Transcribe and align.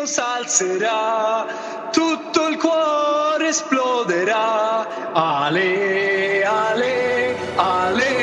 Mandolino 0.00 0.06
s'alzerà, 0.06 1.46
tutto 1.92 2.48
il 2.48 2.56
cuore 2.56 3.48
esploderà. 3.48 5.12
Ale, 5.12 6.44
ale, 6.44 7.36
ale, 7.56 8.19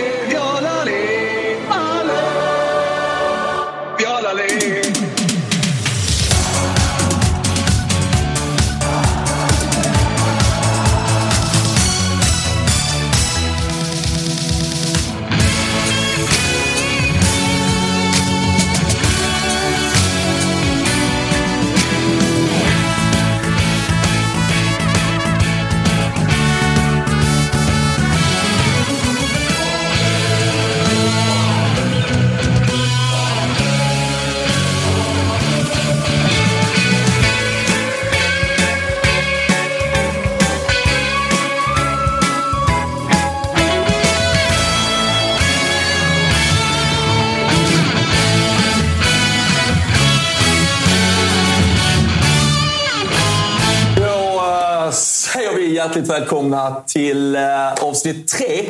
hjärtligt 55.78 56.08
välkomna 56.10 56.82
till 56.88 57.36
eh, 57.36 57.74
avsnitt 57.74 58.28
tre. 58.28 58.66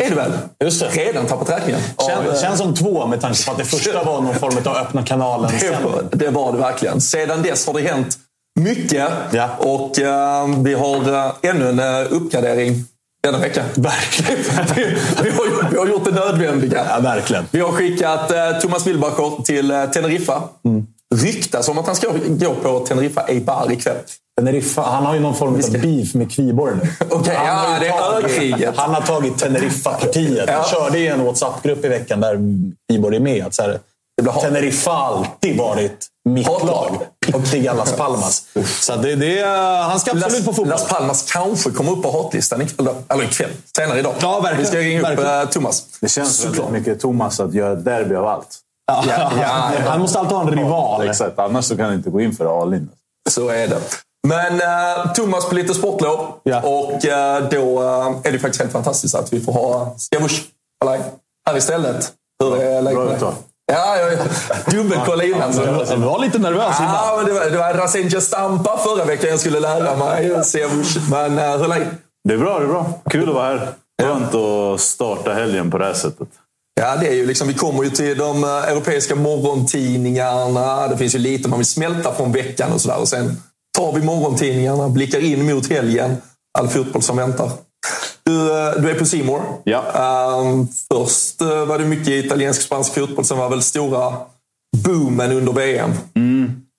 Är 0.00 0.08
det 0.10 0.16
väl? 0.16 0.32
Just 0.64 0.80
det. 0.80 0.88
Redan 0.88 1.26
tappat 1.26 1.50
räkningen. 1.50 1.80
Känns, 2.06 2.28
eh, 2.28 2.40
känns 2.48 2.58
som 2.58 2.74
två 2.74 3.06
med 3.06 3.20
tanke 3.20 3.44
på 3.44 3.52
att 3.52 3.58
det 3.58 3.64
första 3.64 4.04
var 4.04 4.20
någon 4.20 4.34
form 4.34 4.56
av 4.64 4.76
öppna 4.76 5.02
kanalen. 5.02 5.50
det, 5.60 5.78
var, 5.84 6.04
det 6.12 6.30
var 6.30 6.52
det 6.52 6.58
verkligen. 6.58 7.00
Sedan 7.00 7.42
dess 7.42 7.66
har 7.66 7.74
det 7.74 7.80
hänt 7.80 8.18
mycket. 8.60 9.08
Ja. 9.32 9.48
Och 9.58 9.98
eh, 9.98 10.46
vi 10.64 10.74
har 10.74 11.14
eh, 11.26 11.32
ännu 11.50 11.68
en 11.68 11.78
eh, 11.78 12.06
uppgradering 12.12 12.84
denna 13.22 13.38
vecka. 13.38 13.64
Verkligen. 13.74 14.38
vi, 14.76 14.84
vi, 15.22 15.30
har, 15.30 15.46
gjort- 15.46 15.72
vi 15.72 15.78
har 15.78 15.86
gjort 15.86 16.04
det 16.04 16.10
nödvändiga. 16.10 16.86
Ja, 16.90 17.00
verkligen. 17.00 17.44
Vi 17.50 17.60
har 17.60 17.72
skickat 17.72 18.30
eh, 18.30 18.50
Thomas 18.60 18.86
Wilbacher 18.86 19.42
till 19.42 19.70
eh, 19.70 19.84
Teneriffa. 19.84 20.42
Mm. 20.64 20.86
Ryktas 21.14 21.68
om 21.68 21.78
att 21.78 21.86
han 21.86 21.96
ska 21.96 22.08
gå 22.28 22.54
på 22.54 22.80
Teneriffa 22.80 23.20
Eibar 23.20 23.72
ikväll. 23.72 23.96
Teneriffa, 24.40 24.82
han 24.82 25.06
har 25.06 25.14
ju 25.14 25.20
någon 25.20 25.34
form 25.34 25.54
av 25.54 25.72
beef 25.80 26.14
med 26.14 26.32
Kviborg 26.32 26.74
nu. 26.82 26.90
Okej, 27.10 27.34
Han 27.36 27.46
ja, 27.46 27.52
har 27.52 27.84
är 27.84 28.20
tagit-. 28.28 28.76
Han 28.76 28.94
har 28.94 29.00
tagit 29.00 29.38
Teneriffa-partiet. 29.38 30.44
Ja. 30.48 30.54
Han 30.54 30.64
körde 30.64 30.98
i 30.98 31.06
en 31.08 31.24
WhatsApp-grupp 31.24 31.84
i 31.84 31.88
veckan 31.88 32.20
där 32.20 32.38
Kviborg 32.88 33.16
är 33.16 33.20
med. 33.20 33.46
Att 33.46 33.54
så 33.54 33.62
här, 33.62 33.78
Det 34.16 34.22
blir 34.22 34.32
hat. 34.32 34.42
Teneriffa 34.42 34.90
har 34.90 35.16
alltid 35.16 35.58
varit 35.58 36.06
mitt 36.28 36.46
Hatlag. 36.46 36.68
lag. 36.70 36.98
Pittiga 37.42 37.72
Las 37.74 37.92
Palmas. 37.92 38.42
Så 38.80 38.96
det, 38.96 39.14
det, 39.16 39.38
är- 39.38 39.82
han 39.82 40.00
ska 40.00 40.10
absolut 40.10 40.44
på 40.44 40.52
fotboll. 40.52 40.68
Las 40.68 40.88
Palmas 40.88 41.32
kanske 41.32 41.70
kommer 41.70 41.92
upp 41.92 42.02
på 42.02 42.10
hatllistan 42.22 42.62
ikväll. 42.62 42.94
Eller 43.08 43.24
ikväll. 43.24 43.50
Senare 43.76 43.98
idag. 43.98 44.14
Ja, 44.20 44.40
verkligen. 44.40 44.58
Vi 44.62 44.66
ska 44.66 44.78
ringa 44.78 45.00
upp 45.00 45.06
Verkligen. 45.06 45.40
eh, 45.40 45.48
Thomas. 45.48 45.84
Det 46.00 46.08
känns 46.08 46.44
väldigt 46.44 46.70
mycket 46.70 47.00
Thomas 47.00 47.40
att 47.40 47.54
göra 47.54 47.72
ett 47.72 47.84
derby 47.84 48.14
av 48.14 48.26
allt. 48.26 48.58
Ja, 48.86 49.04
Ja, 49.08 49.30
ja. 49.40 49.70
Han 49.90 50.00
måste 50.00 50.18
alltid 50.18 50.36
ha 50.36 50.42
en 50.42 50.50
rival. 50.58 51.08
Exakt, 51.08 51.38
annars 51.38 51.64
så 51.64 51.76
kan 51.76 51.84
han 51.86 51.94
inte 51.94 52.10
gå 52.10 52.20
in 52.20 52.32
för 52.32 52.62
all-in. 52.62 52.88
Så 53.30 53.48
är 53.48 53.68
det. 53.68 53.80
Men 54.28 54.60
eh, 54.60 55.12
Thomas 55.12 55.48
på 55.48 55.54
lite 55.54 55.74
sportlov. 55.74 56.34
Ja. 56.42 56.62
Och 56.62 57.04
eh, 57.04 57.48
då 57.50 57.82
eh, 57.82 58.16
är 58.24 58.32
det 58.32 58.38
faktiskt 58.38 58.60
helt 58.60 58.72
fantastiskt 58.72 59.14
att 59.14 59.32
vi 59.32 59.40
får 59.40 59.52
ha 59.52 59.94
Skavush 59.98 60.40
här 61.48 61.56
istället. 61.56 62.12
Hur 62.42 62.62
är 62.62 62.82
läget 62.82 62.98
med 62.98 63.20
dig? 63.20 63.32
Ja, 63.72 63.96
jag 63.96 64.18
dubbelkolla 64.70 65.24
innan. 65.24 65.52
Du 65.52 65.96
var 65.96 66.18
lite 66.18 66.38
nervös 66.38 66.80
innan. 66.80 66.94
Ja, 66.94 67.14
men 67.16 67.26
det 67.26 67.32
var, 67.32 67.50
det 67.50 67.58
var 67.58 67.74
Rasenja 67.74 68.20
Stampa 68.20 68.78
förra 68.78 69.04
veckan 69.04 69.30
jag 69.30 69.40
skulle 69.40 69.60
lära 69.60 69.96
mig. 69.96 70.44
Skavush. 70.44 71.10
Men 71.10 71.38
uh, 71.38 71.56
hur 71.56 71.64
är 71.64 71.68
läget? 71.68 71.88
Det 72.28 72.34
är 72.34 72.38
bra, 72.38 72.58
det 72.58 72.64
är 72.64 72.68
bra. 72.68 72.92
Kul 73.10 73.28
att 73.28 73.34
vara 73.34 73.46
här. 73.46 73.68
Skönt 74.02 74.34
att 74.34 74.80
starta 74.80 75.32
helgen 75.32 75.70
på 75.70 75.78
det 75.78 75.84
här 75.84 75.92
sättet. 75.92 76.28
Ja, 76.80 76.96
det 76.96 77.08
är 77.08 77.14
ju 77.14 77.26
liksom, 77.26 77.48
vi 77.48 77.54
kommer 77.54 77.82
ju 77.84 77.90
till 77.90 78.18
de 78.18 78.44
eh, 78.44 78.50
europeiska 78.50 79.14
morgontidningarna. 79.14 80.88
Det 80.88 80.96
finns 80.96 81.14
ju 81.14 81.18
lite 81.18 81.48
man 81.48 81.58
vill 81.58 81.66
smälta 81.66 82.14
från 82.14 82.32
veckan 82.32 82.72
och 82.72 82.80
sådär. 82.80 82.98
Och 83.00 83.08
sen 83.08 83.42
tar 83.80 83.92
vi 83.92 84.06
morgontidningarna, 84.06 84.88
blickar 84.88 85.24
in 85.24 85.54
mot 85.54 85.70
helgen. 85.70 86.16
All 86.58 86.68
fotboll 86.68 87.02
som 87.02 87.16
väntar. 87.16 87.50
Du, 88.22 88.50
eh, 88.50 88.72
du 88.82 88.90
är 88.90 88.98
på 88.98 89.04
Simor. 89.04 89.42
Ja. 89.64 89.84
först 90.92 91.40
eh, 91.40 91.64
var 91.64 91.78
det 91.78 91.84
mycket 91.84 92.08
italiensk 92.08 92.62
spansk 92.62 92.94
fotboll. 92.94 93.24
Sen 93.24 93.38
var 93.38 93.50
väl 93.50 93.62
stora 93.62 94.16
boomen 94.84 95.32
under 95.32 95.52
VM. 95.52 95.90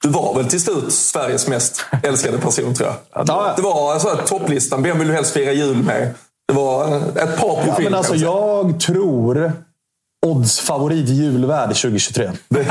Du 0.03 0.09
var 0.09 0.35
väl 0.35 0.45
till 0.45 0.61
slut 0.61 0.93
Sveriges 0.93 1.47
mest 1.47 1.85
älskade 2.03 2.37
person, 2.37 2.73
tror 2.73 2.89
jag. 2.89 3.25
Ja. 3.27 3.53
Det 3.55 3.61
var 3.61 3.93
alltså, 3.93 4.17
topplistan. 4.25 4.83
Vem 4.83 4.99
vill 4.99 5.07
du 5.07 5.13
helst 5.13 5.33
fira 5.33 5.51
jul 5.51 5.83
med? 5.83 6.13
Det 6.47 6.53
var 6.53 6.87
eh, 6.87 7.23
ett 7.23 7.37
par 7.37 7.55
profiler. 7.55 7.75
Ja, 7.77 7.83
men 7.83 7.93
alltså, 7.93 8.15
jag 8.15 8.79
tror 8.79 9.51
odds 10.25 10.59
favorit 10.59 11.09
julvärd 11.09 11.69
2023. 11.69 12.31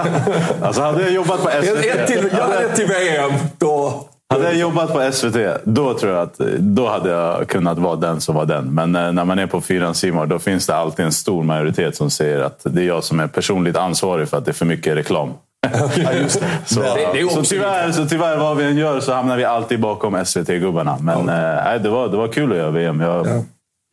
Alltså 0.62 0.82
hade 0.82 1.02
jag 1.02 1.12
jobbat 1.12 1.42
på 1.42 1.50
Ett, 1.50 1.64
SVT, 1.64 1.84
ett, 1.84 2.06
till, 2.06 2.28
ja, 2.32 2.54
ett 2.54 2.76
till 2.76 2.86
VM. 2.86 3.32
Då, 3.58 4.04
hade 4.30 4.44
jag 4.44 4.56
jobbat 4.56 4.92
på 4.92 5.12
SVT 5.12 5.36
då 5.64 5.94
tror 5.94 6.12
jag 6.12 6.22
att 6.22 6.38
då 6.58 6.88
hade 6.88 7.10
jag 7.10 7.48
kunnat 7.48 7.78
vara 7.78 7.96
den 7.96 8.20
som 8.20 8.34
var 8.34 8.46
den. 8.46 8.74
Men 8.74 8.96
eh, 8.96 9.12
när 9.12 9.24
man 9.24 9.38
är 9.38 9.46
på 9.46 9.60
fyran 9.60 9.94
Simor 9.94 10.26
då 10.26 10.38
finns 10.38 10.66
det 10.66 10.76
alltid 10.76 11.04
en 11.04 11.12
stor 11.12 11.42
majoritet 11.42 11.96
som 11.96 12.10
säger 12.10 12.41
att 12.41 12.60
det 12.64 12.82
är 12.82 12.86
jag 12.86 13.04
som 13.04 13.20
är 13.20 13.26
personligt 13.26 13.76
ansvarig 13.76 14.28
för 14.28 14.36
att 14.36 14.44
det 14.44 14.50
är 14.50 14.54
för 14.54 14.66
mycket 14.66 14.97
reklam. 14.97 15.32
Ja, 15.97 16.12
just 16.12 16.41
det. 16.41 16.47
Så, 16.65 16.80
det 16.80 17.44
tyvärr, 17.44 17.92
så 17.92 18.06
tyvärr 18.06 18.36
vad 18.36 18.56
vi 18.56 18.65
än 18.65 18.77
gör 18.77 19.00
så 19.00 19.12
hamnar 19.12 19.36
vi 19.36 19.44
alltid 19.44 19.80
bakom 19.80 20.24
SVT-gubbarna. 20.24 20.98
Men 21.00 21.18
eh, 21.18 21.65
nej, 21.65 21.80
det, 21.80 21.88
var, 21.88 22.09
det 22.09 22.16
var 22.16 22.28
kul 22.28 22.53
att 22.53 22.59
göra 22.59 22.71
VM. 22.71 23.00
Jag, 23.00 23.26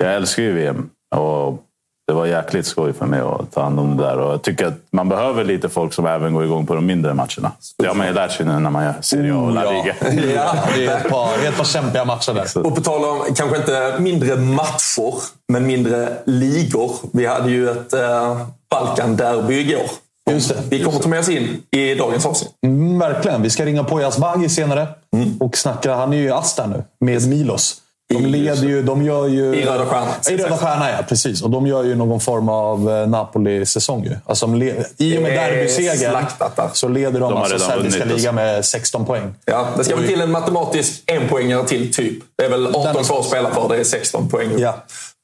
jag 0.03 0.15
älskar 0.15 0.43
ju 0.43 0.53
VM. 0.53 0.89
Och 1.15 1.63
det 2.07 2.13
var 2.13 2.25
jäkligt 2.25 2.65
skoj 2.65 2.93
för 2.93 3.05
mig 3.05 3.19
att 3.19 3.51
ta 3.51 3.61
hand 3.63 3.79
om 3.79 3.97
det 3.97 4.03
där. 4.03 4.17
Och 4.19 4.33
jag 4.33 4.41
tycker 4.41 4.65
att 4.65 4.73
man 4.91 5.09
behöver 5.09 5.43
lite 5.43 5.69
folk 5.69 5.93
som 5.93 6.05
även 6.05 6.33
går 6.33 6.43
igång 6.45 6.65
på 6.65 6.75
de 6.75 6.85
mindre 6.85 7.13
matcherna. 7.13 7.51
Det 7.77 7.87
har 7.87 7.95
man 7.95 8.07
ju 8.07 8.13
lärt 8.13 8.31
sig 8.31 8.45
nu 8.45 8.59
när 8.59 8.69
man 8.69 8.83
gör 8.83 8.93
Serie 9.01 9.33
A 9.33 9.37
och 9.37 9.51
La 9.51 9.71
Liga. 9.71 9.95
ja. 10.35 10.55
Det 10.75 10.85
är 10.85 10.97
ett 10.97 11.09
par, 11.09 11.29
det 11.41 11.45
är 11.45 11.49
ett 11.49 11.57
par 11.57 11.63
kämpiga 11.65 12.05
matcher 12.05 12.33
där. 12.33 12.65
Och 12.67 12.75
på 12.75 12.81
tal 12.81 13.05
om 13.05 13.35
kanske 13.35 13.57
inte 13.57 13.95
mindre 13.99 14.35
matcher, 14.35 15.13
men 15.47 15.67
mindre 15.67 16.09
ligor. 16.25 16.91
Vi 17.13 17.25
hade 17.25 17.49
ju 17.51 17.69
ett 17.69 17.93
eh, 17.93 18.41
Balkan-derby 18.69 19.59
igår. 19.59 19.85
Just 20.31 20.49
det. 20.49 20.55
Vi 20.69 20.83
kommer 20.83 20.99
ta 20.99 21.09
med 21.09 21.19
oss 21.19 21.29
in 21.29 21.61
i 21.71 21.95
dagens 21.95 22.25
avsnitt. 22.25 22.51
Mm, 22.65 22.99
verkligen. 22.99 23.41
Vi 23.41 23.49
ska 23.49 23.65
ringa 23.65 23.83
på 23.83 23.97
Asbaghi 23.99 24.49
senare 24.49 24.87
Mm. 25.15 25.37
och 25.39 25.57
snacka. 25.57 25.95
Han 25.95 26.13
är 26.13 26.17
ju 26.17 26.23
i 26.23 26.31
Asta 26.31 26.67
nu 26.67 26.83
med 26.99 27.27
Milos. 27.27 27.75
De 28.09 28.25
leder 28.25 28.67
ju... 28.67 28.81
De 28.83 29.03
gör 29.03 29.27
ju 29.27 29.55
I 29.55 29.65
Röda 29.65 29.85
Stjärnan. 29.85 30.07
I 30.29 30.37
Röda 30.37 30.57
Stjärnan, 30.57 30.89
ja. 30.89 30.97
Precis. 31.09 31.41
Och 31.41 31.49
de 31.49 31.67
gör 31.67 31.83
ju 31.83 31.95
någon 31.95 32.19
form 32.19 32.49
av 32.49 32.89
eh, 32.89 33.07
Napoli-säsong. 33.07 34.03
ju. 34.03 34.15
Alltså, 34.25 34.47
de 34.47 34.61
I 34.97 35.17
och 35.17 35.21
med 35.21 35.31
derbysegern 35.31 36.25
så 36.73 36.87
leder 36.87 37.19
de, 37.19 37.33
har 37.33 37.41
alltså 37.41 37.59
serbiska 37.59 38.05
ligan 38.05 38.35
med 38.35 38.65
16 38.65 39.05
poäng. 39.05 39.33
Ja, 39.45 39.67
det 39.77 39.83
ska 39.83 39.95
väl 39.95 40.07
till 40.07 40.21
en 40.21 40.31
matematisk 40.31 41.03
enpoängare 41.07 41.63
till, 41.67 41.93
typ. 41.93 42.23
Det 42.37 42.45
är 42.45 42.49
väl 42.49 42.67
18 42.75 43.03
kvar 43.03 43.19
att 43.19 43.25
spela 43.25 43.49
för. 43.49 43.69
Det 43.69 43.77
är 43.77 43.83
16 43.83 44.29
poäng. 44.29 44.49
Ja. 44.57 44.75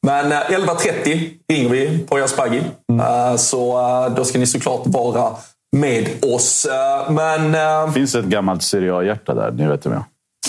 Men 0.05 0.31
eh, 0.31 0.37
11.30 0.37 1.29
ringer 1.51 1.69
vi 1.69 1.97
på 2.09 2.19
Jaspergi. 2.19 2.61
Mm. 2.91 3.05
Eh, 3.31 3.35
Så 3.35 3.79
eh, 3.79 4.15
då 4.15 4.25
ska 4.25 4.39
ni 4.39 4.45
såklart 4.47 4.81
vara 4.85 5.31
med 5.77 6.07
oss. 6.21 6.65
Eh, 6.65 7.11
Men... 7.11 7.55
eh, 7.55 7.85
Det 7.87 7.91
finns 7.93 8.15
ett 8.15 8.25
gammalt 8.25 8.63
Serie 8.63 8.93
A-hjärta 8.95 9.33
där, 9.33 9.51
ni 9.51 9.67
vet 9.67 9.85
vem 9.85 9.93
jag 9.93 10.03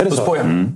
Är 0.06 0.10
det 0.10 0.16
så? 0.16 0.25
på 0.25 0.36
er. 0.36 0.66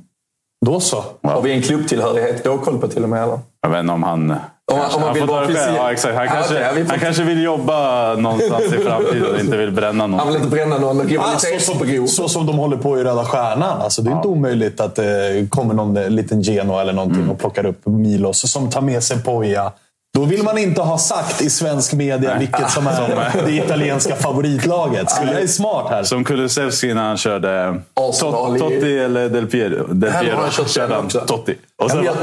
Då 0.67 0.81
så. 0.81 1.05
Har 1.23 1.43
vi 1.43 1.53
en 1.53 1.63
klubbtillhörighet 1.63 2.47
har 2.47 2.59
koll 2.59 2.79
på 2.79 2.89
till 2.89 3.03
och 3.03 3.09
med? 3.09 3.23
Eller? 3.23 3.39
Jag 3.63 3.71
vet 3.71 3.81
inte 3.81 3.93
om 3.93 4.03
han... 4.03 4.31
Om 4.73 4.79
om 4.97 5.03
han 5.03 5.15
vill 5.15 5.25
vara 5.27 5.45
officiell. 5.45 5.75
Ja, 5.77 5.93
exakt. 5.93 6.15
Han, 6.17 6.25
Ja, 6.27 6.33
kanske, 6.33 6.55
okej, 6.55 6.67
ja, 6.67 6.73
vi 6.77 6.85
får- 6.85 6.91
han 6.91 6.99
kanske 7.01 7.23
vill 7.23 7.43
jobba 7.43 8.15
någonstans 8.15 8.65
i 8.65 8.69
framtiden 8.85 9.35
och 9.35 9.41
inte 9.41 9.57
vill 9.57 9.73
bränna 9.73 10.03
Han 10.03 10.11
någon. 10.11 10.27
vill 10.27 10.37
inte 10.37 10.49
bränna 10.49 10.79
någon 10.79 11.01
Ah, 11.19 11.39
så, 11.39 11.73
som, 11.75 12.07
så 12.09 12.29
som 12.29 12.47
de 12.47 12.59
håller 12.59 12.77
på 12.77 12.99
i 12.99 13.05
Röda 13.05 13.25
Stjärnan. 13.25 13.81
Alltså, 13.83 14.03
det 14.03 14.11
är 14.11 14.17
inte 14.17 14.29
omöjligt 14.29 14.81
att 14.81 14.95
det 14.95 15.47
kommer 15.51 15.75
någon 15.75 15.97
eh, 15.97 16.11
liten 16.11 16.43
Genoa 16.43 16.81
eller 16.81 16.93
någonting 16.93 17.19
Mm. 17.19 17.31
och 17.31 17.39
plockar 17.39 17.67
upp 17.67 17.87
Milos 17.87 18.51
som 18.53 18.71
tar 18.71 18.81
med 18.81 19.03
sig 19.03 19.23
Poja. 19.23 19.73
Då 20.19 20.25
vill 20.25 20.43
man 20.43 20.59
inte 20.59 20.81
ha 20.81 20.99
sagt 20.99 21.43
i 21.43 21.51
svensk 21.51 21.93
media 21.93 22.39
vilket 22.39 22.71
som 22.71 22.87
är 22.87 23.47
det 23.47 23.53
italienska 23.53 24.15
favoritlaget. 24.17 25.11
Så 25.11 25.25
det 25.25 25.31
är 25.41 25.47
smart 25.47 25.87
här. 25.91 26.03
Som 26.03 26.25
Kulusevski 26.25 26.95
när 26.95 27.03
han 27.03 27.17
körde 27.17 27.81
Tot- 27.95 28.59
Totti 28.59 28.99
eller 28.99 29.29
Del 29.29 29.47
Piero. 29.47 29.87
Del 29.95 30.13
Piero 30.13 30.37
han 30.57 30.67
körde 30.69 30.95
han. 30.95 31.09
Totti. 31.09 31.53
Och 31.53 31.59
Ja, 31.85 31.89
sen, 31.89 32.05
jag, 32.05 32.15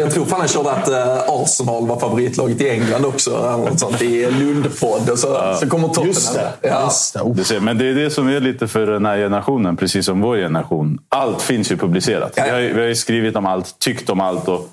jag 0.00 0.14
tror 0.14 0.24
fan 0.24 0.38
han 0.40 0.48
körde 0.48 0.70
att 0.70 0.88
eh, 0.88 1.18
Arsenal 1.28 1.86
var 1.86 2.00
favoritlaget 2.00 2.60
i 2.60 2.68
England 2.70 3.04
också. 3.04 3.30
Något 3.68 3.80
sånt, 3.80 4.02
I 4.02 4.30
Lundpodd. 4.30 5.10
Och 5.10 5.18
så, 5.18 5.54
så 5.60 5.68
kommer 5.68 5.88
Tottenham. 5.88 6.08
Just 6.08 6.34
det. 6.34 6.52
Ja. 6.68 6.84
Just 6.84 7.14
det. 7.14 7.20
Oh. 7.20 7.34
du 7.36 7.44
ser, 7.44 7.60
men 7.60 7.78
det 7.78 7.84
är 7.90 7.94
det 7.94 8.10
som 8.10 8.28
är 8.28 8.40
lite 8.40 8.68
för 8.68 8.86
den 8.86 9.06
här 9.06 9.16
generationen, 9.16 9.76
precis 9.76 10.06
som 10.06 10.20
vår 10.20 10.36
generation. 10.36 10.98
Allt 11.08 11.42
finns 11.42 11.72
ju 11.72 11.76
publicerat. 11.76 12.32
Ja, 12.36 12.42
ja. 12.42 12.44
Vi, 12.46 12.50
har, 12.52 12.60
ju- 12.60 12.72
vi 12.74 12.80
har 12.80 12.88
ju 12.88 12.94
skrivit 12.94 13.36
om 13.36 13.46
allt, 13.46 13.78
tyckt 13.78 14.10
om 14.10 14.20
allt 14.20 14.48
och 14.48 14.68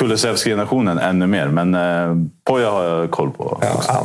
Kulusevski-generationen 0.00 0.98
ännu 0.98 1.26
mer. 1.26 1.46
Men 1.48 1.74
eh, 1.74 2.16
Poja 2.46 2.70
har 2.70 2.84
jag 2.84 3.10
koll 3.10 3.30
på. 3.30 3.58
Ja, 3.62 3.68
ja, 3.88 4.02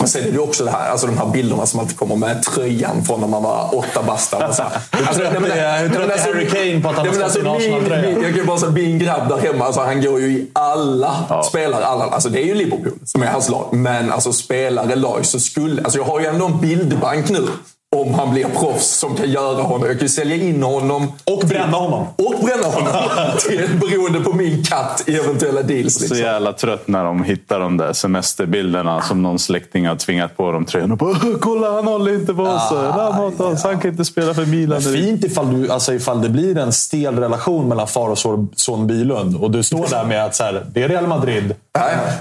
men 0.00 0.08
sen 0.08 0.22
är 0.22 0.26
det 0.26 0.32
ju 0.32 0.38
också 0.38 0.64
det 0.64 0.70
här, 0.70 0.90
alltså 0.90 1.06
de 1.06 1.18
här 1.18 1.26
bilderna 1.26 1.66
som 1.66 1.80
alltid 1.80 1.96
kommer 1.98 2.16
med 2.16 2.42
tröjan 2.42 3.04
från 3.04 3.20
när 3.20 3.28
man 3.28 3.42
var 3.42 3.74
åtta 3.78 4.02
bast. 4.06 4.34
Alltså, 4.34 4.62
alltså, 4.90 5.22
det 5.22 5.26
är- 5.26 5.84
är 5.84 6.18
Harry 6.32 6.48
Kane 6.48 6.80
på 6.82 6.88
att 6.88 6.96
han 6.96 7.06
har 7.06 7.14
en 7.14 7.44
min, 7.44 7.46
Arsenal-tröja. 7.56 8.10
Jag 8.10 8.22
kan 8.22 8.34
ju 8.34 8.44
bara 8.44 8.58
säga 8.58 8.72
min 8.72 8.98
grabb 8.98 9.28
där 9.28 9.36
hemma, 9.38 9.64
alltså, 9.64 9.80
han 9.80 10.02
går 10.02 10.20
ju 10.20 10.26
i 10.26 10.50
alla 10.52 11.42
spelare. 11.48 11.84
Alla, 11.84 12.04
alltså, 12.04 12.28
det 12.28 12.40
är 12.42 12.46
ju 12.46 12.54
Liverpool 12.54 12.92
som 13.04 13.22
är 13.22 13.26
hans 13.26 13.48
lag. 13.48 13.68
Men 13.72 14.12
alltså, 14.12 14.32
spelare, 14.32 14.94
lag, 14.96 15.26
så 15.26 15.40
skulle... 15.40 15.82
Alltså, 15.82 15.98
jag 15.98 16.04
har 16.04 16.20
ju 16.20 16.26
ändå 16.26 16.46
en 16.46 16.60
bildbank 16.60 17.28
nu. 17.30 17.46
Om 17.94 18.14
han 18.14 18.32
blir 18.32 18.44
proffs 18.44 18.86
som 18.86 19.16
kan 19.16 19.30
göra 19.30 19.62
honom. 19.62 19.86
Jag 19.86 19.90
kan 19.98 20.02
ju 20.02 20.08
sälja 20.08 20.36
in 20.36 20.62
honom. 20.62 21.12
Och 21.24 21.42
bränna 21.48 21.76
honom. 21.76 22.06
Och 22.16 22.34
bränna 22.44 22.66
honom. 22.66 22.92
till, 23.38 23.68
beroende 23.80 24.20
på 24.20 24.32
min 24.32 24.64
katt 24.64 25.02
i 25.06 25.16
eventuella 25.16 25.62
deals. 25.62 25.94
Så 25.94 26.00
Liksom. 26.00 26.18
jävla 26.18 26.52
trött 26.52 26.88
när 26.88 27.04
de 27.04 27.24
hittar 27.24 27.60
de 27.60 27.76
där 27.76 27.92
semesterbilderna 27.92 29.02
som 29.02 29.22
någon 29.22 29.38
släkting 29.38 29.86
har 29.88 29.96
tvingat 29.96 30.36
på 30.36 30.52
dem 30.52 30.64
tröjan. 30.64 30.92
Och 30.92 30.98
bara, 30.98 31.16
Kolla, 31.40 31.72
han 31.72 31.86
håller 31.86 32.14
inte 32.14 32.34
på 32.34 32.42
oss. 32.42 32.62
han, 32.70 33.12
hatar 33.12 33.44
oss. 33.44 33.62
han 33.64 33.78
kan 33.80 33.90
inte 33.90 34.04
spela 34.04 34.34
för 34.34 34.46
Milan. 34.46 34.80
Fint 34.82 35.24
ifall, 35.24 35.62
du, 35.62 35.70
alltså 35.70 35.94
ifall 35.94 36.22
det 36.22 36.28
blir 36.28 36.58
en 36.58 36.72
stel 36.72 37.18
relation 37.18 37.68
mellan 37.68 37.86
far 37.88 38.08
och 38.08 38.18
son- 38.56 38.86
Bylund 38.86 39.36
och 39.36 39.50
du 39.50 39.62
står 39.62 39.86
där 39.90 40.04
med 40.04 40.24
att 40.24 40.34
så 40.34 40.44
här, 40.44 40.66
det 40.72 40.82
är 40.82 40.88
Real 40.88 41.06
Madrid. 41.06 41.54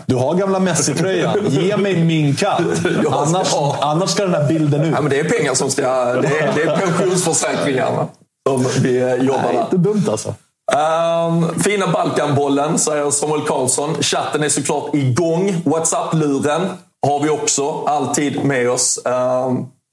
Du 0.05 0.15
har 0.15 0.33
gamla 0.35 0.59
Messi-tröjan. 0.59 1.37
Ge 1.49 1.77
mig 1.77 2.03
min 2.03 2.35
katt. 2.35 2.61
Annars, 3.11 3.47
annars 3.81 4.09
ska 4.09 4.23
den 4.23 4.33
här 4.33 4.47
bilden 4.47 4.81
ut. 4.81 4.91
Ja, 4.95 5.01
men 5.01 5.09
det 5.09 5.19
är 5.19 5.23
pengar 5.23 5.53
som 5.63 5.71
ska... 5.71 5.81
Det 6.13 6.27
är, 6.39 6.53
det 6.55 6.61
är 6.63 6.77
pensionsförsäkringarna 6.77 8.07
som 8.49 8.65
vi 8.81 9.01
eh, 9.01 9.13
jobbar 9.15 9.41
Det 9.43 9.49
är 9.49 9.53
där. 9.53 9.61
inte 9.63 9.77
dumt 9.77 10.03
alltså. 10.11 10.35
Ehm, 10.73 11.59
fina 11.59 11.87
Balkanbollen, 11.87 12.79
säger 12.79 13.11
Samuel 13.11 13.41
Karlsson. 13.41 13.95
Chatten 14.01 14.43
är 14.43 14.49
såklart 14.49 14.95
igång. 14.95 15.61
WhatsApp-luren 15.65 16.61
har 17.07 17.19
vi 17.23 17.29
också 17.29 17.83
alltid 17.85 18.43
med 18.45 18.69
oss. 18.69 18.99
Um, 19.05 19.11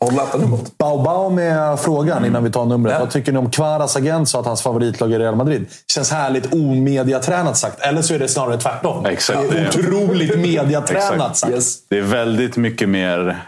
har 0.05 0.11
du 0.11 0.17
lärt 0.17 0.33
dig 0.33 0.41
numret? 0.41 0.79
Bao 0.79 1.03
Bao 1.03 1.31
med 1.31 1.81
frågan 1.81 2.25
innan 2.25 2.45
vi 2.45 2.51
tar 2.51 2.65
numret. 2.65 2.93
Ja. 2.93 2.99
Vad 3.01 3.11
tycker 3.11 3.33
ni 3.33 3.39
om 3.39 3.51
Kvaras 3.51 3.97
agent 3.97 4.29
sa 4.29 4.41
att 4.41 4.47
hans 4.47 4.63
favoritlag 4.63 5.13
är 5.13 5.19
Real 5.19 5.37
Madrid? 5.37 5.67
Känns 5.93 6.11
härligt 6.11 6.55
omediatränat 6.55 7.57
sagt. 7.57 7.81
Eller 7.81 8.03
så 8.03 8.15
är 8.15 8.19
det 8.19 8.29
snarare 8.29 8.59
tvärtom. 8.59 9.07
Exakt, 9.07 9.51
Det 9.51 9.59
är 9.59 9.69
otroligt 9.69 10.39
mediatränat 10.39 11.37
sagt. 11.37 11.53
Yes. 11.53 11.79
Det 11.89 11.99
är 11.99 12.03
väldigt 12.03 12.57
mycket 12.57 12.89
mer 12.89 13.43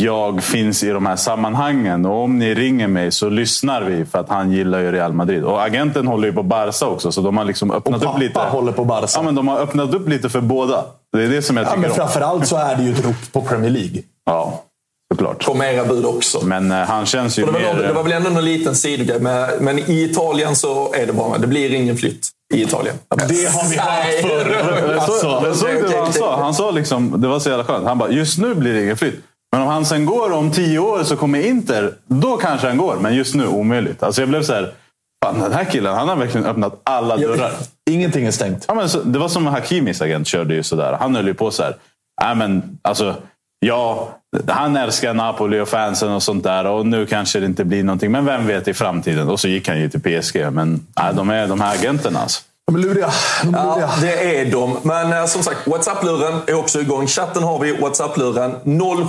jag 0.00 0.42
finns 0.42 0.82
i 0.84 0.88
de 0.88 1.06
här 1.06 1.16
sammanhangen. 1.16 2.06
Och 2.06 2.22
om 2.22 2.38
ni 2.38 2.54
ringer 2.54 2.88
mig 2.88 3.12
så 3.12 3.28
lyssnar 3.28 3.82
vi 3.82 4.04
för 4.04 4.18
att 4.18 4.28
han 4.28 4.52
gillar 4.52 4.78
ju 4.78 4.92
Real 4.92 5.12
Madrid. 5.12 5.44
Och 5.44 5.62
agenten 5.62 6.06
håller 6.06 6.28
ju 6.28 6.34
på 6.34 6.42
Barca 6.42 6.86
också, 6.86 7.12
så 7.12 7.20
de 7.20 7.36
har 7.36 7.44
liksom 7.44 7.70
öppnat 7.70 7.94
Och 7.94 7.96
upp 7.96 8.04
pappa 8.12 8.18
lite. 8.18 8.40
håller 8.40 8.72
på 8.72 8.84
Barca. 8.84 9.06
Ja, 9.14 9.22
men 9.22 9.34
de 9.34 9.48
har 9.48 9.58
öppnat 9.58 9.94
upp 9.94 10.08
lite 10.08 10.28
för 10.28 10.40
båda. 10.40 10.84
Det 11.16 11.22
är 11.24 11.28
det 11.28 11.42
som 11.42 11.56
jag 11.56 11.66
Ja, 11.66 11.68
tycker 11.70 11.80
men 11.80 11.90
om. 11.90 11.96
framförallt 11.96 12.46
så 12.46 12.56
är 12.56 12.76
det 12.76 12.82
ju 12.82 12.92
ett 12.92 13.04
rop 13.04 13.32
på 13.32 13.40
Premier 13.42 13.70
League. 13.70 14.02
Ja, 14.26 14.62
såklart. 15.14 15.44
Kom 15.44 15.62
era 15.62 15.84
bud 15.84 16.04
också. 16.04 16.40
Men 16.46 16.70
eh, 16.72 16.78
han 16.78 17.06
känns 17.06 17.38
ju 17.38 17.44
det, 17.44 17.52
var 17.52 17.60
mer... 17.60 17.66
någon, 17.74 17.82
det 17.82 17.92
var 17.92 18.02
väl 18.02 18.12
ändå 18.12 18.30
någon 18.30 18.44
liten 18.44 18.74
sidogrej, 18.76 19.20
men, 19.20 19.50
men 19.60 19.78
i 19.78 20.02
Italien 20.02 20.56
så 20.56 20.92
är 20.94 21.06
det 21.06 21.12
bra. 21.12 21.36
Det 21.38 21.46
blir 21.46 21.74
ingen 21.74 21.96
flytt 21.96 22.28
i 22.54 22.62
Italien. 22.62 22.94
Det 23.28 23.52
har 23.52 23.70
vi 23.70 23.76
hört 23.76 24.20
förr. 24.22 24.94
Alltså, 24.94 25.26
jag 25.46 25.56
såg 25.56 25.68
det 25.68 25.82
vad 25.96 26.04
han 26.04 26.12
sa. 26.12 26.36
Han 26.42 26.54
sa 26.54 26.70
liksom, 26.70 27.20
det 27.20 27.28
var 27.28 27.38
så 27.40 27.48
jävla 27.48 27.64
skönt. 27.64 27.86
Han 27.86 27.98
bara, 27.98 28.10
just 28.10 28.38
nu 28.38 28.54
blir 28.54 28.74
det 28.74 28.82
ingen 28.82 28.96
flytt. 28.96 29.20
Men 29.52 29.62
om 29.62 29.68
han 29.68 29.84
sen 29.84 30.06
går 30.06 30.32
om 30.32 30.50
tio 30.50 30.78
år 30.78 31.02
så 31.02 31.16
kommer 31.16 31.46
Inter, 31.46 31.94
då 32.06 32.36
kanske 32.36 32.66
han 32.68 32.76
går. 32.76 32.96
Men 33.00 33.14
just 33.14 33.34
nu 33.34 33.46
omöjligt. 33.46 34.02
Alltså 34.02 34.22
jag 34.22 34.28
blev 34.28 34.42
så 34.42 34.52
här, 34.52 34.72
fan 35.24 35.40
den 35.40 35.52
här 35.52 35.64
killen, 35.64 35.94
han 35.94 36.08
har 36.08 36.16
verkligen 36.16 36.46
öppnat 36.46 36.80
alla 36.84 37.16
dörrar. 37.16 37.52
Ingenting 37.90 38.26
är 38.26 38.30
stängt. 38.30 38.64
Ja, 38.68 38.74
men 38.74 38.88
så, 38.88 39.02
det 39.02 39.18
var 39.18 39.28
som 39.28 39.46
Hakimis 39.46 40.02
agent 40.02 40.26
körde 40.26 40.54
ju 40.54 40.62
sådär. 40.62 40.96
Han 41.00 41.16
höll 41.16 41.26
ju 41.26 41.34
på 41.34 41.50
så 41.50 41.62
här. 41.62 41.76
Nej, 42.22 42.34
men 42.34 42.78
alltså, 42.82 43.14
ja, 43.66 44.08
han 44.48 44.76
älskar 44.76 45.14
Napoli 45.14 45.60
och 45.60 45.68
fansen 45.68 46.12
och 46.12 46.22
sånt 46.22 46.44
där. 46.44 46.66
Och 46.66 46.86
nu 46.86 47.06
kanske 47.06 47.40
det 47.40 47.46
inte 47.46 47.64
blir 47.64 47.84
någonting. 47.84 48.12
Men 48.12 48.24
vem 48.24 48.46
vet 48.46 48.68
i 48.68 48.74
framtiden? 48.74 49.28
Och 49.28 49.40
så 49.40 49.48
gick 49.48 49.68
han 49.68 49.80
ju 49.80 49.88
till 49.88 50.00
PSG. 50.00 50.52
Men 50.52 50.86
nej, 51.00 51.14
de 51.14 51.30
är 51.30 51.46
de 51.46 51.60
här 51.60 51.74
agenterna 51.74 52.20
alltså. 52.20 52.42
De 52.66 52.74
är 52.74 52.78
luriga. 52.80 53.10
De 53.42 53.54
är 53.54 53.64
luriga. 53.64 53.80
Ja, 53.80 53.90
det 54.00 54.36
är 54.40 54.46
de. 54.52 54.76
Men 54.82 55.12
eh, 55.12 55.26
som 55.26 55.42
sagt, 55.42 55.66
WhatsApp-luren 55.66 56.40
är 56.46 56.54
också 56.54 56.80
igång. 56.80 57.06
Chatten 57.06 57.42
har 57.42 57.58
vi 57.58 57.76
WhatsApp-luren 57.76 58.50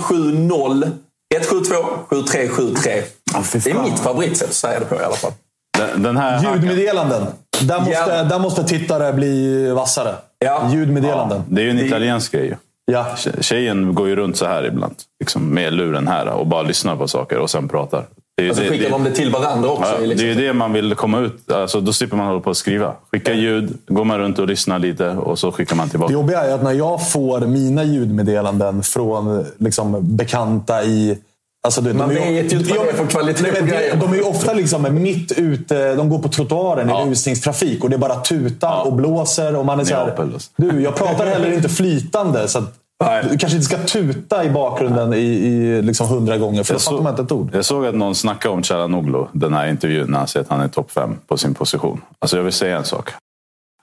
070 0.02 0.92
172 1.34 1.74
7373. 2.10 3.02
fy 3.44 3.58
det 3.58 3.70
är 3.70 3.82
mitt 3.82 3.98
favoritsätt 3.98 4.48
att 4.48 4.54
säga 4.54 4.78
det 4.80 4.84
på 4.86 4.94
i 4.94 5.04
alla 5.04 5.14
fall. 5.16 5.32
Den, 5.78 6.02
den 6.02 6.16
här 6.16 6.42
Ljudmeddelanden. 6.54 7.26
Där 7.62 7.78
måste, 7.78 7.92
Ja. 7.92 8.24
där 8.24 8.38
måste 8.38 8.64
tittare 8.64 9.12
bli 9.12 9.68
vassare. 9.70 10.14
Ja. 10.38 10.68
Ljudmeddelanden. 10.72 11.42
Det 11.48 11.60
är 11.60 11.64
ju 11.64 11.70
en 11.70 11.78
italiensk 11.78 12.32
grej. 12.32 12.56
Ja. 12.92 13.06
Tje- 13.16 13.42
Tjejen 13.42 13.94
går 13.94 14.08
ju 14.08 14.16
runt 14.16 14.36
så 14.36 14.46
här 14.46 14.64
ibland. 14.66 14.94
Liksom 15.20 15.46
med 15.48 15.72
luren 15.72 16.08
här 16.08 16.26
och 16.28 16.46
bara 16.46 16.62
lyssnar 16.62 16.96
på 16.96 17.08
saker 17.08 17.38
och 17.38 17.50
sen 17.50 17.68
pratar. 17.68 18.04
Det 18.36 18.42
är 18.42 18.44
ju 18.44 18.50
Och 18.50 18.56
så 18.56 18.62
det- 18.62 18.68
skickar 18.68 18.84
det- 18.84 18.90
de 18.90 19.04
det 19.04 19.10
till 19.10 19.30
varandra 19.30 19.68
också. 19.70 19.92
Ja, 19.92 19.98
liksom. 20.06 20.16
Det 20.26 20.32
är 20.32 20.34
ju 20.40 20.46
det 20.46 20.52
man 20.52 20.72
vill 20.72 20.94
komma 20.94 21.20
ut. 21.20 21.50
Alltså, 21.52 21.80
då 21.80 21.92
slipper 21.92 22.16
man 22.16 22.26
hålla 22.26 22.40
på 22.40 22.50
och 22.50 22.56
skriva. 22.56 22.92
Skicka 23.12 23.32
ljud, 23.34 23.78
går 23.86 24.04
man 24.04 24.18
runt 24.18 24.38
och 24.38 24.46
lyssnar 24.48 24.78
lite 24.78 25.08
och 25.10 25.38
så 25.38 25.52
skickar 25.52 25.76
man 25.76 25.86
Det 25.86 25.90
tillbaka. 25.90 26.12
jobbiga 26.12 26.40
är 26.44 26.54
att 26.54 26.62
när 26.62 26.72
jag 26.72 27.10
får 27.10 27.40
mina 27.40 27.84
ljudmeddelanden 27.84 28.82
från 28.82 29.44
liksom, 29.58 29.96
bekanta 30.16 30.84
i... 30.84 31.18
Alltså, 31.66 31.80
du, 31.80 31.92
Man 31.94 32.08
de 32.08 32.14
är, 32.16 32.42
vet 32.42 32.52
ju 32.52 32.56
inte 32.58 32.74
vad 32.74 32.86
det 32.86 32.90
är 32.90 32.96
för 32.96 33.06
kvalitet 33.06 33.42
Nej, 33.42 33.52
på 33.52 33.60
men 33.60 33.68
det-. 33.70 33.96
De 34.00 34.12
är 34.12 34.16
ju 34.16 34.22
ofta 34.22 34.52
liksom 34.54 35.02
mitt 35.02 35.32
ute. 35.32 35.94
De 35.94 36.08
går 36.08 36.18
på 36.18 36.28
trottoaren 36.28 36.90
i 36.90 36.92
rusningstrafik 37.10 37.84
och 37.84 37.90
det 37.90 37.98
bara 37.98 38.14
tutar 38.14 38.86
och 38.86 38.92
blåser. 38.92 39.56
Och 39.56 39.66
man 39.66 39.80
är 39.80 39.84
så 39.84 39.94
här, 39.94 40.14
du, 40.56 40.82
jag 40.82 40.94
pratar 40.96 41.26
heller 41.26 41.52
inte 41.52 41.68
flytande. 41.68 42.48
Så 42.48 42.58
att 42.58 42.74
Nej. 43.04 43.24
du 43.30 43.38
kanske 43.38 43.56
inte 43.56 43.66
ska 43.66 43.78
tuta 43.78 44.44
i 44.44 44.50
bakgrunden 44.50 45.12
i, 45.14 45.16
i 45.18 45.82
liksom 45.82 46.08
hundra 46.08 46.38
gånger, 46.38 46.62
för 46.62 46.74
då 46.74 46.80
fattar 46.80 47.02
man 47.02 47.12
inte 47.12 47.22
ett 47.22 47.32
ord. 47.32 47.50
jag 47.52 47.64
såg 47.64 47.86
att 47.86 47.94
någon 47.94 48.14
snackade 48.14 48.54
om 48.54 48.62
Chalanoglu, 48.62 49.24
den 49.32 49.54
här 49.54 49.66
intervjun, 49.68 50.10
när 50.10 50.18
han 50.18 50.28
säger 50.28 50.44
att 50.44 50.50
han 50.50 50.60
är 50.60 50.68
topp 50.68 50.90
fem 50.90 51.18
på 51.26 51.36
sin 51.36 51.54
position. 51.54 52.00
Alltså 52.18 52.36
jag 52.36 52.44
vill 52.44 52.52
säga 52.52 52.76
en 52.76 52.84
sak. 52.84 53.10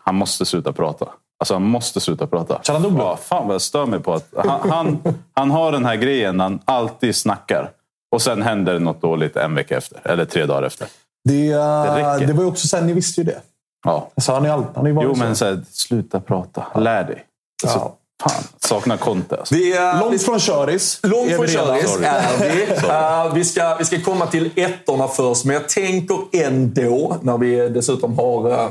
Han 0.03 0.15
måste 0.15 0.45
sluta 0.45 0.73
prata. 0.73 1.05
Alltså 1.39 1.53
han 1.53 1.63
måste 1.63 1.99
sluta 1.99 2.27
prata. 2.27 2.59
Chalanoglu? 2.63 2.99
Ja, 2.99 3.17
fan 3.23 3.47
vad 3.47 3.53
jag 3.53 3.61
stör 3.61 3.85
mig 3.85 3.99
på 3.99 4.13
att 4.13 4.27
han, 4.35 4.69
han, 4.69 4.99
han 5.33 5.51
har 5.51 5.71
den 5.71 5.85
här 5.85 5.95
grejen 5.95 6.39
han 6.39 6.59
alltid 6.65 7.15
snackar. 7.15 7.71
Och 8.11 8.21
sen 8.21 8.41
händer 8.41 8.73
det 8.73 8.79
något 8.79 9.01
dåligt 9.01 9.35
en 9.37 9.55
vecka 9.55 9.77
efter. 9.77 10.01
Eller 10.03 10.25
tre 10.25 10.45
dagar 10.45 10.63
efter. 10.63 10.87
Det, 11.29 11.53
det, 11.53 12.15
räcker. 12.15 12.27
det 12.27 12.33
var 12.33 12.43
ju 12.43 12.49
också 12.49 12.67
så 12.67 12.77
här, 12.77 12.83
ni 12.83 12.93
visste 12.93 13.21
ju 13.21 13.25
det. 13.25 13.41
Ja. 13.85 14.07
Alltså, 14.15 14.31
han 14.33 14.45
är 14.45 14.49
all, 14.49 14.65
han 14.75 14.85
är 14.85 14.89
Jo, 14.89 15.15
men 15.17 15.35
så 15.35 15.45
här, 15.45 15.61
sluta 15.71 16.19
prata. 16.19 16.65
Lär 16.79 17.03
dig. 17.03 17.25
Alltså, 17.63 17.79
Ja. 17.79 17.97
Fan, 18.21 18.43
saknar 18.59 18.97
Conte. 18.97 19.37
Alltså. 19.37 19.55
Vi, 19.55 19.77
eh, 19.77 19.93
vi 19.93 19.99
Långt 19.99 20.23
från 20.23 20.39
köris. 20.39 20.99
Långt 21.03 21.31
är 21.31 21.35
från 21.35 21.47
köris 21.47 21.97
är 22.03 22.55
vi. 22.55 22.87
Eh, 22.87 23.33
vi, 23.33 23.43
ska, 23.45 23.75
vi 23.75 23.85
ska 23.85 24.01
komma 24.01 24.25
till 24.27 24.49
ettorna 24.55 25.07
först, 25.07 25.45
men 25.45 25.53
jag 25.53 25.69
tänker 25.69 26.17
ändå, 26.33 27.17
när 27.21 27.37
vi 27.37 27.69
dessutom 27.69 28.17
har... 28.19 28.51
eh, 28.51 28.69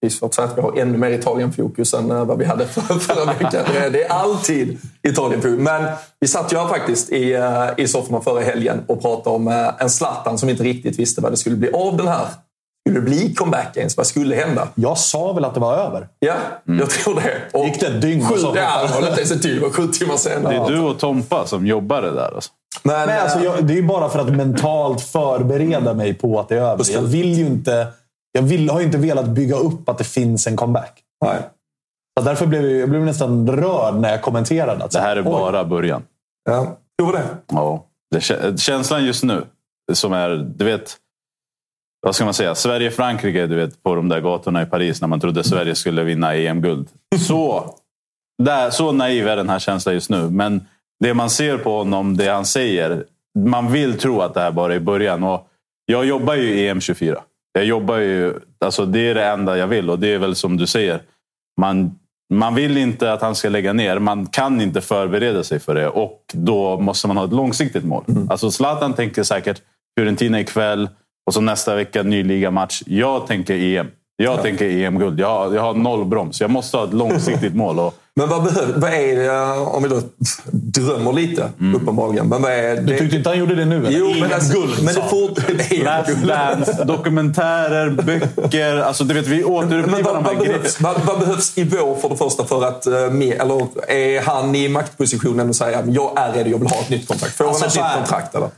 Det 0.00 0.06
är 0.06 0.10
svårt 0.10 0.28
att 0.28 0.34
säga 0.34 0.48
att 0.48 0.58
vi 0.58 0.62
har 0.62 0.78
ännu 0.78 0.98
mer 0.98 1.10
Italien-fokus 1.10 1.94
än 1.94 2.10
eh, 2.10 2.24
vad 2.24 2.38
vi 2.38 2.44
hade 2.44 2.66
för, 2.74 2.80
förra 2.98 3.24
veckan. 3.24 3.64
Det 3.92 4.02
är 4.04 4.12
alltid 4.12 4.78
Italien-fokus. 5.02 5.58
Men 5.60 5.92
vi 6.20 6.28
satt 6.28 6.52
ju 6.52 6.56
här 6.58 6.68
faktiskt 6.68 7.10
i, 7.12 7.32
eh, 7.34 7.64
i 7.76 7.88
sofforna 7.88 8.20
förra 8.20 8.40
helgen 8.40 8.84
och 8.86 9.02
pratade 9.02 9.36
om 9.36 9.72
en 9.78 9.90
Zlatan 9.90 10.38
som 10.38 10.48
inte 10.48 10.62
riktigt 10.62 10.98
visste 10.98 11.20
vad 11.20 11.32
det 11.32 11.36
skulle 11.36 11.56
bli 11.56 11.70
av 11.72 11.96
den 11.96 12.08
här. 12.08 12.26
Skulle 12.86 13.00
det 13.00 13.04
bli 13.04 13.34
comeback 13.34 13.76
ens? 13.76 13.96
Vad 13.96 14.06
skulle 14.06 14.36
hända? 14.36 14.68
Jag 14.74 14.98
sa 14.98 15.32
väl 15.32 15.44
att 15.44 15.54
det 15.54 15.60
var 15.60 15.76
över? 15.76 16.08
Ja, 16.18 16.34
jag 16.64 16.90
tror 16.90 17.14
det. 17.14 17.58
Och 17.58 17.64
Gick 17.64 17.80
det 17.80 17.86
ett 17.86 18.00
dygn? 18.00 18.28
Sju, 18.28 18.34
ja, 18.54 18.82
det 18.86 19.00
var 19.00 19.08
inte 19.08 19.20
ens 19.20 19.30
ett 19.30 19.42
dygn. 19.42 19.54
Det 19.54 19.62
var 19.62 19.70
sju 19.70 19.86
timmar 19.86 20.16
senare. 20.16 20.54
Det 20.54 20.60
är 20.60 20.70
du 20.70 20.80
och 20.80 20.98
Tompa 20.98 21.46
som 21.46 21.66
jobbar 21.66 22.02
det 22.02 22.10
där 22.10 22.34
alltså. 22.34 22.50
Men, 22.82 23.08
Nej, 23.08 23.18
alltså, 23.18 23.40
jag, 23.40 23.66
det 23.66 23.72
är 23.72 23.76
ju 23.76 23.82
bara 23.82 24.08
för 24.08 24.18
att 24.18 24.32
mentalt 24.32 25.00
förbereda 25.00 25.94
mig 25.94 26.14
på 26.14 26.40
att 26.40 26.48
det 26.48 26.56
är 26.56 26.60
över. 26.60 26.92
Jag 26.92 27.02
vill 27.02 27.32
ju 27.32 27.46
inte... 27.46 27.86
Jag 28.32 28.42
vill, 28.42 28.70
har 28.70 28.80
ju 28.80 28.86
inte 28.86 28.98
velat 28.98 29.26
bygga 29.26 29.56
upp 29.56 29.88
att 29.88 29.98
det 29.98 30.04
finns 30.04 30.46
en 30.46 30.56
comeback. 30.56 31.02
Nej. 31.24 31.38
Så 32.18 32.24
därför 32.24 32.46
blev 32.46 32.64
jag, 32.64 32.80
jag 32.80 32.90
blev 32.90 33.02
nästan 33.02 33.50
rörd 33.50 33.94
när 33.94 34.10
jag 34.10 34.22
kommenterade. 34.22 34.84
Att, 34.84 34.90
det 34.90 35.00
här 35.00 35.16
är 35.16 35.22
bara 35.22 35.64
början. 35.64 36.02
Ja, 36.48 36.76
tror 36.98 37.12
det. 37.12 37.24
Ja. 37.52 37.84
Det, 38.10 38.60
känslan 38.60 39.04
just 39.04 39.24
nu, 39.24 39.44
som 39.92 40.12
är... 40.12 40.28
Du 40.56 40.64
vet, 40.64 40.96
vad 42.06 42.14
ska 42.14 42.24
man 42.24 42.34
säga? 42.34 42.54
Sverige-Frankrike, 42.54 43.46
du 43.46 43.56
vet, 43.56 43.82
på 43.82 43.94
de 43.94 44.08
där 44.08 44.20
gatorna 44.20 44.62
i 44.62 44.66
Paris 44.66 45.00
när 45.00 45.08
man 45.08 45.20
trodde 45.20 45.44
Sverige 45.44 45.74
skulle 45.74 46.04
vinna 46.04 46.34
EM-guld. 46.34 46.88
Så, 47.18 47.74
där, 48.42 48.70
så 48.70 48.92
naiv 48.92 49.28
är 49.28 49.36
den 49.36 49.48
här 49.48 49.58
känslan 49.58 49.94
just 49.94 50.10
nu. 50.10 50.30
Men 50.30 50.66
det 51.04 51.14
man 51.14 51.30
ser 51.30 51.58
på 51.58 51.78
honom, 51.78 52.16
det 52.16 52.28
han 52.28 52.44
säger. 52.44 53.04
Man 53.38 53.72
vill 53.72 53.98
tro 53.98 54.20
att 54.20 54.34
det 54.34 54.40
här 54.40 54.50
bara 54.50 54.74
är 54.74 54.80
början. 54.80 55.24
Och 55.24 55.48
jag 55.86 56.06
jobbar 56.06 56.34
ju 56.34 56.42
i 56.42 56.72
EM24. 56.72 57.16
Jag 57.52 57.64
jobbar 57.64 57.96
ju, 57.96 58.34
alltså 58.60 58.86
det 58.86 59.00
är 59.00 59.14
det 59.14 59.26
enda 59.26 59.58
jag 59.58 59.66
vill 59.66 59.90
och 59.90 59.98
det 59.98 60.14
är 60.14 60.18
väl 60.18 60.34
som 60.34 60.56
du 60.56 60.66
säger. 60.66 61.00
Man, 61.60 61.98
man 62.34 62.54
vill 62.54 62.76
inte 62.76 63.12
att 63.12 63.22
han 63.22 63.34
ska 63.34 63.48
lägga 63.48 63.72
ner. 63.72 63.98
Man 63.98 64.26
kan 64.26 64.60
inte 64.60 64.80
förbereda 64.80 65.42
sig 65.42 65.58
för 65.58 65.74
det 65.74 65.88
och 65.88 66.22
då 66.32 66.80
måste 66.80 67.08
man 67.08 67.16
ha 67.16 67.24
ett 67.24 67.32
långsiktigt 67.32 67.84
mål. 67.84 68.04
Mm. 68.08 68.30
Alltså 68.30 68.50
Zlatan 68.50 68.94
tänker 68.94 69.22
säkert 69.22 69.62
Fiorentina 69.98 70.40
ikväll 70.40 70.88
och 71.26 71.34
så 71.34 71.40
nästa 71.40 71.74
vecka 71.74 72.02
ny 72.02 72.22
ligamatch. 72.22 72.82
Jag 72.86 73.26
tänker 73.26 73.54
EM. 73.54 73.86
Jag 74.18 74.38
ja. 74.38 74.42
tänker 74.42 74.64
EM-guld. 74.64 75.20
Jag, 75.20 75.28
har, 75.28 75.54
jag 75.54 75.62
har 75.62 75.74
noll 75.74 76.04
broms. 76.04 76.40
Jag 76.40 76.50
måste 76.50 76.76
ha 76.76 76.84
ett 76.84 76.94
långsiktigt 76.94 77.54
mål. 77.62 77.78
Och... 77.78 77.94
Men 78.14 78.28
vad, 78.28 78.44
behöver, 78.44 78.80
vad 78.80 78.92
är 78.92 79.16
det, 79.16 79.60
om 79.60 79.82
vi 79.82 79.88
då 79.88 80.00
drömmer 80.50 81.12
lite, 81.12 81.50
mm. 81.60 81.82
uppenbarligen. 81.82 82.28
Men 82.28 82.42
vad 82.42 82.52
är 82.52 82.76
det? 82.76 82.80
Du 82.80 82.98
tyckte 82.98 83.16
inte 83.16 83.28
han 83.28 83.38
gjorde 83.38 83.54
det 83.54 83.64
nu? 83.64 83.76
Eller? 83.76 83.98
Jo, 83.98 84.12
men 84.20 84.32
alltså, 84.32 84.60
guld, 84.60 84.74
men 84.82 84.94
det 84.94 85.02
får, 85.02 85.84
Last 85.84 86.26
Dance, 86.26 86.84
dokumentärer, 86.84 87.90
böcker. 87.90 88.76
Alltså, 88.76 89.04
du 89.04 89.14
vet, 89.14 89.26
vi 89.26 89.44
återupplivar 89.44 90.02
vad, 90.14 90.24
vad, 90.24 90.38
behövs, 90.38 90.80
vad, 90.80 91.00
vad, 91.06 91.18
behövs 91.18 91.58
i 91.58 91.64
vår 91.64 91.96
för 91.96 92.08
det 92.08 92.16
första 92.16 92.44
för 92.44 92.64
att... 92.64 92.86
Eh, 92.86 92.94
eller 93.40 93.90
är 93.90 94.22
han 94.22 94.54
i 94.54 94.68
maktpositionen 94.68 95.48
och 95.48 95.56
säger 95.56 95.78
att 95.78 95.94
jag 95.94 96.18
är 96.18 96.32
redo, 96.32 96.50
jag 96.50 96.58
vill 96.58 96.68
ha 96.68 96.80
ett 96.80 96.90
nytt 96.90 97.08
kontrakt? 97.08 97.36
Får 97.36 97.48
alltså, 97.48 97.80
han 97.80 97.90
ett 97.90 97.98
nytt 97.98 98.08
kontrakt? 98.08 98.34
Eller? 98.34 98.48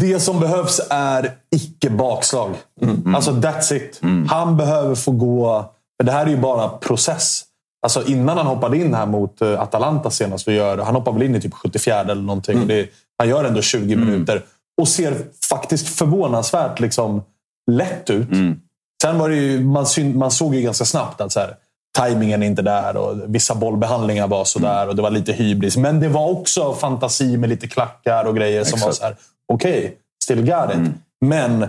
Det 0.00 0.20
som 0.20 0.40
behövs 0.40 0.80
är 0.90 1.32
icke 1.50 1.90
bakslag. 1.90 2.54
Mm. 2.82 3.14
Alltså 3.14 3.30
that's 3.30 3.74
it. 3.74 4.00
Mm. 4.02 4.28
Han 4.28 4.56
behöver 4.56 4.94
få 4.94 5.10
gå... 5.10 5.72
För 6.00 6.06
det 6.06 6.12
här 6.12 6.26
är 6.26 6.30
ju 6.30 6.36
bara 6.36 6.68
process. 6.68 7.42
Alltså 7.82 8.06
innan 8.06 8.36
han 8.38 8.46
hoppade 8.46 8.78
in 8.78 8.94
här 8.94 9.06
mot 9.06 9.42
eh, 9.42 9.60
Atalanta 9.60 10.10
senast. 10.10 10.46
Gör, 10.46 10.78
han 10.78 10.94
hoppade 10.94 11.18
väl 11.18 11.26
in 11.26 11.34
i 11.34 11.40
typ 11.40 11.54
74 11.54 12.00
eller 12.00 12.14
någonting. 12.14 12.56
Mm. 12.56 12.68
Det, 12.68 12.88
han 13.18 13.28
gör 13.28 13.44
ändå 13.44 13.62
20 13.62 13.92
mm. 13.92 14.08
minuter. 14.08 14.42
Och 14.80 14.88
ser 14.88 15.16
faktiskt 15.48 15.88
förvånansvärt 15.88 16.80
liksom, 16.80 17.22
lätt 17.70 18.10
ut. 18.10 18.32
Mm. 18.32 18.60
Sen 19.02 19.18
var 19.18 19.28
det 19.28 19.36
ju, 19.36 19.60
man, 19.60 19.86
man 20.14 20.30
såg 20.30 20.54
ju 20.54 20.62
ganska 20.62 20.84
snabbt 20.84 21.20
att 21.20 21.32
så 21.32 21.40
här, 21.40 21.54
tajmingen 21.96 22.42
är 22.42 22.46
inte 22.46 22.62
där 22.62 22.96
och 22.96 23.16
vissa 23.26 23.54
bollbehandlingar 23.54 24.28
var 24.28 24.44
sådär 24.44 24.76
mm. 24.76 24.88
och 24.88 24.96
det 24.96 25.02
var 25.02 25.10
lite 25.10 25.32
hybris. 25.32 25.76
Men 25.76 26.00
det 26.00 26.08
var 26.08 26.30
också 26.30 26.74
fantasi 26.74 27.36
med 27.36 27.48
lite 27.48 27.68
klackar 27.68 28.24
och 28.24 28.36
grejer 28.36 28.60
Exakt. 28.60 28.80
som 28.80 28.86
var 28.86 28.92
så 28.92 29.04
här 29.04 29.16
okej, 29.52 29.78
okay, 29.78 29.92
still 30.24 30.40
got 30.40 30.70
it. 30.70 30.76
Mm. 30.76 30.94
Men 31.20 31.68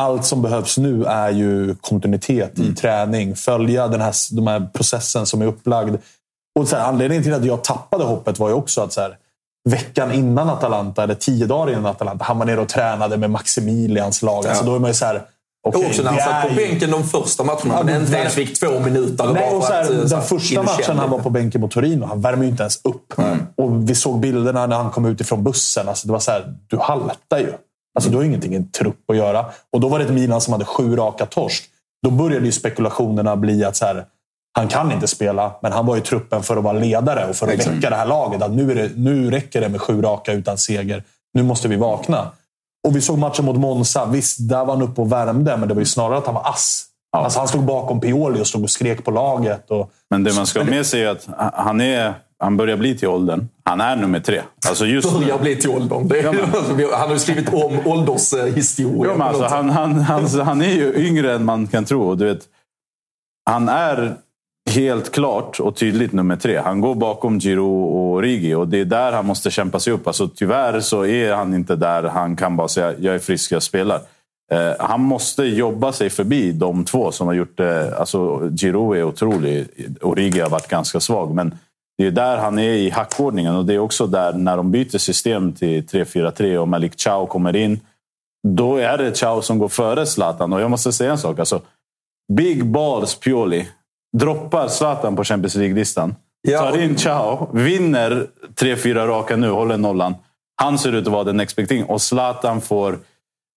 allt 0.00 0.24
som 0.24 0.42
behövs 0.42 0.78
nu 0.78 1.04
är 1.04 1.30
ju 1.30 1.74
kontinuitet 1.74 2.58
mm. 2.58 2.70
i 2.70 2.74
träning. 2.74 3.36
Följa 3.36 3.88
den 3.88 4.00
här, 4.00 4.14
den 4.36 4.48
här 4.48 4.68
processen 4.74 5.26
som 5.26 5.42
är 5.42 5.46
upplagd. 5.46 5.96
Och 6.58 6.68
så 6.68 6.76
här, 6.76 6.84
anledningen 6.84 7.24
till 7.24 7.34
att 7.34 7.44
jag 7.44 7.64
tappade 7.64 8.04
hoppet 8.04 8.38
var 8.38 8.48
ju 8.48 8.54
också 8.54 8.82
att 8.82 8.92
så 8.92 9.00
här, 9.00 9.16
veckan 9.68 10.12
innan 10.12 10.50
Atalanta, 10.50 11.02
eller 11.02 11.14
tio 11.14 11.46
dagar 11.46 11.72
innan 11.72 11.86
Atalanta, 11.86 12.24
han 12.24 12.38
var 12.38 12.46
nere 12.46 12.60
och 12.60 12.68
tränade 12.68 13.16
med 13.16 13.30
Maximilians 13.30 14.22
lag. 14.22 14.44
Ja. 14.44 14.48
Alltså, 14.48 14.64
då 14.64 14.74
är 14.74 14.78
man 14.78 14.90
ju 14.90 14.94
så 14.94 15.04
här, 15.04 15.22
Okay, 15.66 15.86
också 15.86 16.02
när 16.02 16.10
han 16.10 16.20
satt 16.20 16.48
på 16.48 16.54
bänken 16.54 16.90
de 16.90 17.04
första 17.04 17.44
matcherna, 17.44 17.82
men 17.82 18.00
inte 18.00 18.16
ens 18.16 18.34
fick 18.34 18.60
två 18.60 18.80
minuter. 18.80 19.32
Nej, 19.32 19.54
och 19.54 19.62
så 19.62 19.72
här, 19.72 19.82
att, 19.82 19.88
den 19.88 20.08
så 20.08 20.20
första 20.20 20.62
matchen 20.62 20.98
han 20.98 21.10
var 21.10 21.18
på 21.18 21.30
bänken 21.30 21.60
mot 21.60 21.70
Torino, 21.70 22.06
han 22.06 22.20
värmer 22.20 22.42
ju 22.42 22.50
inte 22.50 22.62
ens 22.62 22.80
upp. 22.84 23.18
Mm. 23.18 23.38
Och 23.56 23.90
vi 23.90 23.94
såg 23.94 24.20
bilderna 24.20 24.66
när 24.66 24.76
han 24.76 24.90
kom 24.90 25.04
ut 25.04 25.20
ifrån 25.20 25.44
bussen. 25.44 25.88
Alltså, 25.88 26.06
det 26.06 26.12
var 26.12 26.20
så 26.20 26.30
här, 26.30 26.54
du 26.66 26.78
haltar 26.78 27.38
ju. 27.38 27.52
Alltså, 27.94 28.10
du 28.10 28.16
har 28.16 28.24
ingenting 28.24 28.52
i 28.52 28.56
en 28.56 28.70
trupp 28.70 29.10
att 29.10 29.16
göra. 29.16 29.44
Och 29.72 29.80
då 29.80 29.88
var 29.88 29.98
det 29.98 30.04
ett 30.04 30.12
Milan 30.12 30.40
som 30.40 30.52
hade 30.52 30.64
sju 30.64 30.96
raka 30.96 31.26
torsk. 31.26 31.64
Då 32.02 32.10
började 32.10 32.46
ju 32.46 32.52
spekulationerna 32.52 33.36
bli 33.36 33.64
att 33.64 33.76
så 33.76 33.84
här, 33.84 34.04
han 34.52 34.68
kan 34.68 34.92
inte 34.92 35.06
spela, 35.06 35.52
men 35.62 35.72
han 35.72 35.86
var 35.86 35.96
i 35.96 36.00
truppen 36.00 36.42
för 36.42 36.56
att 36.56 36.64
vara 36.64 36.78
ledare 36.78 37.28
och 37.28 37.36
för 37.36 37.46
att 37.46 37.52
Exakt. 37.52 37.76
väcka 37.76 37.90
det 37.90 37.96
här 37.96 38.06
laget. 38.06 38.42
Att 38.42 38.52
nu, 38.52 38.70
är 38.70 38.74
det, 38.74 38.90
nu 38.96 39.30
räcker 39.30 39.60
det 39.60 39.68
med 39.68 39.80
sju 39.80 40.02
raka 40.02 40.32
utan 40.32 40.58
seger. 40.58 41.04
Nu 41.34 41.42
måste 41.42 41.68
vi 41.68 41.76
vakna. 41.76 42.30
Och 42.86 42.96
vi 42.96 43.00
såg 43.00 43.18
matchen 43.18 43.44
mot 43.44 43.56
Monza. 43.56 44.06
Visst, 44.06 44.48
där 44.48 44.64
var 44.64 44.74
han 44.74 44.82
uppe 44.82 45.00
och 45.00 45.12
värmde, 45.12 45.56
men 45.56 45.68
det 45.68 45.74
var 45.74 45.80
ju 45.80 45.86
snarare 45.86 46.18
att 46.18 46.26
han 46.26 46.34
var 46.34 46.48
ass. 46.48 46.84
Ja. 47.12 47.24
Alltså, 47.24 47.38
han 47.38 47.48
stod 47.48 47.64
bakom 47.64 48.00
Pioli 48.00 48.40
och 48.42 48.46
stod 48.46 48.62
och 48.62 48.70
skrek 48.70 49.04
på 49.04 49.10
laget. 49.10 49.70
Och... 49.70 49.90
Men 50.10 50.24
det 50.24 50.34
man 50.34 50.46
ska 50.46 50.60
ha 50.60 50.66
med 50.66 50.86
sig 50.86 51.02
är 51.02 51.08
att 51.08 51.28
han, 51.52 51.80
är, 51.80 52.14
han 52.38 52.56
börjar 52.56 52.76
bli 52.76 52.98
till 52.98 53.08
åldern. 53.08 53.48
Han 53.64 53.80
är 53.80 53.96
nummer 53.96 54.20
tre. 54.20 54.42
Alltså 54.68 54.86
just 54.86 55.12
börjar 55.18 55.38
bli 55.38 55.56
till 55.56 55.70
åldern. 55.70 56.12
Är, 56.12 56.22
ja, 56.22 56.32
han 56.96 57.06
har 57.06 57.12
ju 57.12 57.18
skrivit 57.18 57.54
om 57.54 57.78
åldershistoria. 57.86 59.14
Ja, 59.18 59.24
alltså, 59.24 59.44
han, 59.44 59.70
han, 59.70 59.94
han, 60.00 60.26
han 60.26 60.62
är 60.62 60.74
ju 60.74 60.94
yngre 61.06 61.34
än 61.34 61.44
man 61.44 61.66
kan 61.66 61.84
tro. 61.84 62.14
Du 62.14 62.24
vet, 62.24 62.40
han 63.50 63.68
är 63.68 64.16
helt 64.68 65.12
klart 65.12 65.60
och 65.60 65.76
tydligt 65.76 66.12
nummer 66.12 66.36
tre. 66.36 66.56
Han 66.56 66.80
går 66.80 66.94
bakom 66.94 67.38
Giro 67.38 67.84
och 67.84 68.22
Rigi 68.22 68.54
och 68.54 68.68
det 68.68 68.80
är 68.80 68.84
där 68.84 69.12
han 69.12 69.26
måste 69.26 69.50
kämpa 69.50 69.80
sig 69.80 69.92
upp. 69.92 70.06
Alltså, 70.06 70.28
tyvärr 70.28 70.80
så 70.80 71.06
är 71.06 71.32
han 71.32 71.54
inte 71.54 71.76
där 71.76 72.02
han 72.02 72.36
kan 72.36 72.56
bara 72.56 72.68
säga 72.68 72.94
jag 72.98 73.14
är 73.14 73.18
frisk, 73.18 73.52
jag 73.52 73.62
spelar. 73.62 74.00
Eh, 74.52 74.72
han 74.78 75.00
måste 75.00 75.42
jobba 75.42 75.92
sig 75.92 76.10
förbi 76.10 76.52
de 76.52 76.84
två 76.84 77.12
som 77.12 77.26
har 77.26 77.34
gjort 77.34 77.56
det. 77.56 77.98
Alltså, 77.98 78.50
Giro 78.52 78.92
är 78.92 79.02
otrolig 79.02 79.68
och 80.02 80.16
Rigi 80.16 80.40
har 80.40 80.50
varit 80.50 80.68
ganska 80.68 81.00
svag. 81.00 81.34
Men 81.34 81.54
det 81.98 82.06
är 82.06 82.10
där 82.10 82.36
han 82.36 82.58
är 82.58 82.72
i 82.72 82.90
hackordningen 82.90 83.56
och 83.56 83.64
det 83.64 83.74
är 83.74 83.78
också 83.78 84.06
där 84.06 84.32
när 84.32 84.56
de 84.56 84.70
byter 84.70 84.98
system 84.98 85.52
till 85.52 85.82
3-4-3 85.82 86.56
och 86.56 86.68
Malik 86.68 87.00
Chow 87.00 87.26
kommer 87.26 87.56
in. 87.56 87.80
Då 88.48 88.76
är 88.76 88.98
det 88.98 89.18
Chow 89.18 89.40
som 89.40 89.58
går 89.58 89.68
före 89.68 90.06
Zlatan 90.06 90.52
och 90.52 90.60
jag 90.60 90.70
måste 90.70 90.92
säga 90.92 91.10
en 91.10 91.18
sak. 91.18 91.38
Alltså, 91.38 91.60
Big 92.32 92.66
balls 92.66 93.14
Pioli 93.14 93.68
droppar 94.16 94.68
Zlatan 94.68 95.16
på 95.16 95.24
Champions 95.24 95.54
League-listan. 95.54 96.14
Ja. 96.42 96.58
Tar 96.58 96.78
in 96.78 96.96
Chao, 96.96 97.50
vinner 97.52 98.26
tre 98.54 98.76
fyra 98.76 99.06
raka 99.06 99.36
nu, 99.36 99.50
håller 99.50 99.76
nollan. 99.76 100.14
Han 100.56 100.78
ser 100.78 100.92
ut 100.92 101.06
att 101.06 101.12
vara 101.12 101.24
den 101.24 101.40
expecting 101.40 101.84
och 101.84 102.02
Zlatan 102.02 102.60
får 102.60 102.92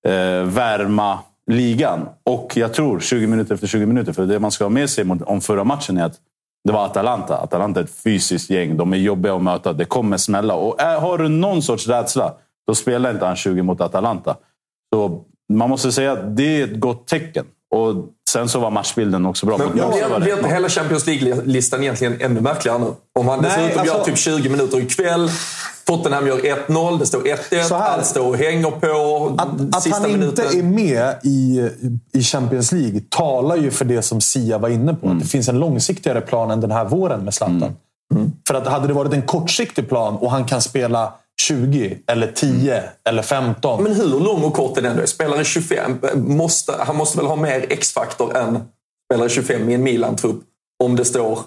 eh, 0.07 0.43
värma 0.43 1.19
ligan. 1.51 2.09
Och 2.23 2.57
jag 2.57 2.73
tror 2.73 2.99
20 2.99 3.27
minuter 3.27 3.53
efter 3.53 3.67
20 3.67 3.85
minuter, 3.85 4.13
för 4.13 4.25
det 4.25 4.39
man 4.39 4.51
ska 4.51 4.63
ha 4.63 4.69
med 4.69 4.89
sig 4.89 5.05
om 5.25 5.41
förra 5.41 5.63
matchen 5.63 5.97
är 5.97 6.05
att 6.05 6.19
det 6.63 6.71
var 6.71 6.85
Atalanta. 6.85 7.37
Atalanta 7.37 7.79
är 7.79 7.83
ett 7.83 7.95
fysiskt 8.03 8.49
gäng. 8.49 8.77
De 8.77 8.93
är 8.93 8.97
jobbiga 8.97 9.35
att 9.35 9.43
möta. 9.43 9.73
Det 9.73 9.85
kommer 9.85 10.17
smälla. 10.17 10.53
Och 10.53 10.81
är, 10.81 10.99
har 10.99 11.17
du 11.17 11.29
någon 11.29 11.61
sorts 11.61 11.87
rädsla, 11.87 12.33
då 12.67 12.75
spelar 12.75 13.11
inte 13.13 13.25
han 13.25 13.35
20 13.35 13.61
mot 13.61 13.81
Atalanta. 13.81 14.35
Så 14.93 15.23
man 15.53 15.69
måste 15.69 15.91
säga 15.91 16.11
att 16.11 16.37
det 16.37 16.61
är 16.61 16.63
ett 16.63 16.79
gott 16.79 17.07
tecken. 17.07 17.45
Och 17.71 17.95
Sen 18.31 18.49
så 18.49 18.59
var 18.59 18.71
matchbilden 18.71 19.25
också 19.25 19.45
bra. 19.45 19.57
Men, 19.57 19.67
men 20.09 20.21
blir 20.21 20.33
inte 20.33 20.49
hela 20.49 20.69
Champions 20.69 21.07
League-listan 21.07 21.81
egentligen 21.83 22.21
ännu 22.21 22.41
märkligare 22.41 22.79
nu? 22.79 22.93
Om 23.19 23.27
han 23.27 23.41
dessutom 23.41 23.79
alltså, 23.79 23.97
gör 23.97 24.03
typ 24.03 24.17
20 24.17 24.49
minuter 24.49 24.79
ikväll. 24.79 25.29
Tottenham 25.85 26.27
gör 26.27 26.37
1-0, 26.37 26.99
det 26.99 27.05
står 27.05 27.21
1-1, 27.21 27.73
allt 27.73 28.05
står 28.05 28.27
och 28.27 28.37
hänger 28.37 28.71
på 28.71 29.35
Att, 29.37 29.75
att 29.75 29.91
han 29.91 30.11
minuten. 30.11 30.45
inte 30.45 30.57
är 30.57 30.63
med 30.63 31.15
i, 31.23 31.69
i 32.13 32.23
Champions 32.23 32.71
League 32.71 33.01
talar 33.09 33.55
ju 33.55 33.71
för 33.71 33.85
det 33.85 34.01
som 34.01 34.21
Sia 34.21 34.57
var 34.57 34.69
inne 34.69 34.93
på. 34.93 35.05
Mm. 35.05 35.17
Att 35.17 35.23
det 35.23 35.29
finns 35.29 35.49
en 35.49 35.59
långsiktigare 35.59 36.21
plan 36.21 36.51
än 36.51 36.61
den 36.61 36.71
här 36.71 36.85
våren 36.85 37.23
med 37.23 37.33
Zlatan. 37.33 37.57
Mm. 37.57 37.73
Mm. 38.13 38.31
För 38.47 38.55
att 38.55 38.67
hade 38.67 38.87
det 38.87 38.93
varit 38.93 39.13
en 39.13 39.21
kortsiktig 39.21 39.89
plan 39.89 40.15
och 40.15 40.31
han 40.31 40.45
kan 40.45 40.61
spela 40.61 41.13
20 41.47 41.97
eller 42.07 42.27
10 42.27 42.77
mm. 42.77 42.89
eller 43.09 43.21
15. 43.21 43.83
Men 43.83 43.95
hur 43.95 44.19
lång 44.19 44.43
och 44.43 44.53
kort 44.53 44.77
är 44.77 44.81
den 44.81 44.97
då? 44.97 45.07
Spelare 45.07 45.43
25, 45.43 45.99
måste, 46.15 46.75
han 46.79 46.95
måste 46.95 47.17
väl 47.17 47.27
ha 47.27 47.35
mer 47.35 47.65
X-faktor 47.69 48.37
än 48.37 48.59
spelare 49.11 49.29
25 49.29 49.69
i 49.69 49.73
en 49.73 49.83
Milan-trupp? 49.83 50.43
Om 50.83 50.95
det 50.95 51.05
står 51.05 51.39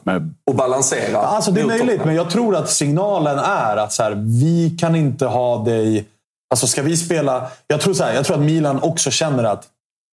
och 0.46 0.54
balanserar. 0.54 1.22
Alltså 1.22 1.50
det 1.50 1.60
är 1.60 1.66
möjligt, 1.66 2.04
men 2.04 2.14
jag 2.14 2.30
tror 2.30 2.56
att 2.56 2.70
signalen 2.70 3.38
är 3.38 3.76
att 3.76 3.92
så 3.92 4.02
här, 4.02 4.14
vi 4.40 4.76
kan 4.80 4.96
inte 4.96 5.26
ha 5.26 5.64
dig... 5.64 6.04
Alltså 6.50 6.66
ska 6.66 6.82
vi 6.82 6.96
spela... 6.96 7.50
Jag 7.66 7.80
tror, 7.80 7.94
så 7.94 8.04
här, 8.04 8.14
jag 8.14 8.24
tror 8.24 8.36
att 8.36 8.42
Milan 8.42 8.82
också 8.82 9.10
känner 9.10 9.44
att 9.44 9.66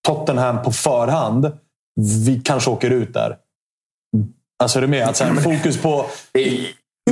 Tottenham 0.08 0.64
på 0.64 0.72
förhand 0.72 1.52
vi 2.26 2.42
kanske 2.46 2.70
åker 2.70 2.90
ut 2.90 3.14
där. 3.14 3.38
Alltså 4.64 4.80
är 4.80 4.82
du 4.82 4.88
med? 4.88 5.08
Att 5.08 5.18
så 5.18 5.24
här, 5.24 5.36
fokus 5.36 5.82
på... 5.82 6.06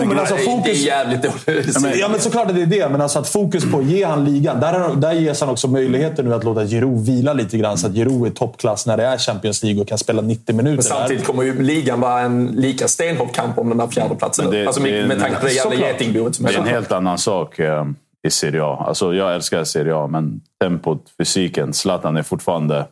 Jo, 0.03 0.09
men 0.09 0.19
alltså, 0.19 0.35
fokus... 0.37 0.63
Det 0.63 0.71
är 0.71 0.85
jävligt 0.85 1.21
dåligt. 1.21 1.97
Ja, 1.99 2.07
men 2.07 2.19
såklart 2.19 2.47
det 2.53 2.61
är 2.61 2.65
det. 2.65 2.89
Men 2.89 3.01
alltså 3.01 3.19
att 3.19 3.29
fokus 3.29 3.71
på 3.71 3.77
att 3.77 3.85
ge 3.85 4.03
han 4.05 4.25
ligan. 4.25 4.59
Där, 4.59 4.95
där 4.95 5.13
ges 5.13 5.41
han 5.41 5.49
också 5.49 5.67
möjligheten 5.67 6.25
nu 6.25 6.33
att 6.33 6.43
låta 6.43 6.65
Giroud 6.65 7.05
vila 7.05 7.33
lite 7.33 7.57
grann. 7.57 7.77
Så 7.77 7.87
att 7.87 7.93
Giroud 7.93 8.27
är 8.27 8.31
toppklass 8.31 8.85
när 8.85 8.97
det 8.97 9.03
är 9.03 9.17
Champions 9.17 9.63
League 9.63 9.81
och 9.81 9.87
kan 9.87 9.97
spela 9.97 10.21
90 10.21 10.55
minuter. 10.55 10.75
Men 10.75 10.83
samtidigt 10.83 11.25
kommer 11.25 11.43
ju 11.43 11.61
ligan 11.61 11.99
vara 11.99 12.19
en 12.19 12.47
lika 12.47 12.87
stenhård 12.87 13.33
kamp 13.33 13.57
om 13.57 13.69
den 13.69 13.77
där 13.77 13.87
fjärdeplatsen. 13.87 14.51
Det, 14.51 14.65
alltså 14.65 14.81
med, 14.81 15.07
med 15.07 15.19
tanke 15.19 15.35
på 15.39 15.45
det 15.45 15.53
jävla 15.53 15.75
getingboet 15.75 16.35
som 16.35 16.45
Det 16.45 16.53
är 16.53 16.59
en 16.59 16.67
helt 16.67 16.91
annan 16.91 17.17
sak 17.17 17.59
eh, 17.59 17.85
i 18.27 18.29
Serie 18.29 18.63
A. 18.63 18.85
Alltså, 18.87 19.13
jag 19.13 19.35
älskar 19.35 19.63
Serie 19.63 19.95
A, 19.95 20.07
men 20.07 20.41
tempot, 20.61 21.05
fysiken. 21.17 21.73
Zlatan 21.73 22.17
är 22.17 22.23
fortfarande 22.23 22.85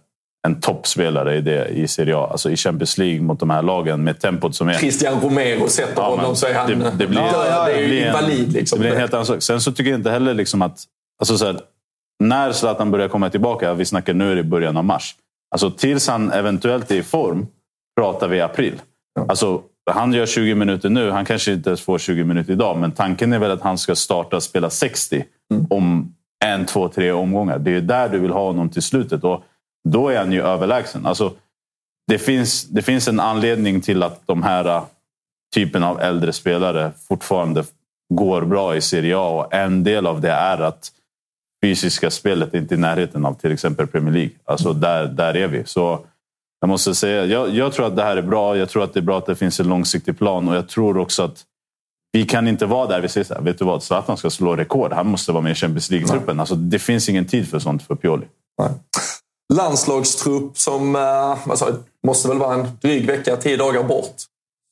en 0.47 0.61
toppspelare 0.61 1.35
i, 1.35 1.41
det, 1.41 1.67
i 1.67 1.87
Serie 1.87 2.17
A. 2.17 2.27
Alltså 2.31 2.51
i 2.51 2.55
Champions 2.55 2.97
League 2.97 3.21
mot 3.21 3.39
de 3.39 3.49
här 3.49 3.61
lagen 3.61 4.03
med 4.03 4.19
tempot 4.19 4.55
som 4.55 4.69
är... 4.69 4.73
Christian 4.73 5.21
Romero 5.21 5.67
sätter 5.67 6.01
ja, 6.01 6.09
honom 6.09 6.35
så 6.35 6.47
är 6.47 6.53
han... 6.53 6.79
Det, 6.79 6.91
det 6.97 7.07
blir, 7.07 7.19
ja, 7.19 7.45
ja, 7.49 7.65
det 7.65 7.73
är 7.73 7.87
ju 7.87 8.05
invalid. 8.07 8.53
Liksom. 8.53 8.79
Det 8.79 8.83
blir 8.83 8.91
en 8.91 8.99
helt 8.99 9.13
annan 9.13 9.25
sak. 9.25 9.41
Sen 9.41 9.61
så 9.61 9.71
tycker 9.71 9.91
jag 9.91 9.99
inte 9.99 10.11
heller 10.11 10.33
liksom 10.33 10.61
att... 10.61 10.83
Alltså 11.19 11.37
så 11.37 11.45
här, 11.45 11.59
när 12.23 12.51
Zlatan 12.51 12.91
börjar 12.91 13.07
komma 13.07 13.29
tillbaka, 13.29 13.73
vi 13.73 13.85
snackar 13.85 14.13
nu 14.13 14.31
är 14.31 14.35
det 14.35 14.43
början 14.43 14.77
av 14.77 14.85
mars. 14.85 15.15
Alltså 15.51 15.71
tills 15.71 16.07
han 16.07 16.31
eventuellt 16.31 16.91
är 16.91 16.95
i 16.95 17.03
form 17.03 17.47
pratar 17.97 18.27
vi 18.27 18.41
april. 18.41 18.81
Ja. 19.15 19.25
Alltså, 19.29 19.61
han 19.91 20.13
gör 20.13 20.25
20 20.25 20.55
minuter 20.55 20.89
nu, 20.89 21.11
han 21.11 21.25
kanske 21.25 21.53
inte 21.53 21.69
ens 21.69 21.81
får 21.81 21.97
20 21.97 22.23
minuter 22.23 22.53
idag. 22.53 22.77
Men 22.77 22.91
tanken 22.91 23.33
är 23.33 23.39
väl 23.39 23.51
att 23.51 23.61
han 23.61 23.77
ska 23.77 23.95
starta 23.95 24.41
spela 24.41 24.69
60 24.69 25.25
mm. 25.51 25.67
om 25.69 26.13
en, 26.45 26.65
två, 26.65 26.89
tre 26.89 27.11
omgångar. 27.11 27.59
Det 27.59 27.71
är 27.71 27.81
där 27.81 28.09
du 28.09 28.19
vill 28.19 28.31
ha 28.31 28.45
honom 28.47 28.69
till 28.69 28.81
slutet. 28.81 29.23
Och 29.23 29.43
då 29.91 30.09
är 30.09 30.17
han 30.17 30.31
ju 30.31 30.41
överlägsen. 30.41 31.05
Alltså, 31.05 31.33
det, 32.07 32.19
finns, 32.19 32.63
det 32.63 32.81
finns 32.81 33.07
en 33.07 33.19
anledning 33.19 33.81
till 33.81 34.03
att 34.03 34.21
de 34.25 34.43
här 34.43 34.65
äh, 34.65 34.83
typen 35.55 35.83
av 35.83 36.01
äldre 36.01 36.33
spelare 36.33 36.91
fortfarande 37.07 37.63
går 38.13 38.41
bra 38.41 38.75
i 38.75 38.81
Serie 38.81 39.17
A. 39.17 39.27
Och 39.27 39.53
en 39.53 39.83
del 39.83 40.07
av 40.07 40.21
det 40.21 40.31
är 40.31 40.57
att 40.57 40.91
fysiska 41.63 42.11
spelet 42.11 42.53
är 42.53 42.57
inte 42.57 42.75
i 42.75 42.77
närheten 42.77 43.25
av 43.25 43.33
till 43.33 43.51
exempel 43.51 43.87
Premier 43.87 44.13
League. 44.13 44.31
Alltså 44.45 44.73
där, 44.73 45.07
där 45.07 45.37
är 45.37 45.47
vi. 45.47 45.63
Så 45.65 46.05
jag 46.59 46.69
måste 46.69 46.95
säga, 46.95 47.25
jag, 47.25 47.49
jag, 47.49 47.73
tror 47.73 47.87
att 47.87 47.95
det 47.95 48.03
här 48.03 48.17
är 48.17 48.21
bra. 48.21 48.57
Jag 48.57 48.69
tror 48.69 48.83
att 48.83 48.93
det 48.93 48.99
är 48.99 49.01
bra 49.01 49.17
att 49.17 49.25
det 49.25 49.35
finns 49.35 49.59
en 49.59 49.67
långsiktig 49.67 50.17
plan 50.17 50.49
och 50.49 50.55
jag 50.55 50.69
tror 50.69 50.97
också 50.97 51.23
att 51.23 51.43
vi 52.11 52.25
kan 52.25 52.47
inte 52.47 52.65
vara 52.65 52.87
där 52.87 53.01
vi 53.01 53.07
säger 53.07 53.25
så 53.25 53.33
här, 53.33 53.41
vet 53.41 53.59
du 53.59 53.65
vad, 53.65 53.83
Zlatan 53.83 54.17
ska 54.17 54.29
slå 54.29 54.55
rekord. 54.55 54.93
Han 54.93 55.07
måste 55.07 55.31
vara 55.31 55.43
med 55.43 55.51
i 55.51 55.55
Champions 55.55 55.91
League-truppen. 55.91 56.39
Alltså, 56.39 56.55
det 56.55 56.79
finns 56.79 57.09
ingen 57.09 57.25
tid 57.25 57.47
för 57.47 57.59
sånt 57.59 57.83
för 57.83 57.95
Pioli. 57.95 58.25
Nej 58.57 58.71
landslagstrupp 59.53 60.57
som 60.57 60.95
alltså, 60.95 61.75
måste 62.07 62.27
väl 62.27 62.37
vara 62.37 62.53
en 62.53 62.67
dryg 62.81 63.07
vecka, 63.07 63.37
tio 63.37 63.57
dagar 63.57 63.83
bort. 63.83 64.15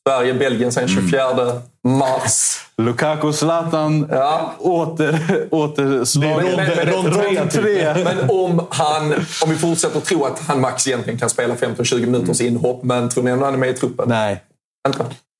Sverige, 0.09 0.33
Belgien 0.33 0.71
sen 0.71 0.87
24 0.87 1.31
mm. 1.31 1.61
mars. 1.99 2.61
Lukaku, 2.77 3.33
Zlatan, 3.33 4.07
ja. 4.11 4.53
åter, 4.59 5.47
återslag. 5.51 6.43
Rond 6.83 7.51
tre. 7.51 8.03
Men 8.03 8.29
om, 8.29 8.67
han, 8.69 9.13
om 9.43 9.49
vi 9.49 9.55
fortsätter 9.55 9.99
tro 9.99 10.25
att 10.25 10.39
han 10.39 10.61
max 10.61 10.87
egentligen 10.87 11.19
kan 11.19 11.29
spela 11.29 11.55
15-20 11.55 12.05
minuters 12.05 12.41
mm. 12.41 12.53
inhopp, 12.53 12.83
men 12.83 13.09
tror 13.09 13.23
ni 13.23 13.31
ändå 13.31 13.45
han 13.45 13.53
är 13.53 13.57
med 13.57 13.69
i 13.69 13.73
truppen? 13.73 14.09
Nej. 14.09 14.43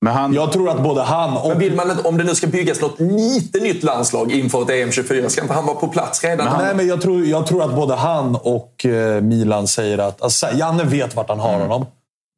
Men 0.06 0.14
han, 0.14 0.34
jag 0.34 0.52
tror 0.52 0.70
att 0.70 0.82
både 0.82 1.02
han 1.02 1.36
och... 1.36 1.48
Men 1.48 1.58
vill 1.58 1.74
man, 1.74 1.86
om 2.04 2.16
det 2.16 2.24
nu 2.24 2.34
ska 2.34 2.46
byggas 2.46 2.80
något 2.80 3.00
lite 3.00 3.60
nytt 3.60 3.82
landslag 3.82 4.32
inför 4.32 4.62
ett 4.62 4.68
EM24, 4.68 5.28
ska 5.28 5.42
inte 5.42 5.54
han 5.54 5.66
vara 5.66 5.76
på 5.76 5.88
plats 5.88 6.24
redan? 6.24 6.36
Men 6.36 6.46
han... 6.46 6.64
Nej, 6.64 6.74
men 6.74 6.86
jag 6.86 7.00
tror, 7.00 7.24
jag 7.24 7.46
tror 7.46 7.62
att 7.62 7.74
både 7.74 7.94
han 7.94 8.36
och 8.36 8.86
eh, 8.86 9.22
Milan 9.22 9.66
säger 9.66 9.98
att... 9.98 10.22
Alltså, 10.22 10.46
Janne 10.54 10.84
vet 10.84 11.16
vart 11.16 11.28
han 11.28 11.40
har 11.40 11.54
mm. 11.54 11.68
honom. 11.68 11.86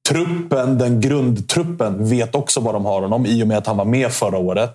Truppen, 0.09 0.79
den 0.79 1.01
grundtruppen, 1.01 2.09
vet 2.09 2.35
också 2.35 2.61
var 2.61 2.73
de 2.73 2.85
har 2.85 3.03
honom 3.03 3.27
i 3.27 3.43
och 3.43 3.47
med 3.47 3.59
att 3.59 3.67
han 3.67 3.77
var 3.77 3.85
med 3.85 4.13
förra 4.13 4.39
året. 4.39 4.75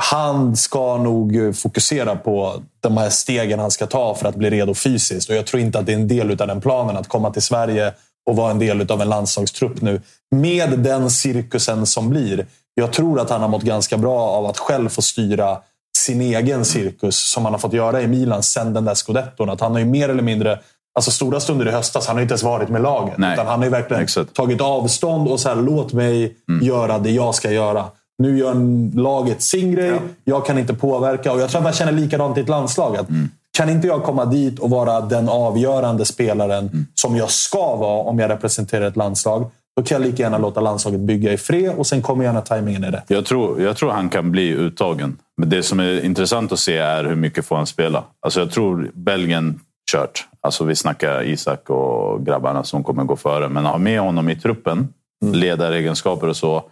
Han 0.00 0.56
ska 0.56 0.96
nog 0.96 1.56
fokusera 1.56 2.16
på 2.16 2.62
de 2.80 2.96
här 2.96 3.10
stegen 3.10 3.58
han 3.58 3.70
ska 3.70 3.86
ta 3.86 4.14
för 4.14 4.28
att 4.28 4.34
bli 4.34 4.50
redo 4.50 4.74
fysiskt. 4.74 5.30
Och 5.30 5.36
Jag 5.36 5.46
tror 5.46 5.62
inte 5.62 5.78
att 5.78 5.86
det 5.86 5.92
är 5.92 5.96
en 5.96 6.08
del 6.08 6.30
av 6.30 6.46
den 6.46 6.60
planen 6.60 6.96
att 6.96 7.08
komma 7.08 7.30
till 7.30 7.42
Sverige 7.42 7.92
och 8.28 8.36
vara 8.36 8.50
en 8.50 8.58
del 8.58 8.92
av 8.92 9.02
en 9.02 9.08
landslagstrupp 9.08 9.82
nu. 9.82 10.00
Med 10.30 10.78
den 10.78 11.10
cirkusen 11.10 11.86
som 11.86 12.08
blir. 12.08 12.46
Jag 12.74 12.92
tror 12.92 13.20
att 13.20 13.30
han 13.30 13.40
har 13.40 13.48
mått 13.48 13.62
ganska 13.62 13.98
bra 13.98 14.20
av 14.20 14.46
att 14.46 14.58
själv 14.58 14.88
få 14.88 15.02
styra 15.02 15.58
sin 15.96 16.20
egen 16.20 16.64
cirkus 16.64 17.16
som 17.16 17.44
han 17.44 17.54
har 17.54 17.58
fått 17.58 17.72
göra 17.72 18.02
i 18.02 18.06
Milan 18.06 18.42
sen 18.42 18.74
den 18.74 18.84
där 18.84 18.94
scudetton. 18.94 19.50
Att 19.50 19.60
han 19.60 19.72
har 19.72 19.78
ju 19.78 19.84
mer 19.84 20.08
eller 20.08 20.22
mindre 20.22 20.58
Alltså 20.94 21.10
stora 21.10 21.40
stunder 21.40 21.68
i 21.68 21.70
höstas, 21.70 22.06
han 22.06 22.16
har 22.16 22.22
inte 22.22 22.32
ens 22.32 22.42
varit 22.42 22.68
med 22.68 22.82
laget. 22.82 23.18
Nej, 23.18 23.32
utan 23.32 23.46
han 23.46 23.58
har 23.58 23.64
ju 23.64 23.70
verkligen 23.70 24.02
exakt. 24.02 24.34
tagit 24.34 24.60
avstånd 24.60 25.28
och 25.28 25.40
så 25.40 25.48
här, 25.48 25.56
låt 25.56 25.92
mig 25.92 26.36
mm. 26.48 26.66
göra 26.66 26.98
det 26.98 27.10
jag 27.10 27.34
ska 27.34 27.50
göra. 27.50 27.84
Nu 28.18 28.38
gör 28.38 28.54
laget 28.96 29.42
sin 29.42 29.72
grej, 29.72 29.90
ja. 29.90 29.98
jag 30.24 30.46
kan 30.46 30.58
inte 30.58 30.74
påverka. 30.74 31.32
Och 31.32 31.40
Jag 31.40 31.50
tror 31.50 31.58
att 31.58 31.64
man 31.64 31.72
känner 31.72 31.92
likadant 31.92 32.38
i 32.38 32.40
ett 32.40 32.48
landslag. 32.48 32.96
Att 32.96 33.08
mm. 33.08 33.30
Kan 33.58 33.68
inte 33.68 33.86
jag 33.86 34.02
komma 34.02 34.24
dit 34.24 34.58
och 34.58 34.70
vara 34.70 35.00
den 35.00 35.28
avgörande 35.28 36.04
spelaren 36.04 36.66
mm. 36.66 36.86
som 36.94 37.16
jag 37.16 37.30
ska 37.30 37.76
vara 37.76 38.02
om 38.02 38.18
jag 38.18 38.30
representerar 38.30 38.86
ett 38.86 38.96
landslag, 38.96 39.50
då 39.76 39.82
kan 39.82 40.02
jag 40.02 40.10
lika 40.10 40.22
gärna 40.22 40.38
låta 40.38 40.60
landslaget 40.60 41.00
bygga 41.00 41.32
i 41.32 41.36
fred 41.36 41.74
och 41.76 41.86
sen 41.86 42.02
kommer 42.02 42.24
gärna 42.24 42.40
tajmingen 42.40 42.84
är 42.84 42.90
rätt. 42.90 43.04
Jag 43.08 43.24
tror, 43.24 43.62
jag 43.62 43.76
tror 43.76 43.90
han 43.90 44.08
kan 44.08 44.30
bli 44.30 44.50
uttagen. 44.50 45.16
Men 45.36 45.48
det 45.50 45.62
som 45.62 45.80
är 45.80 46.04
intressant 46.04 46.52
att 46.52 46.58
se 46.58 46.76
är 46.76 47.04
hur 47.04 47.14
mycket 47.14 47.44
får 47.44 47.56
han 47.56 47.66
spela. 47.66 48.04
Alltså 48.20 48.40
jag 48.40 48.50
tror 48.50 48.90
Belgien 48.94 49.60
kört. 49.90 50.26
Alltså 50.40 50.64
vi 50.64 50.74
snackar 50.74 51.22
Isak 51.22 51.70
och 51.70 52.26
grabbarna 52.26 52.64
som 52.64 52.84
kommer 52.84 53.04
gå 53.04 53.16
före. 53.16 53.48
Men 53.48 53.66
att 53.66 53.72
ha 53.72 53.78
med 53.78 54.00
honom 54.00 54.28
i 54.28 54.36
truppen, 54.36 54.88
mm. 55.22 55.34
ledaregenskaper 55.34 56.28
och 56.28 56.36
så, 56.36 56.62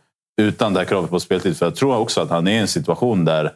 utan 0.42 0.74
det 0.74 0.80
här 0.80 0.86
kravet 0.86 1.10
på 1.10 1.20
speltid. 1.20 1.56
För 1.56 1.66
jag 1.66 1.74
tror 1.74 1.96
också 1.96 2.20
att 2.20 2.30
han 2.30 2.46
är 2.46 2.52
i 2.52 2.58
en 2.58 2.68
situation 2.68 3.24
där 3.24 3.52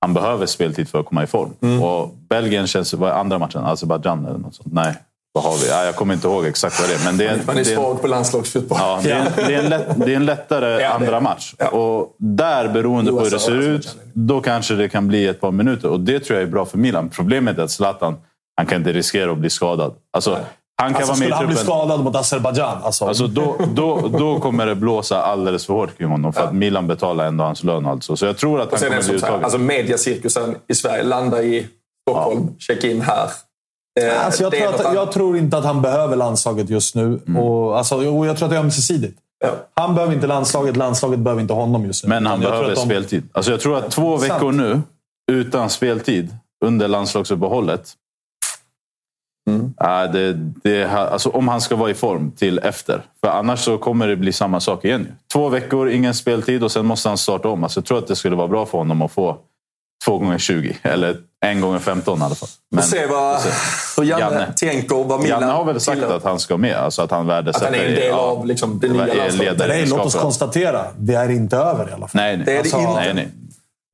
han 0.00 0.14
behöver 0.14 0.46
speltid 0.46 0.88
för 0.88 1.00
att 1.00 1.06
komma 1.06 1.22
i 1.22 1.26
form. 1.26 1.50
Mm. 1.60 1.82
Och 1.82 2.14
Belgien 2.28 2.66
känns... 2.66 2.94
Vad 2.94 3.10
är 3.10 3.14
andra 3.14 3.38
matchen? 3.38 3.64
Azerbajdzjan 3.64 4.26
eller 4.26 4.38
något 4.38 4.54
sånt? 4.54 4.72
Nej. 4.72 4.94
Vad 5.32 5.44
har 5.44 5.56
vi? 5.56 5.68
Ja, 5.68 5.84
jag 5.84 5.96
kommer 5.96 6.14
inte 6.14 6.28
ihåg 6.28 6.46
exakt 6.46 6.80
vad 6.80 6.88
det 6.88 6.94
är. 6.94 7.04
Men 7.04 7.16
det 7.16 7.26
är 7.26 7.40
Man 7.46 7.58
är 7.58 7.64
svag 7.64 8.00
på 8.00 8.06
landslagsfotboll. 8.06 8.78
Ja, 8.80 9.00
det, 9.02 9.10
är 9.10 9.20
en, 9.20 9.32
det, 9.36 9.54
är 9.54 9.58
en 9.58 9.68
lätt, 9.68 9.86
det 9.96 10.12
är 10.12 10.16
en 10.16 10.26
lättare 10.26 10.82
ja, 10.82 10.88
andra 10.88 11.20
match. 11.20 11.54
Ja. 11.58 11.68
Och 11.68 12.16
där, 12.18 12.68
beroende 12.68 13.10
på 13.10 13.20
hur 13.20 13.30
det 13.30 13.38
ser 13.38 13.60
ut, 13.60 13.96
då 14.12 14.40
kanske 14.40 14.74
det 14.74 14.88
kan 14.88 15.08
bli 15.08 15.26
ett 15.26 15.40
par 15.40 15.50
minuter. 15.50 15.88
Och 15.88 16.00
det 16.00 16.20
tror 16.20 16.38
jag 16.38 16.48
är 16.48 16.50
bra 16.50 16.64
för 16.64 16.78
Milan. 16.78 17.08
Problemet 17.08 17.58
är 17.58 17.62
att 17.62 17.70
Zlatan, 17.70 18.16
han 18.56 18.66
kan 18.66 18.78
inte 18.78 18.92
riskera 18.92 19.32
att 19.32 19.38
bli 19.38 19.50
skadad. 19.50 19.94
Alltså, 20.12 20.38
han 20.82 20.94
kan 20.94 21.02
alltså, 21.02 21.12
vara 21.12 21.18
med 21.18 21.26
skulle 21.26 21.34
han 21.34 21.46
bli 21.46 21.56
skadad 21.56 22.04
mot 22.04 22.16
Azerbajdzjan? 22.16 22.78
Alltså. 22.82 23.04
Alltså, 23.04 23.26
då, 23.26 23.56
då, 23.74 24.08
då 24.18 24.40
kommer 24.40 24.66
det 24.66 24.74
blåsa 24.74 25.22
alldeles 25.22 25.66
för 25.66 25.74
hårt 25.74 25.98
kring 25.98 26.08
honom. 26.08 26.32
För 26.32 26.40
ja. 26.40 26.46
att 26.46 26.54
Milan 26.54 26.86
betalar 26.86 27.26
ändå 27.26 27.44
hans 27.44 27.64
lön. 27.64 27.86
Alltså. 27.86 28.16
Så 28.16 28.26
jag 28.26 28.38
tror 28.38 28.60
att 28.60 28.70
han 28.70 28.80
kommer 28.80 29.02
bli 29.02 29.14
uttagen. 29.14 29.44
Alltså 29.44 29.58
mediacirkusen 29.58 30.54
i 30.68 30.74
Sverige 30.74 31.02
landar 31.02 31.40
i 31.40 31.66
Stockholm, 32.08 32.46
ja. 32.48 32.54
check 32.58 32.84
in 32.84 33.00
här. 33.00 33.28
Eh, 34.00 34.26
alltså, 34.26 34.42
jag, 34.42 34.52
tror 34.52 34.74
att, 34.74 34.94
jag 34.94 35.12
tror 35.12 35.36
inte 35.36 35.58
att 35.58 35.64
han 35.64 35.82
behöver 35.82 36.16
landslaget 36.16 36.70
just 36.70 36.94
nu. 36.94 37.20
Mm. 37.26 37.36
Och, 37.36 37.78
alltså, 37.78 38.10
och 38.10 38.26
jag 38.26 38.36
tror 38.36 38.46
att 38.46 38.50
det 38.50 38.56
är 38.56 38.60
ömsesidigt. 38.60 39.18
Ja. 39.44 39.50
Han 39.74 39.94
behöver 39.94 40.14
inte 40.14 40.26
landslaget, 40.26 40.76
landslaget 40.76 41.18
behöver 41.18 41.42
inte 41.42 41.54
honom 41.54 41.84
just 41.84 42.04
nu. 42.04 42.08
Men 42.08 42.26
han 42.26 42.42
jag 42.42 42.50
behöver 42.50 42.74
de... 42.74 42.76
speltid. 42.76 43.28
Alltså, 43.32 43.50
jag 43.50 43.60
tror 43.60 43.78
att 43.78 43.90
två 43.90 44.16
veckor 44.16 44.52
nu 44.52 44.80
utan 45.32 45.70
speltid 45.70 46.36
under 46.64 46.88
landslagsuppehållet 46.88 47.94
Mm. 49.48 49.74
Uh, 49.84 50.12
det, 50.12 50.32
det, 50.62 50.84
alltså, 50.84 51.28
om 51.28 51.48
han 51.48 51.60
ska 51.60 51.76
vara 51.76 51.90
i 51.90 51.94
form 51.94 52.30
till 52.30 52.58
efter. 52.58 53.02
För 53.20 53.28
annars 53.28 53.60
så 53.60 53.78
kommer 53.78 54.08
det 54.08 54.16
bli 54.16 54.32
samma 54.32 54.60
sak 54.60 54.84
igen. 54.84 55.08
Två 55.32 55.48
veckor, 55.48 55.90
ingen 55.90 56.14
speltid 56.14 56.64
och 56.64 56.72
sen 56.72 56.86
måste 56.86 57.08
han 57.08 57.18
starta 57.18 57.48
om. 57.48 57.64
Alltså, 57.64 57.80
jag 57.80 57.84
tror 57.84 57.98
att 57.98 58.06
det 58.06 58.16
skulle 58.16 58.36
vara 58.36 58.48
bra 58.48 58.66
för 58.66 58.78
honom 58.78 59.02
att 59.02 59.12
få 59.12 59.38
två 60.04 60.18
gånger 60.18 60.38
20 60.38 60.76
eller 60.82 61.16
en 61.46 61.60
gånger 61.60 61.78
15 61.78 62.18
i 62.18 62.22
alla 62.22 62.34
fall. 62.34 62.48
Men, 62.70 62.84
se 62.84 63.06
vad, 63.06 63.40
hur 63.96 64.04
Janne, 64.04 64.22
Janne 64.22 64.52
tänker. 64.56 65.04
Vad 65.04 65.22
Milan 65.22 65.40
Janne 65.40 65.52
har 65.52 65.64
väl 65.64 65.80
sagt 65.80 66.02
att 66.02 66.24
han 66.24 66.40
ska 66.40 66.56
med. 66.56 66.76
Alltså 66.76 67.02
att 67.02 67.10
han 67.10 67.26
värdesätter... 67.26 67.66
Att 67.66 67.74
han 67.74 67.84
är 67.84 67.88
en 67.88 67.94
del 67.94 68.08
ja, 68.08 68.16
av 68.16 68.46
liksom, 68.46 68.78
det 68.78 68.88
nya 68.88 69.14
landslaget. 69.14 69.88
Låt 69.88 70.06
oss 70.06 70.14
konstatera, 70.14 70.84
det 70.96 71.14
är 71.14 71.30
inte 71.30 71.56
över 71.56 71.88
i 71.90 71.92
alla 71.92 72.08
fall. 72.08 72.20
Nej, 72.20 72.36
nej. 72.36 72.46
Det 72.46 72.52
är 72.52 72.58
alltså, 72.58 72.76
det 72.76 72.82
inte. 72.82 72.94
Nej, 72.94 73.14
nej. 73.14 73.28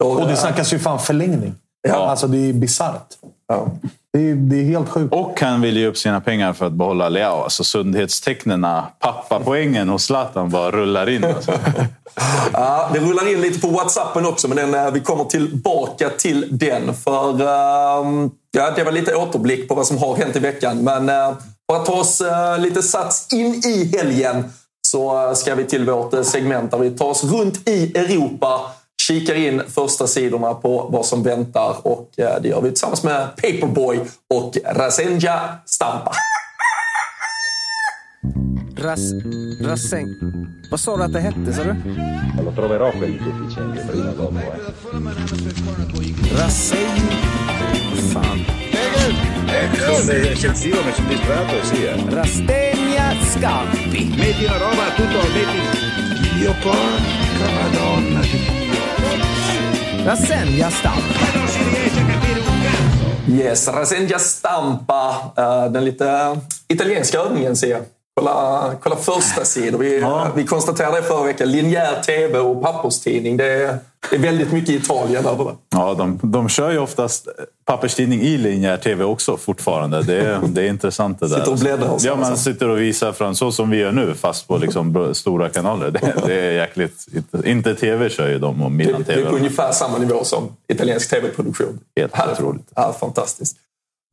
Och 0.05 0.29
det 0.29 0.37
snackas 0.37 0.73
ju 0.73 0.79
fan 0.79 0.99
förlängning. 0.99 1.55
Ja. 1.89 1.95
Alltså 1.95 2.27
det 2.27 2.49
är 2.49 2.53
bisarrt. 2.53 3.09
Ja. 3.49 3.69
Det 4.15 4.31
är, 4.31 4.35
det 4.35 4.57
är 4.57 4.65
helt 4.65 4.89
sjukt. 4.89 5.15
Och 5.15 5.41
han 5.41 5.61
vill 5.61 5.77
ge 5.77 5.87
upp 5.87 5.97
sina 5.97 6.21
pengar 6.21 6.53
för 6.53 6.67
att 6.67 6.73
behålla 6.73 7.09
Leao. 7.09 7.43
Alltså 7.43 7.65
sundhetstecknen, 7.65 8.67
pappapoängen 8.99 9.89
hos 9.89 10.05
Zlatan 10.05 10.51
bara 10.51 10.71
rullar 10.71 11.09
in. 11.09 11.25
Alltså. 11.25 11.53
ja, 12.53 12.91
det 12.93 13.01
rullar 13.01 13.33
in 13.33 13.41
lite 13.41 13.61
på 13.61 13.69
Whatsappen 13.69 14.27
också, 14.27 14.49
men 14.49 14.57
den, 14.57 14.75
eh, 14.75 14.93
vi 14.93 15.01
kommer 15.01 15.25
tillbaka 15.25 16.11
till 16.11 16.47
den. 16.51 16.95
För 16.95 17.29
um, 17.31 18.31
ja, 18.51 18.71
Det 18.77 18.85
var 18.85 18.93
lite 18.93 19.15
återblick 19.15 19.69
på 19.69 19.75
vad 19.75 19.87
som 19.87 19.99
har 19.99 20.17
hänt 20.17 20.37
i 20.37 20.39
veckan. 20.39 20.85
Men 20.85 21.09
uh, 21.09 21.37
för 21.71 21.77
att 21.77 21.87
ta 21.87 21.93
oss 21.93 22.21
uh, 22.21 22.63
lite 22.63 22.83
sats 22.83 23.33
in 23.33 23.55
i 23.55 23.97
helgen 23.97 24.53
så 24.87 25.33
ska 25.35 25.55
vi 25.55 25.65
till 25.65 25.87
vårt 25.87 26.27
segment 26.27 26.71
där 26.71 26.79
vi 26.79 26.91
tar 26.91 27.07
oss 27.07 27.25
runt 27.25 27.69
i 27.69 27.99
Europa 27.99 28.61
kikar 29.07 29.35
in 29.35 29.63
första 29.69 30.07
sidorna 30.07 30.55
på 30.55 30.89
vad 30.93 31.07
som 31.07 31.23
väntar 31.23 31.77
och 31.83 32.11
eh, 32.17 32.41
det 32.43 32.49
gör 32.49 32.61
vi 32.61 32.69
tillsammans 32.69 33.03
med 33.03 33.37
Paperboy 33.37 34.01
och 34.35 34.57
Rasenja 34.65 35.41
Stampa. 35.67 36.13
Ras... 38.77 39.01
Rasseng... 39.61 40.07
Vad 40.71 40.81
sa 40.81 40.97
du 40.97 41.03
att 41.03 41.13
det 41.13 41.21
hette, 41.21 41.53
sa 41.53 41.63
du? 41.65 41.75
Lo 42.45 42.53
troverò 42.53 42.91
quel 42.91 43.13
deficiente 43.13 43.87
prima 43.91 44.11
o 44.11 44.15
dopo. 44.15 44.39
Eh. 44.39 44.53
Rasseng... 46.39 47.01
Fan. 48.13 48.45
Sono 49.97 50.13
eccessivo, 50.13 50.83
mi 50.85 50.93
sono 50.93 51.09
distratto 51.09 51.65
sì. 51.65 51.85
Eh. 51.85 52.05
Rastegna 52.11 53.15
Scampi. 53.33 54.15
Metti 54.17 54.45
una 54.45 54.59
roba, 54.59 54.85
tutto, 54.97 55.19
metti... 55.35 56.39
Dio 56.39 56.55
porca 56.63 57.47
madonna 57.63 58.54
di 60.05 60.11
Rassegna 60.11 60.71
Stampa. 60.71 61.25
Yes, 63.27 63.69
Rasenja 63.69 64.19
Stampa. 64.19 65.33
Eh, 65.37 65.73
den 65.73 65.85
lite 65.85 66.37
italienska 66.69 67.19
övningen 67.19 67.57
ser 67.57 67.71
jag. 67.71 67.81
Kolla, 68.17 68.75
kolla 68.83 68.97
första 68.97 69.45
sidor. 69.45 69.79
Vi, 69.79 70.01
ja. 70.01 70.29
vi 70.37 70.45
konstaterade 70.45 71.03
förra 71.03 71.25
veckan. 71.25 71.51
Linjär 71.51 72.03
tv 72.03 72.39
och 72.39 72.63
papperstidning. 72.63 73.37
Det 73.37 73.45
är, 73.45 73.79
det 74.11 74.17
är 74.17 74.21
väldigt 74.21 74.53
mycket 74.53 74.71
Italien 74.71 75.27
över 75.27 75.45
det. 75.45 75.55
Ja, 75.71 75.95
de, 75.95 76.21
de 76.23 76.49
kör 76.49 76.71
ju 76.71 76.79
oftast 76.79 77.29
papperstidning 77.65 78.21
i 78.21 78.37
linjär 78.39 78.77
tv 78.77 79.05
också 79.05 79.37
fortfarande. 79.37 80.03
Det 80.03 80.21
är, 80.21 80.41
det 80.47 80.63
är 80.63 80.69
intressant 80.69 81.21
det 81.21 81.29
där. 81.29 81.37
Sitter 81.37 81.53
och 81.53 81.59
bläddrar. 81.59 81.97
Ja, 82.01 82.17
man 82.17 82.37
sitter 82.37 82.69
och 82.69 82.81
visar 82.81 83.13
fram 83.13 83.35
så 83.35 83.53
som 83.53 83.71
vi 83.71 83.77
gör 83.77 83.93
nu, 83.93 84.15
fast 84.15 84.49
på 84.49 84.57
liksom 84.57 85.15
stora 85.15 85.49
kanaler. 85.49 85.91
Det, 85.91 86.15
det 86.27 86.35
är 86.35 86.53
jäkligt... 86.53 87.07
Inte 87.45 87.75
tv 87.75 88.11
kör 88.11 88.29
ju 88.29 88.39
de 88.39 88.63
och 88.63 88.73
Milan 88.73 89.05
TV. 89.05 89.21
Det 89.21 89.27
är 89.27 89.31
på 89.31 89.37
ungefär 89.37 89.73
samma 89.73 89.99
nivå 89.99 90.25
som 90.25 90.57
italiensk 90.69 91.11
tv-produktion. 91.11 91.81
Helt 91.97 92.15
otroligt. 92.33 92.69
Ja, 92.75 92.97
fantastiskt. 93.01 93.57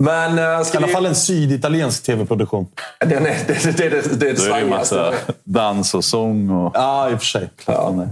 Men, 0.01 0.39
uh, 0.39 0.73
I 0.73 0.77
alla 0.77 0.87
fall 0.87 1.05
en 1.05 1.15
syditaliensk 1.15 2.03
tv-produktion. 2.03 2.67
Den 2.99 3.25
är, 3.25 3.37
det, 3.47 3.63
det, 3.63 3.77
det, 3.77 3.89
det, 3.89 4.19
det 4.19 4.29
är 4.29 4.33
det 4.33 4.59
det 4.59 4.69
massa 4.69 5.13
dans 5.43 5.93
och 5.93 6.05
sång. 6.05 6.49
Och... 6.49 6.71
Ja, 6.73 7.09
i 7.09 7.15
och 7.15 7.19
för 7.19 7.25
sig. 7.25 7.49
Ja. 7.65 8.07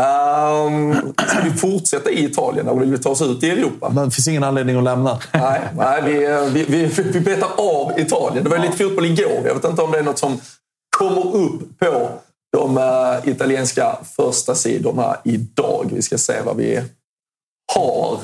Um, 0.00 1.12
ska 1.28 1.40
vi 1.44 1.50
fortsätta 1.50 2.10
i 2.10 2.24
Italien 2.24 2.68
eller 2.68 2.80
vill 2.80 2.90
vi 2.90 2.98
ta 2.98 3.10
oss 3.10 3.22
ut 3.22 3.42
i 3.42 3.50
Europa? 3.50 3.88
Det 3.88 4.10
finns 4.10 4.28
ingen 4.28 4.44
anledning 4.44 4.76
att 4.76 4.84
lämna. 4.84 5.18
Nej, 5.32 5.60
nej 5.76 6.02
vi, 6.04 6.64
vi, 6.64 6.64
vi, 6.64 7.02
vi 7.02 7.20
betar 7.20 7.48
av 7.56 7.98
Italien. 7.98 8.44
Det 8.44 8.50
var 8.50 8.58
lite 8.58 8.76
fotboll 8.76 9.06
igår. 9.06 9.42
Jag 9.44 9.54
vet 9.54 9.64
inte 9.64 9.82
om 9.82 9.90
det 9.90 9.98
är 9.98 10.02
något 10.02 10.18
som 10.18 10.40
kommer 10.98 11.36
upp 11.36 11.78
på 11.78 12.10
de 12.56 12.78
uh, 12.78 13.28
italienska 13.28 13.96
första 14.16 14.54
sidorna 14.54 15.16
idag. 15.24 15.90
Vi 15.92 16.02
ska 16.02 16.18
se 16.18 16.34
vad 16.44 16.56
vi 16.56 16.82
har. 17.74 18.18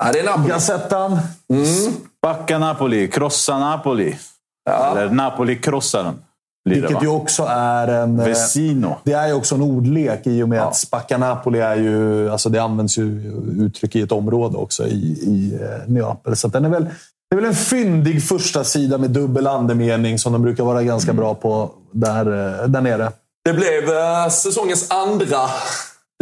Ja, 0.00 0.12
det 0.12 0.18
är 0.18 0.24
Napoli. 0.24 0.48
Gazettan. 0.48 1.18
Mm. 1.52 1.92
Backa 2.22 2.58
Napoli, 2.58 3.08
krossa 3.08 3.58
Napoli. 3.58 4.16
Ja. 4.64 4.90
Eller 4.90 5.10
Napoli 5.10 5.56
krossar 5.56 6.04
den. 6.04 6.22
Vilket 6.64 7.02
ju 7.02 7.08
också 7.08 7.46
är 7.50 7.88
en... 7.88 8.16
Vesino. 8.16 8.96
Det 9.04 9.12
är 9.12 9.26
ju 9.26 9.34
också 9.34 9.54
en 9.54 9.62
ordlek 9.62 10.20
i 10.26 10.42
och 10.42 10.48
med 10.48 10.58
ja. 10.58 10.68
att 10.68 10.76
Spacca 10.76 11.18
Napoli 11.18 11.58
är 11.58 11.76
ju... 11.76 12.30
Alltså 12.30 12.48
det 12.48 12.58
används 12.58 12.98
ju 12.98 13.32
uttryck 13.58 13.96
i 13.96 14.00
ett 14.00 14.12
område 14.12 14.56
också 14.56 14.86
i, 14.86 15.06
i 15.06 15.58
Neapel. 15.86 16.36
Så 16.36 16.48
den 16.48 16.64
är 16.64 16.68
väl, 16.68 16.84
det 17.30 17.36
är 17.36 17.36
väl 17.36 17.44
en 17.44 17.54
fyndig 17.54 18.22
första 18.24 18.64
sida 18.64 18.98
med 18.98 19.10
dubbel 19.10 19.46
andemening 19.46 20.18
som 20.18 20.32
de 20.32 20.42
brukar 20.42 20.64
vara 20.64 20.82
ganska 20.82 21.10
mm. 21.10 21.20
bra 21.20 21.34
på 21.34 21.70
där, 21.92 22.24
där 22.68 22.80
nere. 22.80 23.12
Det 23.44 23.52
blev 23.52 23.82
säsongens 24.30 24.90
andra 24.90 25.38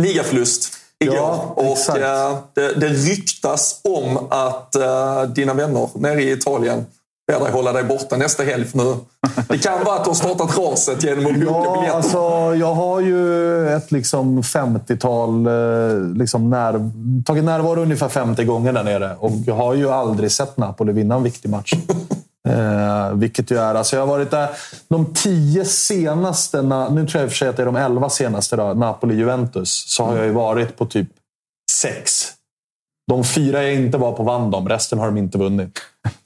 ligaförlust 0.03 0.79
igår. 1.05 1.17
Ja, 1.17 1.53
och 1.57 1.97
äh, 1.99 2.39
det, 2.55 2.75
det 2.81 2.89
ryktas 2.89 3.81
om 3.85 4.27
att 4.31 4.75
äh, 4.75 5.23
dina 5.23 5.55
vänner 5.55 5.89
nere 5.95 6.23
i 6.23 6.33
Italien 6.33 6.87
ber 7.27 7.41
dig 7.41 7.53
hålla 7.53 7.73
dig 7.73 7.85
borta 7.85 8.17
nästa 8.17 8.43
helg. 8.43 8.65
För 8.65 8.79
nu. 8.79 8.95
Det 9.49 9.59
kan 9.59 9.85
vara 9.85 9.97
att 9.97 10.05
du 10.05 10.11
har 10.11 10.15
startat 10.15 10.59
raset 10.59 11.05
genom 11.05 11.27
att 11.27 11.35
boka 11.35 11.47
ja, 11.47 11.75
biljetter. 11.75 11.97
Alltså, 11.97 12.19
jag 12.55 12.75
har 12.75 13.01
ju 13.01 13.69
ett 13.69 13.93
liksom 13.93 14.43
50-tal... 14.43 15.49
Liksom 16.17 16.51
när, 16.51 16.91
tagit 17.25 17.45
närvaro 17.45 17.83
ungefär 17.83 18.09
50 18.09 18.45
gånger 18.45 18.73
där 18.73 18.85
nere. 18.85 19.17
Och 19.19 19.33
jag 19.47 19.55
har 19.55 19.75
ju 19.75 19.91
aldrig 19.91 20.33
sett 20.33 20.57
Napoli 20.57 20.93
vinna 20.93 21.15
en 21.15 21.23
viktig 21.23 21.49
match. 21.51 21.73
Eh, 22.49 23.15
vilket 23.15 23.51
ju 23.51 23.59
är... 23.59 23.75
Alltså 23.75 23.97
jag 23.97 24.03
har 24.03 24.07
varit 24.07 24.31
där 24.31 24.49
de 24.89 25.15
tio 25.15 25.65
senaste... 25.65 26.63
Nu 26.63 27.07
tror 27.07 27.21
jag 27.21 27.23
i 27.23 27.27
och 27.27 27.31
för 27.31 27.37
sig 27.37 27.49
att 27.49 27.57
det 27.57 27.63
är 27.63 27.67
de 27.67 27.77
elva 27.77 28.09
senaste. 28.09 28.57
Napoli-Juventus. 28.57 29.85
Så 29.87 30.05
har 30.05 30.17
jag 30.17 30.27
ju 30.27 30.33
varit 30.33 30.77
på 30.77 30.87
typ 30.87 31.09
sex. 31.73 32.33
De 33.11 33.25
fyra 33.25 33.63
jag 33.63 33.75
inte 33.75 33.99
var 33.99 34.13
på 34.13 34.23
vann 34.23 34.51
de. 34.51 34.69
Resten 34.69 34.99
har 34.99 35.07
de 35.07 35.17
inte 35.17 35.39
vunnit. 35.39 35.79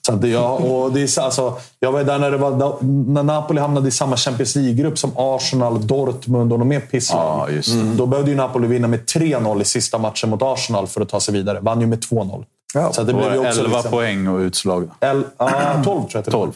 Så 0.07 0.13
att 0.13 0.29
jag, 0.29 0.65
och 0.65 0.93
det 0.93 1.01
är, 1.01 1.21
alltså, 1.21 1.57
jag 1.81 1.93
var 1.93 2.05
där 2.05 2.19
när, 2.19 2.31
det 2.31 2.37
var, 2.37 2.83
när 3.13 3.23
Napoli 3.23 3.61
hamnade 3.61 3.89
i 3.89 3.91
samma 3.91 4.17
Champions 4.17 4.57
League-grupp 4.57 4.99
som 4.99 5.13
Arsenal, 5.17 5.87
Dortmund 5.87 6.53
och 6.53 6.59
de 6.59 6.69
mer 6.69 6.81
pisslag. 6.81 7.51
Ja, 7.51 7.73
mm. 7.73 7.97
Då 7.97 8.07
behövde 8.07 8.31
ju 8.31 8.37
Napoli 8.37 8.69
vinna 8.69 8.89
med 8.89 9.01
3-0 9.01 9.63
i 9.63 9.65
sista 9.65 9.99
matchen 9.99 10.31
mot 10.31 10.43
Arsenal 10.43 10.87
för 10.87 11.01
att 11.01 11.09
ta 11.09 11.21
sig 11.21 11.35
vidare. 11.35 11.61
Vann 11.61 11.81
ju 11.81 11.87
med 11.87 11.99
2-0. 11.99 12.45
Ja, 12.75 12.93
så 12.93 13.03
det 13.03 13.13
blev 13.13 13.33
ju 13.33 13.39
också 13.39 13.61
11 13.61 13.77
liksom, 13.77 13.91
poäng 13.91 14.29
och 14.29 14.39
utslag. 14.39 14.91
El, 15.01 15.25
ah, 15.37 15.83
12 15.85 16.09
tror 16.09 16.11
jag 16.13 16.25
12. 16.25 16.53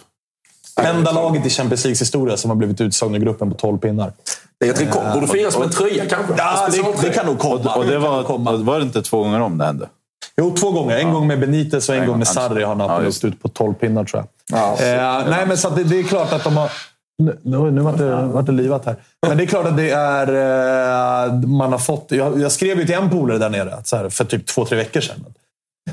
Enda 0.81 1.13
laget 1.13 1.47
i 1.47 1.51
Champions 1.51 1.85
Leagues 1.85 2.01
historia 2.01 2.37
som 2.37 2.51
har 2.51 2.57
blivit 2.57 2.81
utslagna 2.81 3.17
i 3.17 3.21
gruppen 3.21 3.51
på 3.51 3.57
12 3.57 3.79
pinnar. 3.79 4.13
Det 4.61 4.69
är 4.69 4.73
ett 4.73 4.81
rekord. 4.81 5.13
Borde 5.15 5.27
firas 5.27 5.59
med 5.59 5.67
en 5.67 5.73
tröja 5.73 6.07
kanske? 6.07 6.35
Ja, 6.39 6.69
det, 6.73 7.09
det, 7.09 7.15
kan 7.15 7.27
nog 7.27 7.39
komma. 7.39 7.75
Och, 7.75 7.87
det 7.87 7.99
var, 7.99 8.23
komma. 8.23 8.53
var 8.53 8.79
det 8.79 8.85
inte 8.85 9.03
två 9.03 9.23
gånger 9.23 9.41
om 9.41 9.59
det 9.59 9.65
hände? 9.65 9.89
Jo, 10.37 10.55
två 10.57 10.71
gånger. 10.71 10.97
En 10.97 11.07
ja. 11.07 11.13
gång 11.13 11.27
med 11.27 11.41
Benitez 11.41 11.89
och 11.89 11.95
en, 11.95 12.03
en 12.03 12.09
gång 12.09 12.19
med 12.19 12.29
Sarri 12.29 12.63
har 12.63 12.75
Napoli 12.75 13.05
ja, 13.05 13.09
åkt 13.09 13.25
ut 13.25 13.43
på 13.43 13.49
12 13.49 13.75
pinnar 13.75 14.05
tror 14.05 14.23
jag. 14.23 14.59
Ja, 14.59 14.73
eh, 14.73 15.29
nej, 15.31 15.47
men 15.47 15.59
så 15.59 15.71
det, 15.71 15.85
det, 15.85 15.99
är 15.99 16.03
klart 16.03 16.33
att 16.33 16.45
de 16.45 16.57
har... 16.57 16.71
Nu, 17.19 17.71
nu 17.71 17.81
vart 17.81 17.99
det, 17.99 18.23
vart 18.23 18.47
det 18.47 18.53
livat 18.53 18.87
här. 18.87 18.97
Men 19.27 19.37
det 19.37 19.45
är 19.45 19.47
klart 19.47 19.67
att 19.67 19.77
det 19.77 19.91
är... 19.91 20.29
Eh, 21.27 21.35
man 21.35 21.73
har 21.73 21.79
fått... 21.79 22.07
Jag, 22.09 22.41
jag 22.41 22.53
skrev 22.53 22.79
ju 22.79 22.87
till 22.87 22.95
en 22.95 23.11
polare 23.11 23.39
där 23.39 23.51
nere 23.51 23.77
så 23.85 23.97
här, 23.97 24.09
för 24.09 24.25
typ 24.25 24.47
två, 24.47 24.65
tre 24.65 24.77
veckor 24.77 25.01
sedan. 25.01 25.25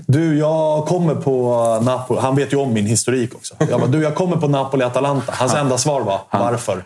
Du, 0.07 0.37
jag 0.37 0.85
kommer 0.85 1.15
på 1.15 1.79
Napoli. 1.81 2.19
Han 2.19 2.35
vet 2.35 2.53
ju 2.53 2.57
om 2.57 2.73
min 2.73 2.85
historik 2.85 3.35
också. 3.35 3.55
Jag 3.69 3.79
bara, 3.79 3.89
du, 3.89 4.03
jag 4.03 4.15
kommer 4.15 4.37
på 4.37 4.47
Napoli-Atalanta. 4.47 5.31
Hans 5.31 5.53
enda 5.53 5.77
svar 5.77 6.01
var, 6.01 6.21
varför? 6.31 6.83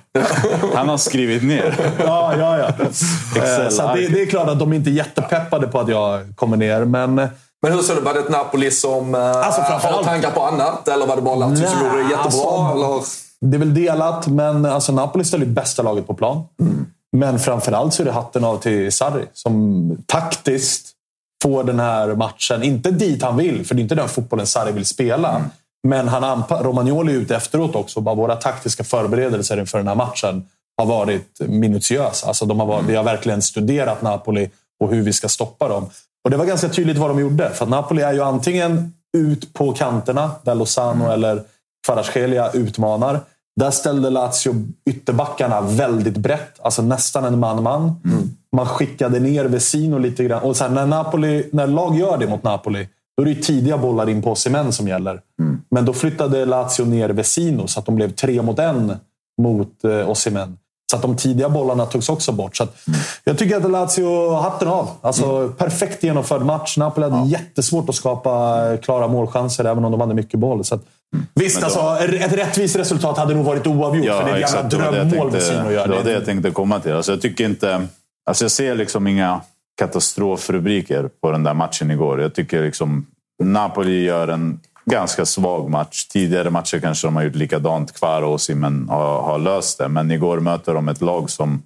Han 0.76 0.89
har 0.89 0.98
skrivit 0.98 1.43
ner. 1.43 1.93
ja, 2.00 2.34
ja, 2.38 2.58
ja. 2.58 2.67
Eh, 2.67 3.70
så 3.70 3.82
det, 3.82 4.08
det, 4.08 4.22
är 4.22 4.26
klart 4.26 4.50
att 4.50 4.60
de 4.60 4.74
inte 4.74 4.89
är 4.89 4.91
jättepeppade 4.91 5.67
på 5.67 5.80
att 5.80 5.89
jag 5.89 6.36
kommer 6.36 6.58
ner, 6.58 6.86
men... 6.86 7.15
Men 7.62 7.72
hur 7.72 7.82
ser 7.82 7.96
du? 7.96 8.02
Var 8.02 8.13
det 8.13 8.20
ett 8.20 8.30
Napoli 8.30 8.72
som 8.72 9.15
eh, 9.15 9.22
alltså, 9.22 9.62
har 9.62 10.04
tankar 10.04 10.32
på 10.32 10.41
annat? 10.41 10.88
Eller 10.88 11.08
var 11.08 11.15
det 11.15 11.22
bara 11.22 11.36
Lazio 11.36 11.67
som 11.67 11.86
gjorde 11.86 11.98
det 11.98 12.10
jättebra? 12.10 12.24
Alltså, 12.24 12.76
eller? 12.76 13.52
Det 13.52 13.58
är 13.58 13.60
väl 13.60 13.74
delat, 13.74 14.28
men 14.28 14.65
alltså, 14.65 14.91
Napoli 14.91 15.24
ställer 15.24 15.46
bästa 15.46 15.84
laget 15.84 16.08
på 16.08 16.13
plan. 16.13 16.43
Mm. 16.62 16.86
Men 17.12 17.39
framförallt 17.39 17.93
så 17.93 18.04
är 18.04 18.06
det 18.06 18.12
hatten 18.12 18.43
av 18.43 18.58
till 18.58 18.91
Sarri 18.91 19.26
som 19.34 19.98
taktiskt 20.06 20.96
får 21.43 21.63
den 21.63 21.80
här 21.80 22.15
matchen, 22.15 22.63
inte 22.63 22.91
dit 22.91 23.23
han 23.23 23.38
vill, 23.38 23.65
för 23.65 23.76
det 23.76 23.80
är 23.80 23.84
inte 23.84 23.95
den 23.95 24.10
fotbollen 24.10 24.47
Sarri 24.47 24.71
vill 24.71 24.86
spela. 24.86 25.30
Mm. 25.30 25.50
Men 25.88 26.08
han 26.08 26.43
Romagnoli 26.50 27.13
är 27.13 27.17
ute 27.17 27.36
efteråt 27.36 27.76
också. 27.76 28.02
Bara 28.02 28.15
våra 28.15 28.36
taktiska 28.36 28.84
förberedelser 28.84 29.60
inför 29.60 29.78
den 29.78 29.88
här 29.88 29.95
matchen 29.95 30.45
har 30.78 30.86
varit 30.86 31.39
minutiösa. 31.39 32.28
Alltså 32.28 32.45
de 32.45 32.60
har 32.60 32.67
varit, 32.67 32.80
mm. 32.80 32.91
Vi 32.91 32.95
har 32.95 33.04
verkligen 33.04 33.41
studerat 33.41 34.02
Napoli 34.02 34.50
och 34.80 34.89
hur 34.89 35.02
vi 35.02 35.13
ska 35.13 35.30
stoppa 35.30 35.67
dem. 35.67 35.89
Och 36.23 36.32
Det 36.32 36.38
var 36.38 36.45
ganska 36.45 36.69
tydligt 36.69 36.97
vad 36.97 37.10
de 37.10 37.19
gjorde. 37.19 37.50
För 37.50 37.65
Napoli 37.65 38.02
är 38.02 38.13
ju 38.13 38.21
antingen 38.21 38.93
ut 39.17 39.54
på 39.54 39.73
kanterna, 39.73 40.32
där 40.43 40.56
Lozano 40.56 41.04
mm. 41.04 41.12
eller 41.12 41.43
Kvaratskhelia 41.86 42.52
utmanar. 42.52 43.19
Där 43.56 43.71
ställde 43.71 44.10
Lazio 44.10 44.67
ytterbackarna 44.89 45.62
väldigt 45.62 46.17
brett, 46.17 46.60
alltså 46.62 46.82
nästan 46.82 47.26
en 47.26 47.39
man-man. 47.39 48.02
Mm. 48.06 48.36
Man 48.58 48.65
skickade 48.65 49.20
ner 49.20 49.46
Vesino 49.46 49.98
lite 49.98 50.24
grann. 50.24 50.43
Och 50.43 50.58
sen 50.58 50.74
när, 50.74 50.86
Napoli, 50.86 51.50
när 51.52 51.67
lag 51.67 51.96
gör 51.96 52.17
det 52.17 52.28
mot 52.28 52.43
Napoli, 52.43 52.88
då 53.17 53.24
är 53.24 53.28
det 53.28 53.36
tidiga 53.36 53.78
bollar 53.78 54.10
in 54.10 54.22
på 54.22 54.32
Osimhen 54.32 54.72
som 54.72 54.88
gäller. 54.88 55.22
Mm. 55.41 55.62
Men 55.72 55.86
då 55.86 55.93
flyttade 55.93 56.46
Lazio 56.46 56.86
ner 56.86 57.10
Vesino 57.10 57.67
så 57.67 57.80
att 57.80 57.86
de 57.86 57.96
blev 57.96 58.12
tre 58.12 58.41
mot 58.41 58.60
en 58.60 58.93
mot 59.41 59.84
eh, 59.84 60.10
Osimhen. 60.10 60.58
Så 60.91 60.96
att 60.96 61.02
de 61.02 61.15
tidiga 61.15 61.50
bollarna 61.50 61.86
togs 61.86 62.10
också 62.10 62.32
bort. 62.32 62.58
Så 62.58 62.63
mm. 62.63 63.00
Jag 63.24 63.38
tycker 63.38 63.58
att 63.58 63.72
Lazio, 63.72 64.34
hatten 64.34 64.67
av. 64.67 64.89
Alltså, 65.02 65.26
mm. 65.26 65.54
Perfekt 65.54 66.04
genomförd 66.04 66.41
match. 66.41 66.78
Napoli 66.78 67.10
hade 67.10 67.17
ja. 67.17 67.26
jättesvårt 67.26 67.89
att 67.89 67.96
skapa 67.96 68.62
klara 68.78 69.08
målchanser, 69.08 69.65
även 69.65 69.86
om 69.86 69.91
de 69.91 70.02
hade 70.02 70.13
mycket 70.13 70.39
boll. 70.39 70.63
Så 70.63 70.76
att, 70.76 70.82
mm. 71.13 71.26
Visst, 71.34 71.63
alltså, 71.63 71.80
då... 71.80 71.96
ett 71.96 72.34
rättvist 72.34 72.76
resultat 72.76 73.17
hade 73.17 73.34
nog 73.34 73.46
varit 73.46 73.67
oavgjort. 73.67 74.06
Ja, 74.06 74.20
för 74.20 74.26
det 74.26 74.32
är 74.32 74.43
ett 74.43 74.54
jävla 74.54 74.70
drömmål 74.70 75.32
Vesino 75.32 75.72
gör. 75.72 75.88
Det 75.88 75.96
var 75.96 76.04
det 76.04 76.12
jag 76.12 76.26
tänkte 76.26 76.52
komma 76.52 76.80
till. 76.80 76.93
Alltså, 76.93 77.12
jag 77.12 77.22
tycker 77.22 77.46
inte... 77.46 77.88
Alltså, 78.28 78.44
jag 78.44 78.52
ser 78.52 78.76
liksom 78.76 79.08
inga 79.08 79.42
katastrofrubriker 79.78 81.10
på 81.22 81.32
den 81.32 81.44
där 81.44 81.54
matchen 81.54 81.92
igår. 81.92 82.22
Jag 82.22 82.36
tycker 82.36 82.63
liksom 82.63 83.06
Napoli 83.44 84.04
gör 84.04 84.28
en 84.28 84.60
ganska 84.86 85.26
svag 85.26 85.70
match. 85.70 86.06
Tidigare 86.08 86.50
matcher 86.50 86.80
kanske 86.80 87.08
de 87.08 87.16
har 87.16 87.24
gjort 87.24 87.36
likadant. 87.36 87.94
Kvar 87.94 88.22
och 88.22 88.42
Simen 88.42 88.90
har, 88.90 89.22
har 89.22 89.40
löst 89.40 89.78
det. 89.78 89.88
Men 89.88 90.12
igår 90.12 90.40
möter 90.40 90.74
de 90.74 90.90
ett 90.90 91.02
lag 91.02 91.30
som... 91.30 91.63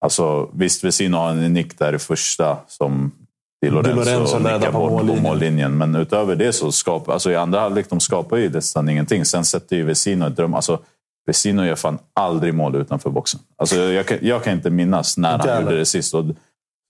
Alltså, 0.00 0.50
visst, 0.52 0.84
Vesino 0.84 1.16
har 1.16 1.30
en 1.30 1.52
nick 1.52 1.78
där 1.78 1.94
i 1.94 1.98
första 1.98 2.58
som 2.68 3.12
Di 3.62 3.70
Lorenzo, 3.70 4.04
Di 4.04 4.10
Lorenzo 4.10 4.38
nickar 4.38 4.72
på 4.72 4.78
bort 4.78 4.90
mållinjen. 4.90 5.22
på 5.22 5.28
mållinjen. 5.28 5.78
Men 5.78 5.94
utöver 5.94 6.36
det 6.36 6.52
så 6.52 6.72
skapar... 6.72 7.12
Alltså 7.12 7.30
I 7.30 7.36
andra 7.36 7.60
halvlek 7.60 7.90
de 7.90 8.00
skapar 8.00 8.36
ju 8.36 8.50
nästan 8.50 8.88
ingenting. 8.88 9.24
Sen 9.24 9.44
sätter 9.44 9.76
ju 9.76 9.82
Vesino 9.82 10.26
ett 10.26 10.36
dröm... 10.36 10.54
Alltså, 10.54 10.78
Vecino 11.26 11.64
gör 11.64 11.76
fan 11.76 11.98
aldrig 12.14 12.54
mål 12.54 12.76
utanför 12.76 13.10
boxen. 13.10 13.40
Alltså, 13.56 13.76
jag, 13.76 14.06
kan, 14.06 14.18
jag 14.22 14.44
kan 14.44 14.52
inte 14.52 14.70
minnas 14.70 15.16
när 15.16 15.34
Inte 15.34 15.48
han 15.48 15.56
heller. 15.56 15.70
gjorde 15.70 15.78
det 15.78 15.86
sist. 15.86 16.14
Och, 16.14 16.24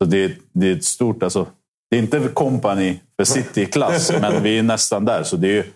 så 0.03 0.11
det, 0.11 0.33
det 0.53 0.69
är 0.71 0.77
ett 0.77 0.85
stort... 0.85 1.23
Alltså, 1.23 1.47
det 1.91 1.97
är 1.97 2.01
inte 2.01 2.21
company 2.35 3.01
för 3.17 3.25
City-klass, 3.25 4.13
men 4.21 4.43
vi 4.43 4.59
är 4.59 4.63
nästan 4.63 5.05
där. 5.05 5.23
Så 5.23 5.37
det 5.37 5.59
är, 5.59 5.67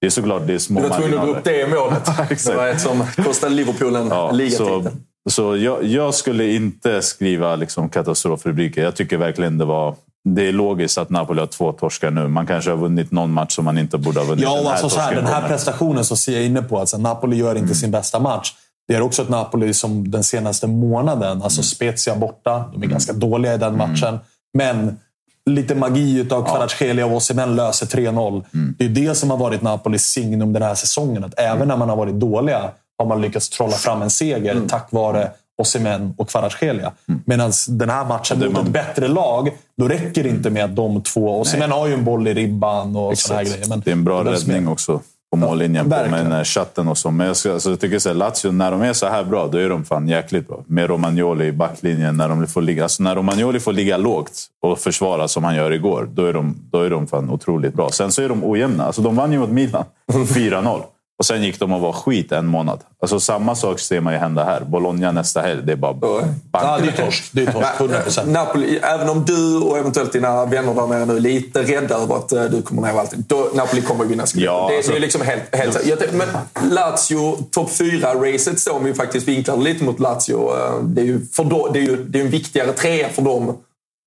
det 0.00 0.06
är 0.06 0.10
såklart 0.10 0.42
det 0.46 0.54
är 0.54 0.58
små 0.58 0.80
Du 0.80 0.88
var 0.88 0.96
tvungen 0.96 1.18
att 1.18 1.26
marginaler. 1.26 1.38
upp 1.38 1.44
det 1.44 1.66
målet. 1.70 2.44
det 2.46 2.54
var 2.56 2.68
ett 2.68 2.80
som 2.80 3.04
kostade 3.24 3.54
Liverpool 3.54 3.96
en 3.96 4.08
Ja, 4.08 4.50
så 4.50 4.90
så 5.30 5.56
jag, 5.56 5.84
jag 5.84 6.14
skulle 6.14 6.52
inte 6.52 7.02
skriva 7.02 7.56
liksom 7.56 7.88
katastrofrubriker. 7.88 8.82
Jag 8.82 8.96
tycker 8.96 9.16
verkligen 9.16 9.58
det 9.58 9.64
var... 9.64 9.96
Det 10.24 10.48
är 10.48 10.52
logiskt 10.52 10.98
att 10.98 11.10
Napoli 11.10 11.40
har 11.40 11.46
två 11.46 11.72
torskar 11.72 12.10
nu. 12.10 12.28
Man 12.28 12.46
kanske 12.46 12.70
har 12.70 12.76
vunnit 12.76 13.12
någon 13.12 13.32
match 13.32 13.54
som 13.54 13.64
man 13.64 13.78
inte 13.78 13.98
borde 13.98 14.20
ha 14.20 14.26
vunnit. 14.26 14.44
Ja, 14.44 14.54
Den 14.56 14.64
och 14.64 14.72
alltså 14.72 14.88
så 14.88 15.00
här, 15.00 15.14
den 15.14 15.26
här 15.26 15.48
prestationen 15.48 16.04
som 16.04 16.16
Sia 16.16 16.40
är 16.40 16.46
inne 16.46 16.62
på. 16.62 16.78
Alltså, 16.78 16.98
Napoli 16.98 17.36
gör 17.36 17.54
inte 17.54 17.74
sin 17.74 17.90
bästa 17.90 18.18
match. 18.18 18.52
Det 18.88 18.94
är 18.94 19.00
också 19.00 19.22
ett 19.22 19.28
Napoli 19.28 19.74
som 19.74 20.10
den 20.10 20.24
senaste 20.24 20.66
månaden, 20.66 21.42
alltså 21.42 21.62
Spezia 21.62 22.16
borta. 22.16 22.64
De 22.72 22.82
är 22.82 22.86
ganska 22.86 23.12
dåliga 23.12 23.54
i 23.54 23.58
den 23.58 23.76
matchen. 23.76 24.18
Men 24.54 24.98
lite 25.46 25.74
magi 25.74 26.18
utav 26.18 26.44
Kvaratskhelia 26.44 27.06
och 27.06 27.16
Osimhen 27.16 27.56
löser 27.56 27.86
3-0. 27.86 28.44
Det 28.78 28.84
är 28.84 28.88
det 28.88 29.14
som 29.14 29.30
har 29.30 29.36
varit 29.36 29.62
Napolis 29.62 30.04
signum 30.04 30.52
den 30.52 30.62
här 30.62 30.74
säsongen. 30.74 31.24
Att 31.24 31.38
även 31.38 31.68
när 31.68 31.76
man 31.76 31.88
har 31.88 31.96
varit 31.96 32.14
dåliga 32.14 32.70
har 32.98 33.06
man 33.06 33.20
lyckats 33.20 33.50
trolla 33.50 33.72
fram 33.72 34.02
en 34.02 34.10
seger 34.10 34.60
tack 34.68 34.88
vare 34.90 35.30
Osimhen 35.60 36.14
och 36.18 36.28
Kvaratskhelia. 36.28 36.92
Medan 37.24 37.52
den 37.68 37.90
här 37.90 38.04
matchen 38.04 38.38
mot 38.38 38.52
man- 38.52 38.66
ett 38.66 38.72
bättre 38.72 39.08
lag, 39.08 39.50
då 39.78 39.88
räcker 39.88 40.22
det 40.22 40.28
inte 40.28 40.50
med 40.50 40.64
att 40.64 40.76
de 40.76 41.02
två... 41.02 41.40
Osimhen 41.40 41.70
har 41.70 41.86
ju 41.86 41.94
en 41.94 42.04
boll 42.04 42.28
i 42.28 42.34
ribban 42.34 42.96
och 42.96 43.14
här 43.30 43.44
grejer. 43.44 43.68
Men 43.68 43.80
det 43.80 43.90
är 43.90 43.92
en 43.92 44.04
bra 44.04 44.24
räddning 44.24 44.68
också 44.68 45.00
på 45.32 45.36
mållinjen 45.36 45.84
på 45.84 45.90
verkligen. 45.90 46.28
med 46.28 46.46
chatten 46.46 46.88
och 46.88 46.98
så. 46.98 47.10
Men 47.10 47.26
jag, 47.26 47.36
ska, 47.36 47.52
alltså, 47.52 47.70
jag 47.70 47.80
tycker 47.80 47.98
så 47.98 48.12
Lazio, 48.12 48.50
när 48.52 48.70
de 48.70 48.82
är 48.82 48.92
så 48.92 49.06
här 49.06 49.24
bra, 49.24 49.46
då 49.46 49.58
är 49.58 49.68
de 49.68 49.84
fan 49.84 50.08
jäkligt 50.08 50.48
bra. 50.48 50.64
Med 50.66 50.88
Romagnoli 50.90 51.44
i 51.46 51.52
backlinjen. 51.52 52.16
När, 52.16 52.28
de 52.28 52.46
får 52.46 52.62
ligga, 52.62 52.82
alltså, 52.82 53.02
när 53.02 53.14
Romagnoli 53.16 53.60
får 53.60 53.72
ligga 53.72 53.96
lågt 53.96 54.46
och 54.62 54.78
försvara 54.78 55.28
som 55.28 55.44
han 55.44 55.54
gör 55.54 55.70
igår, 55.72 56.08
då 56.12 56.26
är 56.26 56.32
de, 56.32 56.56
då 56.72 56.80
är 56.82 56.90
de 56.90 57.06
fan 57.06 57.30
otroligt 57.30 57.74
bra. 57.74 57.90
Sen 57.90 58.12
så 58.12 58.22
är 58.22 58.28
de 58.28 58.44
ojämna. 58.44 58.84
Alltså, 58.86 59.02
de 59.02 59.16
vann 59.16 59.32
ju 59.32 59.38
mot 59.38 59.50
Milan 59.50 59.84
4-0. 60.12 60.80
Och 61.20 61.26
sen 61.26 61.42
gick 61.42 61.58
de 61.60 61.72
och 61.72 61.80
var 61.80 61.92
skit 61.92 62.32
en 62.32 62.46
månad. 62.46 62.80
Alltså, 63.02 63.20
samma 63.20 63.54
sak 63.54 63.80
ser 63.80 64.00
man 64.00 64.12
ju 64.12 64.18
hända 64.18 64.44
här. 64.44 64.60
Bologna 64.60 65.12
nästa 65.12 65.40
helg, 65.40 65.60
det 65.64 65.72
är 65.72 65.76
bara 65.76 65.96
Ja, 66.02 66.22
Ja, 66.52 66.78
det 66.82 66.88
är 66.88 67.04
torsk. 67.04 67.24
Det 67.32 67.42
är 67.42 67.52
torsk. 67.52 67.66
100 67.80 68.00
procent. 68.00 68.28
Napoli, 68.30 68.78
även 68.82 69.08
om 69.08 69.24
du 69.24 69.56
och 69.58 69.78
eventuellt 69.78 70.12
dina 70.12 70.44
vänner 70.46 70.74
där 70.74 70.86
nere 70.86 71.04
nu 71.06 71.16
är 71.16 71.20
lite 71.20 71.62
rädda 71.62 71.94
över 71.94 72.14
att 72.16 72.32
eh, 72.32 72.44
du 72.44 72.62
kommer 72.62 72.82
ner 72.82 72.98
allting. 73.00 73.24
Då, 73.28 73.48
Napoli 73.54 73.82
kommer 73.82 74.04
att 74.04 74.10
vinna 74.10 74.26
scudetto. 74.26 74.52
Ja, 74.52 74.66
det, 74.70 74.76
alltså- 74.76 74.92
det 74.92 74.98
är 74.98 75.00
liksom 75.00 75.20
helt, 75.22 75.56
helt 75.56 75.86
jag, 75.86 75.98
Men 76.12 76.28
Lazio, 76.70 77.38
topp 77.50 77.70
4-racet 77.70 78.56
står 78.56 78.76
om 78.76 78.84
vi 78.84 78.94
faktiskt 78.94 79.28
vinklar 79.28 79.56
lite 79.56 79.84
mot 79.84 80.00
Lazio. 80.00 80.50
eh, 80.56 80.82
Det 80.82 81.00
är 81.00 81.04
ju, 81.06 81.20
för 81.32 81.44
då, 81.44 81.68
det 81.72 81.78
är 81.78 81.82
ju 81.82 82.04
det 82.04 82.20
är 82.20 82.24
en 82.24 82.30
viktigare 82.30 82.72
trea 82.72 83.08
för 83.08 83.22
dem 83.22 83.56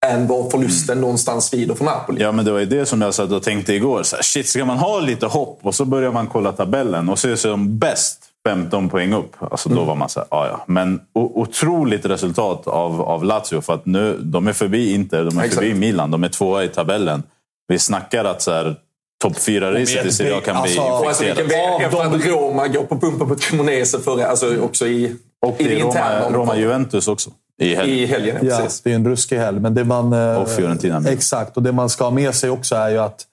än 0.04 0.28
vad 0.28 0.52
förlusten 0.52 1.02
någonstans 1.02 1.46
svider 1.46 1.76
för 1.76 1.86
Napoli. 1.86 2.22
Ja, 2.22 2.32
men 2.32 2.46
det 2.46 2.52
var 2.52 2.60
ju 2.60 2.66
det 2.66 2.86
som 2.86 3.02
jag 3.02 3.14
satt 3.14 3.32
och 3.32 3.44
tänkte 3.44 3.74
igår. 3.74 4.04
Så 4.04 4.16
här, 4.16 4.24
shit, 4.24 4.48
ska 4.50 4.66
man 4.66 4.78
ha 4.78 5.00
lite 5.00 5.26
hopp? 5.26 5.60
Och 5.62 5.76
så 5.76 5.86
börjar 5.86 6.12
man 6.12 6.28
kolla 6.28 6.52
tabellen 6.52 7.10
och 7.10 7.20
så 7.20 7.38
ser 7.38 7.50
de 7.50 7.78
bäst 7.80 8.20
15 8.48 8.90
poäng 8.90 9.14
upp. 9.14 9.36
Alltså, 9.40 9.70
Då 9.70 9.84
var 9.84 9.96
man 9.96 10.10
så 10.10 10.20
här, 10.20 10.28
ja 10.32 10.48
ja. 10.48 10.64
Men 10.68 11.02
otroligt 11.14 12.06
resultat 12.06 12.68
av, 12.68 13.02
av 13.02 13.24
Lazio. 13.24 13.62
För 13.62 13.74
att 13.74 13.86
nu, 13.86 14.18
de 14.22 14.48
är 14.48 14.54
förbi 14.54 14.94
Inter, 14.94 15.18
de 15.18 15.38
är 15.38 15.42
Exakt. 15.44 15.54
förbi 15.54 15.74
Milan, 15.74 16.12
de 16.12 16.24
är 16.24 16.30
tvåa 16.30 16.64
i 16.64 16.68
tabellen. 16.68 17.24
Vi 17.68 17.80
snackar 17.80 18.26
att 18.26 18.42
så 18.42 18.52
här, 18.52 18.76
topp 19.24 19.34
4-racet 19.38 20.06
i 20.08 20.12
Serie 20.12 20.38
A 20.38 20.42
kan 20.46 20.62
bli 20.64 20.78
Alltså, 20.78 20.82
Och 20.82 21.08
alltså 21.08 21.24
vilken 21.24 21.44
infekterat. 21.46 21.80
väg 21.82 21.86
efter 21.86 22.16
att 22.16 22.26
Roma 22.26 22.68
går 22.68 22.84
på 22.84 23.00
pumpen 23.00 23.28
på 23.28 23.36
Cremonese 23.36 24.00
förra, 24.00 24.28
alltså 24.28 24.60
också 24.60 24.88
i, 24.88 25.16
Och 25.46 25.62
i 25.62 25.80
interna. 25.80 26.26
Roma, 26.30 26.38
Roma-Juventus 26.38 27.08
också. 27.08 27.30
I 27.64 27.76
helgen. 27.76 27.98
I 28.00 28.06
helgen, 28.06 28.38
ja, 28.42 28.58
precis. 28.58 28.82
det 28.82 28.92
är 28.92 28.96
en 28.96 29.08
ruskig 29.08 29.38
helg. 29.38 29.60
Men 29.60 29.74
det 29.76 29.84
man, 29.84 30.14
eh, 30.14 30.36
Och 30.42 30.50
Fiorentina 30.50 31.00
med. 31.00 31.14
Exakt. 31.14 31.58
Och 31.58 31.64
det 31.64 31.72
man 31.72 31.90
ska 31.90 32.04
ha 32.04 32.12
med 32.12 32.36
sig 32.36 32.50
också 32.50 32.76
är 32.76 32.90
ju 32.90 32.98
att 33.00 33.26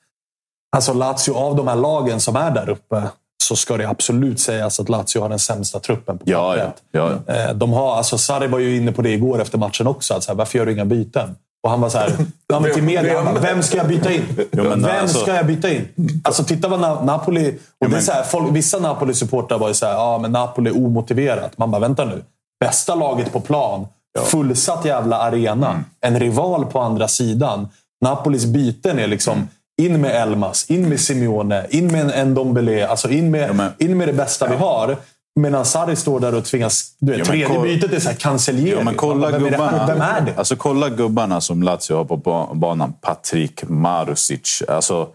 alltså 0.77 0.93
Lazio, 0.93 1.35
av 1.35 1.57
de 1.57 1.69
här 1.69 1.77
lagen 1.77 2.21
som 2.21 2.37
är 2.37 2.51
där 2.51 2.69
uppe, 2.71 3.03
så 3.43 3.57
ska 3.57 3.77
det 3.77 3.89
absolut 3.89 4.41
sägas 4.41 4.81
att 4.81 4.89
Lazio 4.89 5.21
har 5.21 5.29
den 5.29 5.39
sämsta 5.39 5.79
truppen 5.81 6.19
på 6.19 6.25
Ja, 6.27 6.57
ja. 6.57 6.65
pappret. 6.65 6.83
ja, 6.93 7.13
ja. 7.27 7.35
Eh, 7.35 7.55
De 7.55 7.73
har, 7.73 7.97
alltså 7.97 8.19
Sarri 8.19 8.47
var 8.47 8.59
ju 8.59 8.77
inne 8.77 8.93
på 8.93 9.03
det 9.03 9.11
igår 9.11 9.41
efter 9.41 9.59
matchen 9.59 9.87
också. 9.87 10.15
Att 10.15 10.23
så 10.25 10.31
här, 10.31 10.37
varför 10.37 10.59
gör 10.59 10.67
du 10.67 10.73
inga 10.73 10.85
byten? 10.85 11.37
Och 11.63 11.71
han 11.71 11.81
var 11.81 11.89
så 11.89 11.99
här, 11.99 12.13
ja, 12.49 12.61
men 12.61 12.75
till 12.75 12.83
media, 12.83 13.23
bara, 13.25 13.41
vem 13.41 13.63
ska 13.63 13.77
jag 13.77 13.89
byta 13.89 14.13
in? 14.13 14.23
Jo, 14.53 14.63
vem 14.63 14.85
alltså- 14.85 15.19
ska 15.19 15.35
jag 15.35 15.47
byta 15.47 15.71
in? 15.71 15.89
Alltså 16.25 16.45
titta 16.45 16.69
vad 16.69 16.81
Na- 16.81 17.05
Napoli... 17.05 17.59
Och 17.81 17.91
det 17.91 17.97
är 17.97 18.01
så 18.01 18.13
här, 18.13 18.23
folk, 18.23 18.57
vissa 18.57 18.79
Napoli-supportrar 18.79 19.59
var 19.59 19.69
ju 19.69 19.75
så 19.75 19.87
här, 19.87 19.93
ja 19.93 20.19
men 20.19 20.33
Napoli 20.33 20.71
är 20.71 20.77
omotiverat. 20.87 21.59
Man 21.59 21.71
bara, 21.71 21.79
vänta 21.81 22.05
nu. 22.05 22.23
Bästa 22.61 22.95
laget 22.95 23.33
på 23.33 23.41
plan. 23.41 23.87
Fullsatt 24.19 24.85
jävla 24.85 25.17
arena. 25.19 25.71
Mm. 25.71 25.85
En 26.01 26.21
rival 26.21 26.67
på 26.67 26.81
andra 26.81 27.09
sidan. 27.09 27.69
Napolis 28.05 28.45
byten 28.45 28.99
är 28.99 29.07
liksom 29.07 29.35
Mm. 29.35 29.49
in 29.95 30.01
med 30.01 30.23
Elmas, 30.23 30.71
in 30.71 30.89
med 30.89 31.01
Simeone, 31.01 31.67
in 31.71 31.87
med 31.93 32.11
en 32.11 32.31
Ndombele. 32.31 32.87
Alltså 32.89 33.09
in 33.11 33.31
med, 33.31 33.49
Ja, 33.49 33.53
men- 33.53 33.73
in 33.79 33.99
med 33.99 34.09
det 34.09 34.13
bästa 34.13 34.49
vi 34.49 34.57
har. 34.57 34.97
Medan 35.41 35.65
Sarri 35.65 35.97
står 35.97 36.21
där 36.21 36.35
och 36.35 36.45
tvingas... 36.45 36.95
Du 36.99 37.13
vet, 37.13 37.19
Ja, 37.19 37.25
tredje 37.25 37.47
kolla- 37.47 37.63
bytet 37.63 37.93
är 37.93 38.01
så 38.01 38.09
här 38.09 38.17
cancellering. 38.17 38.79
Ja, 38.79 38.85
men 38.85 38.95
kolla 38.95 39.31
vem, 39.31 39.47
är 39.47 39.51
det 39.51 39.85
vem 39.87 40.01
är 40.01 40.21
det? 40.21 40.35
Alltså, 40.37 40.57
kolla 40.57 40.89
gubbarna 40.89 41.41
som 41.41 41.63
Lazio 41.63 41.97
har 41.97 42.05
på 42.05 42.17
ba- 42.17 42.55
banan. 42.55 42.93
Patrik 43.01 43.63
Marusic. 43.69 44.63
Alltså, 44.69 45.09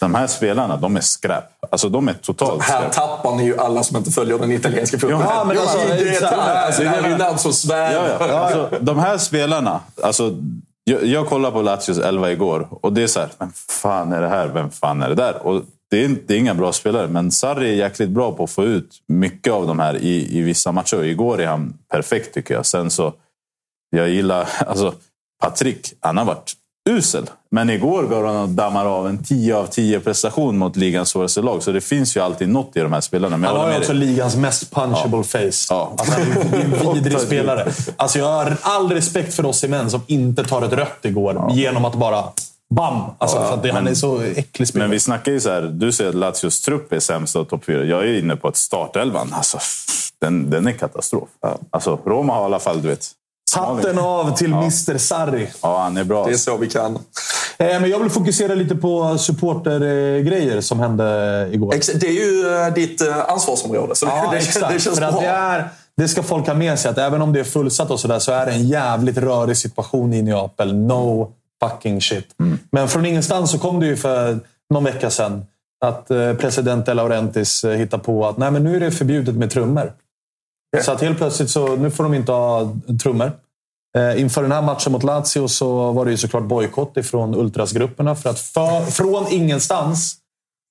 de 0.00 0.14
här 0.14 0.26
spelarna, 0.26 0.76
de 0.76 0.96
är 0.96 1.00
skräp. 1.00 1.44
Alltså, 1.70 1.88
de 1.88 2.08
är 2.08 2.12
totalt 2.12 2.62
Här 2.62 2.78
skräp. 2.80 2.92
tappar 2.92 3.36
ni 3.36 3.44
ju 3.44 3.58
alla 3.58 3.82
som 3.82 3.96
inte 3.96 4.10
följer 4.10 4.38
den 4.38 4.52
italienska 4.52 4.98
fotbollen. 4.98 5.26
Ja, 5.30 5.44
men 5.44 5.58
alltså, 5.58 5.78
det 5.78 5.94
är 5.94 6.06
exakt. 6.12 6.32
alltså, 6.38 6.82
det 6.82 6.88
här 6.88 7.02
är 7.02 7.08
ju 7.08 7.16
namn 7.16 7.38
som 7.38 7.48
Ja, 7.50 7.54
svävar. 7.54 8.28
ja. 8.28 8.38
Alltså, 8.38 8.78
de 8.80 8.98
här 8.98 9.18
spelarna. 9.18 9.80
Alltså, 10.02 10.36
jag, 10.84 11.04
jag 11.04 11.26
kollade 11.28 11.52
på 11.52 11.62
Lazios 11.62 11.98
elva 11.98 12.30
igår 12.32 12.68
och 12.70 12.92
det 12.92 13.02
är 13.02 13.06
så 13.06 13.20
här, 13.20 13.28
vem 13.38 13.52
fan 13.82 14.12
är 14.12 14.20
det 14.20 14.28
här? 14.28 14.48
Vem 14.48 14.70
fan 14.70 15.02
är 15.02 15.08
det 15.08 15.14
där? 15.14 15.46
Och 15.46 15.62
det, 15.90 16.04
är, 16.04 16.16
det 16.26 16.34
är 16.34 16.38
inga 16.38 16.54
bra 16.54 16.72
spelare, 16.72 17.08
men 17.08 17.30
Sarri 17.30 17.68
är 17.70 17.74
jäkligt 17.74 18.08
bra 18.10 18.32
på 18.32 18.44
att 18.44 18.50
få 18.50 18.64
ut 18.64 18.98
mycket 19.08 19.52
av 19.52 19.66
de 19.66 19.78
här 19.78 19.96
i, 19.96 20.38
i 20.38 20.42
vissa 20.42 20.72
matcher. 20.72 21.04
Igår 21.04 21.40
är 21.40 21.46
han 21.46 21.74
perfekt 21.90 22.34
tycker 22.34 22.54
jag. 22.54 22.66
Sen 22.66 22.90
så, 22.90 23.12
jag 23.90 24.08
gillar, 24.08 24.48
alltså 24.66 24.94
Patrik, 25.42 25.92
han 26.00 26.16
har 26.16 26.24
varit 26.24 26.52
usel. 26.90 27.30
Men 27.50 27.70
igår 27.70 28.02
gav 28.02 28.26
han 28.26 28.36
och 28.36 28.48
dammar 28.48 28.86
av 28.86 29.08
en 29.08 29.24
10 29.24 29.56
av 29.56 29.66
10 29.66 30.00
prestation 30.00 30.58
mot 30.58 30.76
ligans 30.76 31.08
svåraste 31.08 31.42
lag. 31.42 31.62
Så 31.62 31.72
det 31.72 31.80
finns 31.80 32.16
ju 32.16 32.20
alltid 32.20 32.48
något 32.48 32.76
i 32.76 32.80
de 32.80 32.92
här 32.92 33.00
spelarna. 33.00 33.36
Men 33.36 33.50
jag 33.50 33.56
Han 33.56 33.66
har 33.66 33.72
ju 33.72 33.78
också 33.78 33.92
dig. 33.92 34.06
ligans 34.06 34.36
mest 34.36 34.74
punchable 34.74 35.24
face. 35.24 35.66
Ja. 35.70 35.94
Alltså, 35.98 36.14
han 36.14 36.22
är 36.52 36.64
en 36.64 36.94
vidrig 36.94 37.20
spelare. 37.20 37.72
Alltså, 37.96 38.18
jag 38.18 38.26
har 38.26 38.56
all 38.62 38.92
respekt 38.92 39.34
för 39.34 39.46
oss 39.46 39.64
i 39.64 39.68
män 39.68 39.90
som 39.90 40.00
inte 40.06 40.44
tar 40.44 40.62
ett 40.62 40.72
rött 40.72 40.98
igår 41.02 41.50
genom 41.52 41.84
att 41.84 41.94
bara... 41.94 42.24
Bam! 42.74 43.02
Alltså, 43.18 43.38
att 43.38 43.62
det, 43.62 43.72
han 43.72 43.86
är 43.88 43.94
så 43.94 44.20
äcklig 44.20 44.68
spelare. 44.68 44.88
Men 44.88 44.90
vi 44.90 45.00
snackar 45.00 45.32
ju 45.32 45.40
så 45.40 45.50
här, 45.50 45.62
du 45.62 45.92
säger 45.92 46.10
att 46.10 46.16
Lazios 46.16 46.60
trupp 46.60 46.92
är 46.92 47.00
sämst 47.00 47.36
av 47.36 47.44
topp 47.44 47.64
fyra. 47.64 47.84
Jag 47.84 48.00
är 48.02 48.18
inne 48.18 48.36
på 48.36 48.48
att 48.48 48.56
startelvan, 48.56 49.32
alltså, 49.34 49.58
den, 50.20 50.50
den 50.50 50.66
är 50.66 50.72
katastrof. 50.72 51.28
Alltså, 51.70 51.98
Roma 52.04 52.34
har 52.34 52.42
i 52.42 52.44
alla 52.44 52.58
fall, 52.58 52.82
du 52.82 52.88
vet. 52.88 53.06
Hatten 53.56 53.98
av 53.98 54.36
till 54.36 54.52
Mr 54.52 54.98
Sarri. 54.98 55.48
Ja, 55.62 55.82
han 55.82 55.96
är 55.96 56.04
bra. 56.04 56.26
Det 56.26 56.32
är 56.32 56.36
så 56.36 56.56
vi 56.56 56.68
kan. 56.68 56.94
Eh, 57.58 57.80
Men 57.80 57.90
jag 57.90 57.98
vill 57.98 58.10
fokusera 58.10 58.54
lite 58.54 58.76
på 58.76 59.18
supportergrejer 59.18 60.60
som 60.60 60.80
hände 60.80 61.48
igår. 61.52 61.74
Ex- 61.74 61.90
Det 61.94 62.06
är 62.06 62.12
ju 62.12 62.54
eh, 62.66 62.74
ditt 62.74 63.00
eh, 63.00 63.30
ansvarsområde, 63.30 63.94
så 63.94 64.06
Ja, 64.06 64.28
det, 64.32 64.36
exakt. 64.36 64.72
det 64.72 64.80
känns 64.80 64.98
För 64.98 65.04
att 65.06 65.12
bra. 65.12 65.20
det, 65.22 65.26
är, 65.28 65.68
det 65.96 66.08
ska 66.08 66.22
folk 66.22 66.46
ha 66.46 66.54
med 66.54 66.78
sig, 66.78 66.90
att 66.90 66.98
även 66.98 67.22
om 67.22 67.32
det 67.32 67.40
är 67.40 67.44
fullsatt 67.44 67.90
och 67.90 68.00
sådär 68.00 68.18
så 68.18 68.32
är 68.32 68.46
det 68.46 68.52
en 68.52 68.68
jävligt 68.68 69.16
rörig 69.18 69.56
situation 69.56 70.14
i 70.14 70.22
Neapel. 70.22 70.76
No 70.76 71.32
fucking 71.62 72.00
shit. 72.00 72.26
Men 72.72 72.88
från 72.88 73.06
ingenstans 73.06 73.50
så 73.50 73.58
kom 73.58 73.80
det 73.80 73.86
ju 73.86 73.96
för 73.96 74.38
någon 74.70 74.84
vecka 74.84 75.10
sedan 75.10 75.44
att 75.84 76.08
president 76.38 76.86
De 76.86 76.94
Laurentiis 76.94 77.64
eh, 77.64 77.70
hittade 77.76 78.02
på 78.02 78.26
att 78.28 78.36
Nej, 78.38 78.50
men 78.50 78.64
nu 78.64 78.76
är 78.76 78.80
det 78.80 78.90
förbjudet 78.90 79.34
med 79.34 79.50
trummor. 79.50 79.92
Så 80.82 80.92
att 80.92 81.00
helt 81.00 81.18
plötsligt 81.18 81.50
så 81.50 81.76
nu 81.76 81.90
får 81.90 82.04
de 82.04 82.14
inte 82.14 82.32
ha 82.32 82.72
trummor. 83.02 83.32
Eh, 83.98 84.20
inför 84.20 84.42
den 84.42 84.52
här 84.52 84.62
matchen 84.62 84.92
mot 84.92 85.02
Lazio 85.02 85.48
så 85.48 85.92
var 85.92 86.04
det 86.04 86.10
ju 86.10 86.16
såklart 86.16 86.42
bojkott 86.44 86.96
ifrån 86.96 87.34
ultrasgrupperna. 87.34 88.14
För 88.16 88.30
att 88.30 88.40
för, 88.40 88.80
från 88.90 89.26
ingenstans 89.30 90.16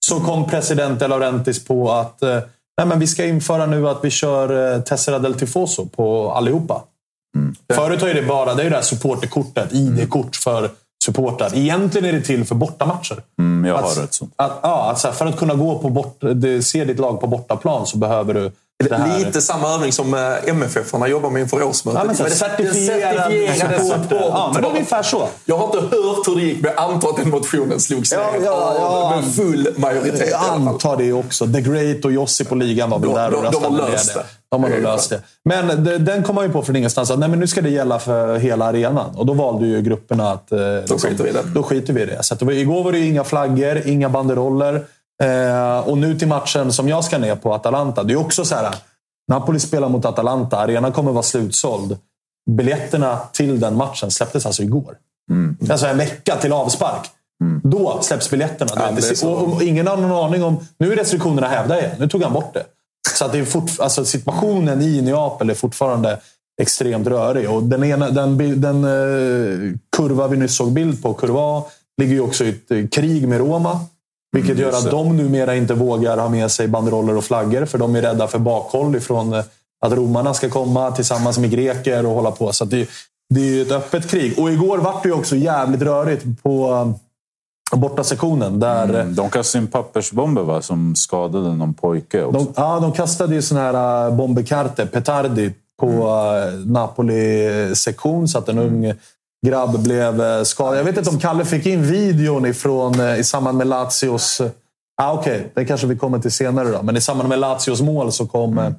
så 0.06 0.20
kom 0.20 0.50
president 0.50 1.00
De 1.00 1.08
Laurentiis 1.08 1.66
på 1.66 1.92
att 1.92 2.22
eh, 2.22 2.40
nej, 2.78 2.88
men 2.88 3.00
vi 3.00 3.08
ska 3.08 3.26
införa 3.26 3.66
nu 3.66 3.90
att 3.90 4.00
vi 4.04 4.10
kör 4.10 4.76
eh, 4.76 4.82
Tessera 4.82 5.20
del 5.20 5.34
Tifoso 5.34 5.86
på 5.86 6.32
allihopa. 6.32 6.84
Förut 7.74 8.02
har 8.02 8.08
ju 8.08 8.14
det 8.14 8.28
bara 8.28 8.54
det 8.54 8.64
är 8.64 8.70
det 8.70 8.76
här 8.76 8.84
supporterkortet, 8.84 9.74
ID-kort 9.74 10.36
för 10.36 10.70
supportrar. 11.06 11.58
Egentligen 11.58 12.10
är 12.10 12.14
det 12.14 12.22
till 12.26 12.46
för 12.46 12.56
bortamatcher. 12.56 13.24
Mm, 13.40 13.66
jag 13.66 13.78
Att- 13.80 13.96
har 13.98 14.04
ett 14.04 14.14
sånt. 14.14 14.34
Att, 14.36 14.60
ja, 14.64 14.92
att 14.92 15.00
så 15.00 15.08
här, 15.08 15.16
för 15.16 15.26
att 15.26 15.38
kunna 15.38 15.54
gå 15.54 15.80
på 15.80 15.90
bort, 15.90 16.24
se 16.62 16.86
ditt 16.86 17.00
lag 17.00 17.22
på 17.22 17.28
bortaplan 17.28 17.88
så 17.88 17.98
behöver 17.98 18.34
du 18.34 18.52
Lite 19.18 19.42
samma 19.42 19.74
övning 19.76 19.92
som 19.92 20.14
eh, 20.14 20.50
MFF-arna 20.50 21.08
jobbar 21.08 21.30
med 21.30 21.40
inför 21.42 21.64
årsmötet. 21.64 22.00
Ja, 22.02 22.06
men 22.08 22.16
så, 22.16 22.24
Men 22.24 22.30
det- 22.32 22.38
certifierad 22.38 23.32
supporter. 23.32 23.84
supporter. 23.84 24.16
Ja, 24.16 24.52
men 24.54 24.62
det 24.62 24.68
är 24.68 24.72
ungefär 24.72 25.04
så. 25.04 25.28
Jag 25.46 25.58
har 25.58 25.66
inte 25.66 25.78
hört 25.80 26.28
hur 26.28 26.36
det 26.36 26.42
gick, 26.42 26.62
men 26.62 26.72
jag 26.76 26.84
antar 26.92 27.10
att 27.10 27.16
den 27.18 27.30
motionen 27.30 27.80
slogs 27.80 28.12
Ja, 28.12 28.18
ner 28.18 28.46
ja, 28.46 28.76
ja. 28.80 29.16
med 29.22 29.36
full 29.36 29.68
majoritet. 29.78 30.30
Jag 30.32 30.42
antar 30.50 30.98
det 30.98 31.14
också. 31.14 31.48
The 31.48 31.62
Great 31.62 32.06
och 32.06 32.12
Josip 32.12 32.50
på 32.50 32.56
ligan 32.56 32.90
var 32.90 33.00
väl 33.00 33.10
där 33.10 33.34
och 33.34 33.44
de- 33.44 33.52
de 33.52 33.64
har 33.64 33.72
röstade 33.72 33.92
löst 33.92 34.14
det. 34.14 34.24
De 34.52 34.64
har 34.64 34.70
nog 34.70 34.82
löst 34.82 35.10
det. 35.10 35.22
Men 35.46 35.84
den 36.06 36.24
kom 36.24 36.36
man 36.36 36.46
ju 36.46 36.52
på 36.52 36.62
från 36.62 36.76
ingenstans. 36.76 37.12
Att, 37.12 37.20
nej, 37.20 37.30
men 37.30 37.40
nu 37.40 37.48
ska 37.48 37.62
det 37.62 37.70
gälla 37.70 38.00
för 38.00 38.36
hela 38.38 38.66
arenan. 38.66 39.16
Och 39.16 39.26
då 39.26 39.34
valde 39.34 39.68
ju 39.68 39.82
grupperna 39.82 40.32
att... 40.32 40.52
eh, 40.52 40.58
Då 40.88 40.98
skiter 40.98 41.24
vi 41.24 41.30
i 41.30 41.34
det. 41.34 41.44
Då 41.56 41.64
skiter 41.64 41.94
vi 41.94 42.02
i 42.02 42.06
det. 42.06 42.24
Så 42.24 42.34
att 42.34 42.40
det 42.40 42.46
var, 42.46 42.54
igår 42.54 42.84
var 42.84 42.92
det 42.92 43.00
inga 43.00 43.24
flaggor, 43.24 43.82
inga 43.88 44.10
banderoller. 44.10 44.84
Eh, 45.24 45.80
och 45.80 45.98
nu 45.98 46.20
till 46.20 46.28
matchen 46.28 46.74
som 46.74 46.90
jag 46.90 47.04
ska 47.04 47.18
ner 47.18 47.36
på, 47.36 47.54
Atalanta. 47.54 48.04
Det 48.04 48.14
är 48.14 48.18
också 48.18 48.46
så 48.46 48.56
här. 48.56 48.76
Napoli 49.28 49.60
spelar 49.60 49.90
mot 49.90 50.06
Atalanta. 50.06 50.58
Arenan 50.58 50.92
kommer 50.92 51.12
vara 51.12 51.24
slutsåld. 51.24 51.98
Biljetterna 52.52 53.20
till 53.34 53.60
den 53.60 53.78
matchen 53.78 54.12
släpptes 54.12 54.46
alltså 54.46 54.64
igår. 54.64 54.98
Alltså 55.70 55.88
en 55.88 55.98
vecka 55.98 56.36
till 56.36 56.54
avspark. 56.54 57.10
Då 57.64 58.00
släpps 58.02 58.30
biljetterna. 58.30 58.72
Ja, 58.76 58.92
det 58.92 59.24
och, 59.24 59.54
och 59.54 59.64
ingen 59.64 59.88
har 59.88 59.98
någon 59.98 60.26
aning 60.26 60.44
om... 60.44 60.68
Nu 60.78 60.92
är 60.92 60.96
restriktionerna 60.96 61.48
hävda 61.48 61.80
igen. 61.80 61.92
Nu 62.00 62.08
tog 62.08 62.24
han 62.24 62.34
bort 62.34 62.54
det. 62.54 62.64
Så 63.14 63.26
att 63.26 63.32
det 63.32 63.40
är 63.40 63.46
fort, 63.46 63.72
alltså 63.80 64.06
situationen 64.06 64.82
i 64.82 65.02
Neapel 65.02 65.50
är 65.50 65.54
fortfarande 65.54 66.20
extremt 66.62 67.08
rörig. 67.08 67.50
Och 67.50 67.64
den, 67.64 67.84
ena, 67.84 68.10
den, 68.10 68.62
den 68.62 68.84
eh, 68.84 69.76
kurva 69.98 70.28
vi 70.28 70.38
nyss 70.38 70.56
såg 70.56 70.72
bild 70.72 71.04
på, 71.04 71.14
kurva 71.14 71.64
ligger 72.02 72.14
ju 72.14 72.22
också 72.22 72.44
i 72.44 72.50
ett 72.50 72.72
eh, 72.72 72.88
krig 72.88 73.28
med 73.28 73.40
Roma. 73.40 73.80
Vilket 74.32 74.58
gör 74.58 74.70
att 74.70 74.92
de 74.92 75.18
numera 75.18 75.56
inte 75.56 75.74
vågar 75.74 76.18
ha 76.18 76.30
med 76.30 76.52
sig 76.52 76.68
banderoller 76.68 77.18
och 77.18 77.24
flaggor. 77.24 77.66
För 77.66 77.78
de 77.78 77.96
är 77.96 78.02
rädda 78.02 78.28
för 78.28 78.40
bakhåll 78.40 78.96
ifrån 78.96 79.34
eh, 79.34 79.44
att 79.86 79.94
romarna 79.94 80.34
ska 80.34 80.50
komma 80.50 80.92
tillsammans 80.92 81.38
med 81.38 81.52
greker 81.52 82.06
och 82.06 82.12
hålla 82.12 82.32
på. 82.32 82.54
Så 82.54 82.66
det, 82.66 82.90
det 83.30 83.40
är 83.40 83.46
ju 83.46 83.62
ett 83.62 83.72
öppet 83.72 84.08
krig. 84.08 84.40
Och 84.40 84.52
igår 84.52 84.78
var 84.78 85.00
det 85.04 85.10
ju 85.10 85.16
också 85.16 85.36
jävligt 85.36 85.82
rörigt 85.82 86.44
på 86.44 86.70
eh, 87.74 87.80
borta 87.80 88.04
sektionen. 88.04 88.60
Där, 88.60 88.84
Mm, 88.84 89.16
de 89.16 89.30
kastade 89.30 89.64
in 89.64 89.72
pappersbomber 89.72 90.42
va? 90.42 90.62
som 90.62 90.96
skadade 90.96 91.56
någon 91.56 91.74
pojke 91.74 92.24
också. 92.24 92.40
de, 92.40 92.54
ja, 92.56 92.80
de 92.80 92.92
kastade 92.92 93.36
ju 93.36 93.42
såna 93.42 93.62
här 93.62 94.12
bombekarte, 94.12 94.86
petardi, 94.86 95.54
på 95.80 95.88
uh, 95.88 96.66
Napoli-sektion 96.66 98.28
så 98.28 98.38
att 98.38 98.50
en 98.50 98.60
ung 98.60 98.94
grabb 99.48 99.84
blev 99.84 100.22
uh, 100.22 100.44
skadad. 100.44 100.80
Jag 100.80 100.84
vet 100.84 100.98
inte 100.98 101.10
om 101.10 101.20
Kalle 101.20 101.46
fick 101.46 101.66
in 101.66 101.84
videon 101.84 102.46
ifrån, 102.46 103.00
uh, 103.00 103.20
i 103.20 103.24
samband 103.24 103.58
med 103.58 103.68
Lazios... 103.68 104.42
Uh, 104.42 104.48
ah, 105.02 105.14
Okej, 105.14 105.36
okay. 105.36 105.48
det 105.54 105.66
kanske 105.66 105.88
vi 105.88 105.96
kommer 105.96 106.20
till 106.20 106.32
senare. 106.32 106.70
Då. 106.70 106.82
Men 106.84 106.98
i 106.98 107.02
samband 107.02 107.30
med 107.30 107.40
Lazios 107.40 107.82
mål 107.82 108.12
så, 108.12 108.28
kom, 108.28 108.58
uh, 108.58 108.70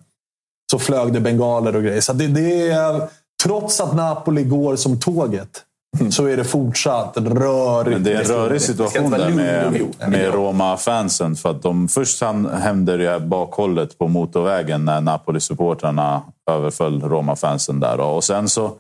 så 0.71 0.79
flög 0.79 1.13
det 1.13 1.21
bengaler 1.21 1.77
och 1.77 1.83
grejer. 1.83 2.01
Så 2.01 2.13
det, 2.13 2.27
det 2.27 2.71
är, 2.71 3.09
trots 3.43 3.81
att 3.81 3.97
Napoli 3.97 4.45
går 4.45 4.77
som 4.77 5.01
tåget 5.01 5.65
så 6.11 6.27
är 6.27 6.37
det 6.37 6.45
fortsatt 6.45 7.17
rörigt. 7.17 7.91
Men 7.91 8.05
det 8.05 8.13
är 8.13 8.21
en 8.21 8.25
rörig 8.25 8.63
situation 8.63 9.11
där 9.11 9.31
med, 9.31 9.73
med 10.09 10.35
Roma-fansen. 10.35 11.37
För 11.37 11.51
att 11.51 11.63
de, 11.63 11.89
först 11.89 12.23
hände 12.53 12.97
det 12.97 13.21
bakhållet 13.21 13.99
på 13.99 14.09
motorvägen 14.09 14.85
när 14.85 15.01
Napoli-supportrarna 15.01 16.21
överföll 16.51 17.03
Roma-fansen 17.03 17.81
där. 17.81 18.01
Och 18.01 18.25
sen 18.25 18.49
så 18.49 18.73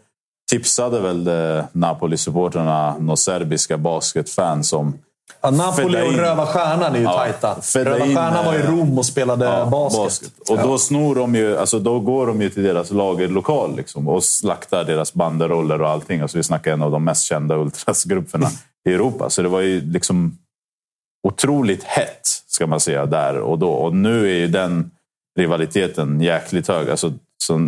tipsade 0.51 1.01
väl 1.01 1.27
eh, 1.27 1.65
Napoli-supportrarna 1.73 2.99
några 2.99 3.17
serbiska 3.17 3.79
basketfans 3.79 4.69
som 4.69 4.99
Ja, 5.43 5.51
Napoli 5.51 6.09
och 6.09 6.13
Röda 6.13 6.47
Stjärnan 6.47 6.95
är 6.95 6.99
ju 6.99 7.05
Ja, 7.05 7.13
tajta. 7.13 7.57
Röda 7.75 8.05
Stjärnan 8.05 8.45
var 8.45 8.55
i 8.55 8.61
eh, 8.61 8.71
Rom 8.71 8.99
och 8.99 9.07
spelade 9.07 9.45
Ja, 9.45 9.67
basket. 9.67 10.33
Och 10.51 10.59
då 10.59 10.79
snor 10.79 11.15
de 11.15 11.35
ju, 11.35 11.57
alltså 11.57 11.79
då 11.79 12.01
går 12.01 12.27
de 12.27 12.43
ju 12.43 12.51
till 12.51 12.63
deras 12.63 12.91
lagerlokal 12.91 13.77
liksom, 13.77 14.09
och 14.09 14.25
slaktar 14.25 14.85
deras 14.85 15.15
banderoller 15.15 15.83
och 15.83 15.89
allting. 15.89 16.21
Alltså 16.21 16.37
vi 16.37 16.43
snackar 16.43 16.73
en 16.73 16.83
av 16.83 16.91
de 16.91 17.05
mest 17.05 17.25
kända 17.25 17.57
ultrasgrupperna 17.57 18.49
i 18.89 18.93
Europa. 18.93 19.31
Så 19.31 19.43
det 19.43 19.49
var 19.49 19.61
ju 19.61 19.81
liksom 19.81 20.39
otroligt 21.29 21.85
hett, 21.85 22.27
ska 22.47 22.67
man 22.67 22.81
säga, 22.81 23.07
där 23.07 23.39
och 23.39 23.59
då. 23.59 23.71
Och 23.71 23.95
nu 23.95 24.31
är 24.31 24.35
ju 24.35 24.49
den 24.49 24.91
rivaliteten 25.39 26.21
jäkligt 26.21 26.69
hög. 26.69 26.91
Alltså, 26.91 27.13
så, 27.39 27.59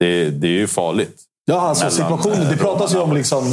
det, 0.00 0.30
det 0.30 0.46
är 0.46 0.58
ju 0.58 0.66
farligt. 0.66 1.24
Ja, 1.46 1.60
alltså 1.60 1.90
situationen. 1.90 2.48
Det 2.50 2.56
pratas 2.56 2.94
ju 2.94 2.98
om, 2.98 3.12
liksom, 3.12 3.44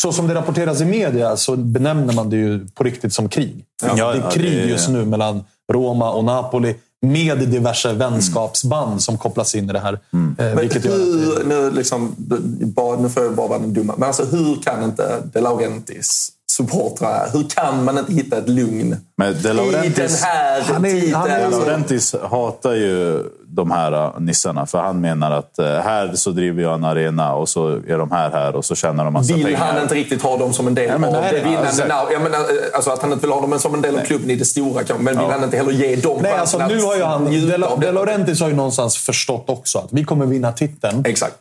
så 0.00 0.12
som 0.12 0.28
det 0.28 0.34
rapporteras 0.34 0.80
i 0.80 0.84
media, 0.84 1.36
så 1.36 1.56
benämner 1.56 2.14
man 2.14 2.30
det 2.30 2.36
ju 2.36 2.66
på 2.74 2.84
riktigt 2.84 3.12
som 3.12 3.28
krig. 3.28 3.64
Ja, 3.82 3.94
det 3.94 4.18
är 4.18 4.22
ja, 4.22 4.30
krig 4.30 4.52
det 4.52 4.60
är- 4.62 4.66
just 4.66 4.88
nu 4.88 5.04
mellan 5.04 5.44
Roma 5.72 6.10
och 6.12 6.24
Napoli. 6.24 6.74
Med 7.06 7.38
diverse 7.38 7.92
vänskapsband 7.92 9.02
som 9.02 9.18
kopplas 9.18 9.54
in 9.54 9.70
i 9.70 9.72
det 9.72 9.78
här. 9.78 9.92
Eh, 9.92 9.98
Men 10.36 10.58
hur, 10.82 11.44
nu, 11.44 11.70
liksom, 11.70 12.14
bara, 12.76 12.96
nu 13.00 13.08
får 13.08 13.22
jag 13.22 13.34
bara 13.34 13.48
vara 13.48 13.58
den 13.58 13.74
dumma, 13.74 13.94
men 13.96 14.06
alltså, 14.06 14.24
hur 14.24 14.62
kan 14.62 14.84
inte 14.84 15.22
De 15.32 15.40
Laurentis 15.40 16.28
supportrar, 16.52 17.28
hur 17.32 17.44
kan 17.48 17.84
man 17.84 17.98
inte 17.98 18.12
hitta 18.12 18.38
ett 18.38 18.48
lugn 18.48 18.92
i 18.92 18.96
den 19.18 20.08
här 20.22 20.60
Han 20.72 20.84
är- 20.84 20.90
tiden? 20.90 21.14
han 21.14 21.30
är- 21.30 21.38
De 21.38 21.44
Alltså, 21.44 21.60
Laurentiis 21.60 22.14
hatar 22.30 22.72
ju 22.74 23.22
de 23.46 23.70
här 23.70 23.92
äh, 23.92 24.20
nissarna. 24.20 24.66
För 24.66 24.78
han 24.78 25.00
menar 25.00 25.30
att 25.30 25.58
äh, 25.58 25.66
här 25.66 26.10
så 26.14 26.30
driver 26.30 26.62
jag 26.62 26.74
en 26.74 26.84
arena 26.84 27.34
och 27.34 27.48
så 27.48 27.68
är 27.68 27.98
de 27.98 28.10
här 28.10 28.30
här 28.30 28.56
och 28.56 28.64
så 28.64 28.74
tjänar 28.74 29.04
de 29.04 29.12
massa 29.12 29.34
vill 29.34 29.44
pengar. 29.44 29.58
han 29.58 29.82
inte 29.82 29.94
riktigt 29.94 30.22
ha 30.22 30.36
dem 30.36 30.52
som 30.52 30.66
en 30.66 30.74
del 30.74 30.88
Ja, 30.88 30.98
men 30.98 31.14
av 31.14 31.20
nej, 31.22 31.32
det 31.32 31.40
vinnande 31.44 31.86
now. 31.88 32.12
Jag 32.12 32.22
menar, 32.22 32.38
eh, 32.38 32.44
alltså 32.74 32.90
att 32.90 33.02
han 33.02 33.12
inte 33.12 33.26
vill 33.26 33.32
ha 33.34 33.40
dem 33.40 33.58
som 33.58 33.74
en 33.74 33.82
del 33.82 33.96
av 33.98 34.00
klubben 34.04 34.30
i 34.30 34.36
det 34.36 34.44
stora 34.44 34.82
kanske, 34.84 35.04
men 35.04 35.18
vill 35.18 35.26
han 35.30 35.44
inte 35.44 35.56
heller 35.56 35.72
ge 35.72 35.96
dem 35.96 36.18
Nej, 36.22 36.32
alltså, 36.32 36.58
nu 36.58 36.82
har 36.82 36.96
ju 36.96 37.02
han, 37.02 37.24
De? 37.80 37.92
Laurentiis 37.92 38.40
har 38.40 38.48
ju 38.48 38.54
någonstans 38.54 38.96
förstått 38.96 39.44
också 39.48 39.78
att 39.78 39.88
vi 39.90 40.04
kommer 40.04 40.26
vinna 40.26 40.52
titeln. 40.52 41.04
Exakt. 41.06 41.36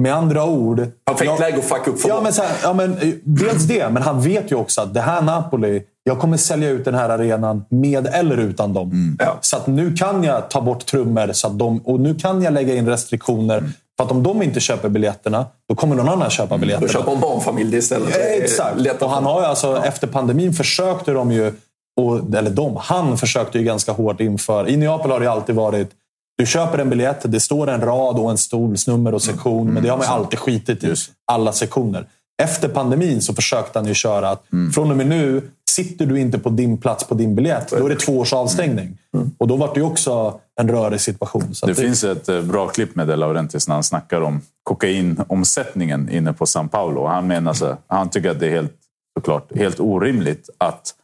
Med 0.00 0.14
andra 0.14 0.44
ord... 0.44 0.86
Perfekt 1.04 1.40
läge 1.40 1.58
att 1.58 1.64
fucka 1.64 1.90
upp 1.90 2.00
för 2.00 2.08
ja, 2.08 2.20
men, 2.22 2.32
så 2.32 2.42
här, 2.42 2.56
ja, 2.62 2.72
men 2.72 2.98
eh, 2.98 3.14
Dels 3.24 3.62
det, 3.62 3.90
men 3.90 4.02
han 4.02 4.20
vet 4.20 4.52
ju 4.52 4.56
också 4.56 4.80
att 4.80 4.94
det 4.94 5.00
här 5.00 5.22
Napoli... 5.22 5.82
Jag 6.06 6.18
kommer 6.18 6.36
sälja 6.36 6.70
ut 6.70 6.84
den 6.84 6.94
här 6.94 7.08
arenan 7.08 7.64
med 7.68 8.06
eller 8.06 8.36
utan 8.36 8.72
dem. 8.72 9.16
Ja. 9.18 9.38
Så 9.40 9.56
att 9.56 9.66
nu 9.66 9.94
kan 9.96 10.24
jag 10.24 10.50
ta 10.50 10.60
bort 10.60 10.86
trummor 10.86 11.32
så 11.32 11.46
att 11.46 11.58
de, 11.58 11.78
och 11.78 12.00
nu 12.00 12.14
kan 12.14 12.42
jag 12.42 12.52
lägga 12.52 12.74
in 12.74 12.88
restriktioner. 12.88 13.62
För 13.96 14.04
att 14.04 14.10
om 14.10 14.22
de 14.22 14.42
inte 14.42 14.60
köper 14.60 14.88
biljetterna, 14.88 15.46
då 15.68 15.74
kommer 15.74 15.96
någon 15.96 16.08
annan 16.08 16.30
köpa 16.30 16.58
biljetterna. 16.58 16.86
Då 16.86 16.92
köper 16.92 17.12
en 17.12 17.20
barnfamilj 17.20 17.70
det 17.70 17.76
istället. 17.76 18.08
Ja, 18.10 18.20
är 18.20 18.42
Exakt. 18.42 19.02
Och 19.02 19.10
han 19.10 19.24
har 19.24 19.40
ju 19.40 19.46
alltså, 19.46 19.82
Efter 19.84 20.06
pandemin 20.06 20.52
försökte 20.52 21.12
de 21.12 21.32
ju, 21.32 21.52
och, 22.00 22.34
eller 22.34 22.50
de, 22.50 22.76
han 22.80 23.18
försökte 23.18 23.58
ju 23.58 23.64
ganska 23.64 23.92
hårt 23.92 24.20
inför... 24.20 24.68
I 24.68 24.76
Neapel 24.76 25.10
har 25.10 25.20
det 25.20 25.24
ju 25.24 25.30
alltid 25.30 25.54
varit 25.54 25.90
du 26.38 26.46
köper 26.46 26.78
en 26.78 26.90
biljett, 26.90 27.20
det 27.24 27.40
står 27.40 27.70
en 27.70 27.80
rad 27.80 28.18
och 28.18 28.30
en 28.30 28.38
stolsnummer 28.38 29.14
och 29.14 29.22
sektion. 29.22 29.72
men 29.72 29.82
det 29.82 29.88
har 29.88 29.96
man 29.96 30.06
ju 30.06 30.12
alltid 30.12 30.38
skitit 30.38 30.84
i. 30.84 30.94
Alla 31.32 31.52
sektioner. 31.52 32.06
Efter 32.42 32.68
pandemin 32.68 33.22
så 33.22 33.34
försökte 33.34 33.78
han 33.78 33.88
ju 33.88 33.94
köra 33.94 34.30
att 34.30 34.44
från 34.74 34.90
och 34.90 34.96
med 34.96 35.06
nu, 35.06 35.42
sitter 35.70 36.06
du 36.06 36.20
inte 36.20 36.38
på 36.38 36.48
din 36.48 36.78
plats 36.78 37.04
på 37.04 37.14
din 37.14 37.34
biljett, 37.34 37.70
då 37.70 37.86
är 37.86 37.88
det 37.88 37.96
två 37.96 38.18
års 38.18 38.32
avstängning. 38.32 38.98
Och 39.38 39.48
då 39.48 39.56
var 39.56 39.74
det 39.74 39.80
ju 39.80 39.86
också 39.86 40.40
en 40.60 40.68
rörig 40.68 41.00
situation. 41.00 41.54
Så 41.54 41.66
Det 41.66 41.72
att 41.72 41.78
finns 41.78 42.04
ett 42.04 42.28
eh, 42.28 42.42
bra 42.42 42.68
klipp 42.68 42.94
med 42.94 43.08
De 43.08 43.16
Laurentiis 43.16 43.68
när 43.68 43.74
han 43.74 43.84
snackar 43.84 44.20
om 44.20 44.40
kokainomsättningen 44.62 46.08
inne 46.10 46.32
på 46.32 46.44
São 46.44 46.68
Paulo. 46.68 47.06
Han, 47.06 47.26
menar 47.26 47.52
så, 47.52 47.76
han 47.86 48.10
tycker 48.10 48.30
att 48.30 48.40
det 48.40 48.46
är 48.46 48.50
helt, 48.50 48.72
såklart, 49.18 49.56
helt 49.56 49.80
orimligt 49.80 50.50
att 50.58 50.94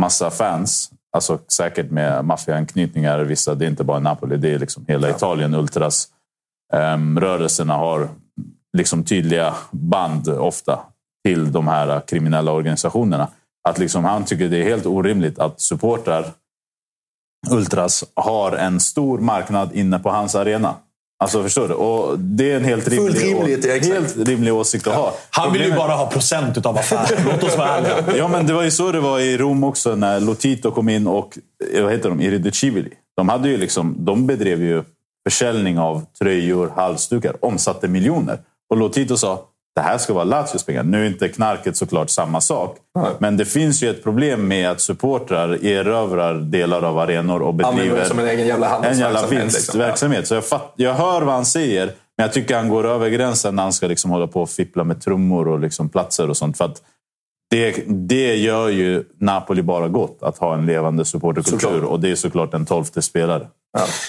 massa 0.00 0.30
fans, 0.30 0.90
alltså 1.12 1.38
säkert 1.48 1.90
med 1.90 2.24
maffiaanknytningar, 2.24 3.18
vissa, 3.18 3.54
det 3.54 3.64
är 3.64 3.70
inte 3.70 3.84
bara 3.84 3.98
Napoli, 3.98 4.36
det 4.36 4.54
är 4.54 4.58
liksom 4.58 4.84
hela 4.88 5.10
Italien, 5.10 5.54
ultras. 5.54 6.08
Ehm, 6.74 7.20
rörelserna 7.20 7.74
har 7.74 8.08
liksom 8.76 9.04
tydliga 9.04 9.54
band 9.70 10.28
ofta 10.28 10.80
till 11.24 11.52
de 11.52 11.68
här 11.68 12.00
kriminella 12.00 12.52
organisationerna. 12.52 13.28
Att 13.68 13.78
liksom 13.78 14.04
han 14.04 14.24
tycker 14.24 14.48
det 14.48 14.58
är 14.58 14.64
helt 14.64 14.86
orimligt 14.86 15.38
att 15.38 15.60
supportrar 15.60 16.24
Ultras 17.50 18.04
har 18.14 18.52
en 18.52 18.80
stor 18.80 19.18
marknad 19.18 19.72
inne 19.72 19.98
på 19.98 20.10
hans 20.10 20.34
arena. 20.34 20.74
Alltså 21.20 21.42
förstår 21.42 21.68
du? 21.68 21.74
Och 21.74 22.18
det 22.18 22.52
är 22.52 22.56
en 22.56 22.64
helt 22.64 22.84
Fullt 22.84 22.98
rimlig, 22.98 23.22
rimligt, 23.22 23.64
ja, 23.64 23.72
exakt. 23.72 23.94
helt 23.94 24.28
rimlig 24.28 24.54
åsikt 24.54 24.86
att 24.86 24.94
ha. 24.94 25.14
Han 25.30 25.52
vill 25.52 25.62
ju 25.62 25.74
bara 25.74 25.92
ha 25.92 26.06
procent 26.06 26.66
av 26.66 26.78
affären. 26.78 27.24
Låt 27.32 27.42
oss 27.42 27.58
vara 27.58 27.68
ärliga. 27.68 28.16
Ja, 28.16 28.28
men 28.28 28.46
det 28.46 28.52
var 28.52 28.62
ju 28.62 28.70
så 28.70 28.92
det 28.92 29.00
var 29.00 29.20
i 29.20 29.36
Rom 29.36 29.64
också 29.64 29.94
när 29.94 30.20
Lotito 30.20 30.70
kom 30.70 30.88
in 30.88 31.06
och 31.06 31.38
eh, 31.74 31.82
vad 31.82 31.92
heter 31.92 32.08
de? 32.08 32.20
Irreducibili. 32.20 32.90
De, 33.16 33.28
hade 33.28 33.48
ju 33.48 33.56
liksom, 33.56 33.96
de 33.98 34.26
bedrev 34.26 34.62
ju 34.62 34.82
försäljning 35.28 35.78
av 35.78 36.02
tröjor, 36.18 36.72
halsdukar, 36.76 37.44
omsatte 37.44 37.88
miljoner. 37.88 38.38
Och 38.70 38.76
Lotito 38.76 39.16
sa 39.16 39.44
det 39.78 39.82
här 39.82 39.98
ska 39.98 40.12
vara 40.12 40.24
Lazios 40.24 40.64
pengar. 40.64 40.82
Nu 40.82 41.02
är 41.02 41.06
inte 41.06 41.28
knarket 41.28 41.76
såklart 41.76 42.10
samma 42.10 42.40
sak. 42.40 42.76
Men 43.18 43.36
det 43.36 43.44
finns 43.44 43.82
ju 43.82 43.90
ett 43.90 44.04
problem 44.04 44.48
med 44.48 44.70
att 44.70 44.80
supportrar 44.80 45.64
erövrar 45.64 46.34
delar 46.34 46.82
av 46.82 46.98
arenor 46.98 47.42
och 47.42 47.54
bedriver 47.54 48.04
som 48.04 48.18
en 48.18 48.28
egen 48.28 48.46
jävla 48.46 48.76
en 48.76 48.98
jävla 48.98 49.20
handelsverksamhet, 49.20 49.44
liksom. 49.44 49.78
vinstverksamhet. 49.78 50.26
Så 50.28 50.34
jag, 50.34 50.44
jag 50.76 50.94
hör 50.94 51.22
vad 51.22 51.34
han 51.34 51.44
säger, 51.44 51.86
men 51.86 52.24
jag 52.24 52.32
tycker 52.32 52.56
han 52.56 52.68
går 52.68 52.86
över 52.86 53.08
gränsen 53.08 53.56
när 53.56 53.62
han 53.62 53.72
ska 53.72 53.86
liksom 53.86 54.10
hålla 54.10 54.26
på 54.26 54.42
och 54.42 54.50
fippla 54.50 54.84
med 54.84 55.00
trummor 55.00 55.48
och 55.48 55.60
liksom 55.60 55.88
platser 55.88 56.30
och 56.30 56.36
sånt. 56.36 56.58
För 56.58 56.64
att 56.64 56.82
det, 57.50 57.84
det 57.86 58.36
gör 58.36 58.68
ju 58.68 59.04
Napoli 59.20 59.62
bara 59.62 59.88
gott, 59.88 60.18
att 60.22 60.38
ha 60.38 60.54
en 60.54 60.66
levande 60.66 61.04
supporterkultur. 61.04 61.84
Och 61.84 62.00
det 62.00 62.10
är 62.10 62.14
såklart 62.14 62.54
en 62.54 62.66
tolfte 62.66 63.02
spelare. 63.02 63.46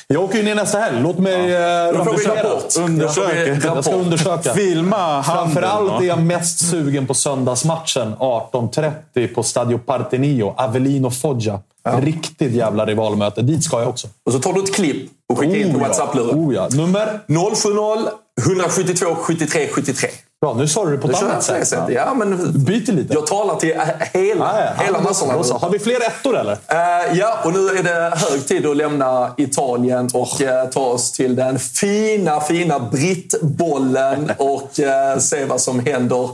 Jag 0.07 0.23
åker 0.23 0.37
ju 0.37 0.43
ner 0.43 0.55
nästa 0.55 0.79
helg. 0.79 1.01
Låt 1.01 1.17
mig 1.17 1.49
ja. 1.49 1.91
Vi 1.91 2.25
rapport. 2.25 2.77
Undersöka. 2.79 3.67
Jag 3.67 3.85
ska 3.85 3.93
undersöka. 3.93 4.53
Filma 4.53 5.23
Framförallt 5.23 6.01
är 6.01 6.05
jag 6.05 6.23
mest 6.23 6.69
sugen 6.69 7.07
på 7.07 7.13
söndagsmatchen 7.13 8.15
18.30 8.15 9.33
på 9.33 9.43
Stadio 9.43 9.77
Partenio. 9.77 10.53
Avelino 10.57 11.09
Foggia. 11.09 11.59
Ja. 11.83 11.99
Riktigt 12.01 12.51
jävla 12.51 12.85
rivalmöte. 12.85 13.41
Dit 13.41 13.63
ska 13.63 13.79
jag 13.79 13.89
också. 13.89 14.07
Och 14.25 14.33
så 14.33 14.39
tar 14.39 14.53
du 14.53 14.63
ett 14.63 14.75
klipp 14.75 15.09
och 15.29 15.39
skickar 15.39 15.55
in 15.55 15.71
på 15.71 15.77
Oh, 15.77 15.81
ja. 15.81 15.87
WhatsApp-luren. 15.87 16.39
Oh, 16.39 16.55
ja. 16.55 16.67
Nummer? 16.71 17.19
070 17.27 18.09
172 18.47 19.15
73 19.15 19.67
73. 19.67 20.09
Bra, 20.41 20.53
nu 20.53 20.67
sa 20.67 20.85
du 20.85 20.91
det 20.91 20.97
på 20.97 21.09
ett 21.09 21.23
annat 21.23 21.43
sätt. 21.43 21.67
sättet. 21.67 21.95
Ja, 21.95 22.13
men 22.13 22.51
Byt 22.63 22.87
lite. 22.87 23.13
jag 23.13 23.27
talar 23.27 23.55
till 23.55 23.75
hela, 24.13 24.45
Ah, 24.45 24.61
ja. 24.77 24.83
hela 24.83 25.01
massorna. 25.01 25.33
då. 25.33 25.53
Har 25.57 25.69
vi 25.69 25.79
fler 25.79 25.95
ettor 26.07 26.37
eller? 26.37 26.51
Eh, 26.51 27.17
ja, 27.17 27.39
och 27.43 27.53
nu 27.53 27.67
är 27.69 27.83
det 27.83 28.13
hög 28.15 28.47
tid 28.47 28.65
att 28.65 28.77
lämna 28.77 29.33
Italien 29.37 30.09
och 30.13 30.41
eh, 30.41 30.65
ta 30.69 30.79
oss 30.81 31.11
till 31.11 31.35
den 31.35 31.59
fina, 31.59 32.41
fina 32.41 32.79
brittbollen 32.79 34.31
och 34.37 34.79
eh, 34.79 35.17
se 35.17 35.45
vad 35.45 35.61
som 35.61 35.79
händer 35.79 36.29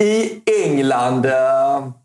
i 0.00 0.42
England. 0.64 1.26
Eh, 1.26 1.32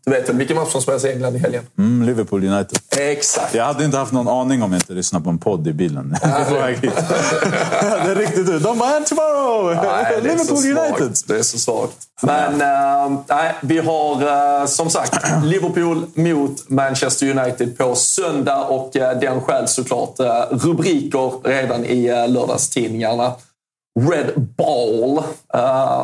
du 0.04 0.12
vet 0.12 0.28
väl 0.28 0.36
vilken 0.36 0.56
match 0.56 0.72
som 0.72 0.82
spelas 0.82 1.04
i 1.04 1.12
England 1.12 1.36
i 1.36 1.38
helgen? 1.38 1.62
Mm, 1.78 2.06
Liverpool 2.06 2.44
United. 2.44 2.78
Exakt. 2.96 3.54
Jag 3.54 3.64
hade 3.64 3.84
inte 3.84 3.98
haft 3.98 4.12
någon 4.12 4.28
aning 4.28 4.62
om 4.62 4.72
jag 4.72 4.78
inte 4.78 4.92
lyssnade 4.92 5.24
på 5.24 5.30
en 5.30 5.38
podd 5.38 5.68
i 5.68 5.72
bilen. 5.72 6.16
på 6.48 6.54
väg 6.54 6.76
hit. 6.76 6.92
det 7.80 8.10
är 8.10 8.14
riktigt 8.14 8.48
ut. 8.48 8.62
De 8.62 8.78
bara 8.78 8.96
“And 8.96 9.06
tomorrow! 9.06 9.74
Nej, 9.74 10.22
Liverpool. 10.22 10.78
United”. 10.78 11.16
Det 11.26 11.38
är 11.38 11.42
så 11.42 11.58
svagt. 11.58 11.96
Men 12.22 12.60
eh, 12.60 13.18
nej, 13.28 13.54
vi 13.60 13.78
har 13.78 14.22
eh, 14.60 14.66
som 14.66 14.90
sagt 14.90 15.26
Liverpool 15.44 16.06
mot 16.14 16.68
Manchester 16.68 17.38
United 17.38 17.78
på 17.78 17.94
söndag 17.94 18.64
och 18.64 18.96
eh, 18.96 19.18
den 19.18 19.40
skäl 19.40 19.68
såklart 19.68 20.20
eh, 20.20 20.42
rubriker 20.50 21.48
redan 21.48 21.84
i 21.84 22.10
uh, 22.10 22.28
lördagstidningarna. 22.28 23.32
Red 24.00 24.32
Ball, 24.56 25.22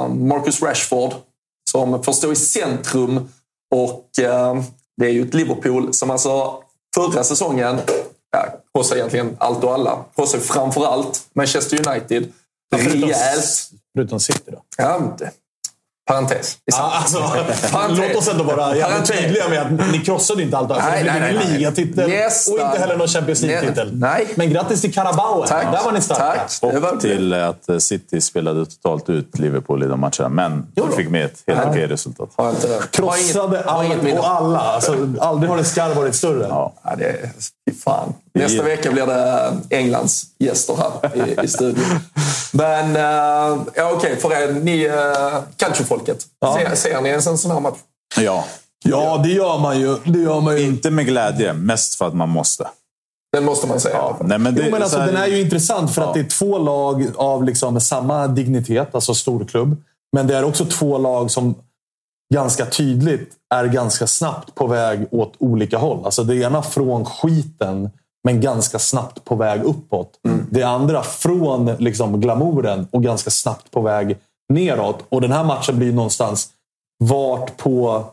Marcus 0.09 0.63
Rashford 0.63 1.13
som 1.73 2.03
får 2.03 2.13
stå 2.13 2.33
i 2.33 2.37
centrum 2.37 3.29
och 3.75 4.19
eh, 4.19 4.63
det 4.97 5.07
är 5.07 5.11
ju 5.11 5.23
ett 5.23 5.35
Liverpool 5.35 5.95
som 5.95 6.11
alltså 6.11 6.63
förra 6.95 7.25
säsongen 7.25 7.81
ja, 8.33 8.47
krossade 8.75 9.01
egentligen 9.01 9.37
allt 9.39 9.65
och 9.65 9.75
alla. 9.75 10.05
Krossade 10.15 10.43
framför 10.43 10.87
allt 10.87 11.27
Manchester 11.35 11.89
United 11.89 12.33
rejält. 12.77 13.71
Förutom 13.95 14.21
City 14.21 14.51
då. 14.51 14.63
Ja, 14.77 15.17
parentes. 16.09 16.57
Ja, 16.65 16.93
alltså, 16.95 17.19
Parentes. 17.73 17.99
låt 17.99 18.17
oss 18.17 18.29
ändå 18.29 18.45
vara 18.45 18.77
jävligt 18.77 19.13
tydliga 19.13 19.49
med 19.49 19.61
att 19.63 19.93
ni 19.93 19.99
krossade 19.99 20.43
inte 20.43 20.57
allt. 20.57 20.71
Alltså, 20.71 20.89
Nej, 20.91 21.05
det 21.05 21.11
blev 21.11 21.23
nej, 21.23 21.35
ingen 21.45 21.53
ligatitel 21.59 22.05
och 22.53 22.61
inte 22.61 22.79
heller 22.79 22.97
någon 22.97 23.09
Champions 23.09 23.43
League-titel. 23.43 23.91
Nej. 23.95 24.29
Men 24.35 24.51
grattis 24.51 24.81
till 24.81 24.95
Carabao. 24.95 25.45
Tack. 25.47 25.73
Där 25.73 25.85
var 25.85 25.93
ni 25.93 26.01
starka. 26.01 26.23
Tack. 26.23 26.73
Det 26.73 26.81
var- 26.81 26.93
Och 26.93 27.01
till 27.01 27.35
att 27.35 27.69
eh, 27.69 27.79
City 27.79 28.21
spelade 28.21 28.67
totalt 28.67 29.11
ut 29.11 29.39
Liverpool 29.39 29.83
i 29.83 29.87
de 29.87 30.01
matcherna. 30.01 30.29
Men 30.29 30.67
Jo 30.77 30.89
fick 30.97 31.09
med 31.11 31.25
ett 31.25 31.43
helt 31.47 31.61
okej 31.67 31.87
resultat. 31.87 32.29
Krossade 32.91 33.57
inget- 33.57 33.67
har 33.67 33.85
inget 33.85 34.03
allt 34.05 34.19
och 34.19 34.31
alla. 34.31 34.59
Alltså, 34.59 34.93
aldrig 35.21 35.51
har 35.51 35.59
en 35.59 35.65
skarv 35.65 35.95
varit 35.97 36.15
större. 36.15 36.47
Ja. 36.49 36.73
Det 36.99 37.31
fan. 37.71 38.15
Nästa 38.35 38.63
vecka 38.63 38.93
blir 38.93 39.07
det 39.07 39.53
Englands 39.71 40.25
gäster 40.39 40.77
här 40.77 41.29
i, 41.29 41.45
i 41.45 41.49
studion. 41.49 41.85
Men 42.53 42.97
uh, 42.97 43.63
ja, 43.75 43.93
okej, 43.95 44.17
för 44.17 44.33
er, 44.33 44.53
ni 44.53 44.89
uh, 44.89 44.95
calciofolket. 45.57 46.27
Ja. 46.41 46.59
Ser, 46.59 46.75
ser 46.75 47.01
ni 47.01 47.09
ens 47.09 47.27
en 47.27 47.39
sån 47.39 47.51
här 47.51 47.61
match? 47.61 47.79
Ja. 48.17 48.45
Ja, 48.85 49.21
det 49.25 49.29
gör 49.29 49.59
man 49.59 49.81
ju. 49.81 49.97
Det 50.05 50.19
gör 50.19 50.41
man 50.41 50.57
ju. 50.57 50.63
Inte 50.63 50.91
med 50.91 51.07
glädje, 51.07 51.53
mest 51.53 51.95
för 51.95 52.09
att 52.09 52.15
man 52.15 52.29
måste. 52.29 52.69
Den 53.33 53.45
måste 53.45 53.67
man 53.67 53.81
säga. 53.81 53.97
Ja. 53.97 54.17
Nej, 54.21 54.39
men 54.39 54.55
det, 54.55 54.63
Jo, 54.65 54.71
men 54.71 54.83
alltså, 54.83 54.97
så 54.97 55.01
här- 55.01 55.13
den 55.13 55.23
är 55.23 55.27
ju 55.27 55.41
intressant 55.41 55.95
för 55.95 56.03
att 56.03 56.15
det 56.15 56.21
är 56.21 56.25
två 56.25 56.59
lag 56.59 57.07
av 57.17 57.45
liksom 57.45 57.81
samma 57.81 58.27
dignitet, 58.27 58.95
alltså 58.95 59.15
storklubb. 59.15 59.83
Men 60.13 60.27
det 60.27 60.37
är 60.37 60.45
också 60.45 60.65
två 60.65 60.99
lag 60.99 61.31
som 61.31 61.55
ganska 62.33 62.67
tydligt 62.67 63.31
är 63.55 63.65
ganska 63.67 64.07
snabbt 64.07 64.55
på 64.55 64.67
väg 64.67 65.07
åt 65.11 65.35
olika 65.39 65.79
håll. 65.79 66.05
Alltså 66.05 66.25
det 66.25 66.37
ena 66.37 66.63
från 66.63 67.05
skiten, 67.05 67.91
men 68.25 68.41
ganska 68.41 68.79
snabbt 68.79 69.25
på 69.25 69.35
väg 69.37 69.63
uppåt. 69.65 70.11
Det 70.51 70.63
andra 70.63 71.03
från 71.03 71.67
liksom 71.67 72.21
glamouren 72.21 72.87
och 72.91 73.03
ganska 73.03 73.31
snabbt 73.31 73.71
på 73.71 73.81
väg 73.81 74.17
neråt. 74.53 75.05
Och 75.09 75.21
den 75.21 75.33
här 75.33 75.45
matchen 75.45 75.79
blir 75.79 75.93
någonstans 75.93 76.49
vart 77.05 77.57
på 77.57 78.05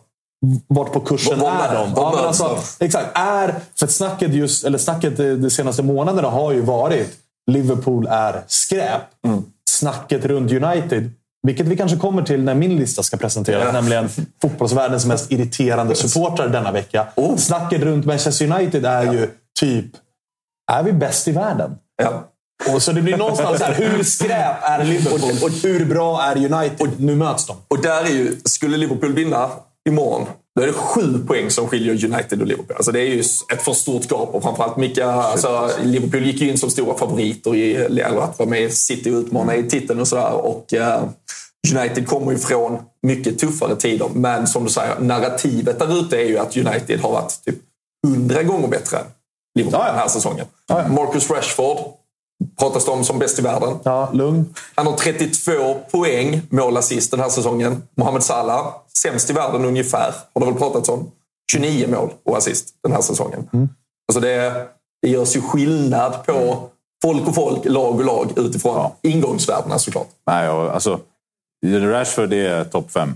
vart 0.67 0.93
på 0.93 0.99
kursen 0.99 1.39
Vad- 1.39 1.53
vad 1.53 1.65
är 1.69 1.73
de? 1.75 1.93
Ja, 1.95 2.13
men 2.15 2.25
alltså, 2.25 2.57
exakt. 2.79 3.17
Är, 3.17 3.55
för 3.79 3.87
snacket, 3.87 4.33
just, 4.33 4.65
eller 4.65 4.77
snacket 4.77 5.17
de, 5.17 5.35
de 5.35 5.49
senaste 5.49 5.83
månaderna 5.83 6.27
har 6.29 6.51
ju 6.51 6.61
varit 6.61 7.17
Liverpool 7.51 8.07
är 8.07 8.43
skräp. 8.47 9.01
Mm. 9.27 9.43
Snacket 9.69 10.25
runt 10.25 10.51
United, 10.51 11.11
vilket 11.47 11.67
vi 11.67 11.77
kanske 11.77 11.97
kommer 11.97 12.21
till 12.21 12.43
när 12.43 12.55
min 12.55 12.75
lista 12.75 13.03
ska 13.03 13.17
presenteras, 13.17 13.63
Ja. 13.65 13.71
nämligen 13.71 14.09
fotbollsvärldens 14.41 15.05
mest 15.05 15.31
irriterande 15.31 15.95
supportrar 15.95 16.47
denna 16.47 16.71
vecka. 16.71 17.07
Oh. 17.15 17.35
Snacket 17.37 17.81
runt 17.81 18.05
Manchester 18.05 18.51
United 18.51 18.85
är 18.85 19.13
ju 19.13 19.29
typ, 19.59 19.85
är 20.71 20.83
vi 20.83 20.91
bäst 20.93 21.27
i 21.27 21.31
världen? 21.31 21.75
Ja. 22.03 22.23
Och 22.73 22.81
så 22.81 22.91
det 22.91 23.01
blir 23.01 23.17
någonstans 23.17 23.61
här, 23.61 23.73
hur 23.73 24.03
skräp 24.03 24.57
är 24.63 24.83
Liverpool 24.83 25.21
och 25.43 25.49
hur 25.63 25.85
bra 25.85 26.21
är 26.23 26.35
United? 26.53 26.89
Nu 26.97 27.15
möts 27.15 27.45
de. 27.47 27.57
Och 27.67 27.81
där 27.81 28.03
är 28.03 28.09
ju, 28.09 28.35
skulle 28.45 28.77
Liverpool 28.77 29.13
vinna 29.13 29.49
imorgon, 29.89 30.27
då 30.55 30.61
är 30.61 30.67
det 30.67 30.73
sju 30.73 31.25
poäng 31.27 31.49
som 31.49 31.67
skiljer 31.67 32.05
United 32.05 32.41
och 32.41 32.47
Liverpool. 32.47 32.75
Alltså 32.75 32.91
det 32.91 32.99
är 32.99 33.05
ju 33.05 33.19
ett 33.53 33.61
för 33.61 33.73
stort 33.73 34.11
gap 34.11 34.29
och 34.35 34.43
framförallt 34.43 34.77
mycket, 34.77 35.05
alltså 35.05 35.71
Liverpool 35.83 36.25
gick 36.25 36.41
ju 36.41 36.49
in 36.49 36.57
som 36.57 36.69
stora 36.69 36.97
favoriter 36.97 37.55
i, 37.55 37.75
eller 37.75 38.05
att 38.05 38.39
vara 38.39 38.49
med 38.49 38.61
i 38.61 38.69
City 38.69 39.11
och 39.11 39.15
utmana 39.19 39.55
i 39.55 39.69
titeln 39.69 39.99
och 39.99 40.07
sådär. 40.07 40.33
Och 40.33 40.73
eh, 40.73 41.03
United 41.75 42.07
kommer 42.07 42.31
ju 42.31 42.37
från 42.37 42.79
mycket 43.03 43.39
tuffare 43.39 43.75
tider. 43.75 44.09
Men 44.13 44.47
som 44.47 44.63
du 44.63 44.69
säger, 44.69 44.99
narrativet 44.99 45.79
där 45.79 45.99
ute 45.99 46.17
är 46.17 46.25
ju 46.25 46.37
att 46.37 46.57
United 46.57 46.99
har 46.99 47.11
varit 47.11 47.43
typ 47.45 47.55
hundra 48.07 48.43
gånger 48.43 48.67
bättre 48.67 48.97
än 48.97 49.05
Liverpool 49.55 49.85
den 49.85 49.95
här 49.95 50.07
säsongen. 50.07 50.45
Marcus 50.89 51.29
Rashford 51.29 51.77
pratas 52.59 52.85
det 52.85 52.91
om 52.91 53.03
som 53.03 53.19
bäst 53.19 53.39
i 53.39 53.41
världen. 53.41 53.79
Ja, 53.83 54.09
lugn. 54.13 54.55
Han 54.75 54.87
har 54.87 54.97
32 54.97 55.51
poäng 55.91 56.41
målassist 56.49 57.11
den 57.11 57.19
här 57.19 57.29
säsongen. 57.29 57.83
Mohamed 57.97 58.23
Salah, 58.23 58.73
sämst 59.01 59.29
i 59.29 59.33
världen 59.33 59.65
ungefär, 59.65 60.13
har 60.33 60.41
det 60.41 60.45
väl 60.45 60.55
pratats 60.55 60.89
om. 60.89 61.11
29 61.51 61.87
mål 61.87 62.09
och 62.25 62.37
assist 62.37 62.75
den 62.83 62.91
här 62.91 63.01
säsongen. 63.01 63.49
Alltså 64.07 64.19
det, 64.19 64.67
det 65.01 65.09
görs 65.09 65.35
ju 65.35 65.41
skillnad 65.41 66.25
på 66.25 66.69
folk 67.03 67.27
och 67.27 67.35
folk, 67.35 67.65
lag 67.65 67.95
och 67.95 68.05
lag 68.05 68.31
utifrån 68.37 68.91
ingångsvärdena 69.01 69.79
såklart. 69.79 70.07
Nej, 70.27 70.49
och, 70.49 70.73
alltså, 70.73 70.99
Rashford 71.65 72.33
är 72.33 72.63
topp 72.63 72.91
fem 72.91 73.13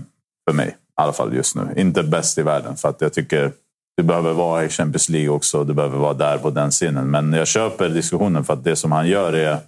för 0.50 0.56
mig. 0.56 0.68
I 0.68 0.72
alla 1.02 1.12
fall 1.12 1.34
just 1.34 1.56
nu. 1.56 1.74
Inte 1.76 2.02
bäst 2.02 2.38
i 2.38 2.42
världen. 2.42 2.76
För 2.76 2.88
att 2.88 3.00
jag 3.00 3.12
tycker 3.12 3.52
du 3.96 4.02
behöver 4.02 4.32
vara 4.32 4.64
i 4.64 4.68
Champions 4.68 5.08
League 5.08 5.28
också. 5.28 5.64
Du 5.64 5.74
behöver 5.74 5.98
vara 5.98 6.14
där 6.14 6.38
på 6.38 6.50
den 6.50 6.70
scenen. 6.70 7.10
Men 7.10 7.32
jag 7.32 7.46
köper 7.46 7.88
diskussionen 7.88 8.44
för 8.44 8.52
att 8.52 8.64
det 8.64 8.76
som 8.76 8.92
han 8.92 9.08
gör 9.08 9.32
är 9.32 9.58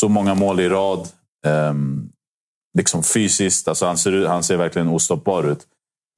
så 0.00 0.08
många 0.08 0.34
mål 0.34 0.60
i 0.60 0.68
rad. 0.68 1.08
ehm, 1.46 2.08
liksom 2.74 3.02
fysiskt. 3.02 3.68
Alltså 3.68 3.86
han, 3.86 3.98
ser, 3.98 4.26
han 4.26 4.42
ser 4.42 4.56
verkligen 4.56 4.88
ostoppbar 4.88 5.44
ut. 5.44 5.60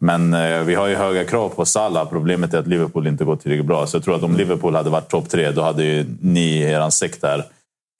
Men 0.00 0.34
eh, 0.34 0.60
vi 0.60 0.74
har 0.74 0.86
ju 0.86 0.94
höga 0.94 1.24
krav 1.24 1.48
på 1.48 1.64
Salah. 1.64 2.08
Problemet 2.08 2.54
är 2.54 2.58
att 2.58 2.66
Liverpool 2.66 3.06
inte 3.06 3.24
går 3.24 3.36
tillräckligt 3.36 3.66
bra. 3.66 3.86
Så 3.86 3.96
jag 3.96 4.04
tror 4.04 4.16
att 4.16 4.22
om 4.22 4.36
Liverpool 4.36 4.74
hade 4.74 4.90
varit 4.90 5.08
topp 5.08 5.28
tre, 5.28 5.50
då 5.50 5.62
hade 5.62 5.84
ju 5.84 6.06
ni 6.20 6.40
i 6.40 6.62
er 6.62 6.90
sekt 6.90 7.20
där 7.20 7.44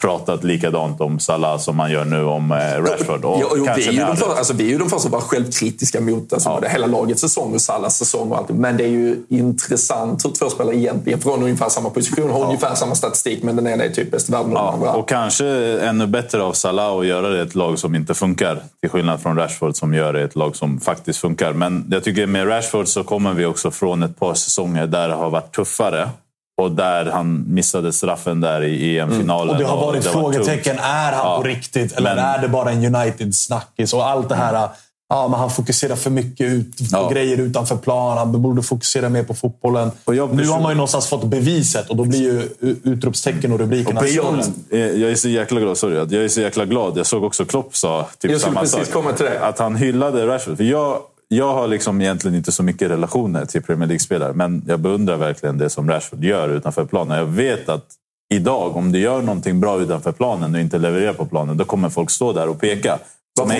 pratat 0.03 0.44
likadant 0.44 1.01
om 1.01 1.18
Salah 1.18 1.59
som 1.59 1.76
man 1.76 1.90
gör 1.90 2.05
nu 2.05 2.24
om 2.24 2.53
eh, 2.53 2.57
Rashford. 2.57 3.24
Och 3.24 3.40
Ja, 3.40 3.47
och 3.47 3.78
vi, 3.78 3.88
är 3.88 3.92
ju 3.92 3.99
de 3.99 4.16
för, 4.16 4.34
alltså, 4.36 4.53
vi 4.53 4.64
är 4.64 4.68
ju 4.68 4.78
de 4.78 4.88
första 4.88 4.99
som 4.99 5.11
var 5.11 5.20
självkritiska 5.20 6.01
mot 6.01 6.32
alltså, 6.32 6.49
både 6.49 6.68
hela 6.68 6.86
lagets 6.86 7.20
säsong 7.20 7.55
och 7.55 7.61
Salahs 7.61 7.97
säsong. 7.97 8.30
Och 8.30 8.38
allt. 8.38 8.49
Men 8.49 8.76
det 8.76 8.84
är 8.84 8.88
ju 8.88 9.24
intressant 9.28 10.24
hur 10.24 10.30
två 10.30 10.51
spelare 10.51 10.76
egentligen 10.76 11.20
från 11.20 11.42
ungefär 11.42 11.68
samma 11.68 11.90
position 11.90 12.30
har 12.30 12.44
ungefär 12.44 12.74
samma 12.74 12.94
statistik 12.94 13.42
men 13.42 13.57
den 13.57 13.66
ena 13.66 13.84
är 13.84 13.90
typ 13.90 14.11
bäst 14.11 14.28
i 14.28 14.32
världen 14.32 14.57
och 14.57 14.59
den 14.59 14.74
andra. 14.74 14.86
Ja, 14.86 14.97
och 14.97 15.09
kanske 15.09 15.47
ännu 15.80 16.07
bättre 16.07 16.42
av 16.42 16.53
Salah 16.53 16.99
att 16.99 17.07
göra 17.07 17.28
det 17.28 17.38
i 17.38 17.40
ett 17.40 17.55
lag 17.55 17.78
som 17.78 17.94
inte 17.94 18.14
funkar. 18.14 18.62
Till 18.80 18.90
skillnad 18.90 19.20
från 19.20 19.36
Rashford 19.36 19.76
som 19.76 19.94
gör 19.94 20.12
det 20.12 20.20
i 20.20 20.24
ett 20.24 20.36
lag 20.36 20.57
som 20.57 20.80
faktiskt 20.80 21.18
funkar. 21.18 21.53
Men 21.53 21.86
jag 21.90 22.05
tycker 22.05 22.26
med 22.26 22.49
Rashford 22.49 22.88
så 22.88 23.05
kommer 23.05 23.34
vi 23.34 23.44
också 23.44 23.70
från 23.70 24.03
ett 24.03 24.18
par 24.18 24.34
säsonger 24.34 24.86
där 24.86 25.09
det 25.09 25.14
har 25.14 25.30
varit 25.30 25.55
tuffare. 25.55 26.09
Och 26.62 26.70
där 26.72 27.07
han 27.07 27.44
missade 27.48 27.92
straffen 27.92 28.40
där 28.40 28.62
i 28.64 28.98
EM-finalen. 28.98 29.54
Och 29.54 29.61
det 29.61 29.66
har 29.68 29.76
varit 29.76 30.04
var 30.04 30.12
frågetecken. 30.12 30.76
tungt. 30.76 30.86
Är 30.86 31.12
han 31.12 31.26
Ja. 31.26 31.36
på 31.36 31.42
riktigt 31.42 31.92
eller 31.92 32.14
Men- 32.14 32.24
är 32.24 32.38
det 32.38 32.48
bara 32.48 32.70
en 32.70 32.94
United-snackis? 32.94 33.94
Och 33.94 34.07
allt 34.09 34.28
det 34.28 34.34
här. 34.34 34.68
Ja, 35.09 35.28
men 35.28 35.40
han 35.40 35.50
fokuserar 35.50 35.96
för 35.96 36.11
mycket 36.11 36.46
ut 36.52 36.78
på 36.78 36.84
Ja. 36.92 37.09
grejer 37.09 37.36
utanför 37.36 37.76
plan. 37.76 38.18
Han 38.18 38.42
borde 38.42 38.62
fokusera 38.62 39.09
mer 39.09 39.22
på 39.22 39.34
fotbollen. 39.34 39.90
Och 40.04 40.14
jag 40.14 40.30
nu 40.30 40.36
person- 40.38 40.54
har 40.54 40.61
man 40.62 40.70
ju 40.70 40.76
någonstans 40.76 41.07
fått 41.07 41.24
beviset 41.24 41.90
och 41.90 41.96
då 41.96 42.04
blir 42.04 42.20
ju 42.22 42.48
utropstecken 42.84 43.52
och 43.52 43.59
rubrikerna 43.59 44.00
Och 44.00 44.07
person, 44.07 44.40
eh, 44.70 44.78
jag 44.78 45.11
är 45.11 45.14
så 45.14 45.28
jäkla 45.28 45.61
glad. 45.61 45.78
Sorry, 45.78 45.94
jag 45.96 46.12
är 46.24 46.28
så 46.28 46.40
jäkla 46.40 46.64
glad. 46.64 46.98
Jag 46.98 47.07
såg 47.07 47.24
också 47.24 47.44
Klopp 47.44 47.76
sa 47.76 48.02
typ 48.18 48.30
Jag 48.30 48.40
skulle 48.40 48.54
samma 48.54 48.61
precis 48.61 48.78
sak. 48.78 48.92
komma 48.92 49.12
till 49.12 49.24
det. 49.24 49.40
Att 49.46 49.59
han 49.59 49.76
hyllade 49.76 50.26
Rashford. 50.26 50.57
För 50.57 50.64
jag, 50.64 50.98
jag 51.29 51.55
har 51.55 51.68
liksom 51.68 52.01
egentligen 52.01 52.35
inte 52.35 52.53
så 52.53 52.62
mycket 52.62 52.91
relationer 52.91 53.45
till 53.45 53.62
Premier 53.62 53.89
League-spelare. 53.89 54.33
Men 54.33 54.62
jag 54.66 54.81
beundrar 54.81 55.16
verkligen 55.16 55.59
det 55.59 55.70
som 55.70 55.91
Rashford 55.91 56.24
gör 56.24 56.49
utanför 56.49 56.85
planen. 56.85 57.18
Jag 57.18 57.27
vet 57.27 57.68
att 57.68 57.85
idag, 58.35 58.77
om 58.77 58.93
du 58.93 58.99
gör 58.99 59.22
någonting 59.22 59.61
bra 59.61 59.81
utanför 59.81 60.12
planen 60.12 60.55
och 60.55 60.61
inte 60.61 60.79
levererar 60.79 61.12
på 61.12 61.27
planen, 61.27 61.57
då 61.57 61.64
kommer 61.64 61.89
folk 61.89 62.11
stå 62.11 62.33
där 62.33 62.49
och 62.49 62.61
peka. 62.61 62.99
Varför 63.39 63.55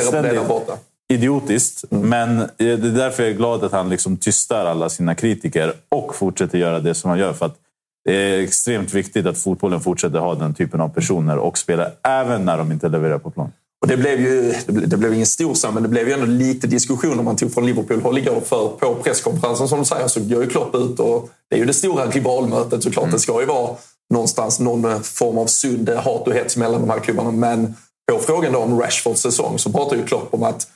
Som 0.00 0.18
är 0.18 0.22
där 0.22 0.44
borta? 0.48 0.72
idiotiskt. 1.12 1.84
Men 1.90 2.40
eh, 2.40 2.46
det 2.56 2.70
är 2.72 2.76
därför 2.76 3.22
jag 3.22 3.32
är 3.32 3.36
glad 3.36 3.64
att 3.64 3.72
han 3.72 3.88
liksom 3.88 4.16
tystar 4.16 4.66
alla 4.66 4.88
sina 4.88 5.14
kritiker 5.14 5.72
och 5.88 6.14
fortsätter 6.14 6.58
göra 6.58 6.80
det 6.80 6.94
som 6.94 7.10
han 7.10 7.18
gör. 7.18 7.32
För 7.32 7.46
att 7.46 7.56
det 8.04 8.14
är 8.16 8.40
extremt 8.40 8.94
viktigt 8.94 9.26
att 9.26 9.38
fotbollen 9.38 9.80
fortsätter 9.80 10.18
ha 10.18 10.34
den 10.34 10.54
typen 10.54 10.80
av 10.80 10.88
personer 10.88 11.38
och 11.38 11.58
spela 11.58 11.90
även 12.02 12.44
när 12.44 12.58
de 12.58 12.72
inte 12.72 12.88
levererar 12.88 13.18
på 13.18 13.30
plan. 13.30 13.52
Och 13.84 13.88
det 13.88 13.96
blev 13.96 14.20
ju 14.20 14.54
det 14.66 14.96
blev, 14.96 15.14
ingen 15.14 15.26
stor 15.26 15.72
men 15.72 15.82
det 15.82 15.88
blev 15.88 16.08
ju 16.08 16.14
ändå 16.14 16.26
lite 16.26 16.66
diskussion 16.66 17.18
om 17.18 17.24
man 17.24 17.36
tog 17.36 17.54
från 17.54 17.66
Liverpool-håll 17.66 18.18
igår. 18.18 18.40
För 18.40 18.68
på 18.68 18.94
presskonferensen 18.94 19.68
som 19.68 19.78
du 19.78 19.84
säger 19.84 20.08
så 20.08 20.20
går 20.20 20.42
ju 20.42 20.50
Klopp 20.50 20.74
ut 20.74 21.00
och 21.00 21.28
det 21.50 21.56
är 21.56 21.60
ju 21.60 21.66
det 21.66 21.74
stora 21.74 22.06
rivalmötet 22.06 22.82
såklart. 22.82 23.10
Det 23.10 23.18
ska 23.18 23.40
ju 23.40 23.46
vara 23.46 23.76
någonstans 24.14 24.60
någon 24.60 25.02
form 25.02 25.38
av 25.38 25.46
sund 25.46 25.88
hat 25.88 26.28
och 26.28 26.34
hets 26.34 26.56
mellan 26.56 26.80
de 26.80 26.90
här 26.90 27.00
klubbarna. 27.00 27.30
Men 27.30 27.74
på 28.12 28.18
frågan 28.18 28.52
då 28.52 28.58
om 28.58 28.80
Rashfords 28.80 29.20
säsong 29.20 29.58
så 29.58 29.72
pratar 29.72 29.96
ju 29.96 30.06
Klopp 30.06 30.34
om 30.34 30.42
att, 30.42 30.66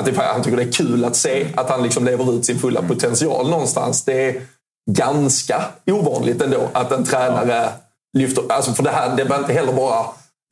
att 0.00 0.06
det, 0.06 0.16
han 0.16 0.42
tycker 0.42 0.56
det 0.56 0.62
är 0.62 0.72
kul 0.72 1.04
att 1.04 1.16
se 1.16 1.46
att 1.56 1.70
han 1.70 1.82
liksom 1.82 2.04
lever 2.04 2.32
ut 2.32 2.46
sin 2.46 2.58
fulla 2.58 2.82
potential 2.82 3.50
någonstans. 3.50 4.04
Det 4.04 4.28
är 4.28 4.42
ganska 4.90 5.64
ovanligt 5.86 6.42
ändå 6.42 6.68
att 6.72 6.92
en 6.92 7.04
tränare 7.04 7.68
lyfter... 8.18 8.44
Alltså 8.48 8.72
för 8.72 8.82
det 8.82 8.90
här, 8.90 9.16
det 9.16 9.24
var 9.24 9.38
inte 9.38 9.52
heller 9.52 9.72
bara 9.72 10.06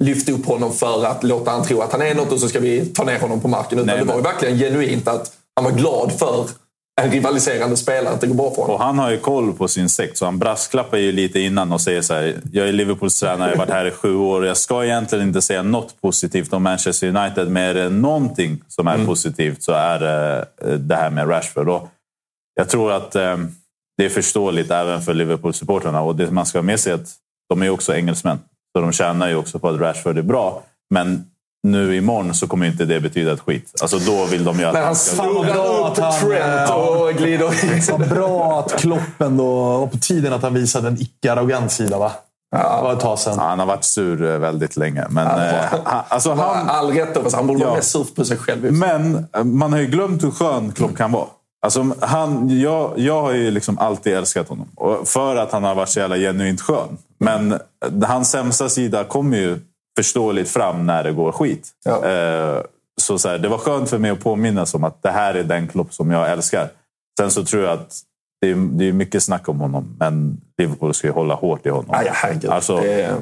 lyfta 0.05 0.32
upp 0.32 0.47
honom 0.47 0.72
för 0.72 1.05
att 1.05 1.24
låta 1.24 1.51
han 1.51 1.64
tro 1.64 1.80
att 1.80 1.92
han 1.92 2.03
är 2.03 2.14
något 2.14 2.32
och 2.32 2.40
så 2.40 2.49
ska 2.49 2.61
vi 2.61 2.86
ta 2.86 3.05
ner 3.05 3.20
honom 3.20 3.40
på 3.40 3.49
marken. 3.49 3.78
Utan 3.78 3.86
Nej, 3.86 3.99
det 3.99 4.05
var 4.05 4.16
ju 4.16 4.22
verkligen 4.22 4.59
genuint 4.59 5.09
att 5.09 5.32
han 5.57 5.64
var 5.64 5.72
glad 5.72 6.12
för 6.18 6.49
en 7.03 7.11
rivaliserande 7.11 7.76
spelare 7.76 8.14
att 8.14 8.20
det 8.20 8.26
går 8.26 8.34
bra 8.34 8.51
för 8.51 8.62
honom. 8.62 8.74
Och 8.76 8.82
han 8.82 8.99
har 8.99 9.11
ju 9.11 9.18
koll 9.18 9.53
på 9.53 9.68
sin 9.68 9.88
sekt, 9.88 10.16
så 10.16 10.24
han 10.24 10.38
brasklappar 10.38 10.99
ju 10.99 11.12
lite 11.12 11.40
innan 11.40 11.72
och 11.72 11.80
säger 11.80 12.03
så 12.03 12.14
här. 12.14 12.40
Jag 12.53 12.68
är 12.68 12.72
Liverpools 12.72 13.20
tränare, 13.20 13.51
jag 13.51 13.57
har 13.57 13.66
varit 13.66 13.74
här 13.74 13.86
i 13.86 13.90
sju 13.90 14.16
år 14.16 14.47
jag 14.47 14.57
ska 14.57 14.84
egentligen 14.84 15.28
inte 15.28 15.42
säga 15.42 15.62
något 15.62 16.01
positivt 16.01 16.53
om 16.53 16.62
Manchester 16.62 17.16
United. 17.16 17.51
Men 17.51 17.62
är 17.62 17.74
det 17.74 17.88
någonting 17.88 18.62
som 18.68 18.88
är 18.88 19.07
positivt 19.07 19.62
så 19.62 19.72
är 19.72 20.01
det 20.01 20.47
eh, 20.62 20.72
det 20.72 20.97
här 20.97 21.11
med 21.11 21.30
Rashford. 21.30 21.68
Och 21.68 21.88
jag 22.55 22.68
tror 22.68 22.92
att 22.92 23.14
eh, 23.14 23.36
det 23.97 24.05
är 24.05 24.09
förståeligt 24.09 24.70
även 24.70 25.03
för 25.03 25.14
Liverpool-supportrarna. 25.14 26.01
Och 26.01 26.16
det 26.16 26.30
man 26.30 26.47
ska 26.47 26.59
ha 26.59 26.62
med 26.62 26.80
sig 26.80 26.92
är 26.92 26.97
att 26.97 27.12
de 27.49 27.62
är 27.62 27.70
också 27.70 27.95
engelsmän. 27.95 28.38
Så 28.77 28.81
de 28.81 28.93
tjänar 28.93 29.29
ju 29.29 29.37
också 29.37 29.59
på 29.59 29.68
att 29.68 29.81
Rashford 29.81 30.18
är 30.18 30.22
bra. 30.22 30.62
Men 30.91 31.25
nu 31.62 31.97
imorgon 31.97 32.35
så 32.35 32.47
kommer 32.47 32.66
inte 32.66 32.85
det 32.85 33.01
betyda 33.01 33.33
ett 33.33 33.41
skit. 33.41 33.72
Alltså 33.83 33.99
då 33.99 34.25
vill 34.31 34.45
de 34.45 34.59
ju 34.59 34.64
att 34.64 34.72
När 34.75 34.81
han 34.81 34.89
vad 34.89 34.97
snurrar 34.97 35.91
upp 35.91 35.99
han, 35.99 36.12
Trent 36.20 36.70
eh, 36.70 36.77
och 36.77 37.12
glider 37.12 37.75
in. 37.75 37.83
Så 37.83 37.99
bra 37.99 38.59
att 38.61 38.81
Klopp 38.81 39.20
ändå 39.20 39.55
var 39.79 39.87
på 39.87 39.99
tiden 39.99 40.33
att 40.33 40.43
han 40.43 40.55
visade 40.55 40.89
en 40.89 41.01
icke-arrogant 41.01 41.72
sida. 41.72 41.99
Va? 41.99 42.12
Det 42.53 42.59
var 42.83 42.93
ett 42.93 43.01
tag 43.01 43.18
sedan. 43.18 43.35
Ja, 43.37 43.43
han 43.45 43.59
har 43.59 43.66
varit 43.66 43.85
sur 43.85 44.33
eh, 44.33 44.39
väldigt 44.39 44.77
länge. 44.77 45.07
Men, 45.11 45.27
eh, 45.27 45.55
han, 45.85 46.03
alltså 46.09 46.35
Han 46.35 46.68
all 46.68 46.91
rätt 46.93 47.14
sig. 47.14 47.31
Han 47.35 47.47
borde 47.47 47.61
vara 47.61 47.70
Ja. 47.70 47.77
mest 47.77 47.91
sur 47.91 48.05
på 48.16 48.25
sig 48.25 48.37
själv. 48.37 48.72
men 48.72 49.27
man 49.45 49.72
har 49.72 49.79
ju 49.81 49.87
glömt 49.87 50.25
hur 50.25 50.31
skön 50.31 50.72
Klopp 50.72 50.97
kan 50.97 51.12
vara. 51.12 51.27
Alltså, 51.64 51.87
han, 52.01 52.61
jag, 52.61 52.93
jag 52.97 53.22
har 53.22 53.33
ju 53.33 53.51
liksom 53.51 53.79
alltid 53.79 54.14
älskat 54.14 54.49
honom. 54.49 54.68
Och 54.75 55.09
för 55.09 55.37
att 55.37 55.53
han 55.53 55.64
har 55.64 55.75
varit 55.75 55.89
så 55.89 56.01
jävla 56.01 56.16
genuint 56.16 56.61
skön. 56.61 56.99
Men 57.25 57.59
hans 58.03 58.31
sämsta 58.31 58.68
sida 58.68 59.05
kommer 59.05 59.37
ju 59.37 59.59
förståeligt 59.99 60.49
fram 60.51 60.87
när 60.87 61.05
det 61.05 61.12
går 61.12 61.33
skit. 61.33 61.70
Ja. 61.85 62.05
Eh, 62.09 62.62
så, 63.01 63.18
så 63.18 63.29
här, 63.29 63.39
det 63.39 63.49
var 63.49 63.59
skönt 63.59 63.91
för 63.91 63.99
mig 63.99 64.11
att 64.11 64.20
påminnas 64.20 64.75
om 64.75 64.85
att 64.85 65.03
det 65.03 65.11
här 65.11 65.35
är 65.35 65.45
den 65.45 65.68
Klopp 65.68 65.95
som 65.95 66.11
jag 66.11 66.31
älskar. 66.31 66.68
Sen 67.20 67.31
så 67.31 67.45
tror 67.45 67.62
jag 67.62 67.72
att 67.72 68.01
det 68.41 68.51
är, 68.51 68.55
det 68.55 68.89
är 68.89 68.93
mycket 68.93 69.22
snack 69.22 69.49
om 69.49 69.61
honom. 69.61 69.97
Men 69.99 70.41
Liverpool 70.59 70.95
ska 70.95 71.07
ju 71.07 71.12
hålla 71.12 71.35
hårt 71.35 71.66
i 71.66 71.68
honom. 71.68 71.91
Herregud. 72.12 72.51
Alltså, 72.51 72.77
Det- 72.77 73.16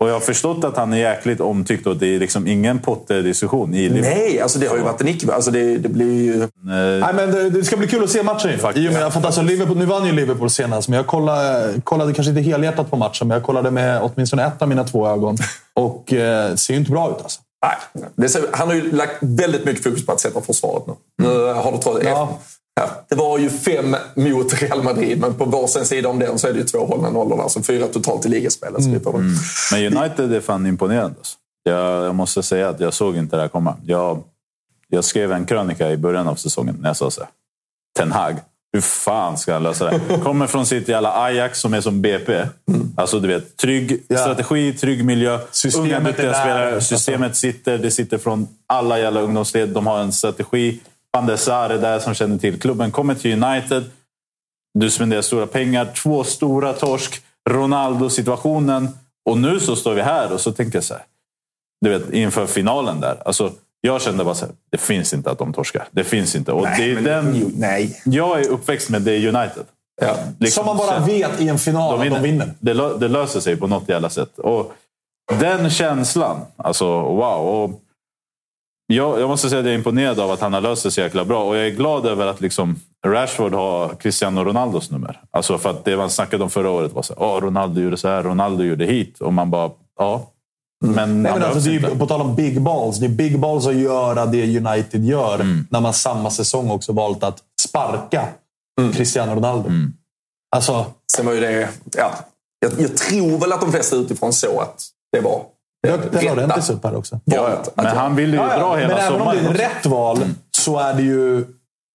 och 0.00 0.08
jag 0.08 0.12
har 0.12 0.20
förstått 0.20 0.64
att 0.64 0.76
han 0.76 0.92
är 0.92 0.96
jäkligt 0.96 1.40
omtyckt 1.40 1.86
och 1.86 1.96
det 1.96 2.06
är 2.14 2.18
liksom 2.18 2.46
ingen 2.46 2.78
Potter-diskussion 2.78 3.74
i 3.74 3.88
Liverpool. 3.88 4.18
Nej, 4.18 4.40
alltså 4.40 4.58
det 4.58 4.66
har 4.66 4.76
ju 4.76 4.82
varit 4.82 5.00
en 5.00 5.08
icke... 5.08 5.32
Alltså 5.32 5.50
det, 5.50 5.78
det 5.78 5.88
blir 5.88 6.24
ju... 6.24 6.42
Eh, 6.42 6.48
Nej, 6.64 7.14
men 7.14 7.30
det, 7.30 7.50
det 7.50 7.64
ska 7.64 7.76
bli 7.76 7.86
kul 7.88 8.04
att 8.04 8.10
se 8.10 8.22
matchen. 8.22 8.50
ju. 8.50 8.58
Faktiskt. 8.58 8.84
I 8.86 8.88
och 8.88 8.92
med, 8.92 9.06
att 9.06 9.24
alltså, 9.24 9.42
Liverpool, 9.42 9.76
nu 9.76 9.84
vann 9.84 10.06
ju 10.06 10.12
Liverpool 10.12 10.50
senast, 10.50 10.88
men 10.88 10.96
jag 10.96 11.06
kollade, 11.06 11.80
kollade 11.84 12.12
kanske 12.12 12.30
inte 12.30 12.42
helhjärtat 12.42 12.90
på 12.90 12.96
matchen, 12.96 13.28
men 13.28 13.34
jag 13.34 13.44
kollade 13.44 13.70
med 13.70 14.02
åtminstone 14.02 14.44
ett 14.46 14.62
av 14.62 14.68
mina 14.68 14.84
två 14.84 15.08
ögon. 15.08 15.36
Och 15.74 16.12
eh, 16.12 16.54
ser 16.54 16.74
ju 16.74 16.78
inte 16.80 16.90
bra 16.92 17.10
ut 17.10 17.22
alltså. 17.22 17.40
Nej, 17.66 18.06
det 18.16 18.28
ser, 18.28 18.42
han 18.52 18.68
har 18.68 18.74
ju 18.74 18.92
lagt 18.92 19.16
väldigt 19.20 19.64
mycket 19.64 19.84
fokus 19.84 20.06
på 20.06 20.12
att 20.12 20.20
sätta 20.20 20.40
försvaret 20.40 20.82
nu. 20.86 20.94
Nu 21.22 21.52
har 21.52 21.72
du 21.72 21.78
trott, 21.78 22.00
Ja. 22.04 22.38
Ja, 22.80 22.90
det 23.08 23.14
var 23.14 23.38
ju 23.38 23.50
fem 23.50 23.96
mot 24.14 24.62
Real 24.62 24.82
Madrid, 24.82 25.20
men 25.20 25.34
på 25.34 25.44
varsin 25.44 25.84
sida 25.84 26.08
om 26.08 26.18
den 26.18 26.38
så 26.38 26.48
är 26.48 26.52
det 26.52 26.58
ju 26.58 26.64
två 26.64 26.78
hållna 26.86 27.10
nollor. 27.10 27.40
Alltså 27.42 27.62
fyra 27.62 27.86
totalt 27.86 28.26
i 28.26 28.28
ligaspelet. 28.28 29.04
Får 29.04 29.12
väl- 29.12 29.22
Men 29.72 29.96
United 29.98 30.32
är 30.32 30.40
fan 30.40 30.66
imponerande. 30.66 31.16
Alltså. 31.18 31.36
Jag, 31.62 32.04
jag 32.04 32.14
måste 32.14 32.42
säga 32.42 32.68
att 32.68 32.80
jag 32.80 32.94
såg 32.94 33.16
inte 33.16 33.36
det 33.36 33.42
här 33.42 33.48
komma. 33.48 33.76
Jag, 33.84 34.22
jag 34.88 35.04
skrev 35.04 35.32
en 35.32 35.46
krönika 35.46 35.90
i 35.90 35.96
början 35.96 36.28
av 36.28 36.34
säsongen 36.34 36.76
när 36.80 36.88
jag 36.88 36.96
sa 36.96 37.10
så 37.10 37.20
här. 37.20 37.30
Ten 37.98 38.12
Hag, 38.12 38.36
hur 38.72 38.80
fan 38.80 39.38
ska 39.38 39.52
han 39.52 39.62
lösa 39.62 39.84
det? 39.90 40.00
Kommer 40.24 40.46
från 40.46 40.66
sitt 40.66 40.88
jävla 40.88 41.22
Ajax 41.22 41.60
som 41.60 41.74
är 41.74 41.80
som 41.80 42.02
BP. 42.02 42.44
Alltså 42.96 43.20
du 43.20 43.28
vet, 43.28 43.56
trygg 43.56 44.02
Ja. 44.08 44.18
strategi, 44.18 44.72
trygg 44.72 45.04
miljö. 45.04 45.38
Systemet 45.50 45.84
unga 45.86 45.96
är 45.98 46.02
där. 46.02 46.32
spelare. 46.32 46.80
Systemet 46.80 47.36
sitter. 47.36 47.78
Det 47.78 47.90
sitter 47.90 48.18
från 48.18 48.48
alla 48.66 48.98
jävla 48.98 49.20
ungdomsled. 49.20 49.68
De 49.68 49.86
har 49.86 49.98
en 49.98 50.12
strategi. 50.12 50.80
Van 51.12 51.26
der 51.26 51.36
Sar 51.36 51.70
är 51.70 51.78
där 51.78 51.98
som 51.98 52.14
känner 52.14 52.38
till 52.38 52.60
klubben. 52.60 52.90
Kommer 52.90 53.14
till 53.14 53.42
United. 53.42 53.84
Du 54.78 54.90
spenderar 54.90 55.22
stora 55.22 55.46
pengar. 55.46 55.92
Två 56.02 56.24
stora 56.24 56.72
torsk. 56.72 57.22
Ronaldo-situationen. 57.50 58.88
Och 59.24 59.38
nu 59.38 59.60
så 59.60 59.76
står 59.76 59.94
vi 59.94 60.02
här 60.02 60.32
och 60.32 60.40
så 60.40 60.52
tänker 60.52 60.76
jag 60.76 60.84
så 60.84 60.94
här. 60.94 61.02
Du 61.80 61.90
vet, 61.90 62.12
inför 62.12 62.46
finalen 62.46 63.00
där. 63.00 63.22
Alltså, 63.24 63.52
jag 63.80 64.02
kände 64.02 64.24
bara 64.24 64.34
så 64.34 64.46
här. 64.46 64.54
Det 64.70 64.78
finns 64.78 65.14
inte 65.14 65.30
att 65.30 65.38
de 65.38 65.52
torskar. 65.52 65.88
Det 65.90 66.04
finns 66.04 66.36
inte. 66.36 66.52
Och 66.52 66.66
det 66.76 66.92
är 66.92 67.00
den, 67.00 67.36
jo, 67.36 67.50
nej. 67.54 68.00
jag 68.04 68.40
är 68.40 68.48
uppväxt 68.48 68.90
med 68.90 69.02
det 69.02 69.28
United. 69.28 69.64
Ja. 70.00 70.16
Liksom, 70.38 70.64
Som 70.64 70.76
man 70.76 70.86
bara 70.86 71.06
vet 71.06 71.40
i 71.40 71.48
en 71.48 71.58
final 71.58 72.00
att 72.00 72.10
de 72.10 72.22
vinner. 72.22 72.54
Det, 72.58 72.98
det 72.98 73.08
löser 73.08 73.40
sig 73.40 73.56
på 73.56 73.66
något 73.66 73.88
jävla 73.88 74.10
sätt. 74.10 74.38
Och 74.38 74.72
den 75.38 75.70
känslan, 75.70 76.40
alltså 76.56 76.86
wow. 77.02 77.46
Och 77.46 77.80
jag, 78.96 79.20
jag 79.20 79.28
måste 79.28 79.48
säga 79.48 79.58
att 79.60 79.64
jag 79.66 79.74
är 79.74 79.78
imponerad 79.78 80.20
av 80.20 80.30
att 80.30 80.40
han 80.40 80.52
har 80.52 80.60
löst 80.60 80.82
det 80.82 80.90
så 80.90 81.00
jäkla 81.00 81.24
bra. 81.24 81.44
Och 81.44 81.56
jag 81.56 81.66
är 81.66 81.70
glad 81.70 82.06
över 82.06 82.26
att 82.26 82.40
liksom 82.40 82.76
Rashford 83.06 83.54
har 83.54 83.88
Cristiano 83.94 84.44
Ronaldos 84.44 84.90
nummer. 84.90 85.20
Alltså 85.30 85.58
för 85.58 85.70
att 85.70 85.84
det 85.84 85.96
man 85.96 86.10
snackade 86.10 86.44
om 86.44 86.50
förra 86.50 86.70
året 86.70 86.92
var 86.92 87.02
så 87.02 87.14
här, 87.34 87.40
Ronaldo 87.40 87.80
gjorde 87.80 87.96
så 87.96 88.08
här, 88.08 88.22
Ronaldo 88.22 88.64
gjorde 88.64 88.84
hit. 88.84 89.20
Och 89.20 89.32
man 89.32 89.50
bara, 89.50 89.70
ja. 89.98 90.30
Men, 90.84 91.22
Nej, 91.22 91.32
han 91.32 91.40
men 91.40 91.50
alltså, 91.50 91.70
ju- 91.70 91.98
på 91.98 92.06
tal 92.06 92.20
om 92.20 92.34
big 92.34 92.62
balls. 92.62 92.98
Det 92.98 93.06
är 93.06 93.10
big 93.10 93.38
balls 93.40 93.66
att 93.66 93.74
göra 93.74 94.26
det 94.26 94.56
United 94.58 95.04
gör. 95.04 95.34
Mm. 95.34 95.66
När 95.70 95.80
man 95.80 95.94
samma 95.94 96.30
säsong 96.30 96.70
också 96.70 96.92
valt 96.92 97.22
att 97.24 97.38
sparka 97.68 98.28
Cristiano 98.94 99.34
Ronaldo. 99.34 99.68
Mm. 99.68 99.92
Alltså, 100.56 100.86
Sen 101.16 101.26
var 101.26 101.32
ju 101.32 101.40
det... 101.40 101.68
Ja, 101.96 102.12
jag, 102.60 102.72
jag 102.80 102.96
tror 102.96 103.38
väl 103.38 103.52
att 103.52 103.60
de 103.60 103.72
flesta 103.72 103.96
utifrån 103.96 104.32
så 104.32 104.60
att 104.60 104.82
det 105.12 105.20
var 105.20 105.42
det 105.82 105.88
dök 105.88 106.00
den 106.12 106.20
rätta 106.20 106.32
ordentligt 106.32 106.70
upp 106.70 106.84
här 106.84 106.96
också. 106.96 107.20
Ja, 107.24 107.62
Men 107.74 107.86
han 107.86 108.16
ville 108.16 108.36
ju 108.36 108.42
Ja, 108.42 108.48
ja, 108.52 108.58
dra 108.58 108.76
hela 108.76 108.88
men 108.88 108.98
även 108.98 109.12
om 109.12 109.18
sommaren. 109.18 109.44
det 109.44 109.50
är 109.64 109.68
rätt 109.68 109.86
val 109.86 110.18
så 110.56 110.78
är 110.78 110.94
det 110.94 111.02
ju 111.02 111.44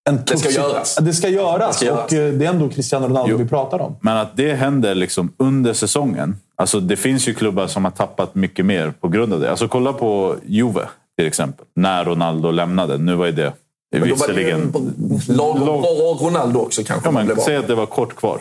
en 0.10 0.26
tuff 0.26 0.40
ska 0.40 0.50
göras. 0.50 0.96
Det 1.02 1.14
ska 1.14 1.30
göras. 1.30 1.80
Det 1.80 1.86
ska 1.86 1.86
göras. 1.86 2.06
Och 2.06 2.14
eh, 2.14 2.34
det 2.34 2.46
är 2.46 2.50
ändå 2.50 2.70
Cristiano 2.70 3.08
Ronaldo 3.08 3.32
Jo. 3.32 3.38
vi 3.38 3.46
pratar 3.48 3.80
om. 3.82 3.96
Men 4.02 4.18
att 4.18 4.38
det 4.38 4.54
händer 4.54 4.96
liksom 4.96 5.34
under 5.38 5.74
säsongen. 5.74 6.36
Alltså 6.56 6.80
det 6.80 6.96
finns 6.96 7.28
ju 7.28 7.34
klubbar 7.34 7.68
som 7.68 7.84
har 7.86 7.92
tappat 7.92 8.36
mycket 8.36 8.66
mer 8.66 8.94
på 9.00 9.08
grund 9.08 9.34
av 9.34 9.40
det. 9.40 9.50
Alltså 9.50 9.68
kolla 9.68 9.94
på 9.94 10.36
Juve 10.46 10.88
till 11.18 11.28
exempel. 11.28 11.66
När 11.76 12.06
Ronaldo 12.06 12.52
lämnade. 12.52 12.98
Nu 12.98 13.16
var 13.16 13.26
ju 13.26 13.32
det 13.32 13.54
Men 13.96 14.10
då 14.10 14.16
var 14.16 14.28
det 14.28 14.42
ju 14.42 14.56
visserligen... 14.56 15.38
lagom 15.38 15.60
bra 15.66 16.18
Ronaldo 16.30 16.60
också 16.60 16.84
kanske. 16.84 17.08
Ja, 17.08 17.12
men, 17.12 17.38
säg 17.42 17.56
att 17.56 17.68
det 17.68 17.76
var 17.76 17.86
kort 17.86 18.16
kvar. 18.16 18.40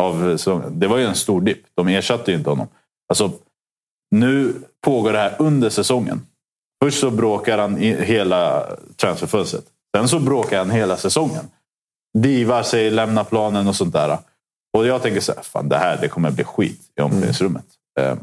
Av 0.00 0.36
säsongen. 0.36 0.72
Det 0.78 0.86
var 0.86 0.96
ju 0.98 1.04
en 1.06 1.14
stor 1.14 1.40
dipp. 1.40 1.62
De 1.74 1.88
ersatte 1.88 2.30
ju 2.30 2.36
inte 2.36 2.50
honom. 2.50 2.66
Alltså, 3.08 3.30
nu 4.10 4.54
pågår 4.84 5.12
det 5.12 5.18
här 5.18 5.36
under 5.38 5.70
säsongen. 5.70 6.26
Först 6.84 7.00
så 7.00 7.10
bråkar 7.10 7.58
han 7.58 7.78
i 7.78 8.04
hela 8.04 8.66
transferfönstret. 8.96 9.64
Sen 9.96 10.08
så 10.08 10.20
bråkar 10.20 10.58
han 10.58 10.70
hela 10.70 10.96
säsongen. 10.96 11.44
Divar 12.18 12.62
sig, 12.62 12.90
lämnar 12.90 13.24
planen 13.24 13.68
och 13.68 13.76
sånt 13.76 13.92
där. 13.92 14.18
Och 14.76 14.86
jag 14.86 15.02
tänker 15.02 15.20
så 15.20 15.32
här, 15.32 15.42
fan 15.42 15.68
det 15.68 15.76
här 15.76 15.98
det 16.00 16.08
kommer 16.08 16.30
bli 16.30 16.44
skit 16.44 16.80
i 16.98 17.02
omklädningsrummet. 17.02 17.64
Ehm, 18.00 18.18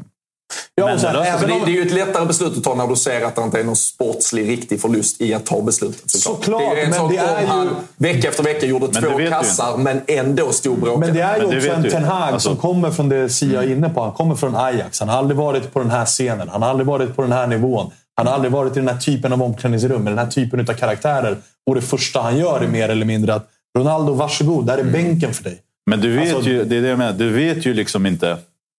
Ja, 0.74 0.86
Men 0.86 0.96
det 0.96 1.02
löser 1.02 1.18
Alltså, 1.18 1.44
även 1.46 1.60
om, 1.60 1.64
det 1.66 1.70
är 1.72 1.74
ju 1.74 1.82
ett 1.82 1.92
lättare 1.92 2.26
beslut 2.26 2.56
att 2.58 2.64
ta 2.64 2.74
när 2.74 2.86
du 2.86 2.96
ser 2.96 3.24
att 3.24 3.36
det 3.36 3.42
inte 3.42 3.60
är 3.60 3.64
någon 3.64 3.76
sportslig 3.76 4.48
riktig 4.48 4.80
förlust 4.80 5.20
i 5.20 5.34
att 5.34 5.46
ta 5.46 5.62
beslutet. 5.62 6.10
Såklart, 6.10 6.60
det 6.60 6.66
är 6.66 6.76
ju 6.76 6.82
en 6.82 6.90
men 6.90 6.98
sak 6.98 7.10
det 7.12 7.16
är 7.18 7.34
om 7.36 7.40
ju- 7.40 7.46
han 7.46 7.68
vecka 7.96 8.28
efter 8.28 8.42
vecka 8.42 8.66
gjorde 8.66 8.86
Men 8.92 9.02
två 9.02 9.18
kassar 9.30 9.76
men 9.76 10.00
ändå 10.06 10.52
stod 10.52 10.78
bråkade. 10.78 11.06
men 11.06 11.14
det 11.16 11.20
är 11.22 11.40
ju 11.40 11.46
Men 11.46 11.56
också 11.56 11.70
en. 11.70 11.90
Ten 11.90 12.04
Hag 12.04 12.32
Alltså- 12.32 12.48
som 12.48 12.56
kommer 12.58 12.90
från 12.90 13.08
det 13.08 13.28
Sia 13.28 13.62
är 13.62 13.72
inne 13.72 13.88
på. 13.88 14.02
Han 14.02 14.12
kommer 14.12 14.34
från 14.34 14.56
Ajax. 14.56 15.00
Han 15.00 15.08
har 15.08 15.18
aldrig 15.18 15.36
varit 15.38 15.72
på 15.72 15.78
den 15.78 15.90
här 15.90 16.04
scenen. 16.06 16.48
Han 16.48 16.62
har 16.62 16.70
aldrig 16.70 16.86
varit 16.86 17.16
på 17.16 17.22
den 17.22 17.32
här 17.32 17.46
nivån. 17.46 17.90
Han 18.14 18.26
har 18.26 18.34
aldrig 18.34 18.52
varit 18.52 18.72
i 18.76 18.80
den 18.80 18.88
här 18.88 18.98
typen 18.98 19.32
av 19.32 19.42
omklädningsrum 19.42 20.02
med 20.04 20.12
den 20.12 20.18
här 20.18 20.26
typen 20.30 20.60
av 20.60 20.64
karaktärer. 20.74 21.36
Och 21.66 21.74
det 21.74 21.82
första 21.82 22.20
han 22.20 22.38
gör 22.38 22.60
är 22.60 22.68
mer 22.68 22.88
eller 22.88 23.06
mindre 23.06 23.34
att 23.34 23.48
Ronaldo, 23.78 24.12
varsågod. 24.12 24.66
Där 24.66 24.78
är 24.78 24.84
bänken 24.84 25.34
för 25.34 25.44
dig. 25.44 25.58
Men 25.90 26.00
du 26.00 26.16
vet 26.16 26.34
Alltså- 26.34 26.50
ju, 26.50 26.64
det 26.64 26.76
är 26.76 26.82
det 26.82 26.88
jag 26.88 26.98
menar, 26.98 27.12
du 27.12 27.30
vet 27.30 27.66
ju 27.66 27.74
liksom 27.74 28.06
inte 28.06 28.36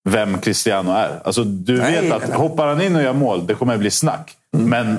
vem 0.07 0.37
Cristiano 0.37 0.91
är. 0.91 1.21
Alltså, 1.23 1.43
du 1.43 1.77
Nej, 1.77 2.01
vet 2.01 2.11
att 2.13 2.29
nej, 2.29 2.37
hoppar 2.37 2.67
han 2.67 2.81
in 2.81 2.95
och 2.95 3.01
gör 3.01 3.13
mål, 3.13 3.47
det 3.47 3.53
kommer 3.53 3.77
bli 3.77 3.91
snack. 3.91 4.35
Men 4.51 4.97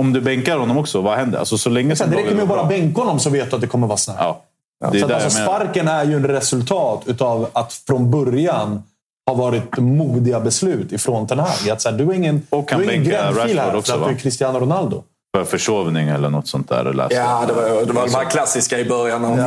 om 0.00 0.12
du 0.12 0.20
bänkar 0.20 0.58
honom 0.58 0.78
också, 0.78 1.00
vad 1.00 1.18
händer? 1.18 1.38
Alltså, 1.38 1.58
så 1.58 1.70
länge 1.70 1.88
Det 1.88 1.96
som 1.96 2.12
räcker 2.12 2.34
med 2.34 2.42
att 2.42 2.48
bara 2.48 2.64
bänka 2.64 3.00
honom 3.00 3.20
så 3.20 3.30
vet 3.30 3.50
du 3.50 3.56
att 3.56 3.62
det 3.62 3.68
kommer 3.68 3.86
vara 3.86 3.96
snack. 3.96 4.16
Ja. 4.18 4.42
Det 4.80 4.98
är 4.98 5.00
Så 5.00 5.06
att 5.06 5.12
alltså, 5.12 5.30
sparken 5.30 5.88
är 5.88 6.04
ju 6.04 6.16
en 6.16 6.26
resultat 6.26 7.02
utav 7.06 7.48
att 7.52 7.72
från 7.72 8.10
början 8.10 8.82
har 9.26 9.34
varit 9.34 9.78
modiga 9.78 10.40
beslut 10.40 10.92
ifrån 10.92 11.26
Ten 11.26 11.38
Hag. 11.38 11.70
Att 11.70 11.80
så 11.82 11.90
här, 11.90 11.98
du 11.98 12.10
är 12.10 12.12
ingen, 12.12 12.46
Och 12.50 12.68
kan 12.68 12.80
du 12.80 12.86
är 12.86 12.92
ingen 12.92 13.04
gräddfil 13.04 13.58
här 13.58 13.76
också, 13.76 13.92
för 13.92 13.98
att 13.98 14.00
va? 14.00 14.08
du 14.08 14.14
är 14.14 14.18
Cristiano 14.18 14.60
Ronaldo. 14.60 15.02
För 15.44 15.50
försovning 15.50 16.08
eller 16.08 16.30
något 16.30 16.48
sånt 16.48 16.68
där. 16.68 16.92
läste. 16.92 17.14
Ja, 17.14 17.44
det 17.48 17.52
var, 17.52 17.62
det 17.86 17.92
var 17.92 18.06
de 18.06 18.14
här 18.14 18.24
klassiska 18.30 18.78
i 18.78 18.84
början. 18.84 19.22
När 19.22 19.28
man 19.28 19.38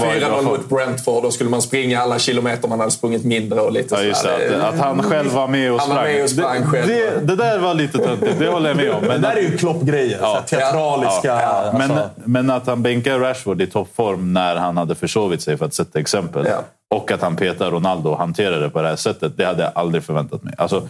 förlorade 0.00 0.20
det 0.20 0.30
var 0.30 0.38
4-0 0.38 0.44
folk. 0.44 0.60
mot 0.60 0.68
Brentford. 0.68 1.22
Då 1.22 1.30
skulle 1.30 1.50
man 1.50 1.62
springa 1.62 2.00
alla 2.00 2.18
kilometer 2.18 2.68
man 2.68 2.80
hade 2.80 2.90
sprungit 2.92 3.24
mindre 3.24 3.60
och 3.60 3.72
lite 3.72 3.94
Ja, 3.94 4.02
just 4.02 4.24
det, 4.24 4.56
att, 4.66 4.74
att 4.74 4.80
han 4.80 5.02
själv 5.02 5.32
var 5.32 5.48
med 5.48 5.72
och 5.72 5.80
sprang. 5.82 6.04
med 6.04 6.22
och 6.22 6.30
sprang 6.30 6.60
det, 6.60 6.66
själv. 6.66 6.86
det, 6.86 7.20
det 7.26 7.36
där 7.36 7.58
var 7.58 7.74
lite 7.74 7.98
töntigt, 7.98 8.38
det 8.38 8.48
håller 8.48 8.68
jag 8.68 8.76
med 8.76 8.90
om. 8.90 9.00
Men 9.04 9.22
det 9.22 9.28
där 9.28 9.36
är 9.36 9.40
ju 9.40 9.56
Klopp-grejer. 9.56 10.18
Ja. 10.22 10.42
Så 10.48 10.56
Teatraliska... 10.56 11.28
Ja, 11.28 11.46
Alltså, 11.46 11.78
men, 11.78 12.00
men 12.24 12.50
att 12.50 12.66
han 12.66 12.82
bänkar 12.82 13.18
Rashford 13.18 13.62
i 13.62 13.66
toppform 13.66 14.32
när 14.32 14.56
han 14.56 14.76
hade 14.76 14.94
försovit 14.94 15.42
sig, 15.42 15.56
för 15.58 15.64
att 15.66 15.74
sätta 15.74 15.98
exempel. 15.98 16.46
Ja. 16.50 16.58
Och 16.94 17.10
att 17.12 17.22
han 17.22 17.36
petar 17.36 17.70
Ronaldo 17.70 18.10
och 18.10 18.18
hanterar 18.18 18.60
det 18.60 18.70
på 18.70 18.82
det 18.82 18.88
här 18.88 18.96
sättet, 18.96 19.32
det 19.36 19.44
hade 19.44 19.62
jag 19.62 19.72
aldrig 19.74 20.04
förväntat 20.04 20.42
mig. 20.42 20.54
Alltså, 20.58 20.88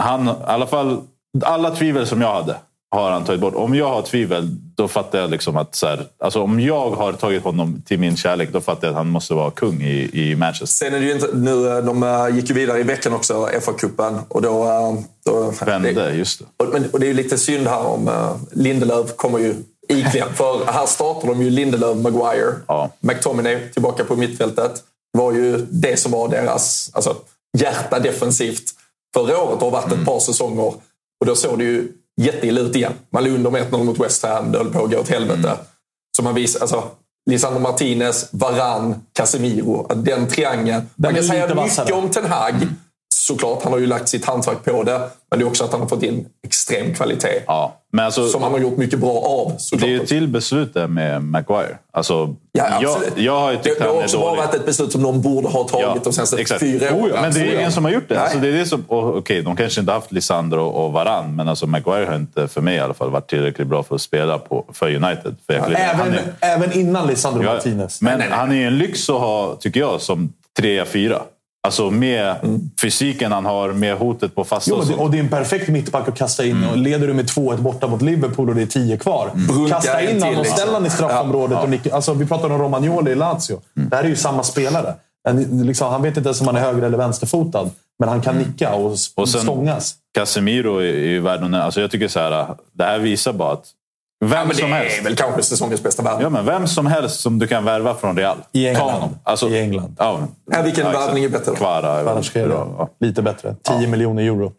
han, 0.00 0.28
i 0.28 0.32
alla 0.46 0.66
fall, 0.66 1.00
alla 1.44 1.70
tvivel 1.70 2.06
som 2.06 2.20
jag 2.20 2.34
hade 2.34 2.56
har 2.94 3.10
han 3.10 3.24
tagit 3.24 3.40
bort. 3.40 3.54
Om 3.54 3.74
jag 3.74 3.88
har 3.88 4.02
tvivel, 4.02 4.48
då 4.76 4.88
fattar 4.88 5.18
jag 5.18 5.30
liksom 5.30 5.56
att... 5.56 5.74
Så 5.74 5.86
här, 5.86 6.06
alltså 6.18 6.42
om 6.42 6.60
jag 6.60 6.90
har 6.90 7.12
tagit 7.12 7.42
honom 7.44 7.82
till 7.86 7.98
min 7.98 8.16
kärlek, 8.16 8.52
då 8.52 8.60
fattar 8.60 8.86
jag 8.86 8.92
att 8.92 8.96
han 8.96 9.08
måste 9.08 9.34
vara 9.34 9.50
kung 9.50 9.82
i, 9.82 10.10
i 10.12 10.36
Manchester. 10.36 10.86
Sen 10.86 10.94
är 10.94 11.00
det 11.00 11.12
inte... 11.12 11.28
Nu, 11.34 11.68
eh, 11.68 11.84
de 11.84 12.02
eh, 12.02 12.36
gick 12.36 12.48
ju 12.48 12.54
vidare 12.54 12.80
i 12.80 12.82
veckan 12.82 13.12
också, 13.12 13.48
FA-cupen. 13.60 14.18
Och 14.28 14.42
då... 14.42 14.64
eh, 14.64 14.94
då 15.24 15.52
Vände, 15.66 16.14
just 16.14 16.38
det. 16.38 16.64
Och, 16.64 16.72
men, 16.72 16.90
och 16.90 17.00
det 17.00 17.06
är 17.06 17.08
ju 17.08 17.14
lite 17.14 17.38
synd 17.38 17.66
här 17.66 17.86
om 17.86 18.10
Lindelöf 18.52 19.16
kommer 19.16 19.38
ju 19.38 19.54
iklädd. 19.88 20.28
För 20.34 20.72
här 20.72 20.86
startar 20.86 21.28
de 21.28 21.42
ju 21.42 21.50
Lindelöf, 21.50 21.96
Maguire, 21.96 22.54
Ja. 22.66 22.90
McTominay 23.00 23.68
tillbaka 23.72 24.04
på 24.04 24.16
mittfältet. 24.16 24.72
Det 25.12 25.18
var 25.18 25.32
ju 25.32 25.66
det 25.70 25.96
som 25.96 26.12
var 26.12 26.28
deras 26.28 26.90
alltså, 26.92 27.16
hjärta 27.58 27.98
defensivt 27.98 28.70
förra 29.14 29.38
året 29.38 29.54
och 29.54 29.60
har 29.60 29.70
varit 29.70 29.92
ett 29.92 30.04
par 30.04 30.20
säsonger. 30.20 30.72
Och 31.20 31.26
då 31.26 31.34
såg 31.34 31.58
det 31.58 31.64
ju 31.64 31.88
jätteilla 32.20 32.60
ut 32.60 32.76
igen. 32.76 32.92
Man 33.10 33.24
låg 33.24 33.32
under 33.32 33.50
med 33.50 33.70
1-0 33.72 33.84
mot 33.84 34.00
West 34.00 34.22
Ham. 34.22 34.52
Det 34.52 34.58
höll 34.58 34.72
på 34.72 34.84
att 34.84 34.90
gå 34.90 34.98
åt 34.98 35.08
helvete. 35.08 35.56
Så 36.16 36.22
man 36.22 36.34
visar, 36.34 36.60
alltså, 36.60 36.84
Lisandro 37.30 37.60
Martinez, 37.60 38.28
Varan, 38.30 38.94
Casemiro. 39.12 39.94
Den 39.94 40.28
triangeln. 40.28 40.82
Man 40.96 41.14
kan 41.14 41.24
säga 41.24 41.42
mycket 41.42 41.56
vassare. 41.56 41.92
om 41.92 42.10
Ten 42.10 42.24
Hag. 42.26 42.54
Såklart, 43.14 43.62
han 43.62 43.72
har 43.72 43.80
ju 43.80 43.86
lagt 43.86 44.08
sitt 44.08 44.24
hantverk 44.24 44.64
på 44.64 44.82
det. 44.82 45.00
Men 45.30 45.38
det 45.38 45.44
är 45.44 45.46
också 45.46 45.64
att 45.64 45.72
han 45.72 45.80
har 45.80 45.88
fått 45.88 46.02
in 46.02 46.26
extrem 46.46 46.94
kvalitet. 46.94 47.42
Ja, 47.46 47.80
men 47.92 48.04
alltså, 48.04 48.28
Som 48.28 48.42
han 48.42 48.52
har 48.52 48.58
gjort 48.58 48.76
mycket 48.76 48.98
bra 48.98 49.10
av. 49.18 49.52
det 49.52 49.58
Såklart. 49.60 49.88
är 49.88 49.92
ju 49.92 50.06
till 50.06 50.28
beslut 50.28 50.74
där 50.74 50.86
med 50.86 51.22
Maguire. 51.22 51.78
Alltså, 51.92 52.34
Ja, 52.52 52.64
jag, 52.82 52.96
jag 53.16 53.40
har 53.40 53.50
ju 53.50 53.56
det, 53.56 53.62
tyckt 53.62 53.78
det 53.78 53.84
han 53.86 53.96
har 53.96 54.02
också 54.02 54.18
bara 54.18 54.34
varit 54.36 54.54
ett 54.54 54.66
beslut 54.66 54.92
som 54.92 55.02
någon 55.02 55.22
borde 55.22 55.48
ha 55.48 55.64
tagit 55.64 56.04
de 56.04 56.12
senaste 56.12 56.36
exakt. 56.40 56.60
fyra 56.60 56.86
Oh, 56.94 57.02
åren. 57.02 57.12
ja, 57.14 57.20
men 57.20 57.32
det 57.32 57.40
är 57.40 57.58
ingen 57.58 57.72
som 57.72 57.84
har 57.84 57.92
gjort 57.92 58.08
det. 58.08 58.14
Nej. 58.14 58.22
Alltså, 58.24 58.38
det, 58.38 58.48
är 58.48 58.52
det 58.52 58.66
som, 58.66 58.84
och, 58.88 59.16
okej, 59.16 59.42
de 59.42 59.56
kanske 59.56 59.80
inte 59.80 59.92
haft 59.92 60.12
Lisandro 60.12 60.62
och 60.64 60.92
Varann, 60.92 61.36
men 61.36 61.48
alltså, 61.48 61.66
Maguire 61.66 62.04
har 62.06 62.16
inte, 62.16 62.48
för 62.48 62.60
mig 62.60 62.76
i 62.76 62.80
alla 62.80 62.94
fall, 62.94 63.10
varit 63.10 63.28
tillräckligt 63.30 63.66
bra 63.68 63.82
för 63.82 63.94
att 63.94 64.00
spela 64.02 64.38
på, 64.38 64.64
för 64.72 64.86
United. 64.94 65.36
För 65.46 65.58
han 65.58 65.74
även, 65.74 66.12
är, 66.14 66.22
även 66.40 66.72
innan 66.72 67.06
Lisandro 67.06 67.42
Ja, 67.44 67.52
Martinez. 67.54 68.02
Men 68.02 68.20
han 68.32 68.52
är 68.52 68.66
en 68.66 68.78
lyx 68.78 69.10
att 69.10 69.16
ha, 69.20 69.56
tycker 69.60 69.80
jag, 69.80 70.00
som 70.00 70.32
trea, 70.58 70.84
fyra. 70.86 71.22
Alltså 71.64 71.90
med 71.90 72.36
fysiken 72.82 73.32
han 73.32 73.44
har, 73.44 73.72
med 73.72 73.96
hotet 73.96 74.34
på 74.34 74.44
fasta 74.44 74.70
Jo, 74.70 74.76
och 74.76 74.82
och 74.82 74.88
det, 74.88 74.94
och 74.94 75.10
det 75.10 75.18
är 75.18 75.20
en 75.22 75.28
perfekt 75.28 75.68
mittback 75.68 76.08
att 76.08 76.18
kasta 76.18 76.44
in. 76.44 76.64
Och 76.64 76.76
leder 76.76 77.06
du 77.06 77.14
med 77.14 77.24
2-1 77.26 77.56
borta 77.56 77.86
mot 77.86 78.02
Liverpool 78.02 78.48
och 78.48 78.54
det 78.54 78.62
är 78.62 78.66
10 78.66 78.96
kvar. 78.96 79.30
Brunka 79.34 79.74
Kasta 79.74 80.02
in 80.02 80.22
honom 80.22 80.28
och 80.28 80.42
liksom. 80.42 80.56
ställ 80.58 80.68
honom 80.68 80.86
i 80.86 80.90
straffområdet. 80.90 81.58
Och 81.62 81.68
nicka. 81.70 81.94
Alltså, 81.94 82.14
vi 82.14 82.26
pratar 82.26 82.50
om 82.50 82.58
Romagnoli 82.58 83.10
i 83.10 83.14
Lazio. 83.14 83.60
Det 83.74 83.96
här 83.96 84.04
är 84.04 84.08
ju 84.08 84.16
samma 84.16 84.42
spelare. 84.42 84.94
En, 85.28 85.66
liksom, 85.66 85.90
han 85.92 86.02
vet 86.02 86.16
inte 86.16 86.28
ens 86.28 86.40
om 86.40 86.46
han 86.46 86.56
är 86.56 86.60
höger 86.60 86.82
eller 86.82 86.98
vänsterfotad. 86.98 87.70
Men 87.98 88.08
han 88.08 88.20
kan 88.20 88.36
nicka 88.36 88.74
och, 88.74 88.96
Och 89.14 89.28
sen- 89.28 89.40
stångas. 89.40 89.94
Casemiro 90.14 90.78
är 90.78 90.84
ju 90.84 91.22
nämna. 91.22 91.62
alltså 91.62 91.80
Jag 91.80 91.90
tycker 91.90 92.08
så 92.08 92.20
här, 92.20 92.46
det 92.72 92.84
här 92.84 92.98
visar 92.98 93.32
bara 93.32 93.52
att 93.52 93.64
vem 94.28 94.38
Ja, 94.38 94.44
men 94.44 94.56
som 94.56 94.70
det 94.70 94.76
helst 94.76 94.98
är 94.98 95.04
väl 95.04 95.16
kanske 95.16 95.42
säsongens 95.42 95.82
bästa 95.82 96.02
värvning. 96.02 96.22
Ja, 96.22 96.28
men 96.30 96.44
vem 96.44 96.66
som 96.66 96.86
helst 96.86 97.20
som 97.20 97.38
du 97.38 97.46
kan 97.46 97.64
värva 97.64 97.94
från 97.94 98.16
Real. 98.16 98.36
I 98.52 98.66
England. 98.68 98.86
Ta 98.86 98.92
honom. 98.92 99.18
Alltså, 99.22 99.48
I 99.48 99.60
England. 99.60 99.96
Ja, 99.98 100.20
Ja, 100.50 100.62
vilken 100.62 100.86
exakt. 100.86 101.06
värvning 101.06 101.24
är 101.24 101.28
bättre 101.28 101.50
då? 101.50 101.56
Kvara. 101.56 102.02
Kvaratskhelia. 102.02 102.54
Ja. 102.54 102.88
Lite 103.00 103.22
bättre. 103.22 103.56
10 103.78 103.88
miljoner 103.88 104.22
euro. 104.22 104.52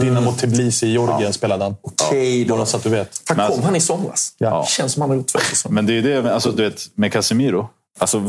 Dynamo 0.00 0.32
Tbilisi 0.32 0.86
i 0.86 0.90
Georgien 0.90 1.32
spelade 1.32 1.64
han. 1.64 1.76
Okej 1.82 2.44
då. 2.44 2.56
Bara 2.56 2.66
så 2.66 2.76
att 2.76 2.82
du 2.82 2.88
vet. 2.88 3.22
Fan, 3.28 3.36
Men 3.36 3.50
kom 3.50 3.62
han 3.62 3.76
i 3.76 3.80
somras? 3.80 4.32
Ja. 4.38 4.64
Känns 4.68 4.92
som 4.92 5.00
han 5.00 5.10
har 5.10 5.16
gjort 5.16 5.26
två 5.28 5.38
säsonger. 5.38 5.74
Men 5.74 5.86
det 5.86 5.92
är 5.92 5.94
ju 5.94 6.22
det, 6.22 6.34
alltså, 6.34 6.50
du 6.52 6.62
vet, 6.62 6.80
med 6.94 7.12
Casemiro. 7.12 7.68
Alltså, 7.98 8.22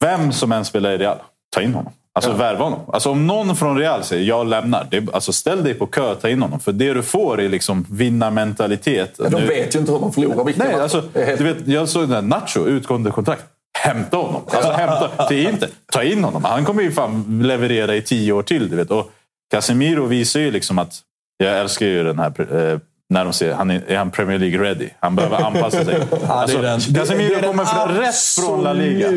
vem 0.00 0.32
som 0.32 0.52
än 0.52 0.64
spelar 0.64 0.90
i 0.90 0.98
Real, 0.98 1.16
ta 1.54 1.62
in 1.62 1.74
honom. 1.74 1.92
Alltså 2.12 2.32
värva 2.32 2.64
honom. 2.64 2.80
Alltså, 2.92 3.10
om 3.10 3.26
någon 3.26 3.56
från 3.56 3.78
Real 3.78 4.04
säger 4.04 4.24
jag 4.24 4.46
lämnar, 4.46 4.86
det, 4.90 5.14
alltså, 5.14 5.32
ställ 5.32 5.64
dig 5.64 5.74
på 5.74 5.86
kö 5.86 6.14
ta 6.14 6.28
in 6.28 6.42
honom. 6.42 6.60
För 6.60 6.72
det 6.72 6.94
du 6.94 7.02
får 7.02 7.40
är 7.40 7.48
liksom 7.48 7.86
vinnarmentalitet. 7.90 9.14
Men 9.18 9.30
de 9.32 9.40
Nu- 9.40 9.46
vet 9.46 9.74
ju 9.74 9.78
inte 9.78 9.92
hur 9.92 9.98
man 10.00 10.12
förlorar 10.12 10.44
Nej, 10.44 10.54
matcher. 10.58 10.80
alltså, 10.80 11.02
Det 11.12 11.36
du 11.38 11.44
vet, 11.44 11.56
jag 11.66 11.88
såg 11.88 12.02
den 12.02 12.10
där 12.10 12.22
Nacho, 12.22 12.66
utgående 12.66 13.10
kontrakt. 13.10 13.44
Hämta 13.78 14.16
honom. 14.16 14.42
Alltså, 14.50 14.70
hämta, 14.72 15.26
till 15.28 15.48
inte. 15.48 15.68
Ta 15.92 16.02
in 16.02 16.24
honom. 16.24 16.44
Han 16.44 16.64
kommer 16.64 16.82
ju 16.82 16.92
fan 16.92 17.40
leverera 17.42 17.96
i 17.96 18.02
tio 18.02 18.32
år 18.32 18.42
till. 18.42 18.68
Du 18.70 18.76
vet. 18.76 18.90
Och 18.90 19.10
Casemiro 19.50 20.06
visar 20.06 20.40
ju 20.40 20.50
liksom 20.50 20.78
att... 20.78 20.94
Jag 21.36 21.58
älskar 21.60 21.86
ju 21.86 22.04
den 22.04 22.18
här... 22.18 22.80
När 23.10 23.24
de 23.24 23.32
ser, 23.32 23.52
han 23.52 23.70
är, 23.70 23.84
är 23.88 23.96
han 23.96 24.10
Premier 24.10 24.38
League 24.38 24.58
ready? 24.58 24.88
Han 25.00 25.16
behöver 25.16 25.36
anpassa 25.36 25.84
sig. 25.84 25.94
Det 26.10 26.26
alltså, 26.28 26.62
den- 26.62 26.80
det- 26.88 27.00
Casemiro 27.00 27.34
det 27.40 27.46
kommer 27.46 27.64
från, 27.64 27.88
rätt 27.96 28.14
från 28.14 28.62
La 28.64 28.72
Liga. 28.72 29.08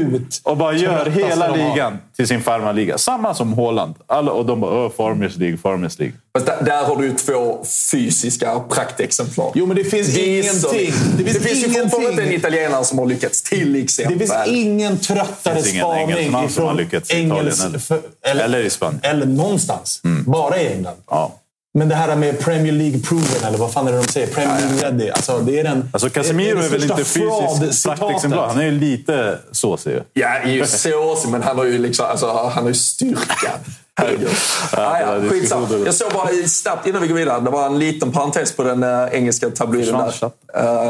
Och 0.43 0.57
bara 0.57 0.73
gör 0.73 1.05
hela 1.05 1.55
ligan 1.55 1.97
till 2.15 2.27
sin 2.27 2.41
farmarliga. 2.41 2.97
Samma 2.97 3.33
som 3.33 3.53
Haaland. 3.53 3.95
Alla, 4.07 4.31
och 4.31 4.45
de 4.45 4.61
bara 4.61 4.85
Åh, 4.85 4.91
Farmers 4.97 5.37
League, 5.37 5.57
Farmers 5.57 5.99
League. 5.99 6.15
Fast 6.33 6.45
där, 6.45 6.63
där 6.65 6.83
har 6.83 6.95
du 6.95 7.05
ju 7.05 7.13
två 7.13 7.65
fysiska 7.91 8.59
praktexemplar. 8.69 9.51
Jo, 9.55 9.65
men 9.65 9.77
det 9.77 9.83
finns 9.83 10.07
Visst, 10.07 10.17
ingenting. 10.19 10.93
Det 11.17 11.23
finns, 11.23 11.63
ju 11.67 11.69
fortfarande 11.69 12.07
en 12.07 12.13
ingenting. 12.13 12.33
italienare 12.37 12.83
som 12.83 12.99
har 12.99 13.05
lyckats, 13.05 13.41
till 13.43 13.73
Det 13.73 13.79
exempel. 13.79 14.19
finns 14.19 14.33
ingen 14.47 14.97
tröttare 14.97 15.27
Det 15.43 15.53
finns 15.53 15.69
ingen 15.73 15.81
spaning 15.85 16.09
engelsman 16.11 16.49
som 16.49 16.65
har 16.65 16.73
lyckats 16.73 17.09
i 17.11 17.13
Italien 17.13 17.37
Engels... 17.39 17.63
heller. 17.63 17.79
för- 17.79 18.01
Eller 18.25 18.59
i 18.59 18.69
Spanien. 18.69 18.99
Eller 19.03 19.25
någonstans. 19.25 20.01
Bara 20.25 20.57
i 20.61 20.67
England. 20.73 20.97
Ja. 21.09 21.31
Men 21.73 21.89
det 21.89 21.95
här 21.95 22.15
med 22.15 22.39
Premier 22.39 22.73
League 22.73 22.99
proven, 22.99 23.43
eller 23.47 23.57
vad 23.57 23.73
fan 23.73 23.87
är 23.87 23.91
det 23.91 23.97
de 23.97 24.07
säger? 24.07 24.27
Premier 24.27 24.57
League 24.59 24.81
ready. 24.83 25.09
Alltså, 25.09 25.39
det 25.39 25.59
är 25.59 25.63
den, 25.63 25.89
Alltså 25.93 26.09
Casemiro 26.09 26.59
det 26.59 26.65
är, 26.65 26.69
väl 26.69 26.83
inte 26.83 27.03
fysiskt 27.03 27.85
praktexemplar. 27.85 28.47
Han 28.47 28.57
är 28.59 28.65
ju 28.65 28.71
lite 28.71 29.37
såsig. 29.51 29.91
ju. 29.91 30.01
Ja, 30.13 30.27
är 30.27 30.51
ju 30.51 30.65
såsig, 30.65 31.29
men 31.31 31.43
han 31.43 31.57
har 31.57 31.65
ju, 31.65 31.77
liksom, 31.77 32.05
alltså, 32.05 32.27
han 32.27 32.63
har 32.63 32.67
ju 32.67 32.73
styrka. 32.73 33.51
Herregud. 33.95 34.29
Ja, 34.71 34.77
Ah, 34.77 34.99
ja, 34.99 35.07
är 35.07 35.29
skitsamma. 35.29 35.67
Jag 35.85 35.93
såg 35.93 36.11
bara 36.11 36.27
snabbt 36.47 36.87
innan 36.87 37.01
vi 37.01 37.07
går 37.07 37.15
vidare. 37.15 37.39
Det 37.39 37.49
var 37.51 37.65
en 37.65 37.79
liten 37.79 38.11
parentes 38.11 38.51
på 38.55 38.63
den 38.63 38.83
äh, 38.83 39.07
engelska 39.11 39.49
tabloiden 39.49 39.93
där. 39.97 40.31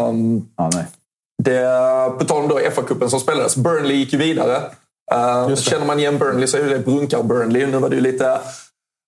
Um, 0.08 0.48
Ja, 0.58 0.70
nej. 0.74 0.86
det, 1.44 2.20
på 2.20 2.26
tal 2.26 2.44
om 2.44 2.48
då 2.50 2.60
FA-cupen 2.60 3.08
som 3.08 3.20
spelades. 3.20 3.56
Burnley 3.56 3.98
gick 3.98 4.14
ju 4.14 4.20
vidare. 4.20 4.62
Uh, 5.14 5.56
känner 5.56 5.86
man 5.86 6.00
igen 6.00 6.18
Burnley 6.18 6.48
så 6.48 6.58
är 6.58 6.64
det 6.64 6.80
brunkar 6.80 7.24
Burnley. 7.24 7.66
Nu 7.66 7.78
var 7.78 7.90
det 7.90 7.96
ju 7.96 8.02
lite 8.02 8.40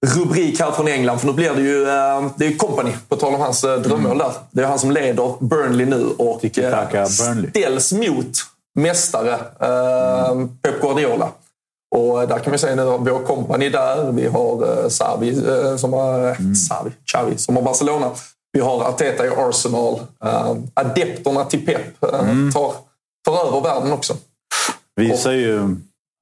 rubrik 0.04 0.60
här 0.60 0.72
från 0.72 0.88
England. 0.88 1.20
För 1.20 1.28
nu 1.28 1.34
blir 1.34 1.54
det 1.54 1.62
ju 1.62 1.84
eh, 1.90 2.28
det 2.36 2.46
är 2.46 2.58
Company, 2.58 2.92
på 3.10 3.16
tal 3.16 3.34
om 3.34 3.42
hans 3.42 3.64
uh, 3.64 3.76
drömmål 3.76 4.18
där. 4.18 4.32
Det 4.52 4.62
är 4.62 4.68
han 4.68 4.80
som 4.80 4.92
leder 4.92 5.34
Burnley 5.40 5.86
nu 5.86 6.06
och 6.18 6.58
eh, 6.58 7.06
ställs 7.50 7.94
mot 7.94 8.38
mästare 8.80 9.34
eh, 9.60 10.36
Pep 10.62 10.82
Guardiola. 10.82 11.30
Och 11.96 12.28
där 12.28 12.40
kan 12.40 12.52
vi 12.52 12.58
säga 12.58 12.76
nu 12.76 12.84
vi 12.84 13.12
har 13.12 13.20
Company 13.20 13.70
där. 13.70 14.12
Vi 14.12 14.28
har 14.28 14.84
eh, 14.84 15.78
som 15.78 15.94
har, 15.94 16.20
mm. 16.20 16.56
Savi, 16.56 16.92
Xavi, 17.12 17.38
som 17.38 17.56
har 17.56 17.64
Barcelona. 17.64 18.12
Vi 18.54 18.60
har 18.60 18.84
Arteta 18.84 19.26
i 19.26 19.30
Arsenal. 19.30 20.00
Adepterna 20.74 21.46
till 21.46 21.66
Pep 21.66 22.04
uh, 22.04 22.52
tar, 22.54 22.74
tar 23.26 23.48
över 23.48 23.62
världen 23.62 23.94
också. 23.94 24.14
Visar 24.96 25.32
ju 25.32 25.76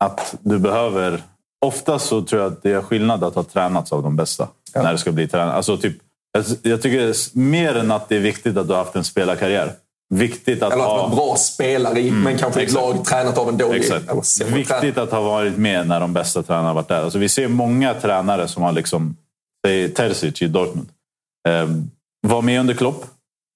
att 0.04 0.36
du 0.40 0.60
behöver... 0.60 1.24
Ofta 1.66 2.00
så 2.00 2.22
tror 2.22 2.42
jag 2.42 2.52
att 2.52 2.64
det 2.64 2.72
är 2.72 2.82
skillnad 2.82 3.24
att 3.24 3.36
ha 3.36 3.44
tränats 3.44 3.92
av 3.92 4.04
de 4.04 4.16
bästa. 4.16 4.48
När 4.76 4.92
det 4.92 4.98
ska 4.98 5.12
bli 5.12 5.28
tränare. 5.28 5.54
Alltså 5.54 5.78
typ, 5.78 5.98
jag, 6.32 6.46
jag 6.62 6.82
tycker 6.82 7.38
mer 7.38 7.76
än 7.76 7.92
att 7.92 8.10
det 8.10 8.16
är 8.16 8.20
viktigt 8.20 8.58
att 8.58 8.68
du 8.68 8.74
har 8.74 8.84
haft 8.84 8.96
en 8.96 9.04
spelarkarriär. 9.04 9.74
Viktigt 10.14 10.64
att 10.64 10.74
Eller 10.74 10.84
att 10.84 10.90
ha... 10.90 10.98
vara 10.98 11.16
bra 11.16 11.36
spelare 11.36 12.00
i, 12.00 12.12
men 12.12 12.38
kanske 12.38 12.62
ett 12.62 12.68
exakt. 12.68 12.86
lag 12.86 13.06
tränat 13.06 13.38
av 13.38 13.50
en 13.50 13.58
dålig... 13.58 13.80
Exakt. 13.80 14.42
Viktigt 14.42 14.98
att 14.98 15.12
ha 15.12 15.22
varit 15.22 15.58
med 15.58 15.88
när 15.88 16.00
de 16.00 16.14
bästa 16.14 16.44
tränarna 16.44 16.68
har 16.68 16.74
varit 16.76 16.88
där. 16.88 17.04
Alltså 17.04 17.20
vi 17.20 17.30
ser 17.30 17.48
många 17.48 17.94
tränare 17.94 18.48
som 18.48 18.64
har 18.64 18.72
liksom... 18.72 19.16
Terzic 19.96 20.42
i 20.42 20.48
Dortmund. 20.48 20.90
Eh, 21.50 21.70
var 22.28 22.42
med 22.42 22.60
under 22.60 22.74
Klopp. 22.74 23.06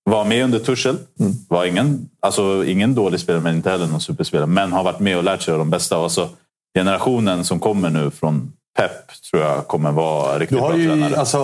Var 0.09 0.25
med 0.25 0.43
under 0.43 0.59
Tuchel. 0.59 0.97
Mm. 1.19 1.33
Var 1.49 1.65
ingen, 1.65 2.09
alltså 2.19 2.65
ingen 2.65 2.95
dålig 2.95 3.19
spelare, 3.19 3.43
men 3.43 3.55
inte 3.55 3.69
heller 3.69 3.87
någon 3.87 4.01
superspelare. 4.01 4.47
Men 4.47 4.71
har 4.71 4.83
varit 4.83 4.99
med 4.99 5.17
och 5.17 5.23
lärt 5.23 5.41
sig 5.41 5.51
av 5.51 5.57
de 5.57 5.69
bästa. 5.69 5.97
Och 5.97 6.11
så 6.11 6.29
generationen 6.75 7.43
som 7.45 7.59
kommer 7.59 7.89
nu 7.89 8.11
från 8.11 8.51
Pep 8.77 8.91
tror 9.31 9.43
jag 9.43 9.67
kommer 9.67 9.91
vara 9.91 10.39
riktigt 10.39 10.57
du 10.57 10.61
har 10.61 10.69
bra 10.69 10.77
ju, 10.79 10.87
tränare. 10.87 11.15
alltså, 11.19 11.39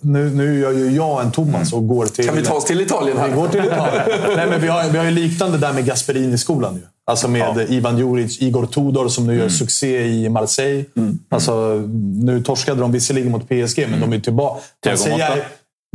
nu, 0.00 0.30
nu 0.30 0.60
gör 0.60 0.72
ju 0.72 0.90
jag 0.90 1.22
en 1.22 1.32
Thomas 1.32 1.72
och 1.72 1.88
går 1.88 2.06
till... 2.06 2.26
Kan 2.26 2.36
vi 2.36 2.42
ta 2.44 2.54
oss 2.54 2.64
till 2.64 2.80
Italien 2.80 3.18
här? 3.18 3.28
Vi 3.28 3.34
går 3.34 3.48
till 3.48 3.64
Italien. 3.64 4.02
Nej, 4.36 4.46
men 4.50 4.60
vi, 4.60 4.68
har, 4.68 4.88
vi 4.90 4.98
har 4.98 5.04
ju 5.04 5.10
liknande 5.10 5.58
där 5.58 5.72
med 5.72 5.84
Gasperini-skolan. 5.86 6.74
Ju. 6.74 6.80
Alltså 7.06 7.28
med 7.28 7.40
Ja. 7.40 7.62
Ivan 7.62 7.98
Juric, 7.98 8.42
Igor 8.42 8.66
Tudor 8.66 9.08
som 9.08 9.26
nu 9.26 9.32
Mm. 9.32 9.42
gör 9.42 9.48
succé 9.48 10.02
i 10.06 10.28
Marseille. 10.28 10.84
Alltså, 11.30 11.82
nu 12.22 12.42
torskade 12.42 12.80
de 12.80 12.92
visserligen 12.92 13.30
mot 13.32 13.48
PSG, 13.48 13.86
men 13.90 14.00
de 14.00 14.12
är 14.12 14.20
tillbaka. 14.20 14.60
Thiago 14.84 15.10
Motta. 15.10 15.36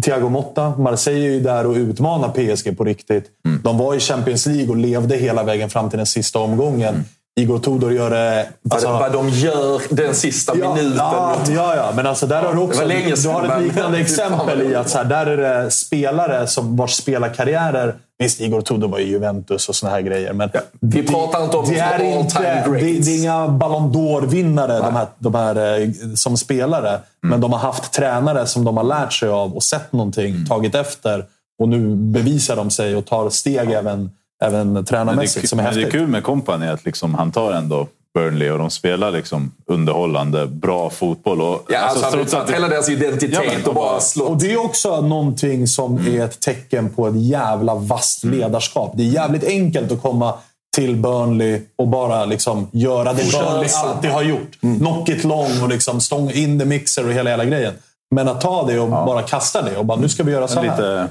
Thiago 0.03 0.29
Motta. 0.29 0.73
Marseille 0.77 1.25
är 1.27 1.31
ju 1.31 1.39
där 1.39 1.65
och 1.65 1.75
utmanar 1.75 2.29
PSG 2.29 2.77
på 2.77 2.83
riktigt. 2.83 3.25
Mm. 3.47 3.61
De 3.63 3.77
var 3.77 3.95
i 3.95 3.99
Champions 3.99 4.45
League 4.45 4.69
och 4.69 4.77
levde 4.77 5.15
hela 5.15 5.43
vägen 5.43 5.69
fram 5.69 5.89
till 5.89 5.97
den 5.97 6.05
sista 6.05 6.39
omgången. 6.39 7.05
Igor 7.39 7.59
Tudor 7.59 7.93
gör 7.93 8.09
det... 8.09 8.47
Alltså, 8.69 8.87
vad 8.87 9.11
de 9.13 9.29
gör 9.29 9.81
den 9.95 10.15
sista 10.15 10.53
minuten. 10.53 10.93
Ja, 10.97 11.35
ja, 11.49 11.75
ja, 11.75 11.91
men 11.95 12.07
alltså 12.07 12.27
där 12.27 12.41
har 12.43 12.53
du 12.53 12.59
också 12.61 12.85
länge 12.85 13.15
du 13.23 13.29
har 13.29 13.43
ett 13.57 13.63
liknande 13.63 13.97
exempel 14.01 14.61
i 14.71 14.75
att 14.75 14.89
så 14.89 14.97
här, 14.97 15.05
där 15.05 15.25
är 15.25 15.37
det 15.37 15.71
spelare 15.71 16.47
som 16.47 16.75
vars 16.77 16.91
spelarkarriärer... 16.93 17.95
Visst, 18.19 18.41
Igor 18.41 18.61
Tudor 18.61 18.87
var 18.87 18.99
i 18.99 19.09
Juventus 19.09 19.69
och 19.69 19.75
såna 19.75 19.91
här 19.91 20.01
grejer. 20.01 20.33
Men 20.33 20.49
Vi 20.81 21.01
det- 21.01 21.07
pratar 21.11 21.43
inte 21.43 21.57
om 21.57 21.69
det 21.69 21.79
är, 21.79 21.99
inte, 22.19 22.39
det, 22.69 22.99
det 22.99 23.11
är 23.11 23.19
inga 23.21 23.47
Ballon 23.47 23.91
d'Or-vinnare 23.93 24.77
de 24.79 24.95
här, 24.95 25.07
de 25.19 25.35
här, 25.35 25.81
eh, 25.81 25.89
som 26.15 26.37
spelare. 26.37 26.89
Mm. 26.89 27.01
Men 27.21 27.41
de 27.41 27.51
har 27.53 27.59
haft 27.59 27.91
tränare 27.93 28.45
som 28.47 28.63
de 28.63 28.77
har 28.77 28.83
lärt 28.83 29.13
sig 29.13 29.29
av 29.29 29.53
och 29.55 29.63
sett 29.63 29.93
någonting, 29.93 30.29
Mm. 30.35 30.45
tagit 30.45 30.75
efter. 30.75 31.25
Och 31.59 31.69
nu 31.69 31.95
bevisar 31.95 32.55
de 32.55 32.69
sig 32.69 32.95
och 32.95 33.05
tar 33.05 33.29
steg 33.29 33.71
även, 33.71 34.11
även 34.43 34.73
det, 34.73 34.83
tränarmässigt. 34.83 35.41
kul- 35.41 35.49
som 35.49 35.59
är 35.59 35.63
men 35.63 35.73
det 35.73 35.79
är 35.79 35.83
häftigt. 35.83 35.99
kul 35.99 36.07
med 36.09 36.23
Company 36.23 36.67
att 36.67 36.85
liksom, 36.85 37.13
han 37.15 37.31
tar 37.31 37.51
ändå 37.51 37.87
Burnley 38.13 38.49
och 38.49 38.57
de 38.59 38.69
spelar 38.69 39.11
liksom 39.11 39.51
underhållande, 39.67 40.47
bra 40.47 40.89
fotboll. 40.89 41.41
Och, 41.41 41.65
Ja, 41.69 41.79
alltså, 41.79 42.05
har 42.05 42.11
trots 42.11 42.33
att 42.33 42.47
det- 42.47 42.53
hela 42.53 42.67
deras 42.67 42.89
identitet 42.89 43.33
Ja, 43.33 43.41
men- 43.57 43.65
och 43.67 43.73
bara 43.75 43.99
slått. 43.99 44.29
Och 44.29 44.37
det 44.37 44.53
är 44.53 44.65
också 44.65 45.01
någonting 45.01 45.67
som 45.67 45.97
Mm. 45.97 46.15
är 46.21 46.25
ett 46.25 46.39
tecken 46.39 46.89
på 46.89 47.07
ett 47.07 47.15
jävla 47.21 47.75
vasst 47.75 48.23
ledarskap. 48.23 48.93
Det 48.95 49.03
är 49.03 49.07
jävligt 49.07 49.43
enkelt 49.43 49.91
att 49.91 50.01
komma 50.01 50.33
till 50.75 50.95
Burnley 50.95 51.61
och 51.75 51.87
bara 51.87 52.25
liksom 52.25 52.67
göra 52.71 53.13
det 53.13 53.23
Köra 53.31 53.51
Burnley 53.51 53.69
alltid 53.75 54.11
har 54.11 54.21
gjort. 54.23 54.51
Mm. 54.61 54.79
Knock 54.79 55.09
it 55.09 55.23
long 55.23 55.61
och 55.63 55.69
liksom 55.69 56.01
stång 56.01 56.31
in 56.31 56.59
the 56.59 56.65
mixer 56.65 57.05
och 57.07 57.13
hela, 57.13 57.29
hela 57.29 57.45
grejen. 57.45 57.73
Men 58.15 58.27
att 58.27 58.41
ta 58.41 58.65
det 58.67 58.79
och 58.79 58.89
bara 58.89 59.21
kasta 59.21 59.61
det 59.61 59.77
och 59.77 59.85
bara 59.85 59.99
nu 59.99 60.09
ska 60.09 60.23
vi 60.23 60.31
göra 60.31 60.47
så 60.47 60.59
här. 60.59 60.71
lite 60.71 61.07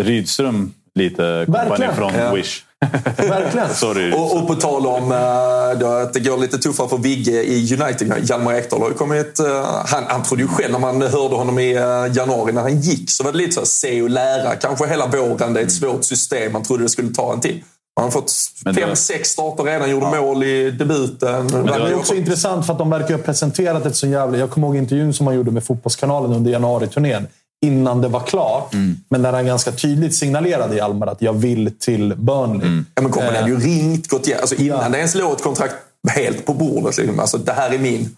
Rydström, 0.00 0.72
lite 0.98 1.44
Verkligen. 1.48 1.94
från 1.96 2.14
Ja. 2.14 2.32
Wish. 2.34 2.62
Verkligen. 3.16 3.74
Sorry. 3.74 4.12
Och, 4.12 4.36
och 4.36 4.46
på 4.48 4.54
tal 4.54 4.86
om 4.86 5.12
eh, 5.12 5.90
att 6.02 6.12
det 6.12 6.20
går 6.20 6.38
lite 6.38 6.58
tuffare 6.58 6.88
för 6.88 6.96
Vigge 6.98 7.42
i 7.42 7.76
United. 7.80 8.12
Hjalmar 8.28 8.54
Ekdal 8.54 8.80
har 8.80 8.88
ju 8.88 8.94
kommit... 8.94 9.38
eh, 9.38 9.64
han, 9.86 10.04
han 10.08 10.22
trodde 10.22 10.42
ju 10.42 10.48
själv 10.48 10.72
när 10.72 10.78
man 10.78 11.02
hörde 11.02 11.34
honom 11.36 11.58
i 11.58 11.72
eh, 11.76 12.16
januari 12.16 12.52
när 12.52 12.62
han 12.62 12.80
gick 12.80 13.10
så 13.10 13.24
var 13.24 13.32
det 13.32 13.38
lite 13.38 13.52
så 13.52 13.60
här, 13.60 13.66
se 13.66 14.02
och 14.02 14.10
lära. 14.10 14.54
Kanske 14.56 14.86
hela 14.86 15.06
våren, 15.06 15.54
det 15.54 15.60
är 15.60 15.64
ett 15.64 15.72
svårt 15.72 16.04
system. 16.04 16.52
Man 16.52 16.62
trodde 16.62 16.82
det 16.82 16.88
skulle 16.88 17.14
ta 17.14 17.32
en 17.32 17.40
tid. 17.40 17.62
Han 17.96 18.04
har 18.04 18.10
fått 18.10 18.32
fem, 18.64 18.88
var- 18.88 18.94
sex 18.94 19.28
starter 19.28 19.64
redan, 19.64 19.90
gjorde 19.90 20.06
mål 20.20 20.42
i 20.44 20.70
debuten. 20.70 21.46
Men 21.46 21.66
det 21.66 21.72
är 21.74 21.94
också 21.94 22.14
intressant 22.14 22.66
för 22.66 22.72
att 22.72 22.78
de 22.78 22.90
verkar 22.90 23.14
ha 23.16 23.22
presenterat 23.22 23.86
ett 23.86 23.96
så 23.96 24.06
jävla... 24.06 24.38
Jag 24.38 24.50
kommer 24.50 24.66
ihåg 24.66 24.76
intervjun 24.76 25.14
som 25.14 25.26
han 25.26 25.36
gjorde 25.36 25.50
med 25.50 25.64
Fotbollskanalen 25.64 26.32
under 26.32 26.50
januari-turnén. 26.50 27.26
Innan 27.66 28.00
det 28.00 28.08
var 28.08 28.20
klart. 28.20 28.74
Mm. 28.74 28.96
Men 29.08 29.22
där 29.22 29.32
han 29.32 29.46
ganska 29.46 29.72
tydligt 29.72 30.14
signalerade 30.14 30.76
i 30.76 30.80
Almar 30.80 31.06
att 31.06 31.22
jag 31.22 31.32
vill 31.32 31.72
till 31.78 32.14
Burnley. 32.16 32.66
Mm. 32.68 32.86
Ja, 32.94 33.02
men 33.02 33.10
Kompany 33.12 33.36
hade 33.36 33.50
ju 33.50 33.60
ringt, 33.60 34.08
gått 34.08 34.26
igen. 34.26 34.38
Alltså 34.40 34.54
innan 34.54 34.78
Ja. 34.82 34.88
det 34.88 34.98
ens 34.98 35.14
låg 35.14 35.32
ett 35.32 35.42
kontrakt 35.42 35.74
helt 36.10 36.46
på 36.46 36.54
bordet. 36.54 36.96
Liksom. 36.98 37.20
Alltså, 37.20 37.38
det 37.38 37.52
här 37.52 37.70
är 37.70 37.78
min 37.78 38.16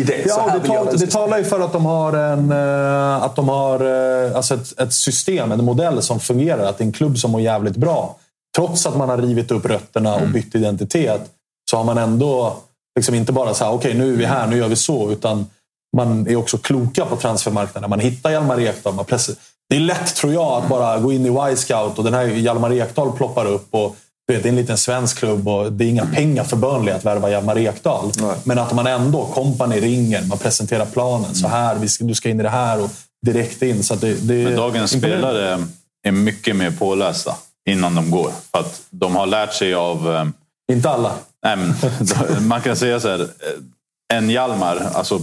idé. 0.00 0.22
så 0.22 0.28
Ja, 0.28 0.46
här 0.50 0.58
det, 0.60 0.66
tal, 0.66 0.98
det 0.98 1.06
talar 1.06 1.38
ju 1.38 1.44
för 1.44 1.60
att 1.60 1.72
de 1.72 1.86
har, 1.86 2.12
en, 2.12 2.52
eh, 2.52 3.22
att 3.22 3.36
de 3.36 3.48
har 3.48 3.80
eh, 4.26 4.36
alltså 4.36 4.54
ett, 4.54 4.80
ett 4.80 4.92
system, 4.92 5.52
en 5.52 5.64
modell 5.64 6.02
som 6.02 6.20
fungerar. 6.20 6.64
Att 6.64 6.78
det 6.78 6.84
är 6.84 6.86
en 6.86 6.92
klubb 6.92 7.18
som 7.18 7.30
mår 7.30 7.40
jävligt 7.40 7.76
bra. 7.76 8.16
Trots 8.56 8.86
att 8.86 8.96
man 8.96 9.08
har 9.08 9.18
rivit 9.18 9.50
upp 9.50 9.66
rötterna 9.66 10.14
och 10.14 10.28
bytt 10.28 10.54
identitet 10.54 11.20
så 11.70 11.76
har 11.76 11.84
man 11.84 11.98
ändå 11.98 12.56
liksom 12.96 13.14
inte 13.14 13.32
bara 13.32 13.54
så 13.54 13.64
här, 13.64 13.72
okej 13.72 13.94
nu 13.94 14.12
är 14.12 14.16
vi 14.16 14.24
här, 14.24 14.46
nu 14.46 14.56
gör 14.56 14.68
vi 14.68 14.76
så. 14.76 15.10
Utan 15.10 15.46
man 15.96 16.26
är 16.28 16.36
också 16.36 16.58
kloka 16.58 17.04
på 17.04 17.16
transfermarknaden. 17.16 17.90
Man 17.90 18.00
hittar 18.00 18.30
Hjalmar 18.30 18.60
Ekdal. 18.60 18.94
Man 18.94 19.04
press- 19.04 19.30
det 19.70 19.76
är 19.76 19.80
lätt, 19.80 20.14
tror 20.14 20.32
jag, 20.32 20.62
att 20.62 20.68
bara 20.68 20.98
gå 20.98 21.12
in 21.12 21.26
i 21.26 21.50
Y-scout 21.52 21.98
och 21.98 22.04
den 22.04 22.14
här 22.14 22.24
Hjalmar 22.26 22.72
Ekdal 22.72 23.12
ploppar 23.16 23.46
upp. 23.46 23.68
Och, 23.70 23.96
du 24.28 24.34
vet, 24.34 24.42
det 24.42 24.48
är 24.48 24.50
en 24.50 24.56
liten 24.56 24.78
svensk 24.78 25.18
klubb 25.18 25.48
och 25.48 25.72
det 25.72 25.84
är 25.84 25.88
inga 25.88 26.06
pengar 26.06 26.44
för 26.44 26.56
Burnley 26.56 26.94
att 26.94 27.04
värva 27.04 27.30
Hjalmar 27.30 27.58
Ekdal. 27.58 28.12
Men 28.44 28.58
att 28.58 28.72
man 28.72 28.86
ändå, 28.86 29.24
kompani 29.34 29.80
ringer, 29.80 30.22
man 30.22 30.38
presenterar 30.38 30.86
planen. 30.86 31.34
Så 31.34 31.48
här, 31.48 31.74
vi 31.74 31.88
ska, 31.88 32.04
du 32.04 32.14
ska 32.14 32.28
in 32.28 32.40
i 32.40 32.42
det 32.42 32.48
här 32.48 32.82
och 32.84 32.90
direkt 33.26 33.62
in. 33.62 33.82
Så 33.82 33.94
det, 33.94 34.14
det, 34.14 34.34
Men 34.44 34.56
dagens 34.56 34.90
spelare 34.90 35.64
är 36.06 36.12
mycket 36.12 36.56
mer 36.56 36.70
pålästa 36.70 37.34
innan 37.70 37.94
de 37.94 38.10
går. 38.10 38.30
För 38.52 38.58
att 38.60 38.80
de 38.90 39.16
har 39.16 39.26
lärt 39.26 39.54
sig 39.54 39.74
av... 39.74 40.14
eh, 40.14 40.24
Inte 40.76 40.90
alla. 40.90 41.12
Nej, 41.44 41.56
man 42.40 42.60
kan 42.60 42.76
säga 42.76 43.00
så 43.00 43.08
här. 43.08 43.20
eh, 43.20 44.16
En 44.16 44.30
Hjalmar, 44.30 44.90
alltså 44.94 45.20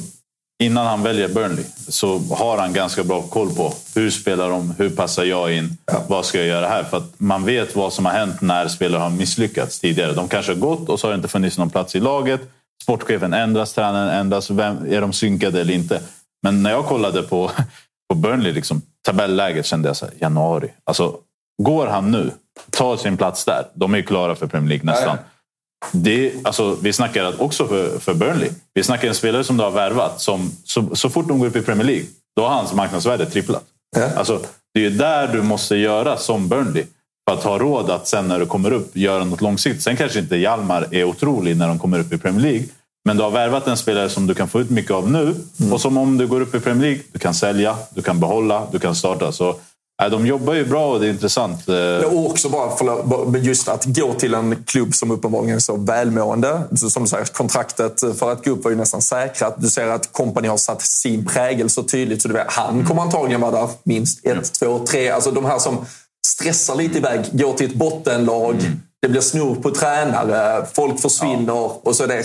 innan 0.64 0.86
han 0.86 1.04
väljer 1.04 1.28
Burnley 1.28 1.66
så 1.88 2.20
har 2.20 2.58
han 2.58 2.74
ganska 2.74 3.04
bra 3.04 3.22
koll 3.22 3.56
på 3.56 3.74
hur 3.96 4.10
spelar 4.10 4.50
de, 4.50 4.74
hur 4.78 4.90
passar 4.90 5.24
jag 5.24 5.54
in, 5.54 5.78
vad 6.08 6.26
ska 6.26 6.38
jag 6.38 6.48
göra 6.48 6.68
här? 6.68 6.84
För 6.84 6.98
att 6.98 7.14
man 7.18 7.46
vet 7.46 7.76
vad 7.76 7.94
som 7.94 8.06
har 8.06 8.14
hänt 8.14 8.42
när 8.42 8.68
spelare 8.68 9.02
har 9.02 9.10
misslyckats 9.10 9.80
tidigare. 9.80 10.14
De 10.14 10.28
kanske 10.28 10.52
har 10.52 10.60
gått 10.60 10.90
och 10.90 11.00
så 11.00 11.08
har 11.08 11.12
det 11.12 11.16
inte 11.16 11.28
funnits 11.28 11.58
någon 11.58 11.70
plats 11.70 11.96
i 11.96 12.00
laget. 12.00 12.42
Sportchefen 12.84 13.34
ändras, 13.34 13.74
tränaren 13.74 14.10
ändras. 14.10 14.50
Vem, 14.50 14.94
är 14.94 15.02
de 15.02 15.14
synkade 15.14 15.62
eller 15.62 15.74
inte? 15.74 16.02
Men 16.44 16.64
när 16.64 16.72
jag 16.72 16.86
kollade 16.86 17.22
på, 17.22 17.52
på 18.10 18.16
Burnley, 18.16 18.52
liksom, 18.52 18.82
tabelläget 19.06 19.66
kände 19.66 19.90
jag 19.90 19.98
så 19.98 20.06
här, 20.06 20.14
januari. 20.20 20.74
Alltså, 20.84 21.16
går 21.64 21.88
han 21.88 22.12
nu, 22.12 22.32
tar 22.70 22.98
sin 22.98 23.18
plats 23.18 23.46
där. 23.46 23.68
De 23.74 23.94
är 23.94 23.98
ju 23.98 24.04
klara 24.04 24.36
för 24.36 24.48
Premier 24.48 24.70
League 24.70 24.86
nästan. 24.86 25.18
Det, 25.92 26.34
alltså, 26.44 26.78
vi 26.82 26.94
snackar 26.94 27.42
också 27.42 27.68
för, 27.68 28.00
för 28.00 28.14
Burnley. 28.14 28.50
Vi 28.74 28.84
snackar 28.84 29.08
en 29.08 29.16
spelare 29.16 29.44
som 29.44 29.58
du 29.58 29.64
har 29.64 29.72
värvat. 29.72 30.22
Som, 30.22 30.52
så, 30.64 30.96
så 30.96 31.10
fort 31.10 31.28
de 31.28 31.40
går 31.40 31.48
upp 31.48 31.56
i 31.56 31.62
Premier 31.62 31.86
League, 31.86 32.06
då 32.36 32.44
har 32.44 32.50
hans 32.50 32.74
marknadsvärde 32.74 33.26
tripplat. 33.26 33.64
Ja. 33.96 34.10
Alltså, 34.16 34.40
det 34.74 34.86
är 34.86 34.90
där 34.90 35.28
du 35.28 35.42
måste 35.42 35.76
göra 35.76 36.18
som 36.18 36.48
Burnley. 36.48 36.84
För 37.30 37.38
att 37.38 37.44
ha 37.44 37.60
råd 37.60 37.90
att 37.90 38.08
sen 38.08 38.28
när 38.28 38.40
du 38.40 38.46
kommer 38.46 38.72
upp 38.72 38.98
göra 38.98 39.24
något 39.24 39.42
långsiktigt. 39.42 39.84
Sen 39.84 39.98
kanske 39.98 40.20
inte 40.20 40.36
Hjalmar 40.36 40.88
är 40.92 41.04
otrolig 41.04 41.58
när 41.58 41.68
de 41.68 41.80
kommer 41.80 42.00
upp 42.00 42.14
i 42.14 42.18
Premier 42.18 42.42
League. 42.42 42.66
Men 43.06 43.18
du 43.18 43.24
har 43.24 43.32
värvat 43.32 43.68
en 43.68 43.78
spelare 43.78 44.10
som 44.10 44.28
du 44.28 44.34
kan 44.34 44.48
få 44.48 44.62
ut 44.62 44.70
mycket 44.70 44.92
av 44.92 45.12
nu. 45.12 45.36
Och 45.72 45.82
som 45.82 45.98
om 45.98 46.18
du 46.18 46.28
går 46.28 46.42
upp 46.42 46.56
i 46.56 46.60
Premier 46.60 46.82
League, 46.82 47.04
du 47.12 47.20
kan 47.20 47.34
sälja, 47.34 47.78
du 47.90 48.02
kan 48.02 48.20
behålla, 48.20 48.68
du 48.72 48.80
kan 48.80 48.96
starta. 48.96 49.32
Så, 49.32 49.56
de 50.12 50.28
jobbar 50.28 50.54
ju 50.54 50.66
bra 50.66 50.92
och 50.94 51.00
det 51.00 51.08
är 51.08 51.10
intressant. 51.10 51.70
Eh, 51.70 51.76
Och 52.14 52.26
också 52.30 52.50
bara, 52.50 52.76
förlåt, 52.78 53.44
just 53.44 53.68
att 53.68 53.86
gå 53.86 54.14
till 54.14 54.34
en 54.34 54.64
klubb 54.68 54.96
som 54.96 55.12
uppenbarligen 55.12 55.56
är 55.56 55.60
så 55.60 55.76
välmående. 55.78 56.62
Som 56.76 57.04
du 57.04 57.10
säger, 57.10 57.26
kontraktet 57.26 58.00
för 58.20 58.32
att 58.32 58.46
gå 58.46 58.52
upp 58.52 58.64
var 58.64 58.72
ju 58.72 58.78
nästan 58.78 59.02
säkrat. 59.02 59.56
Du 59.58 59.70
ser 59.70 59.88
att 59.88 60.12
Company 60.14 60.48
har 60.48 60.58
satt 60.58 60.82
sin 60.82 61.26
prägel 61.26 61.70
så 61.70 61.84
tydligt. 61.84 62.22
Så 62.22 62.28
du 62.28 62.34
vet, 62.34 62.52
han 62.52 62.86
kommer 62.86 63.02
antagligen 63.02 63.42
vara 63.42 63.52
där 63.52 63.70
minst 63.84 64.26
ett, 64.26 64.54
två, 64.54 64.80
tre. 64.88 65.10
Alltså 65.10 65.32
de 65.32 65.46
här 65.46 65.60
som 65.60 65.86
stressar 66.28 66.76
lite 66.76 66.98
iväg, 66.98 67.22
går 67.32 67.54
till 67.54 67.70
ett 67.70 67.76
bottenlag. 67.76 68.56
Det 69.02 69.10
blir 69.10 69.22
snurr 69.22 69.56
på 69.56 69.72
tränare, 69.72 70.66
folk 70.74 71.00
försvinner 71.02 71.88
och 71.88 71.96
så 71.96 72.04
är 72.04 72.08
det... 72.08 72.16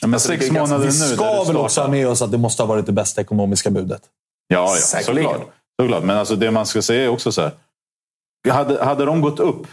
Ja, 0.00 0.06
men 0.06 0.14
Alltså, 0.14 0.28
sex 0.28 0.40
ganska- 0.48 0.60
månader 0.60 0.90
Vi 0.90 0.98
nu. 1.00 1.06
där 1.08 1.14
ska 1.16 1.44
väl 1.44 1.56
också 1.56 1.80
ha 1.80 1.88
med 1.88 2.08
oss 2.08 2.22
att 2.22 2.30
det 2.30 2.38
måste 2.38 2.62
ha 2.62 2.66
varit 2.68 2.86
det 2.86 2.92
bästa 2.92 3.20
ekonomiska 3.20 3.70
budet. 3.70 4.00
Ja, 4.48 4.74
ja 4.74 4.76
Säkerligen. 4.80 5.30
såklart. 5.30 5.48
Såklart. 5.82 6.04
Men 6.04 6.16
alltså 6.18 6.36
det 6.36 6.50
man 6.50 6.66
ska 6.66 6.82
säga 6.82 7.04
är 7.04 7.08
också 7.08 7.32
så 7.32 7.42
här. 7.42 7.50
Hade, 8.50 8.84
hade 8.84 9.04
de 9.04 9.20
gått 9.20 9.40
upp 9.40 9.66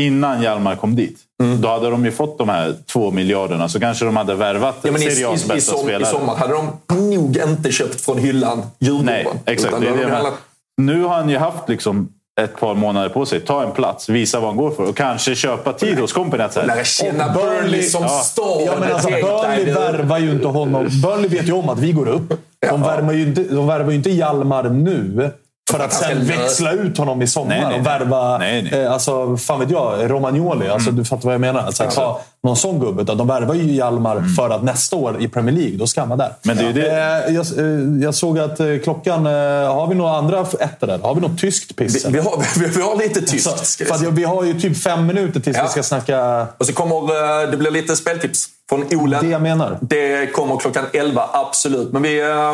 innan 0.00 0.42
Hjalmar 0.42 0.76
kom 0.76 0.96
dit, 0.96 1.18
Mm. 1.42 1.60
då 1.60 1.68
hade 1.68 1.90
de 1.90 2.04
ju 2.04 2.10
fått 2.12 2.38
de 2.38 2.48
här 2.48 2.74
två 2.92 3.10
miljarderna. 3.10 3.68
Så 3.68 3.80
kanske 3.80 4.04
de 4.04 4.16
hade 4.16 4.34
värvat 4.34 4.76
Ja, 4.82 4.92
men 4.92 5.02
i, 5.02 5.10
Serie 5.10 5.26
A's 5.28 5.42
i, 5.42 5.44
i, 5.44 5.48
bästa 5.48 5.72
som, 5.72 5.80
I 5.80 5.82
spelare. 5.82 6.10
sommar 6.10 6.36
hade 6.36 6.52
de 6.54 6.70
nog 7.10 7.36
inte 7.36 7.72
köpt 7.72 8.00
från 8.00 8.18
hyllan 8.18 8.62
Djurgården. 8.78 9.06
Nej, 9.06 9.26
exakt. 9.46 9.80
Det 9.80 9.90
det 9.90 9.96
menar. 9.96 10.30
Nu 10.76 11.02
har 11.02 11.14
han 11.14 11.28
ju 11.28 11.38
haft 11.38 11.68
liksom 11.68 12.08
ett 12.40 12.60
par 12.60 12.74
månader 12.74 13.08
på 13.08 13.26
sig. 13.26 13.40
Ta 13.40 13.62
en 13.64 13.72
plats, 13.72 14.08
visa 14.08 14.40
vad 14.40 14.48
han 14.48 14.56
går 14.56 14.70
för 14.70 14.82
och 14.88 14.96
kanske 14.96 15.34
köpa 15.34 15.72
tid 15.72 15.98
hos 15.98 16.12
här, 16.60 16.66
Lära 16.66 16.84
känna 16.84 17.26
Och 17.26 17.32
Burnley 17.34 17.82
som 17.82 18.02
ja. 18.02 18.08
stad. 18.08 18.62
Ja, 18.66 18.72
men 18.80 18.92
alltså, 18.92 19.08
Burnley 19.08 19.74
värvar 19.74 20.18
ju 20.18 20.30
inte 20.30 20.46
honom. 20.48 20.88
Burnley 21.02 21.28
vet 21.28 21.48
ju 21.48 21.52
om 21.52 21.68
att 21.68 21.78
vi 21.78 21.92
går 21.92 22.08
upp. 22.08 22.28
De, 22.28 22.36
Ja. 22.66 22.76
värvar, 22.76 23.12
ju 23.12 23.22
inte, 23.22 23.42
de 23.42 23.66
värvar 23.66 23.90
ju 23.90 23.96
inte 23.96 24.10
Hjalmar 24.10 24.62
nu. 24.70 25.30
För 25.70 25.80
att 25.80 25.92
sen 25.92 26.26
växla 26.26 26.72
ut 26.72 26.98
honom 26.98 27.22
i 27.22 27.26
sommar 27.26 27.48
Nej, 27.48 27.64
nej, 27.68 27.80
och 27.80 27.86
värva, 27.86 28.38
Nej, 28.38 28.68
nej. 28.72 28.82
Eh, 28.82 28.92
alltså, 28.92 29.36
fan 29.36 29.60
vet 29.60 29.70
jag, 29.70 30.10
Romagnoli. 30.10 30.68
Alltså, 30.68 30.90
Du 30.90 31.04
fattar 31.04 31.24
vad 31.24 31.34
jag 31.34 31.40
menar. 31.40 31.60
Alltså, 31.60 31.84
ta, 31.84 32.20
någon 32.46 32.56
sån 32.56 32.80
gubbe. 32.80 33.02
Utan 33.02 33.16
de 33.18 33.26
värvar 33.26 33.54
ju 33.54 33.72
Hjalmar 33.72 34.22
för 34.36 34.50
att 34.50 34.62
nästa 34.62 34.96
år 34.96 35.22
i 35.22 35.28
Premier 35.28 35.56
League, 35.56 35.76
då 35.76 35.86
ska 35.86 36.00
han 36.00 36.08
vara 36.08 36.16
där. 36.16 36.32
Men 36.42 36.56
det 36.56 36.64
är 36.64 36.72
det. 36.72 37.26
Eh, 37.28 37.34
Jag, 37.34 37.46
eh, 37.58 38.02
jag 38.02 38.14
såg 38.14 38.38
att 38.38 38.60
eh, 38.60 38.66
klockan... 38.84 39.26
Har 39.26 39.86
vi 39.86 39.94
några 39.94 40.16
andra 40.16 40.40
ettor 40.60 40.86
där? 40.86 40.98
Har 40.98 41.14
vi 41.14 41.20
något 41.20 41.38
tyskt 41.40 41.76
piss? 41.76 42.06
Vi, 42.06 42.12
vi, 42.12 42.18
har, 42.18 42.44
vi, 42.60 42.66
vi 42.66 42.82
har 42.82 42.96
lite 42.96 43.20
tyst. 43.20 43.50
Så, 43.50 43.56
ska 43.56 43.84
vi 43.84 43.90
för 43.90 44.04
jag- 44.04 44.10
vi 44.10 44.24
har 44.24 44.44
ju 44.44 44.60
typ 44.60 44.76
fem 44.82 45.06
minuter 45.06 45.40
tills 45.40 45.56
Ja. 45.56 45.62
vi 45.62 45.68
ska 45.68 45.82
snacka 45.82 46.46
Och 46.58 46.66
så 46.66 46.72
kommer 46.72 47.46
det 47.50 47.56
blir 47.56 47.70
lite 47.70 47.96
speltips 47.96 48.46
från 48.68 48.84
Olen. 49.00 49.24
det 49.24 49.30
jag 49.30 49.42
menar. 49.42 49.78
Det 49.80 50.26
kommer 50.32 50.56
klockan 50.56 50.84
11, 50.92 51.22
absolut. 51.32 51.92
Men 51.92 52.02
vi, 52.02 52.08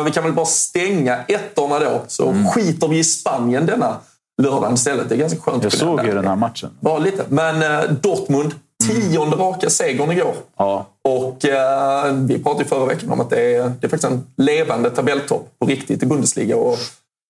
vi 0.05 0.11
kan 0.11 0.23
väl 0.23 0.33
bara 0.33 0.45
stänga 0.45 1.17
ettorna 1.27 1.79
då, 1.79 2.01
så 2.07 2.29
Mm. 2.29 2.47
skiter 2.47 2.87
vi 2.87 2.97
i 2.99 3.03
Spanien 3.03 3.65
denna 3.65 3.95
lördagen 4.41 4.73
istället. 4.73 5.09
Det 5.09 5.15
är 5.15 5.19
ganska 5.19 5.39
skönt. 5.39 5.63
Jag 5.63 5.71
såg 5.71 6.05
ju 6.05 6.13
den 6.13 6.27
här 6.27 6.35
matchen. 6.35 6.69
Bara 6.79 6.97
lite. 6.99 7.23
Men 7.29 7.63
Dortmund, 8.01 8.51
tionde 8.85 9.35
raka 9.37 9.69
segern 9.69 10.11
igår. 10.11 10.33
Ja. 10.57 10.85
Och 11.03 11.45
eh, 11.45 12.13
vi 12.13 12.43
pratade 12.43 12.63
ju 12.63 12.69
förra 12.69 12.85
veckan 12.85 13.11
om 13.11 13.21
att 13.21 13.29
det 13.29 13.55
är, 13.55 13.61
det 13.79 13.87
är 13.87 13.89
faktiskt 13.89 14.03
en 14.03 14.25
levande 14.37 14.89
tabelltopp 14.89 15.47
på 15.59 15.65
riktigt 15.65 16.03
i 16.03 16.05
Bundesliga. 16.05 16.57
Och 16.57 16.77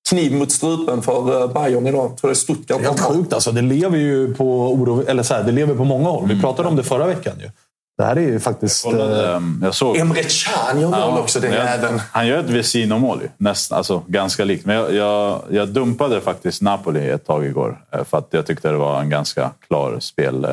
kniv 0.09 0.35
mot 0.35 0.51
strupen 0.51 1.01
för 1.01 1.41
eh, 1.41 1.47
Bayern 1.53 1.87
idag. 1.87 2.05
Jag 2.11 2.17
tror 2.17 2.29
det 2.29 2.33
är 2.33 2.35
Stuttgart. 2.35 2.81
Helt 2.81 2.99
sjukt 2.99 3.33
alltså. 3.33 3.51
Det 3.51 3.61
lever 3.61 3.97
ju 3.97 4.33
på, 4.33 4.71
oro, 4.73 5.03
eller 5.07 5.23
så 5.23 5.33
här, 5.33 5.43
det 5.43 5.51
lever 5.51 5.75
på 5.75 5.83
många 5.83 6.09
håll. 6.09 6.27
Vi 6.27 6.41
pratade 6.41 6.67
om 6.69 6.75
det 6.75 6.83
förra 6.83 7.05
veckan. 7.07 7.33
Ju. 7.39 7.49
Det 7.97 8.03
här 8.03 8.15
är 8.15 8.21
ju 8.21 8.39
faktiskt... 8.39 8.85
eh, 8.85 8.91
Kollade, 8.91 9.31
ehm, 9.35 9.59
jag 9.63 9.75
såg... 9.75 9.97
Emre 9.97 10.21
Can 10.23 10.81
gör 10.81 10.89
mål 10.89 11.19
också, 11.19 11.39
den 11.39 11.53
jag- 11.53 11.65
jäveln. 11.65 12.01
Han 12.11 12.27
gör 12.27 12.37
ett 12.39 12.49
Vesino-mål 12.49 13.19
ju. 13.21 13.29
Nästan, 13.37 13.77
alltså, 13.77 14.01
ganska 14.07 14.43
likt. 14.45 14.65
Men 14.65 14.75
jag, 14.75 14.93
jag, 14.93 15.41
jag 15.49 15.69
dumpade 15.69 16.21
faktiskt 16.21 16.61
Napoli 16.61 17.09
ett 17.09 17.25
tag 17.27 17.45
igår. 17.45 17.79
eh, 17.93 18.03
För 18.03 18.17
att 18.17 18.27
jag 18.31 18.45
tyckte 18.45 18.69
det 18.71 18.77
var 18.77 18.99
en 19.01 19.09
ganska 19.09 19.51
klar 19.67 19.97
spel. 19.99 20.47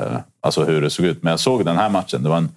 Eh, 0.45 0.47
Alltså 0.47 0.65
hur 0.65 0.83
det 0.83 0.91
såg 0.91 1.07
ut. 1.07 1.23
Men 1.23 1.31
jag 1.31 1.41
såg 1.41 1.65
den 1.65 1.77
här 1.77 1.89
matchen. 1.89 2.23
Det 2.23 2.29
var 2.29 2.37
en 2.37 2.49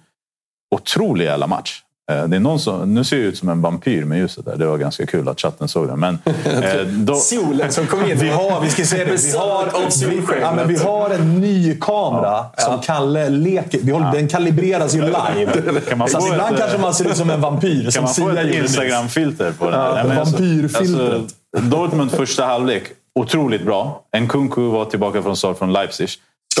otrolig 0.74 1.24
jävla 1.24 1.46
match. 1.46 1.82
Eh, 2.12 2.24
Det 2.28 2.36
är 2.36 2.40
någon 2.40 2.60
som, 2.60 2.94
nu 2.94 3.04
ser 3.04 3.16
jag 3.16 3.26
ut 3.26 3.38
som 3.38 3.48
en 3.48 3.62
vampyr 3.62 4.04
med 4.04 4.18
ljuset 4.18 4.44
där. 4.44 4.56
Det 4.56 4.66
var 4.66 4.78
ganska 4.78 5.06
kul 5.06 5.28
att 5.28 5.40
chatten 5.40 5.68
såg 5.68 5.88
den. 5.88 6.00
Men, 6.00 6.18
eh, 6.44 6.80
då, 6.86 7.14
Solen 7.14 7.72
som 7.72 7.86
kom 7.86 8.04
in. 8.10 8.18
Vi 8.18 8.28
har, 8.28 8.60
vi 8.60 8.70
ska 8.70 8.84
se 8.84 8.96
det. 9.04 9.04
Vi 9.32 9.38
har, 9.38 10.10
vi, 10.10 10.40
ja, 10.40 10.52
men 10.54 10.68
vi 10.68 10.76
har 10.76 11.10
en 11.10 11.40
ny 11.40 11.76
kamera 11.80 12.44
som 12.58 12.80
Kalle 12.80 13.28
leker. 13.28 13.80
Vi 13.82 13.92
håller, 13.92 14.12
Den 14.12 14.28
kalibreras 14.28 14.94
ju 14.94 15.00
live. 15.36 15.80
Kan 15.88 15.98
man 15.98 16.08
så 16.08 16.18
att 16.18 16.26
ibland 16.32 16.54
ett, 16.54 16.60
kanske 16.60 16.78
man 16.78 16.94
ser 16.94 17.10
ut 17.10 17.16
som 17.16 17.30
en 17.30 17.40
vampyr. 17.40 17.82
Kan 17.82 17.92
som 17.92 18.04
man 18.04 18.14
få 18.14 18.28
ett. 18.40 18.54
Instagram-filter 18.54 19.52
på 19.52 19.64
den? 19.70 19.80
Ja, 19.80 19.86
alltså- 20.00 20.14
vampyrfiltret. 20.32 21.12
alltså, 21.12 21.68
Dortmund 21.70 22.10
första 22.10 22.44
halvlek, 22.44 22.82
otroligt 23.14 23.64
bra. 23.64 24.02
Nkunku 24.20 24.60
var 24.60 24.84
tillbaka 24.84 25.22
från 25.22 25.36
start 25.36 25.58
från 25.58 25.72
Leipzig. 25.72 26.08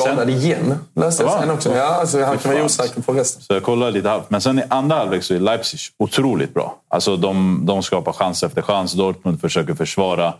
Skadad 0.02 0.30
igen, 0.30 0.74
läste 0.94 1.22
jag 1.22 1.40
sen 1.40 1.50
också. 1.50 1.74
Ja, 1.76 2.06
så 2.06 2.24
han 2.24 2.38
kan 2.38 2.52
vara 2.52 2.64
osäker 2.64 3.00
på 3.00 3.12
resten. 3.12 3.42
Så 3.42 3.54
jag 3.54 3.62
kollade 3.62 3.92
lite 3.92 4.08
halvt. 4.08 4.30
Men 4.30 4.40
sen 4.40 4.58
i 4.58 4.62
andra 4.68 4.96
halvlek 4.96 5.22
så 5.22 5.34
är 5.34 5.38
Leipzig 5.38 5.80
otroligt 5.98 6.54
bra. 6.54 6.76
Alltså 6.88 7.16
de, 7.16 7.60
de 7.66 7.82
skapar 7.82 8.12
chans 8.12 8.42
efter 8.42 8.62
chans. 8.62 8.92
Dortmund 8.92 9.40
försöker 9.40 9.74
försvara. 9.74 10.34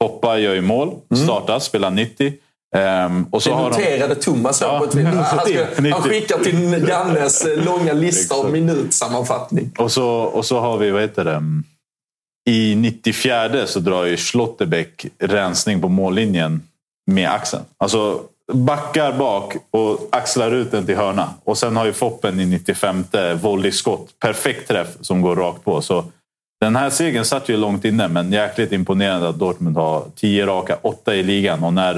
Poppa 0.00 0.38
gör 0.38 0.54
ju 0.54 0.60
mål, 0.60 0.94
startar, 1.24 1.58
spelar 1.58 1.90
90. 1.90 2.32
Ehm, 2.76 3.26
och 3.30 3.42
så 3.42 3.50
Det 3.50 3.56
har 3.56 3.70
de, 3.70 3.76
noterade 3.76 4.14
Thomas 4.14 4.60
Ja, 4.60 4.78
på 4.78 4.84
ett 4.84 5.06
han, 5.14 5.24
ska, 5.24 5.80
90. 5.80 5.92
han 5.92 6.02
skickar 6.02 6.38
till 6.38 6.88
Jannes 6.88 7.46
långa 7.56 7.92
lista 7.92 8.34
av 8.34 8.38
Exakt. 8.40 8.52
minutsammanfattning. 8.52 9.72
och, 9.78 9.92
så, 9.92 10.06
och 10.08 10.44
så 10.44 10.60
har 10.60 10.78
vi, 10.78 10.90
vad 10.90 11.02
heter 11.02 11.24
det? 11.24 11.42
I 12.50 12.74
94 12.76 13.66
så 13.66 13.80
drar 13.80 14.04
ju 14.04 14.16
Schlotterbeck 14.16 15.06
rensning 15.18 15.80
på 15.80 15.88
mållinjen 15.88 16.62
med 17.10 17.30
axeln. 17.30 17.62
Alltså 17.78 18.20
backar 18.52 19.12
bak 19.12 19.56
och 19.70 20.08
axlar 20.12 20.52
ut 20.52 20.70
den 20.70 20.86
till 20.86 20.96
hörna. 20.96 21.30
Och 21.44 21.58
sen 21.58 21.76
har 21.76 21.86
ju 21.86 21.92
Foppen 21.92 22.40
i 22.40 22.46
95 22.46 23.04
volleyskott. 23.42 24.18
Perfekt 24.18 24.68
träff 24.68 24.88
som 25.00 25.22
går 25.22 25.36
rakt 25.36 25.64
på. 25.64 25.82
Så 25.82 26.04
den 26.60 26.76
här 26.76 26.90
segern 26.90 27.24
satt 27.24 27.48
ju 27.48 27.56
långt 27.56 27.84
inne, 27.84 28.08
men 28.08 28.32
jäkligt 28.32 28.72
imponerande 28.72 29.28
att 29.28 29.38
Dortmund 29.38 29.76
har 29.76 30.04
10 30.14 30.46
raka, 30.46 30.76
8 30.82 31.14
i 31.14 31.22
ligan. 31.22 31.64
Och 31.64 31.72
när, 31.72 31.94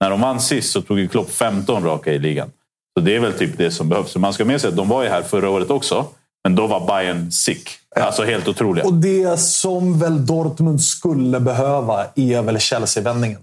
när 0.00 0.10
de 0.10 0.20
vann 0.20 0.40
sist 0.40 0.72
så 0.72 0.82
tog 0.82 0.98
ju 0.98 1.08
Klopp 1.08 1.30
15 1.30 1.84
raka 1.84 2.12
i 2.12 2.18
ligan. 2.18 2.50
Så 2.98 3.04
det 3.04 3.16
är 3.16 3.20
väl 3.20 3.32
typ 3.32 3.58
det 3.58 3.70
som 3.70 3.88
behövs. 3.88 4.10
Så 4.10 4.18
man 4.18 4.32
ska 4.32 4.44
med 4.44 4.60
sig 4.60 4.68
att 4.68 4.76
de 4.76 4.88
var 4.88 5.02
ju 5.02 5.08
här 5.08 5.22
förra 5.22 5.50
året 5.50 5.70
också, 5.70 6.06
men 6.44 6.54
då 6.54 6.66
var 6.66 6.86
Bayern 6.86 7.30
sick. 7.30 7.70
Alltså 7.96 8.24
helt 8.24 8.48
otroliga. 8.48 8.84
Och 8.84 8.94
det 8.94 9.40
som 9.40 9.98
väl 9.98 10.26
Dortmund 10.26 10.80
skulle 10.82 11.40
behöva 11.40 12.06
är 12.14 12.42
väl 12.42 12.58
Chelsea-vändningen. 12.58 13.38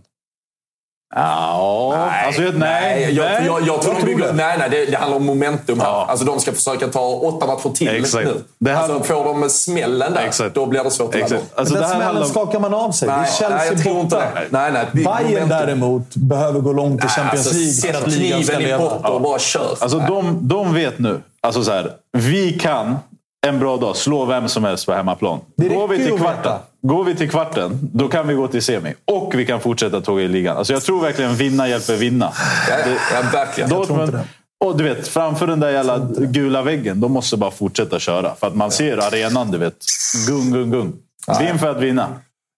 Ja, 1.15 2.09
alltså, 2.25 2.41
jag- 2.41 2.55
nej, 2.57 3.13
jag, 3.15 3.25
nej. 3.25 3.45
jag, 3.45 3.61
jag 3.67 3.81
tror 3.81 3.93
de 3.93 3.99
tror 4.01 4.05
bygger, 4.15 4.27
det. 4.27 4.33
nej, 4.33 4.55
nej, 4.59 4.69
det, 4.69 4.85
det 4.85 4.97
handlar 4.97 5.17
om 5.17 5.25
momentum 5.25 5.79
här. 5.79 5.87
Ja. 5.87 6.05
Alltså, 6.09 6.25
de 6.25 6.39
ska 6.39 6.51
försöka 6.51 6.87
ta 6.87 6.99
åtta 7.07 7.47
matcher 7.47 7.69
till 7.75 7.87
Exakt. 7.87 8.25
nu. 8.25 8.43
Det 8.59 8.71
här- 8.73 8.83
alltså, 8.83 9.03
får 9.03 9.23
de 9.25 9.49
smällen 9.49 10.13
där, 10.13 10.21
Exakt. 10.21 10.55
då 10.55 10.65
blir 10.65 10.83
det 10.83 10.91
svårt 10.91 11.15
att 11.15 11.21
Exakt. 11.21 11.43
Alltså, 11.55 11.73
Men 11.73 11.83
det 11.83 11.87
den 11.89 11.97
här 11.97 12.05
smällen 12.05 12.23
om- 12.23 12.29
skakar 12.29 12.59
man 12.59 12.73
av 12.73 12.91
sig. 12.91 13.07
Nej, 13.07 13.17
det 13.17 13.21
är 13.23 13.25
Chelsea 13.25 13.57
nej, 13.57 13.67
jag 13.67 13.81
tror 13.83 13.99
inte 13.99 14.15
borta. 14.15 14.27
det. 14.35 14.47
Nej, 14.49 14.71
nej, 14.71 14.85
Bayern 14.93 15.23
momentum. 15.23 15.49
däremot 15.49 16.15
behöver 16.15 16.59
gå 16.59 16.73
långt 16.73 17.01
i 17.01 17.05
Nej, 17.05 17.09
Champions 17.15 17.47
alltså, 17.47 17.53
League 17.61 17.73
för 17.73 17.81
Sätt 17.87 17.95
att 18.03 18.07
ligan 18.07 18.43
ska 18.43 18.53
kniven 18.53 18.61
i 18.69 18.71
leva. 18.77 18.89
potter 18.89 19.11
och 19.11 19.21
bara 19.21 19.39
kör. 19.39 19.75
Alltså 19.79 19.99
de, 19.99 20.39
de 20.47 20.73
vet 20.73 20.99
nu. 20.99 21.21
Alltså 21.41 21.63
så 21.63 21.71
här, 21.71 21.91
vi 22.17 22.53
kan 22.59 22.95
en 23.47 23.59
bra 23.59 23.77
dag 23.77 23.95
slå 23.95 24.25
vem 24.25 24.47
som 24.47 24.63
helst 24.63 24.85
på 24.85 24.93
hemmaplan. 24.93 25.39
Det 25.57 25.69
Går 25.69 25.87
vi, 25.87 26.05
till 26.05 26.17
kvarten, 26.17 26.59
går 26.81 27.03
vi 27.03 27.15
till 27.15 27.29
kvarten, 27.29 27.79
då 27.81 28.07
kan 28.07 28.27
vi 28.27 28.33
gå 28.33 28.47
till 28.47 28.61
semi. 28.61 28.93
Och 29.05 29.35
vi 29.35 29.45
kan 29.45 29.59
fortsätta 29.59 30.01
tåga 30.01 30.23
i 30.23 30.27
ligan. 30.27 30.57
Alltså 30.57 30.73
jag 30.73 30.83
tror 30.83 31.01
verkligen 31.01 31.35
vinna 31.35 31.69
hjälper 31.69 31.95
vinna. 31.95 32.31
ja, 32.69 32.75
ja, 33.13 33.21
verkligen. 33.33 33.69
Dortmund, 33.69 34.19
och 34.65 34.77
du 34.77 34.83
vet, 34.83 35.07
framför 35.07 35.47
den 35.47 35.59
där 35.59 35.69
jävla 35.69 35.97
gula 36.19 36.61
väggen, 36.61 37.01
de 37.01 37.11
måste 37.11 37.37
bara 37.37 37.51
fortsätta 37.51 37.99
köra. 37.99 38.35
För 38.35 38.47
att 38.47 38.55
man 38.55 38.71
ser 38.71 38.97
arenan, 38.97 39.51
du 39.51 39.57
vet. 39.57 39.75
Gung, 40.27 40.51
gung, 40.51 40.71
gung. 40.71 40.93
Vinn 41.39 41.59
för 41.59 41.71
att 41.71 41.81
vinna. 41.81 42.07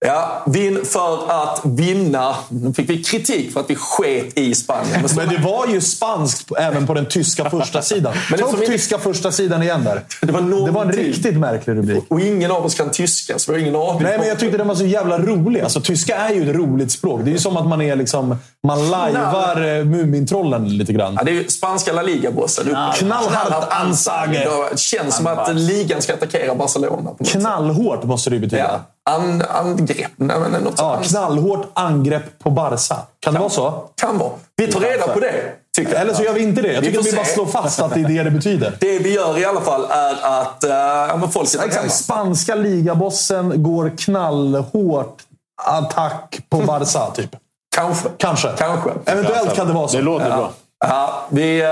Ja, 0.05 0.43
vinn 0.45 0.85
för 0.85 1.31
att 1.31 1.61
vinna. 1.65 2.35
Nu 2.49 2.73
fick 2.73 2.89
vi 2.89 3.03
kritik 3.03 3.53
för 3.53 3.59
att 3.59 3.69
vi 3.69 3.75
sket 3.75 4.37
i 4.37 4.55
Spanien. 4.55 5.05
Men 5.15 5.29
det 5.29 5.37
var 5.37 5.67
ju 5.67 5.81
spanskt 5.81 6.51
även 6.59 6.87
på 6.87 6.93
den 6.93 7.05
tyska 7.05 7.49
första 7.49 7.81
sidan. 7.81 8.13
Men 8.29 8.37
det 8.39 8.43
Ta 8.45 8.49
upp 8.51 8.59
inte- 8.59 8.71
tyska 8.71 8.97
första 8.99 9.31
sidan 9.31 9.63
igen 9.63 9.83
där. 9.83 10.01
Det 10.21 10.31
var 10.31 10.65
Det 10.65 10.71
var 10.71 10.81
en 10.85 10.91
riktigt 10.91 11.37
märklig 11.37 11.75
rubrik. 11.77 12.03
Och 12.07 12.19
ingen 12.19 12.51
av 12.51 12.65
oss 12.65 12.75
kan 12.75 12.91
tyska, 12.91 13.39
så 13.39 13.51
vi 13.51 13.57
har 13.57 13.61
ingen 13.67 13.75
aning. 13.81 14.03
Nej, 14.03 14.17
men 14.17 14.27
jag 14.27 14.39
tyckte 14.39 14.57
den 14.57 14.67
var 14.67 14.75
så 14.75 14.85
jävla 14.85 15.17
rolig. 15.19 15.61
Alltså, 15.61 15.81
tyska 15.81 16.15
är 16.15 16.33
ju 16.33 16.49
ett 16.49 16.55
roligt 16.55 16.91
språk. 16.91 17.21
Det 17.23 17.29
är 17.29 17.33
ju 17.33 17.39
som 17.39 17.57
att 17.57 17.67
man 17.67 17.81
är 17.81 17.95
liksom... 17.95 18.35
Man 18.67 18.89
lajvar 18.89 19.77
eh, 19.79 19.85
Mumintrollen 19.85 20.77
lite 20.77 20.93
grann. 20.93 21.13
Ja, 21.17 21.23
det 21.23 21.31
är 21.31 21.35
ju 21.35 21.47
spanska 21.47 21.93
La 21.93 22.01
Liga-bossen. 22.01 22.77
Knallhart 22.95 23.67
ansage. 23.73 24.29
Det 24.71 24.79
känns 24.79 25.15
som 25.15 25.27
att 25.27 25.55
ligan 25.55 26.01
ska 26.01 26.13
attackera 26.13 26.55
Barcelona. 26.55 27.09
Knallhårt 27.25 28.03
måste 28.03 28.29
det 28.29 28.35
ju 28.35 28.39
betyda. 28.39 28.61
Ja. 28.63 28.79
An, 29.09 29.43
angrepp. 29.49 30.11
Nej, 30.15 30.39
men 30.39 30.61
något 30.61 30.73
Ja, 30.77 31.01
knallhårt 31.03 31.67
angrepp 31.73 32.39
på 32.39 32.49
Barca. 32.49 32.95
Kan 33.19 33.33
det 33.33 33.39
vara 33.39 33.49
så? 33.49 33.83
Kan 34.01 34.17
vara. 34.17 34.31
Vi 34.55 34.71
tar 34.71 34.79
reda 34.79 35.07
på 35.07 35.19
det, 35.19 35.33
tycker 35.77 35.91
jag. 35.93 36.01
Eller 36.01 36.13
så 36.13 36.23
gör 36.23 36.33
vi 36.33 36.41
inte 36.41 36.61
det. 36.61 36.73
Jag 36.73 36.81
Vi 36.81 36.87
tycker 36.87 36.99
att 36.99 37.05
vi 37.05 37.15
bara 37.15 37.25
slår 37.25 37.45
fast 37.45 37.79
att 37.81 37.93
det 37.93 37.99
är 37.99 38.07
det 38.07 38.23
det 38.23 38.31
betyder. 38.31 38.77
Det 38.79 38.99
vi 38.99 39.13
gör 39.13 39.39
i 39.39 39.45
alla 39.45 39.61
fall 39.61 39.85
är 39.89 40.41
att 40.41 40.63
uh, 40.63 40.69
ja, 40.69 41.17
men 41.19 41.29
folket 41.29 41.61
där 41.61 41.77
hemma. 41.77 41.89
Spanska 41.89 42.55
ligabossen 42.55 43.63
går 43.63 43.91
knallhårt 43.97 45.17
attack 45.65 46.39
på 46.49 46.57
Barca, 46.57 47.11
typ. 47.15 47.35
Kanske. 47.75 48.09
Kanske. 48.17 48.49
Kanske. 48.57 48.89
Eventuellt 49.05 49.55
kan 49.55 49.67
det 49.67 49.73
vara 49.73 49.87
så. 49.87 49.97
Det 49.97 50.03
låter 50.03 50.25
bra. 50.25 50.51
Ja, 50.85 51.27
vi, 51.29 51.61
uh, 51.61 51.67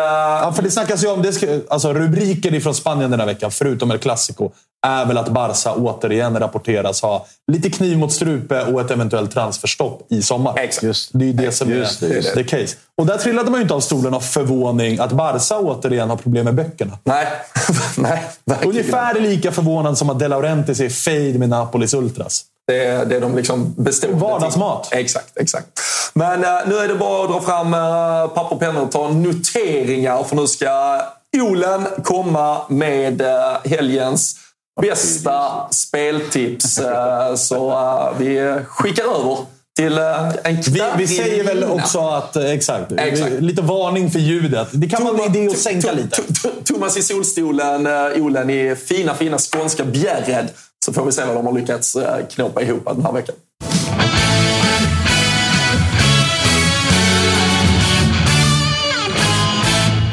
Ja, 0.47 0.53
för 0.55 0.63
det 0.63 0.71
snackas 0.71 1.03
ju 1.03 1.07
om... 1.07 1.21
Det 1.21 1.33
ska, 1.33 1.47
alltså 1.69 1.93
rubriken 1.93 2.55
ifrån 2.55 2.75
Spanien 2.75 3.11
den 3.11 3.19
här 3.19 3.27
veckan, 3.27 3.51
förutom 3.51 3.91
El 3.91 3.97
Clasico, 3.97 4.51
är 4.87 5.05
väl 5.05 5.17
att 5.17 5.29
Barca 5.29 5.73
återigen 5.73 6.39
rapporteras 6.39 7.01
ha 7.01 7.25
lite 7.51 7.69
kniv 7.69 7.97
mot 7.97 8.13
strupe 8.13 8.63
och 8.63 8.81
ett 8.81 8.91
eventuellt 8.91 9.31
transferstopp 9.31 10.05
i 10.09 10.21
sommar. 10.21 10.53
Exakt. 10.57 10.83
Just. 10.83 11.09
Det 11.13 11.25
är 11.25 11.27
ju 11.27 11.33
det 11.33 11.51
som 11.51 11.69
Just 11.69 12.03
är 12.03 12.09
det, 12.09 12.15
just 12.15 12.33
the 12.33 12.43
case. 12.43 12.75
Och 12.97 13.05
där 13.05 13.17
trillade 13.17 13.51
man 13.51 13.59
ju 13.59 13.61
inte 13.61 13.73
av 13.73 13.79
stolen 13.79 14.13
av 14.13 14.19
förvåning 14.19 14.99
att 14.99 15.11
Barca 15.11 15.59
återigen 15.59 16.09
har 16.09 16.17
problem 16.17 16.45
med 16.45 16.55
böckerna. 16.55 16.97
nej, 17.03 17.27
nej, 17.97 18.23
verkligen. 18.45 18.77
Ungefär 18.77 19.19
lika 19.19 19.51
förvånad 19.51 19.97
som 19.97 20.09
att 20.09 20.19
De 20.19 20.27
Laurentiis 20.27 20.79
är 20.79 20.89
fade 20.89 21.39
med 21.39 21.49
Napolis 21.49 21.93
Ultras. 21.93 22.45
Det 22.67 22.85
är 22.85 23.05
det 23.05 23.19
de 23.19 23.35
liksom 23.35 23.73
består. 23.77 24.07
Vardagsmat. 24.09 24.87
Exakt, 24.91 25.37
exakt. 25.37 25.67
Men 26.13 26.43
eh, 26.43 26.49
nu 26.67 26.75
är 26.77 26.87
det 26.87 26.95
bara 26.95 27.23
att 27.23 27.29
dra 27.29 27.41
fram 27.41 27.73
uh, 27.73 28.27
papper 28.27 28.53
och 28.55 28.59
pennor 28.59 28.81
och 28.81 28.91
ta 28.91 29.09
noteringar. 29.09 30.23
För 30.23 30.35
nu 30.35 30.47
ska 30.47 31.01
Olen 31.37 31.87
komma 32.03 32.61
med 32.69 33.21
uh, 33.21 33.27
helgens 33.65 34.35
bästa 34.81 35.67
speltips. 35.71 36.79
Eh, 36.79 37.35
så 37.35 37.71
eh, 37.71 38.17
vi 38.19 38.59
skickar 38.67 39.03
över 39.03 39.37
till 39.77 39.97
en 40.43 40.55
Vi, 40.71 40.83
vi 40.97 41.07
säger 41.07 41.43
väl 41.43 41.63
också 41.63 41.99
att... 41.99 42.35
eh, 42.35 42.51
Exakt. 42.51 42.91
Exakt. 42.97 43.31
Vi- 43.31 43.41
Lite 43.41 43.61
varning 43.61 44.11
för 44.11 44.19
ljudet. 44.19 44.67
Det 44.71 44.87
kan 44.89 45.03
vara 45.05 45.23
en 45.23 45.35
idé 45.35 45.47
att 45.47 45.57
sänka 45.57 45.91
lite. 45.91 46.21
Thomas 46.63 46.97
i 46.97 47.01
solstolen, 47.03 47.87
uh, 47.87 48.21
Olen 48.25 48.49
i 48.49 48.75
fina, 48.75 49.15
fina 49.15 49.37
skånska 49.37 49.83
Bjärred. 49.85 50.47
Så 50.87 50.93
får 50.93 51.05
vi 51.05 51.11
se 51.11 51.25
vad 51.25 51.35
de 51.35 51.45
har 51.45 51.53
lyckats 51.53 51.95
eh, 51.95 52.25
knåpa 52.27 52.61
ihop 52.61 52.85
den 52.85 53.05
här 53.05 53.13
veckan. 53.13 53.35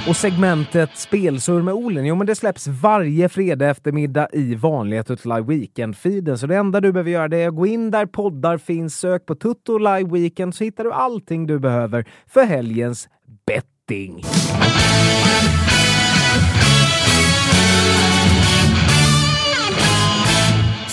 Och 0.09 0.17
segmentet 0.17 0.91
Spelsurr 0.95 1.63
med 1.63 1.75
Olen, 1.75 2.07
jo 2.07 2.15
men 2.15 2.27
det 2.27 2.35
släpps 2.35 2.67
varje 2.67 3.29
fredag 3.29 3.71
eftermiddag 3.71 4.29
i 4.33 4.55
vanliga 4.55 5.05
Tutolaj 5.05 5.43
Weekend-feeden. 5.43 6.37
Så 6.37 6.47
det 6.47 6.57
enda 6.57 6.81
du 6.81 6.93
behöver 6.93 7.11
göra 7.11 7.29
det 7.29 7.37
är 7.37 7.49
att 7.49 7.57
gå 7.57 7.67
in 7.67 7.91
där 7.91 8.07
poddar 8.07 8.59
finns, 8.59 8.97
sök 8.99 9.27
på 9.27 9.35
Tutolaj 9.35 10.05
Weekend 10.05 10.55
så 10.55 10.65
hittar 10.65 10.85
du 10.85 10.93
allting 10.93 11.47
du 11.47 11.59
behöver 11.59 12.09
för 12.27 12.45
helgens 12.45 13.09
betting. 13.47 14.25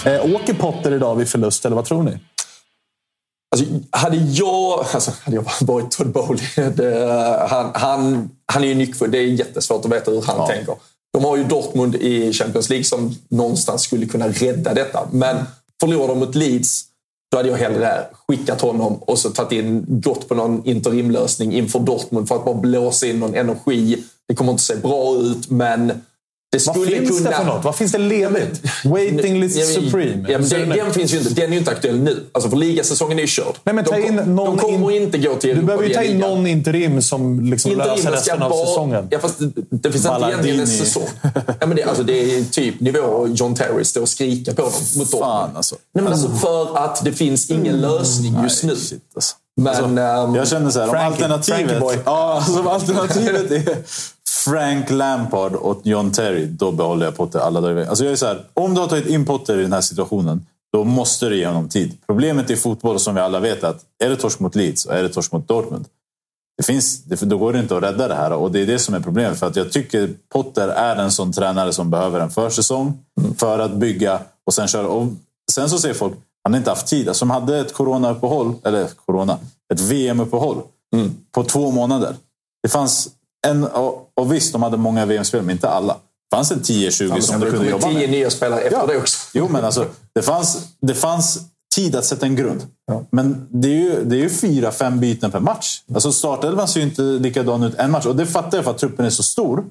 Eh, 0.05 0.35
åker 0.35 0.53
Potter 0.53 0.91
idag 0.93 1.15
vid 1.15 1.29
förlust, 1.29 1.65
eller 1.65 1.75
vad 1.75 1.85
tror 1.85 2.03
ni? 2.03 2.17
Alltså, 3.55 3.65
hade 3.91 4.17
jag, 4.17 4.85
alltså, 4.93 5.11
hade 5.21 5.37
jag 5.37 5.45
varit 5.61 5.91
Todd 5.91 6.11
Bowley, 6.11 6.45
han, 7.47 7.71
han, 7.73 8.29
han 8.45 8.63
är 8.63 8.67
ju 8.67 8.75
nyckfull. 8.75 9.11
Det 9.11 9.17
är 9.17 9.23
jättesvårt 9.23 9.85
att 9.85 9.91
veta 9.91 10.11
hur 10.11 10.21
han 10.21 10.37
ja. 10.37 10.47
tänker. 10.47 10.75
De 11.13 11.23
har 11.23 11.37
ju 11.37 11.43
Dortmund 11.43 11.95
i 11.95 12.33
Champions 12.33 12.69
League 12.69 12.83
som 12.83 13.15
någonstans 13.29 13.81
skulle 13.81 14.05
kunna 14.05 14.27
rädda 14.27 14.73
detta. 14.73 15.07
Men 15.11 15.37
förlorar 15.79 16.07
de 16.07 16.19
mot 16.19 16.35
Leeds, 16.35 16.83
då 17.31 17.37
hade 17.37 17.49
jag 17.49 17.57
hellre 17.57 18.05
skickat 18.27 18.61
honom 18.61 18.97
och 18.97 19.19
så 19.19 19.29
tagit 19.29 19.51
in, 19.51 19.85
gått 19.87 20.29
på 20.29 20.35
någon 20.35 20.65
interimlösning 20.65 21.53
inför 21.53 21.79
Dortmund 21.79 22.27
för 22.27 22.35
att 22.35 22.45
bara 22.45 22.55
blåsa 22.55 23.07
in 23.07 23.19
någon 23.19 23.35
energi. 23.35 24.03
Det 24.27 24.35
kommer 24.35 24.51
inte 24.51 24.63
se 24.63 24.75
bra 24.75 25.15
ut, 25.15 25.49
men 25.49 26.01
Vad 26.51 26.87
finns 26.87 27.17
kunna... 27.17 27.29
det 27.29 27.35
för 27.35 27.45
något? 27.45 27.63
Vad 27.63 27.75
finns 27.75 27.91
det 27.91 27.97
ledigt? 27.97 28.61
Waiting 28.85 29.39
list 29.39 29.57
ja, 29.57 29.65
men, 29.65 29.73
supreme? 29.73 30.25
Ja, 30.29 30.37
den, 30.37 30.69
den, 30.69 30.93
finns 30.93 31.13
ju 31.13 31.17
inte. 31.17 31.33
Den 31.33 31.45
är 31.45 31.51
ju 31.51 31.57
inte 31.57 31.71
aktuell 31.71 31.99
nu. 31.99 32.23
Alltså 32.31 32.49
för 32.49 32.57
ligasäsongen 32.57 33.17
är 33.17 33.21
ju 33.21 33.27
körd. 33.27 33.55
Nej, 33.63 33.75
men 33.75 33.85
ta 33.85 33.97
in 33.97 34.15
de, 34.15 34.23
någon 34.23 34.57
de 34.57 34.57
kommer 34.57 34.91
in, 34.91 35.03
inte 35.03 35.17
gå 35.17 35.35
till 35.35 35.55
Du 35.55 35.61
behöver 35.61 35.87
ju 35.87 35.93
ta 35.93 36.03
in 36.03 36.17
någon 36.17 36.47
interim 36.47 37.01
som 37.01 37.39
liksom 37.39 37.77
löser 37.77 38.11
resten 38.11 38.41
av 38.41 38.49
bara, 38.49 38.65
säsongen. 38.65 39.07
Ja, 39.11 39.19
fast 39.19 39.39
det, 39.39 39.51
det 39.69 39.91
finns 39.91 40.05
inte 40.05 40.27
egentligen 40.27 40.59
en 40.59 40.67
säsong. 40.67 41.07
Ja, 41.59 41.67
men 41.67 41.75
det, 41.75 41.83
alltså, 41.83 42.03
det 42.03 42.37
är 42.37 42.43
typ 42.43 42.79
nivå 42.79 43.27
John 43.27 43.55
Terry 43.55 43.85
står 43.85 44.01
och 44.01 44.09
skriker 44.09 44.53
på 44.53 44.61
dem 44.61 44.71
mot 44.97 45.09
Fan, 45.09 45.55
alltså. 45.55 45.75
Nej, 45.93 46.03
men 46.03 46.13
alltså, 46.13 46.29
för 46.29 46.77
att 46.77 47.05
det 47.05 47.13
finns 47.13 47.49
ingen 47.49 47.75
mm. 47.75 47.81
lösning 47.81 48.43
just 48.43 48.63
nu. 48.63 48.75
Shit, 48.75 49.01
alltså. 49.15 49.35
Men, 49.57 49.67
alltså, 49.67 49.83
um, 49.83 50.35
jag 50.35 50.47
känner 50.47 50.69
så 50.69 50.79
här, 50.79 50.89
om 50.89 50.95
alternativet, 50.95 51.83
ja, 52.05 52.33
alltså, 52.35 52.69
alternativet 52.69 53.51
är 53.67 53.77
Frank 54.45 54.89
Lampard 54.89 55.55
och 55.55 55.81
John 55.83 56.11
Terry, 56.11 56.45
då 56.45 56.71
behåller 56.71 57.05
jag 57.05 57.15
Potter 57.15 57.39
alla 57.39 57.61
dagar 57.61 57.85
alltså 57.85 58.03
jag 58.03 58.11
är 58.11 58.15
så 58.15 58.25
här, 58.25 58.45
Om 58.53 58.73
du 58.73 58.81
har 58.81 58.87
tagit 58.87 59.07
in 59.07 59.25
Potter 59.25 59.59
i 59.59 59.61
den 59.61 59.73
här 59.73 59.81
situationen, 59.81 60.45
då 60.73 60.83
måste 60.83 61.29
du 61.29 61.37
ge 61.37 61.47
honom 61.47 61.69
tid. 61.69 61.97
Problemet 62.07 62.49
i 62.49 62.55
fotboll, 62.55 62.99
som 62.99 63.15
vi 63.15 63.21
alla 63.21 63.39
vet, 63.39 63.63
är 63.63 63.67
att 63.67 63.85
är 64.03 64.09
det 64.09 64.15
torsk 64.15 64.39
mot 64.39 64.55
Leeds 64.55 64.85
och 64.85 64.95
är 64.95 65.03
det 65.03 65.09
torsk 65.09 65.31
mot 65.31 65.47
Dortmund, 65.47 65.85
det 66.57 66.65
finns, 66.65 67.03
då 67.03 67.37
går 67.37 67.53
det 67.53 67.59
inte 67.59 67.77
att 67.77 67.83
rädda 67.83 68.07
det 68.07 68.15
här. 68.15 68.33
Och 68.33 68.51
det 68.51 68.59
är 68.59 68.65
det 68.65 68.79
som 68.79 68.95
är 68.95 68.99
problemet. 68.99 69.39
För 69.39 69.47
att 69.47 69.55
jag 69.55 69.71
tycker 69.71 70.09
Potter 70.29 70.67
är 70.67 70.95
en 70.95 71.11
sån 71.11 71.33
tränare 71.33 71.73
som 71.73 71.89
behöver 71.89 72.19
en 72.19 72.29
försäsong 72.29 72.99
för 73.37 73.59
att 73.59 73.71
bygga 73.71 74.19
och 74.45 74.53
sen 74.53 74.67
köra. 74.67 74.87
Och 74.87 75.07
sen 75.51 75.69
så 75.69 75.79
säger 75.79 75.93
folk, 75.93 76.13
han 76.43 76.53
har 76.53 76.57
inte 76.57 76.69
haft 76.69 76.87
tid. 76.87 77.07
Alltså, 77.07 77.25
de 77.25 77.29
hade 77.29 77.59
ett 77.59 77.73
coronauppehåll, 77.73 78.53
eller 78.63 78.87
corona, 79.05 79.37
ett 79.73 79.79
VM-uppehåll 79.79 80.61
mm. 80.95 81.15
på 81.31 81.43
två 81.43 81.71
månader. 81.71 82.15
Det 82.63 82.69
fanns 82.69 83.09
en, 83.47 83.63
och, 83.63 84.11
och 84.15 84.33
visst, 84.33 84.53
de 84.53 84.63
hade 84.63 84.77
många 84.77 85.05
VM-spel, 85.05 85.41
men 85.41 85.51
inte 85.51 85.69
alla. 85.69 85.93
Det 85.93 86.35
fanns 86.35 86.51
en 86.51 86.61
10-20 86.61 87.19
som 87.19 87.39
du 87.39 87.51
kunde 87.51 87.69
jobba 87.69 87.87
med. 87.87 87.95
10 87.95 88.07
nya 88.07 88.29
spelare 88.29 88.61
efter 88.61 88.79
ja. 88.79 88.85
det 88.85 88.97
också. 88.97 89.17
Jo, 89.33 89.47
men 89.49 89.65
alltså, 89.65 89.85
det, 90.15 90.21
fanns, 90.21 90.67
det 90.81 90.93
fanns 90.93 91.39
tid 91.75 91.95
att 91.95 92.05
sätta 92.05 92.25
en 92.25 92.35
grund. 92.35 92.67
Ja. 92.87 93.05
Men 93.11 93.47
det 93.49 93.67
är 93.67 93.79
ju, 93.79 94.03
det 94.03 94.15
är 94.15 94.19
ju 94.19 94.29
fyra, 94.29 94.71
fem 94.71 94.99
byten 94.99 95.31
per 95.31 95.39
match. 95.39 95.81
Alltså 95.93 96.11
startelvan 96.11 96.67
ser 96.67 96.79
ju 96.79 96.85
inte 96.85 97.01
likadan 97.01 97.63
ut 97.63 97.75
en 97.75 97.91
match. 97.91 98.05
Och 98.05 98.15
det 98.15 98.25
fattar 98.25 98.57
jag 98.57 98.65
för 98.65 98.71
att 98.71 98.77
truppen 98.77 99.05
är 99.05 99.09
så 99.09 99.23
stor. 99.23 99.63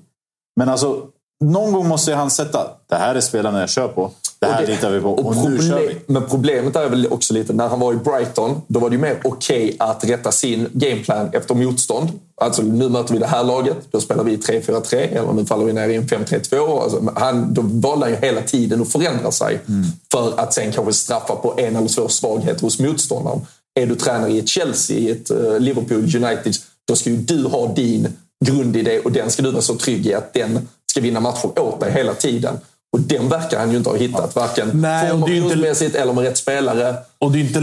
Men 0.57 0.69
alltså, 0.69 1.07
någon 1.45 1.73
gång 1.73 1.89
måste 1.89 2.15
han 2.15 2.31
sätta, 2.31 2.71
det 2.89 2.97
här 2.97 3.15
är 3.15 3.21
spelarna 3.21 3.61
jag 3.61 3.71
kör 3.71 3.89
på. 3.89 4.11
Det 4.41 4.47
här 4.47 4.67
det, 4.67 4.73
litar 4.73 4.91
vi 4.91 5.01
på 5.01 5.11
och, 5.11 5.27
och 5.27 5.51
nu 5.51 5.59
kör 5.59 5.79
vi. 5.79 5.97
Men 6.07 6.27
problemet 6.29 6.77
är 6.77 6.89
väl 6.89 7.07
också 7.11 7.35
lite, 7.35 7.53
när 7.53 7.69
han 7.69 7.81
var 7.81 7.93
i 7.93 7.97
Brighton, 7.97 8.63
då 8.67 8.81
var 8.81 8.91
det 8.91 8.97
ju 8.97 9.03
mer 9.03 9.21
okej 9.25 9.65
okay 9.65 9.77
att 9.79 10.05
rätta 10.05 10.33
sin 10.33 10.69
gameplan 10.73 11.29
efter 11.33 11.55
motstånd. 11.55 12.09
Alltså 12.41 12.63
nu 12.63 12.89
möter 12.89 13.13
vi 13.13 13.19
det 13.19 13.27
här 13.27 13.45
laget, 13.45 13.77
då 13.91 14.01
spelar 14.01 14.25
vi 14.25 14.37
3-4-3 14.37 14.95
eller 14.97 15.33
nu 15.33 15.47
faller 15.47 15.65
vi 15.65 15.73
ner 15.73 15.89
i 15.89 15.95
en 15.95 16.07
5-3-2. 16.07 16.83
Alltså, 16.83 17.13
han, 17.17 17.55
då 17.55 17.63
valde 17.63 18.05
han 18.07 18.15
ju 18.15 18.21
hela 18.21 18.43
tiden 18.43 18.83
att 18.83 18.93
förändra 18.93 19.31
sig 19.31 19.61
mm. 19.69 19.85
för 20.13 20.41
att 20.41 20.55
sen 20.55 20.73
kanske 20.73 20.93
straffa 20.93 21.37
på 21.37 21.55
en 21.57 21.77
eller 21.77 21.89
två 21.89 22.09
svagheter 22.09 22.63
hos 22.63 22.79
motståndaren. 22.79 23.41
Är 23.75 23.87
du 23.87 23.95
tränare 23.95 24.31
i 24.31 24.39
ett 24.39 24.49
Chelsea, 24.49 24.97
i 24.97 25.11
ett 25.11 25.31
uh, 25.31 25.59
Liverpool, 25.59 25.99
United, 25.99 26.55
då 26.89 26.97
ska 26.97 27.11
ju 27.11 27.17
du 27.17 27.45
ha 27.45 27.67
din 27.67 28.09
grundidé 28.45 28.99
och 28.99 29.13
den 29.13 29.31
ska 29.31 29.43
du 29.43 29.51
vara 29.51 29.63
så 29.63 29.75
trygg 29.75 30.07
i 30.07 30.15
att 30.15 30.35
den 30.35 30.69
ska 30.91 31.01
vinna 31.01 31.21
matcher 31.21 31.59
åt 31.59 31.81
dig 31.81 31.93
hela 31.93 32.15
tiden. 32.15 32.59
Och 32.93 33.01
den 33.01 33.29
verkar 33.29 33.59
han 33.59 33.71
ju 33.71 33.77
inte 33.77 33.91
ha 33.91 33.97
hittat, 33.97 34.37
varken 34.37 34.71
Nej, 34.75 35.11
formationsmässigt 35.11 35.95
eller 35.95 36.13
med 36.13 36.25
rätt 36.25 36.39
spelare. 36.39 36.97
Och 37.19 37.33
det, 37.33 37.39
är 37.39 37.41
inte, 37.41 37.61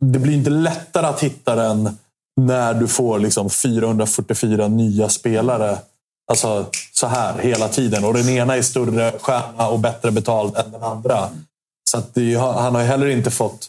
det 0.00 0.18
blir 0.18 0.32
inte 0.32 0.50
lättare 0.50 1.06
att 1.06 1.20
hitta 1.20 1.54
den 1.54 1.98
när 2.40 2.74
du 2.74 2.88
får 2.88 3.18
liksom 3.18 3.50
444 3.50 4.68
nya 4.68 5.08
spelare. 5.08 5.78
Alltså 6.30 6.66
så 6.92 7.06
här 7.06 7.38
hela 7.38 7.68
tiden. 7.68 8.04
Och 8.04 8.14
den 8.14 8.28
ena 8.28 8.56
är 8.56 8.62
större 8.62 9.12
stjärna 9.20 9.68
och 9.68 9.78
bättre 9.78 10.10
betald 10.10 10.56
än 10.56 10.72
den 10.72 10.82
andra. 10.82 11.28
Så 11.90 12.02
det, 12.12 12.34
han 12.34 12.74
har 12.74 12.82
ju 12.82 12.88
heller 12.88 13.06
inte 13.06 13.30
fått... 13.30 13.68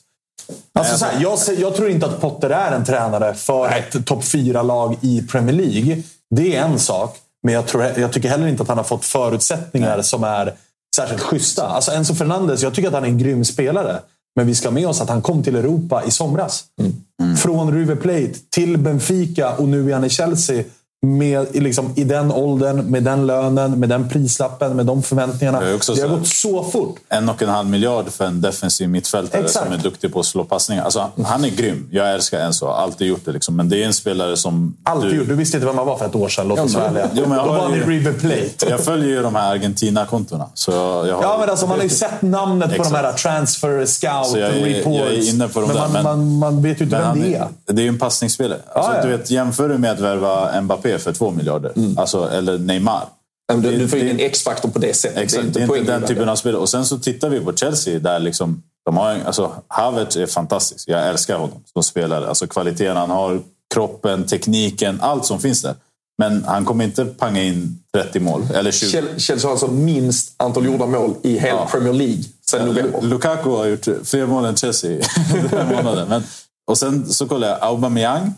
Alltså 0.73 0.97
så 0.97 1.05
här, 1.05 1.21
jag, 1.21 1.39
jag, 1.57 1.75
tror 1.75 1.89
inte 1.89 2.05
att 2.05 2.21
Potter 2.21 2.49
är 2.49 2.71
en 2.71 2.85
tränare 2.85 3.33
för 3.33 3.69
ett 3.69 4.05
topp 4.05 4.23
4-lag 4.23 4.97
i 5.01 5.21
Premier 5.21 5.55
League. 5.55 6.03
Det 6.35 6.55
är 6.55 6.63
en 6.63 6.79
sak. 6.79 7.17
Men 7.43 7.53
jag, 7.53 7.67
tror, 7.67 7.83
jag 7.83 8.13
tycker 8.13 8.29
heller 8.29 8.47
inte 8.47 8.63
att 8.63 8.69
han 8.69 8.77
har 8.77 8.85
fått 8.85 9.05
förutsättningar 9.05 9.95
Nej. 9.95 10.03
som 10.03 10.23
är 10.23 10.53
särskilt 10.95 11.21
schyssta. 11.21 11.67
Alltså 11.67 11.91
Enzo 11.91 12.15
Fernandes, 12.15 12.63
jag 12.63 12.73
tycker 12.73 12.87
att 12.87 12.93
han 12.93 13.03
är 13.03 13.07
en 13.07 13.17
grym 13.17 13.45
spelare. 13.45 13.99
Men 14.35 14.47
vi 14.47 14.55
ska 14.55 14.71
med 14.71 14.87
oss 14.87 15.01
att 15.01 15.09
han 15.09 15.21
kom 15.21 15.43
till 15.43 15.55
Europa 15.55 16.03
i 16.03 16.11
somras. 16.11 16.63
Mm. 16.79 16.93
Mm. 17.21 17.37
Från 17.37 17.73
River 17.73 17.95
Plate 17.95 18.33
till 18.49 18.77
Benfica 18.77 19.55
och 19.55 19.67
nu 19.67 19.89
är 19.89 19.93
han 19.93 20.03
i 20.03 20.09
Chelsea 20.09 20.63
med, 21.01 21.47
liksom, 21.55 21.93
i 21.95 22.03
den 22.03 22.31
åldern, 22.31 22.85
med 22.85 23.03
den 23.03 23.27
lönen, 23.27 23.79
med 23.79 23.89
den 23.89 24.09
prislappen, 24.09 24.75
med 24.75 24.85
de 24.85 25.03
förväntningarna. 25.03 25.59
Det, 25.59 25.95
det 25.95 26.01
har 26.01 26.17
gått 26.17 26.27
så 26.27 26.63
fort. 26.63 26.95
En 27.09 27.29
och 27.29 27.41
en 27.41 27.49
halv 27.49 27.69
miljard 27.69 28.09
för 28.09 28.25
en 28.25 28.41
defensiv 28.41 28.89
mittfältare 28.89 29.41
Exakt. 29.41 29.65
som 29.65 29.73
är 29.73 29.77
duktig 29.77 30.13
på 30.13 30.19
att 30.19 30.25
slå 30.25 30.43
passningar. 30.43 30.83
Alltså, 30.83 31.11
han 31.25 31.45
är 31.45 31.49
grym. 31.49 31.87
Jag 31.91 32.13
älskar 32.13 32.39
Enzo. 32.39 32.65
Har 32.65 32.73
alltid 32.73 33.07
gjort 33.07 33.25
det. 33.25 33.31
Liksom. 33.31 33.55
Men 33.55 33.69
det 33.69 33.83
är 33.83 33.85
en 33.85 33.93
spelare 33.93 34.37
som... 34.37 34.77
Alltid 34.83 35.09
du... 35.09 35.17
gjort? 35.17 35.27
Du 35.27 35.35
visste 35.35 35.57
inte 35.57 35.67
vem 35.67 35.77
han 35.77 35.87
var 35.87 35.97
för 35.97 36.05
ett 36.05 36.15
år 36.15 36.29
sedan. 36.29 36.47
Låt 36.47 36.59
oss 36.59 36.75
vara 36.75 36.85
ärliga. 36.85 37.09
Då 37.13 37.25
var 37.25 37.59
han 37.59 37.75
i 37.75 37.79
River 37.79 38.13
Plate. 38.13 38.69
Jag 38.69 38.79
följer 38.79 39.09
ju 39.09 39.21
de 39.21 39.35
här 39.35 39.51
Argentina-kontona. 39.51 40.49
har... 40.67 41.07
Ja, 41.07 41.37
men 41.39 41.49
alltså, 41.49 41.67
man 41.67 41.77
har 41.77 41.83
ju 41.83 41.89
sett 41.89 42.21
namnet 42.21 42.77
på 42.77 42.83
de 42.83 42.95
här 42.95 43.13
transfer 43.13 43.85
scout 43.85 44.37
jag 44.37 44.49
är, 44.49 44.65
reports. 44.65 44.97
Jag 44.97 45.13
är 45.13 45.29
inne 45.29 45.47
på 45.47 45.59
de 45.59 45.67
men, 45.67 45.75
där, 45.75 45.87
man, 45.87 46.03
man, 46.03 46.37
man, 46.37 46.61
vet 46.61 46.81
ju 46.81 46.83
inte 46.83 46.97
vem 46.97 47.21
det 47.21 47.35
är. 47.35 47.47
Det 47.65 47.81
är 47.81 47.83
ju 47.83 47.89
en 47.89 47.99
passningsspelare. 47.99 48.59
Alltså, 48.73 48.91
ah, 48.91 48.95
ja. 48.95 49.03
du 49.03 49.17
vet, 49.17 49.31
jämför 49.31 49.69
du 49.69 49.77
med 49.77 49.91
att 49.91 49.99
värva 49.99 50.61
Mbappé 50.61 50.88
för 50.97 51.13
två 51.13 51.31
miljarder. 51.31 51.71
Mm. 51.75 51.97
Alltså, 51.97 52.29
eller 52.29 52.57
Neymar. 52.57 53.05
Men 53.51 53.61
du, 53.61 53.77
du 53.77 53.87
får 53.87 53.99
ju 53.99 54.05
ingen 54.05 54.19
X-faktor 54.19 54.69
på 54.69 54.79
det 54.79 54.93
sättet. 54.93 55.17
Exakt, 55.17 55.53
det 55.53 55.59
är 55.59 55.63
inte, 55.63 55.73
det 55.73 55.77
är 55.77 55.79
inte 55.79 55.91
den 55.91 56.07
typen 56.07 56.29
av 56.29 56.35
spelare. 56.35 56.61
Och 56.61 56.69
sen 56.69 56.85
så 56.85 56.97
tittar 56.99 57.29
vi 57.29 57.39
på 57.39 57.53
Chelsea 57.55 57.99
där 57.99 58.19
liksom, 58.19 58.63
de 58.85 58.97
har, 58.97 59.17
alltså, 59.25 59.51
Havertz 59.67 60.15
är 60.15 60.25
fantastisk. 60.25 60.89
Jag 60.89 61.09
älskar 61.09 61.35
honom 61.37 61.63
som 61.73 61.83
spelare. 61.83 62.27
Alltså 62.27 62.47
kvaliteten 62.47 62.97
han 62.97 63.09
har, 63.09 63.41
kroppen, 63.73 64.23
tekniken, 64.23 64.99
allt 65.01 65.25
som 65.25 65.39
finns 65.39 65.61
där. 65.61 65.75
Men 66.17 66.43
han 66.43 66.65
kommer 66.65 66.83
inte 66.83 67.05
panga 67.05 67.43
in 67.43 67.79
30 67.93 68.19
mål. 68.19 68.41
Eller 68.53 68.71
20. 68.71 68.87
Chelsea 69.17 69.47
har 69.47 69.51
alltså 69.51 69.67
minst 69.67 70.33
antal 70.37 70.65
gjorda 70.65 70.85
mål 70.85 71.15
i 71.23 71.37
hela 71.37 71.59
ja. 71.59 71.67
Premier 71.71 71.93
League 71.93 72.23
sen 72.49 72.67
november. 72.67 73.01
Lukaku 73.01 73.49
har 73.49 73.65
gjort 73.65 73.87
fler 74.03 74.25
mål 74.25 74.45
än 74.45 74.55
Chelsea 74.55 74.89
den 75.49 75.67
månaden. 75.67 76.09
Men, 76.09 76.23
och 76.67 76.77
sen 76.77 77.09
så 77.09 77.27
kollar 77.27 77.47
jag 77.47 77.57
Aubameyang 77.61 78.33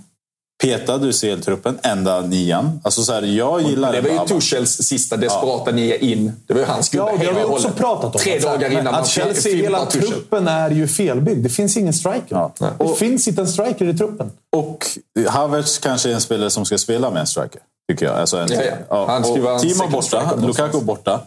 petad 0.61 1.05
ur 1.05 1.11
CL-truppen, 1.11 1.79
enda 1.81 2.21
nian. 2.21 2.81
Alltså 2.83 3.03
så 3.03 3.13
här, 3.13 3.21
jag 3.21 3.61
gillar 3.61 3.91
det 3.91 4.01
var 4.01 4.09
ju 4.09 4.19
Tuchels 4.27 4.81
sista 4.81 5.17
desperata 5.17 5.69
ja. 5.69 5.75
nia 5.75 5.97
in. 5.97 6.33
Det 6.47 6.53
var 6.53 6.61
ju 6.61 6.67
hans 6.67 6.89
gubbe 6.89 7.11
ja, 7.19 7.33
har 7.33 7.39
vi 7.39 7.43
också 7.43 7.69
pratat 7.69 8.15
om. 8.15 8.21
Tre 8.21 8.39
dagar 8.39 8.71
innan 8.71 8.95
att 8.95 9.07
Chelsea, 9.07 9.55
hela 9.55 9.85
truppen 9.85 10.47
är 10.47 10.71
ju 10.71 10.87
felbyggd. 10.87 11.43
Det 11.43 11.49
finns 11.49 11.77
ingen 11.77 11.93
striker. 11.93 12.25
Ja. 12.29 12.53
Det 12.59 12.71
och, 12.77 12.97
finns 12.97 13.27
inte 13.27 13.41
en 13.41 13.47
striker 13.47 13.85
i 13.85 13.97
truppen. 13.97 14.31
Och 14.55 14.85
Havertz 15.27 15.77
kanske 15.77 16.09
är 16.09 16.13
en 16.13 16.21
spelare 16.21 16.49
som 16.49 16.65
ska 16.65 16.77
spela 16.77 17.09
med 17.09 17.19
en 17.19 17.27
striker. 17.27 17.61
Tycker 17.91 18.05
jag. 18.05 18.15
Alltså 18.15 18.37
en, 18.37 18.51
ja, 18.51 18.61
ja. 18.89 19.05
Han 19.07 19.23
ska 19.23 19.41
vara 19.41 19.59
Timo 19.59 19.87
borta, 19.87 20.35
Lukaku 20.35 20.81
borta. 20.81 21.21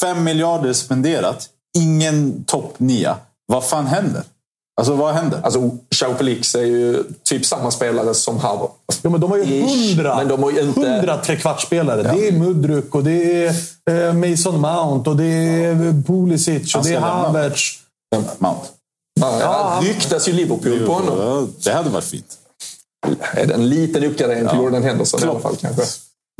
Fem 0.00 0.24
miljarder 0.24 0.72
spenderat. 0.72 1.48
Ingen 1.78 2.44
topp 2.44 2.74
nia. 2.78 3.16
Vad 3.46 3.64
fan 3.64 3.86
händer? 3.86 4.22
Alltså 4.78 4.94
vad 4.94 5.14
händer? 5.14 5.40
Alltså, 5.42 5.70
Chao 5.94 6.14
Felix 6.14 6.54
är 6.54 6.64
ju 6.64 7.04
typ 7.22 7.46
samma 7.46 7.70
spelare 7.70 8.14
som 8.14 8.38
Harvard. 8.38 8.70
Ja, 9.02 9.10
men 9.10 9.20
de 9.20 9.30
har 9.30 9.38
ju 9.38 9.62
hundra, 9.62 10.16
men 10.16 10.28
de 10.28 10.42
har 10.42 10.50
ju 10.50 10.60
inte... 10.60 10.80
hundra 10.80 11.16
trekvartsspelare. 11.18 12.02
Ja. 12.04 12.12
Det 12.12 12.28
är 12.28 12.32
Mudruk 12.32 12.94
och 12.94 13.04
det 13.04 13.46
är 13.46 13.54
eh, 13.90 14.12
Mason 14.12 14.60
Mount 14.60 15.10
och 15.10 15.16
det 15.16 15.24
är 15.24 16.02
Pulisic 16.06 16.74
och 16.74 16.84
det 16.84 16.94
är 16.94 17.00
Havertz. 17.00 17.78
Mount. 18.38 18.60
Ja, 19.20 19.40
ja, 19.40 19.80
ryktas 19.82 20.28
ju 20.28 20.32
Liverpool, 20.32 20.72
Liverpool 20.72 20.86
på 21.06 21.12
honom. 21.12 21.52
Det 21.64 21.72
hade 21.72 21.90
varit 21.90 22.04
fint. 22.04 22.38
En 23.32 23.68
liten 23.68 24.04
uppgradering 24.04 24.48
till 24.48 24.58
ja. 24.58 24.62
Jordan 24.62 24.82
Henderson 24.82 25.20
Klopp. 25.20 25.32
i 25.32 25.34
alla 25.34 25.40
fall 25.40 25.56
kanske. 25.56 25.82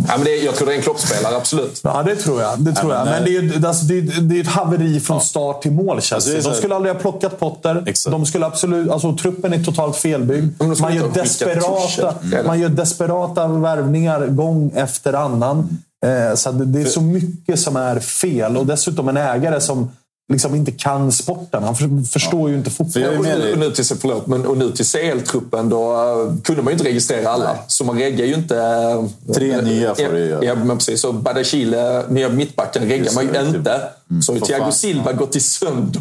Ja, 0.06 0.12
men 0.16 0.24
det, 0.24 0.36
jag 0.36 0.54
tror 0.54 0.66
det 0.66 0.72
är 0.72 0.76
en 0.76 0.82
kloppspelare, 0.82 1.36
absolut. 1.36 1.80
Ja, 1.84 2.02
det 2.02 2.16
tror 2.16 2.42
jag. 2.42 2.58
Det 2.60 2.72
tror 2.72 2.92
Ja, 2.92 2.98
jag. 2.98 3.04
men 3.04 3.14
Men 3.14 3.24
det 3.24 3.36
är 3.36 3.42
ju 3.42 3.66
alltså, 3.66 3.84
det 3.84 3.98
är, 3.98 4.20
det 4.20 4.36
är 4.36 4.40
ett 4.40 4.46
haveri 4.48 5.00
från 5.00 5.20
start 5.20 5.62
till 5.62 5.72
mål, 5.72 6.00
Chelsea. 6.00 6.16
Alltså, 6.34 6.48
det 6.50 6.54
de 6.54 6.58
skulle 6.58 6.74
aldrig 6.74 6.94
ha 6.94 7.00
plockat 7.00 7.40
Potter. 7.40 7.82
Exakt. 7.86 8.10
De 8.12 8.26
skulle 8.26 8.46
absolut, 8.46 8.90
alltså, 8.90 9.16
truppen 9.16 9.52
är 9.52 9.64
totalt 9.64 9.96
felbyggd. 9.96 10.62
Man 10.80 10.94
gör, 10.96 11.08
desperata, 11.14 12.12
Tuchel. 12.12 12.46
man 12.46 12.60
gör 12.60 12.68
desperata 12.68 13.46
värvningar 13.48 14.26
gång 14.26 14.72
efter 14.74 15.12
annan. 15.12 15.78
Eh, 16.06 16.34
så 16.34 16.52
det, 16.52 16.64
det 16.64 16.80
är 16.80 16.84
så 16.86 17.00
mycket 17.00 17.60
som 17.60 17.76
är 17.76 18.00
fel. 18.00 18.56
Och 18.56 18.66
dessutom 18.66 19.08
en 19.08 19.16
ägare 19.16 19.60
som 19.60 19.90
liksom 20.32 20.54
inte 20.54 20.72
kan 20.72 21.12
sporten. 21.12 21.62
Han 21.62 21.76
för, 21.76 22.06
förstår 22.12 22.50
ju 22.50 22.56
inte 22.56 22.70
fotboll. 22.70 23.02
jag 23.02 23.12
är 23.14 23.18
Och 23.18 23.24
nu, 23.24 23.38
dig. 23.38 23.52
och 23.52 23.58
nu 23.58 23.70
till, 23.70 23.84
förlåt, 23.84 24.26
men, 24.26 24.46
och 24.46 24.56
nu 24.58 24.72
till 24.72 24.84
CL-truppen 24.86 25.68
då 25.68 25.92
eh, 25.92 26.34
kunde 26.44 26.62
man 26.62 26.70
ju 26.70 26.72
inte 26.72 26.84
registrera 26.88 27.30
alla. 27.30 27.58
Så 27.66 27.84
man 27.84 27.98
reggar 27.98 28.24
ju 28.26 28.34
inte... 28.34 28.56
eh, 28.58 29.34
Tre 29.34 29.60
nya 29.60 29.94
får 29.94 30.12
du 30.12 30.26
göra. 30.26 30.44
Ja, 30.44 30.54
men 30.54 30.76
precis. 30.78 31.00
Så 31.00 31.12
Badachile, 31.12 32.04
nya 32.08 32.28
mittbacken, 32.28 32.88
reggar 32.88 33.12
man 33.14 33.24
ju 33.26 33.32
det, 33.32 33.46
typ. 33.46 33.56
inte. 33.56 33.80
Så 34.22 34.32
har 34.32 34.38
ju 34.38 34.44
Thiago 34.44 34.62
fan. 34.62 34.72
Silva 34.72 35.12
gått 35.12 35.36
i 35.36 35.40
sönder. 35.40 36.00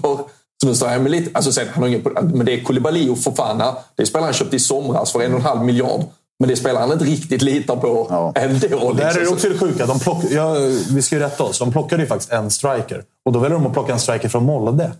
Så 0.62 0.68
nu 0.68 0.76
står 0.76 0.90
jag 0.92 1.02
med 1.02 1.12
lite... 1.12 1.30
Alltså 1.34 1.52
sen, 1.52 1.68
han 1.74 1.84
har 1.84 1.90
ingen, 1.90 2.02
men 2.34 2.46
det 2.46 2.54
är 2.54 2.64
Koulibaly 2.64 3.10
och 3.10 3.20
Fofana. 3.20 3.76
Det 3.96 4.02
är 4.02 4.06
spelare 4.06 4.26
han 4.26 4.34
köpte 4.34 4.56
i 4.56 4.60
somras 4.60 5.12
för 5.12 5.22
en 5.22 5.34
och 5.34 5.40
en 5.40 5.46
halv 5.46 5.62
miljard. 5.66 6.02
Men 6.40 6.48
det 6.48 6.54
är 6.54 6.56
spelare 6.56 6.82
han 6.82 6.92
inte 6.92 7.06
riktigt 7.06 7.42
litar 7.42 7.76
på 7.76 8.08
Ja. 8.10 8.32
ändå. 8.36 8.94
Där 8.94 9.04
är 9.06 9.14
det 9.14 9.20
liksom. 9.20 9.34
också 9.36 9.50
det 9.50 9.58
sjuka. 9.58 9.86
De 9.86 10.00
plock, 10.00 10.24
ja, 10.32 10.56
vi 10.92 11.02
ska 11.02 11.16
ju 11.16 11.22
rätta 11.22 11.44
oss. 11.44 11.60
De 11.60 11.72
plockade 11.72 12.02
ju 12.04 12.08
faktiskt 12.08 12.32
en 12.32 12.52
striker. 12.52 13.04
Och 13.26 13.32
då 13.34 13.40
väljer 13.40 13.58
de 13.58 13.68
att 13.68 13.74
plocka 13.74 13.94
en 13.94 14.00
striker 14.00 14.30
från 14.30 14.44
Molde. 14.46 14.92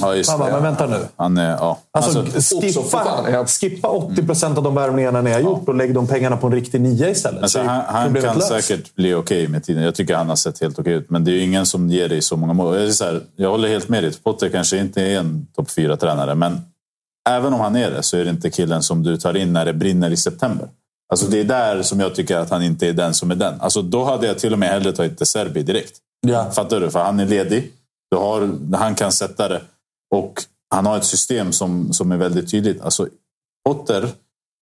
Ja, 0.00 0.14
just 0.14 0.30
Man 0.30 0.38
bara, 0.38 0.46
det. 0.48 0.52
men 0.54 0.62
vänta 0.62 0.86
nu. 0.86 0.98
Han 1.16 1.38
är, 1.38 1.50
ja. 1.50 1.78
Alltså, 1.92 2.18
Alltså, 2.20 2.60
skippa, 2.60 2.82
fan, 2.82 3.32
ja. 3.32 3.46
skippa 3.46 3.88
80 3.88 4.26
procent 4.26 4.58
av 4.58 4.64
de 4.64 4.74
värvningarna 4.74 5.22
ni 5.22 5.32
har 5.32 5.40
gjort 5.40 5.68
och 5.68 5.74
lägg 5.74 5.94
de 5.94 6.06
pengarna 6.06 6.36
på 6.36 6.46
en 6.46 6.52
riktig 6.52 6.80
nia 6.80 7.10
istället. 7.10 7.42
Alltså, 7.42 7.58
han 7.58 7.82
han 7.86 8.14
kan 8.14 8.38
löst. 8.38 8.48
säkert 8.48 8.94
bli 8.94 9.14
okej 9.14 9.48
med 9.48 9.64
tiden. 9.64 9.82
Jag 9.82 9.94
tycker 9.94 10.14
han 10.16 10.28
har 10.28 10.36
sett 10.36 10.60
helt 10.60 10.78
okej 10.78 10.92
ut. 10.92 11.10
Men 11.10 11.24
det 11.24 11.30
är 11.30 11.32
ju 11.32 11.42
ingen 11.42 11.66
som 11.66 11.90
ger 11.90 12.08
dig 12.08 12.22
så 12.22 12.36
många 12.36 12.52
mål. 12.52 12.80
Jag, 12.80 12.94
så 12.94 13.04
här, 13.04 13.20
jag 13.36 13.50
håller 13.50 13.68
helt 13.68 13.88
med 13.88 14.04
dig. 14.04 14.12
Potter 14.24 14.48
kanske 14.48 14.78
inte 14.78 15.02
är 15.02 15.18
en 15.18 15.46
topp 15.56 15.70
fyra 15.70 15.96
tränare 15.96 16.34
Men 16.34 16.60
även 17.28 17.54
om 17.54 17.60
han 17.60 17.76
är 17.76 17.90
det 17.90 18.02
så 18.02 18.16
är 18.16 18.24
det 18.24 18.30
inte 18.30 18.50
killen 18.50 18.82
som 18.82 19.02
du 19.02 19.16
tar 19.16 19.36
in 19.36 19.52
när 19.52 19.64
det 19.64 19.72
brinner 19.72 20.10
i 20.10 20.16
september. 20.16 20.68
Alltså, 21.12 21.26
det 21.26 21.40
är 21.40 21.44
där 21.44 21.82
som 21.82 22.00
jag 22.00 22.14
tycker 22.14 22.36
att 22.36 22.50
han 22.50 22.62
inte 22.62 22.88
är 22.88 22.92
den 22.92 23.14
som 23.14 23.30
är 23.30 23.34
den. 23.34 23.60
Alltså, 23.60 23.82
då 23.82 24.04
hade 24.04 24.26
jag 24.26 24.38
till 24.38 24.52
och 24.52 24.58
med 24.58 24.68
hellre 24.68 24.92
tagit 24.92 25.18
De 25.18 25.26
Serbi 25.26 25.62
direkt. 25.62 25.98
Ja. 26.26 26.50
Fattar 26.50 26.80
du? 26.80 26.90
För 26.90 27.04
han 27.04 27.20
är 27.20 27.26
ledig. 27.26 27.72
Du 28.10 28.16
har, 28.16 28.58
han 28.76 28.94
kan 28.94 29.12
sätta 29.12 29.48
det. 29.48 29.60
Och 30.14 30.42
han 30.70 30.86
har 30.86 30.96
ett 30.96 31.04
system 31.04 31.52
som, 31.52 31.92
som 31.92 32.12
är 32.12 32.16
väldigt 32.16 32.50
tydligt. 32.50 32.80
Alltså, 32.80 33.08
Potter, 33.68 34.08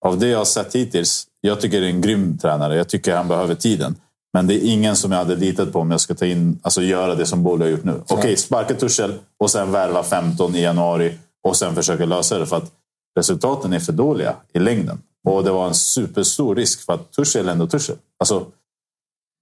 av 0.06 0.18
det 0.18 0.28
jag 0.28 0.38
har 0.38 0.44
sett 0.44 0.74
hittills, 0.74 1.26
jag 1.40 1.60
tycker 1.60 1.80
det 1.80 1.86
är 1.86 1.90
en 1.90 2.00
grym 2.00 2.38
tränare. 2.38 2.76
Jag 2.76 2.88
tycker 2.88 3.16
han 3.16 3.28
behöver 3.28 3.54
tiden. 3.54 3.96
Men 4.32 4.46
det 4.46 4.54
är 4.54 4.72
ingen 4.72 4.96
som 4.96 5.12
jag 5.12 5.18
hade 5.18 5.36
litat 5.36 5.72
på 5.72 5.80
om 5.80 5.90
jag 5.90 6.00
ska 6.00 6.14
ta 6.14 6.26
in, 6.26 6.58
alltså 6.62 6.82
göra 6.82 7.14
det 7.14 7.26
som 7.26 7.42
Bolle 7.42 7.64
har 7.64 7.70
gjort 7.70 7.84
nu. 7.84 8.02
Okej, 8.08 8.36
sparka 8.36 8.74
Tuchel 8.74 9.14
och 9.38 9.50
sen 9.50 9.72
värva 9.72 10.02
15 10.02 10.56
i 10.56 10.62
januari 10.62 11.18
och 11.48 11.56
sen 11.56 11.74
försöka 11.74 12.04
lösa 12.04 12.38
det. 12.38 12.46
För 12.46 12.56
att 12.56 12.72
resultaten 13.18 13.72
är 13.72 13.80
för 13.80 13.92
dåliga 13.92 14.36
i 14.52 14.58
längden. 14.58 15.02
Och 15.28 15.44
det 15.44 15.50
var 15.50 15.66
en 15.66 15.74
superstor 15.74 16.56
risk 16.56 16.86
för 16.86 16.92
att 16.92 17.12
Tuchel 17.12 17.48
ändå 17.48 17.66
Tuchel. 17.66 17.96
Alltså, 18.18 18.46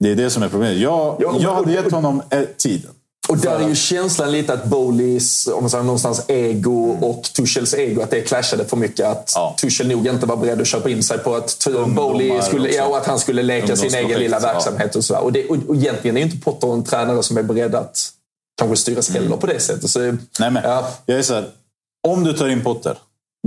det 0.01 0.11
är 0.11 0.17
det 0.17 0.31
som 0.31 0.43
är 0.43 0.49
problemet. 0.49 0.79
Jag, 0.79 1.17
Ja, 1.21 1.37
jag 1.41 1.55
hade 1.55 1.73
gett 1.73 1.93
honom 1.93 2.23
eh, 2.31 2.43
tiden. 2.57 2.91
Och 3.29 3.39
där 3.39 3.61
är 3.61 3.69
ju 3.69 3.75
känslan 3.75 4.33
lite 4.33 4.53
att 4.53 4.65
Bowleys, 4.65 5.47
om 5.47 5.63
man 5.63 5.71
säger 5.71 5.85
någonstans 5.85 6.25
ego 6.29 6.97
och 7.01 7.23
Tuchels 7.23 7.75
ego, 7.75 8.03
att 8.03 8.11
det 8.11 8.21
clashade 8.21 8.65
för 8.65 8.77
mycket. 8.77 9.07
Att 9.07 9.33
Ja. 9.35 9.57
Tuchel 9.61 9.89
nog 9.89 10.07
inte 10.07 10.27
var 10.27 10.37
beredd 10.37 10.61
att 10.61 10.67
köpa 10.67 10.91
in 10.91 11.03
sig 11.03 11.19
på 11.19 11.35
att 11.35 11.67
Bowley 11.87 12.43
skulle, 12.43 12.71
ja, 12.71 12.87
och 12.87 12.97
att 12.97 13.07
han 13.07 13.19
skulle 13.19 13.43
leka 13.43 13.77
sin 13.77 13.95
egen 13.95 14.19
lilla 14.21 14.41
ja. 14.41 14.53
verksamhet 14.53 14.97
och 14.97 15.05
sådär. 15.05 15.23
Och, 15.23 15.33
det, 15.33 15.49
och, 15.49 15.57
och 15.69 15.77
egentligen 15.77 16.17
är 16.17 16.21
ju 16.21 16.27
inte 16.27 16.45
Potter 16.45 16.73
en 16.73 16.85
tränare 16.85 17.23
som 17.23 17.37
är 17.37 17.43
beredd 17.43 17.75
att 17.75 18.11
kanske 18.59 18.77
styras 18.77 19.11
heller 19.11 19.37
på 19.37 19.47
det 19.47 19.61
sättet. 19.61 19.91
Så, 19.91 19.99
Nej, 20.01 20.51
men 20.51 20.57
ja. 20.65 20.89
Jag 21.07 21.19
är 21.19 21.23
så 21.23 21.35
här, 21.35 21.49
om 22.07 22.25
du 22.25 22.33
tar 22.33 22.49
in 22.49 22.63
Potter, 22.63 22.99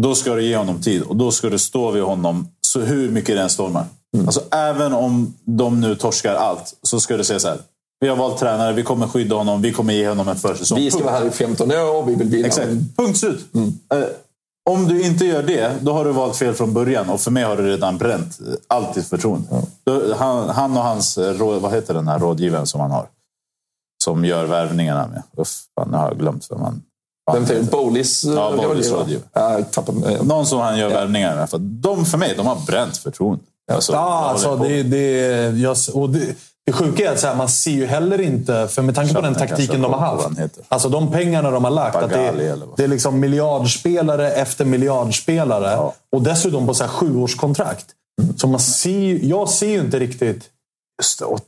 då 0.02 0.16
ska 0.16 0.36
du 0.36 0.44
ge 0.44 0.58
honom 0.58 0.82
tid 0.82 1.02
och 1.02 1.16
då 1.16 1.32
ska 1.32 1.50
du 1.50 1.60
stå 1.60 1.92
vid 1.92 2.04
honom 2.04 2.48
så 2.62 2.80
hur 2.80 3.12
mycket 3.12 3.36
den 3.36 3.50
stormar. 3.50 3.86
Mm. 4.16 4.28
Alltså, 4.28 4.42
även 4.52 4.94
om 4.94 5.34
de 5.44 5.82
nu 5.82 5.96
torskar 5.96 6.36
allt 6.36 6.74
så 6.82 7.00
ska 7.00 7.18
du 7.18 7.24
säga 7.24 7.40
så 7.40 7.48
här. 7.48 7.58
Vi 8.00 8.08
har 8.08 8.16
valt 8.16 8.40
tränare, 8.40 8.74
vi 8.74 8.84
kommer 8.84 9.08
skydda 9.08 9.36
honom, 9.36 9.62
vi 9.62 9.74
kommer 9.74 9.94
ge 9.94 10.10
honom 10.10 10.28
en 10.28 10.36
försäsong. 10.36 10.78
Vi 10.78 10.92
ska 10.92 11.00
Punkt. 11.00 11.12
vara 11.12 11.20
här 11.20 11.28
i 11.28 11.32
15 11.32 11.72
år, 11.72 12.06
vi 12.06 12.16
vill 12.16 12.28
vinna. 12.28 12.48
Exakt. 12.48 12.70
Punkt 12.98 13.18
slut. 13.18 13.46
Eh, 13.94 14.04
om 14.70 14.88
du 14.88 15.02
inte 15.02 15.26
gör 15.26 15.44
det, 15.44 15.72
då 15.82 15.94
har 15.94 16.06
du 16.06 16.12
valt 16.12 16.36
fel 16.36 16.54
från 16.54 16.74
början. 16.74 17.10
Och 17.10 17.22
för 17.22 17.32
mig 17.32 17.44
har 17.44 17.58
du 17.58 17.64
redan 17.64 17.98
bränt 17.98 18.40
allt 18.68 18.94
ditt 18.94 19.08
förtroende. 19.08 19.48
Då, 19.84 20.16
han, 20.16 20.50
han 20.50 20.78
och 20.78 20.84
hans, 20.84 21.18
eh, 21.18 21.34
råd, 21.34 21.62
vad 21.62 21.72
heter 21.74 21.94
den 21.94 22.08
här 22.08 22.20
rådgivaren 22.20 22.68
som 22.68 22.82
han 22.82 22.92
har? 22.92 23.08
Som 24.04 24.26
gör 24.26 24.46
värvningarna 24.46 25.08
med. 25.08 25.24
Uff, 25.38 25.64
fan, 25.76 25.92
nu 25.92 25.98
har 25.98 26.08
jag 26.08 26.20
glömt 26.20 26.48
vem 26.52 26.62
han 26.62 26.82
Vem 27.34 27.44
eh, 27.44 27.50
Ja, 28.24 28.52
rådgivare? 28.56 29.00
rådgivare. 29.00 29.24
Ja, 29.34 29.60
eh, 30.10 30.24
Någon 30.24 30.46
som 30.46 30.60
han 30.60 30.78
gör 30.78 30.90
värvningar 30.90 31.36
med. 31.36 31.50
För 31.50 31.58
de 31.58 32.06
för 32.06 32.18
mig, 32.18 32.34
de 32.38 32.48
har 32.48 32.58
bränt 32.68 32.98
förtroende. 32.98 33.44
Alltså, 33.72 33.94
Ja, 33.94 34.30
alltså, 34.30 34.56
det, 34.56 34.84
det, 34.84 35.50
jag, 35.60 35.78
och 35.94 36.10
det, 36.10 36.36
det 36.66 36.72
sjuka 36.72 37.10
är 37.10 37.14
att 37.14 37.20
så 37.20 37.28
här, 37.28 37.36
man 37.36 37.50
ser 37.50 37.72
ju 37.72 37.86
heller 37.86 38.22
inte, 38.22 38.68
för 38.68 38.82
med 38.82 38.96
tanke 38.96 39.14
på 39.14 39.22
den 39.22 39.36
taktiken 39.36 39.82
de 39.82 39.94
har 39.94 40.00
haft. 40.00 40.28
Alltså 40.68 40.90
de 40.90 41.12
pengarna 41.12 41.52
de 41.52 41.64
har 41.64 41.72
lagt. 41.72 41.96
Att 41.96 42.10
det, 42.10 42.56
vad? 42.58 42.70
det 42.78 42.84
är 42.84 42.88
liksom 42.88 43.20
miljardspelare 43.20 44.32
efter 44.32 44.66
miljardspelare. 44.66 45.72
Ja. 45.72 45.94
Och 46.12 46.22
dessutom 46.22 46.68
på 46.68 46.74
så 46.74 46.84
här 46.84 46.92
sjuårskontrakt. 46.92 47.86
Så 48.38 48.48
man 48.48 48.60
ser, 48.60 49.20
jag 49.26 49.50
ser 49.50 49.68
ju 49.68 49.80
inte 49.80 50.00
riktigt... 50.00 50.50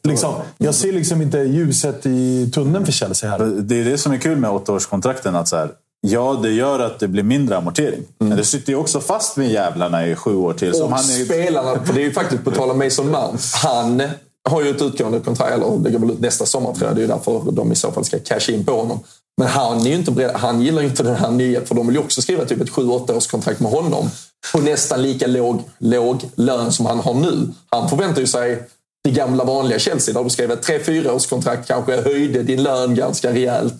Liksom, 0.03 0.33
jag 0.57 0.75
ser 0.75 0.93
liksom 0.93 1.21
inte 1.21 1.37
ljuset 1.37 2.05
i 2.05 2.51
tunneln 2.53 2.85
för 2.85 2.91
Chelsea 2.91 3.29
här. 3.29 3.39
Det 3.39 3.79
är 3.79 3.85
det 3.85 3.97
som 3.97 4.11
är 4.11 4.17
kul 4.17 4.37
med 4.37 4.51
åttaårskontrakten. 4.51 5.35
Att 5.35 5.47
så 5.47 5.55
här, 5.55 5.69
ja, 6.01 6.39
det 6.43 6.51
gör 6.51 6.79
att 6.79 6.99
det 6.99 7.07
blir 7.07 7.23
mindre 7.23 7.57
amortering. 7.57 8.01
Men 8.17 8.37
det 8.37 8.45
sitter 8.45 8.73
ju 8.73 8.77
också 8.77 8.99
fast 8.99 9.37
med 9.37 9.51
jävlarna 9.51 10.07
i 10.07 10.15
sju 10.15 10.35
år 10.35 10.53
till. 10.53 10.73
Som 10.73 10.83
Och 10.83 10.89
han 10.89 10.99
är 10.99 11.25
spelarna, 11.25 11.85
för 11.85 11.93
det 11.93 12.01
är 12.01 12.05
ju 12.05 12.13
faktiskt 12.13 12.43
på 12.43 12.51
tal 12.51 12.71
om 12.71 12.79
Mason 12.79 13.11
Mount. 13.11 13.43
Han 13.63 14.03
har 14.49 14.63
ju 14.63 14.69
ett 14.69 14.81
utgående 14.81 15.19
kontrakt, 15.19 15.53
eller 15.53 15.77
det 15.77 15.89
går 15.89 15.99
väl 15.99 16.11
ut 16.11 16.19
nästa 16.19 16.45
sommar 16.45 16.73
tror 16.73 16.87
jag. 16.87 16.95
Det 16.95 16.99
är 16.99 17.03
ju 17.03 17.07
därför 17.07 17.51
de 17.51 17.71
i 17.71 17.75
så 17.75 17.91
fall 17.91 18.05
ska 18.05 18.19
casha 18.19 18.51
in 18.51 18.65
på 18.65 18.71
honom. 18.71 18.99
Men 19.37 19.47
han 19.47 19.81
är 19.81 19.89
ju 19.89 19.95
inte 19.95 20.11
beredd, 20.11 20.35
han 20.35 20.61
gillar 20.61 20.81
ju 20.81 20.87
inte 20.87 21.03
den 21.03 21.15
här 21.15 21.31
nya, 21.31 21.61
för 21.61 21.75
de 21.75 21.87
vill 21.87 21.95
ju 21.95 22.01
också 22.01 22.21
skriva 22.21 22.45
typ 22.45 22.61
ett 22.61 22.69
7-8 22.69 23.17
års 23.17 23.27
kontrakt 23.27 23.59
med 23.59 23.71
honom. 23.71 24.09
På 24.51 24.59
nästan 24.59 25.01
lika 25.01 25.27
låg, 25.27 25.63
låg 25.77 26.29
lön 26.35 26.71
som 26.71 26.85
han 26.85 26.99
har 26.99 27.13
nu. 27.13 27.47
Han 27.69 27.89
förväntar 27.89 28.21
ju 28.21 28.27
sig 28.27 28.63
det 29.03 29.11
gamla 29.11 29.43
vanliga 29.43 29.79
Chelsea 29.79 30.13
där 30.13 30.23
du 30.23 30.29
skrev 30.29 30.51
ett 30.51 30.67
3-4 30.67 31.09
års 31.09 31.27
kontrakt, 31.27 31.67
kanske 31.67 32.01
höjde 32.01 32.43
din 32.43 32.63
lön 32.63 32.95
ganska 32.95 33.31
rejält. 33.33 33.75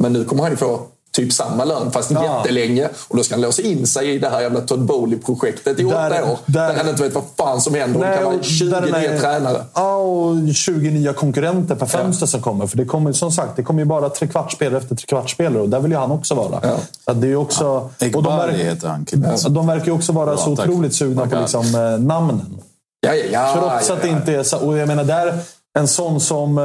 Men 0.00 0.12
nu 0.12 0.24
kommer 0.24 0.42
han 0.42 0.50
ju 0.52 0.56
få 0.56 0.80
typ 1.12 1.32
samma 1.32 1.64
lön 1.64 1.90
fast 1.92 2.10
Ja. 2.10 2.24
jättelänge. 2.38 2.88
Och 3.08 3.16
då 3.16 3.22
ska 3.22 3.34
han 3.34 3.42
låsa 3.42 3.62
in 3.62 3.86
sig 3.86 4.10
i 4.10 4.18
det 4.18 4.28
här 4.28 4.40
jävla 4.40 4.60
Todd 4.60 4.80
Bowley-projektet 4.84 5.80
i 5.80 5.84
åtta 5.84 5.96
år. 6.06 6.10
där- 6.10 6.36
Där, 6.46 6.74
han 6.74 6.88
inte 6.88 7.02
vet 7.02 7.14
vad 7.14 7.24
fan 7.38 7.60
som 7.60 7.74
händer. 7.74 8.00
och 8.00 8.06
det 8.06 8.14
kan 8.16 8.24
vara 8.24 8.36
och 8.36 8.44
20 8.44 8.70
där 8.70 8.82
är- 8.82 9.00
nya 9.10 9.20
tränare. 9.20 9.64
Ja, 9.74 9.96
och 9.96 10.54
20 10.54 10.90
nya 10.90 11.12
konkurrenter 11.12 11.74
per 11.74 11.86
fönster 11.86 12.26
som 12.26 12.42
kommer. 12.42 12.66
För 12.66 12.76
det 12.76 12.84
kommer 12.84 13.12
som 13.12 13.32
sagt, 13.32 13.56
det 13.56 13.62
kommer 13.62 13.80
ju 13.80 13.86
bara 13.86 14.08
trekvartsspelare 14.08 14.78
efter 14.78 14.94
trekvartsspelare 14.96 15.62
och 15.62 15.68
där 15.68 15.80
vill 15.80 15.90
ju 15.92 15.98
han 15.98 16.10
också 16.10 16.34
vara. 16.34 16.60
Ja. 16.62 16.76
Så 17.04 17.12
det 17.12 17.26
är 17.32 17.36
också, 17.36 17.66
och 18.14 18.22
de, 18.22 18.24
verkar, 18.24 18.58
heter 18.58 18.88
han 18.88 19.06
ja, 19.42 19.48
de 19.48 19.66
verkar 19.66 19.86
ju 19.86 19.92
också 19.92 20.12
vara 20.12 20.26
Bra, 20.26 20.36
så 20.36 20.56
tack. 20.56 20.68
otroligt 20.68 20.94
sugna 20.94 21.26
på 21.26 21.38
liksom, 21.40 21.74
eh, 21.74 21.98
namnen. 22.06 22.58
Ja, 23.06 23.14
ja, 23.14 23.24
ja, 23.32 23.54
Trots 23.54 23.90
att 23.90 24.02
det 24.02 24.08
inte 24.08 24.32
är 24.32 24.42
så. 24.42 24.58
Och 24.58 24.78
jag 24.78 24.88
menar, 24.88 25.04
där, 25.04 25.34
en 25.78 25.88
sån 25.88 26.20
som, 26.20 26.58
eh, 26.58 26.64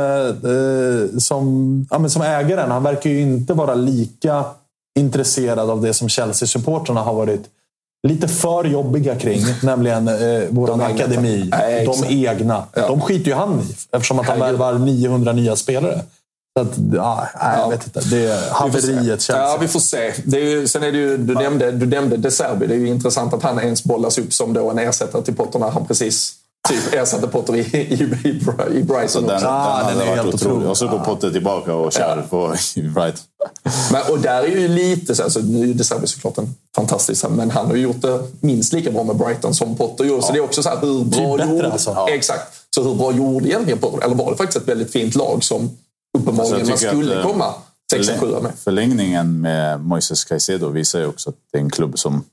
eh, 0.51 1.17
som, 1.19 1.87
ja, 1.89 1.99
men 1.99 2.09
som 2.09 2.21
ägaren, 2.21 2.71
han 2.71 2.83
verkar 2.83 3.09
ju 3.09 3.21
inte 3.21 3.53
vara 3.53 3.73
lika 3.73 4.43
intresserad 4.99 5.69
av 5.69 5.81
det 5.81 5.93
som 5.93 6.09
Chelsea-supportrarna 6.09 7.01
har 7.01 7.13
varit 7.13 7.43
lite 8.07 8.27
för 8.27 8.63
jobbiga 8.63 9.15
kring. 9.15 9.41
nämligen 9.63 10.07
eh, 10.07 10.43
våran 10.49 10.81
akademi. 10.81 11.49
Nej, 11.51 11.85
de 11.85 12.27
egna. 12.27 12.63
Ja. 12.73 12.87
De 12.87 13.01
skiter 13.01 13.25
ju 13.25 13.33
han 13.33 13.59
i 13.59 13.75
eftersom 13.91 14.19
att 14.19 14.27
han 14.27 14.39
värvar 14.39 14.73
900 14.73 15.33
nya 15.33 15.55
spelare. 15.55 16.01
Så 16.57 16.61
att, 16.65 16.77
ja, 16.93 17.27
nej, 17.41 17.59
jag 17.59 17.69
vet 17.69 17.85
inte. 17.85 17.99
Det 17.99 18.27
är 18.27 18.51
haveriet 18.51 19.21
Chelsea. 19.21 19.37
Ja, 19.37 19.57
vi 19.61 19.67
får 19.67 19.79
se. 19.79 20.13
Det 20.25 20.37
är 20.37 20.45
ju, 20.45 20.67
sen 20.67 20.83
är 20.83 20.91
det 20.91 20.97
ju, 20.97 21.17
du, 21.17 21.33
nämnde, 21.33 21.71
du 21.71 21.85
nämnde 21.85 22.17
De 22.17 22.31
Serbi. 22.31 22.67
Det 22.67 22.73
är 22.73 22.77
ju 22.79 22.87
intressant 22.87 23.33
att 23.33 23.43
han 23.43 23.59
ens 23.59 23.83
bollas 23.83 24.17
upp 24.17 24.33
som 24.33 24.53
då 24.53 24.69
en 24.69 24.79
ersättare 24.79 25.21
till 25.21 25.35
Potter 25.35 25.59
när 25.59 25.69
han 25.69 25.85
precis 25.85 26.33
typ 26.69 26.93
ersatte 26.93 27.27
Potter 27.27 27.55
i, 27.55 27.59
i, 27.59 27.93
i, 28.23 28.77
i 28.77 28.83
Brighton. 28.83 29.07
Så 29.09 29.19
den, 29.21 29.29
också. 29.35 29.45
den 29.45 29.53
Ah, 29.53 29.83
hade 29.83 29.99
den 29.99 30.07
är 30.07 30.15
helt 30.15 30.33
otrolig. 30.33 30.51
otrolig. 30.51 30.69
Och 30.69 30.77
så 30.77 30.87
går 30.87 30.99
Potter 30.99 31.31
tillbaka 31.31 31.73
och 31.75 31.91
kör 31.93 32.25
på 32.29 32.47
right. 32.99 33.21
Men, 33.91 34.01
och 34.11 34.19
där 34.19 34.43
är 34.43 34.47
ju 34.47 34.67
lite 34.67 35.15
så, 35.15 35.23
alltså, 35.23 35.39
nu 35.39 35.61
är 35.61 35.65
ju 35.65 35.73
De 35.73 35.83
Serbi 35.83 36.07
såklart 36.07 36.37
en 36.37 36.55
fantastisk, 36.75 37.25
men 37.29 37.51
han 37.51 37.65
har 37.65 37.75
ju 37.75 37.81
gjort 37.81 38.01
det 38.01 38.19
minst 38.39 38.73
lika 38.73 38.91
bra 38.91 39.03
med 39.03 39.15
Brighton 39.15 39.53
som 39.53 39.75
Potter 39.77 40.03
gjorde. 40.03 40.21
Så 40.21 40.31
det 40.31 40.37
är 40.37 40.43
också 40.43 40.63
så 40.63 40.69
här, 40.69 40.77
hur 40.81 41.03
bra 41.03 41.37
bättre 41.37 41.51
gjorde... 41.53 41.71
alltså. 41.71 41.91
Ja. 41.95 42.09
Exakt. 42.09 42.53
Så 42.75 42.83
hur 42.83 42.95
bra 42.95 43.11
gjorde 43.11 43.47
egentligen 43.49 43.79
Potter? 43.79 44.05
Eller 44.05 44.15
var 44.15 44.31
det 44.31 44.37
faktiskt 44.37 44.57
ett 44.63 44.69
väldigt 44.69 44.91
fint 44.91 45.15
lag 45.15 45.43
som 45.43 45.77
uppenbarligen 46.17 46.71
Alltså, 46.71 46.85
man 46.87 46.93
skulle 46.95 47.19
att, 47.19 47.25
eh, 47.25 47.31
komma 47.31 47.53
sexa, 47.91 48.17
sjua 48.19 48.41
med? 48.41 48.51
Förlängningen 48.63 49.41
med 49.41 49.79
Moises 49.85 50.23
Caicedo 50.25 50.69
visar 50.69 50.99
ju 50.99 51.05
också 51.07 51.29
att 51.29 51.35
det 51.51 51.57
är 51.57 51.61
en 51.61 51.69
klubb 51.69 51.99
som, 51.99 52.23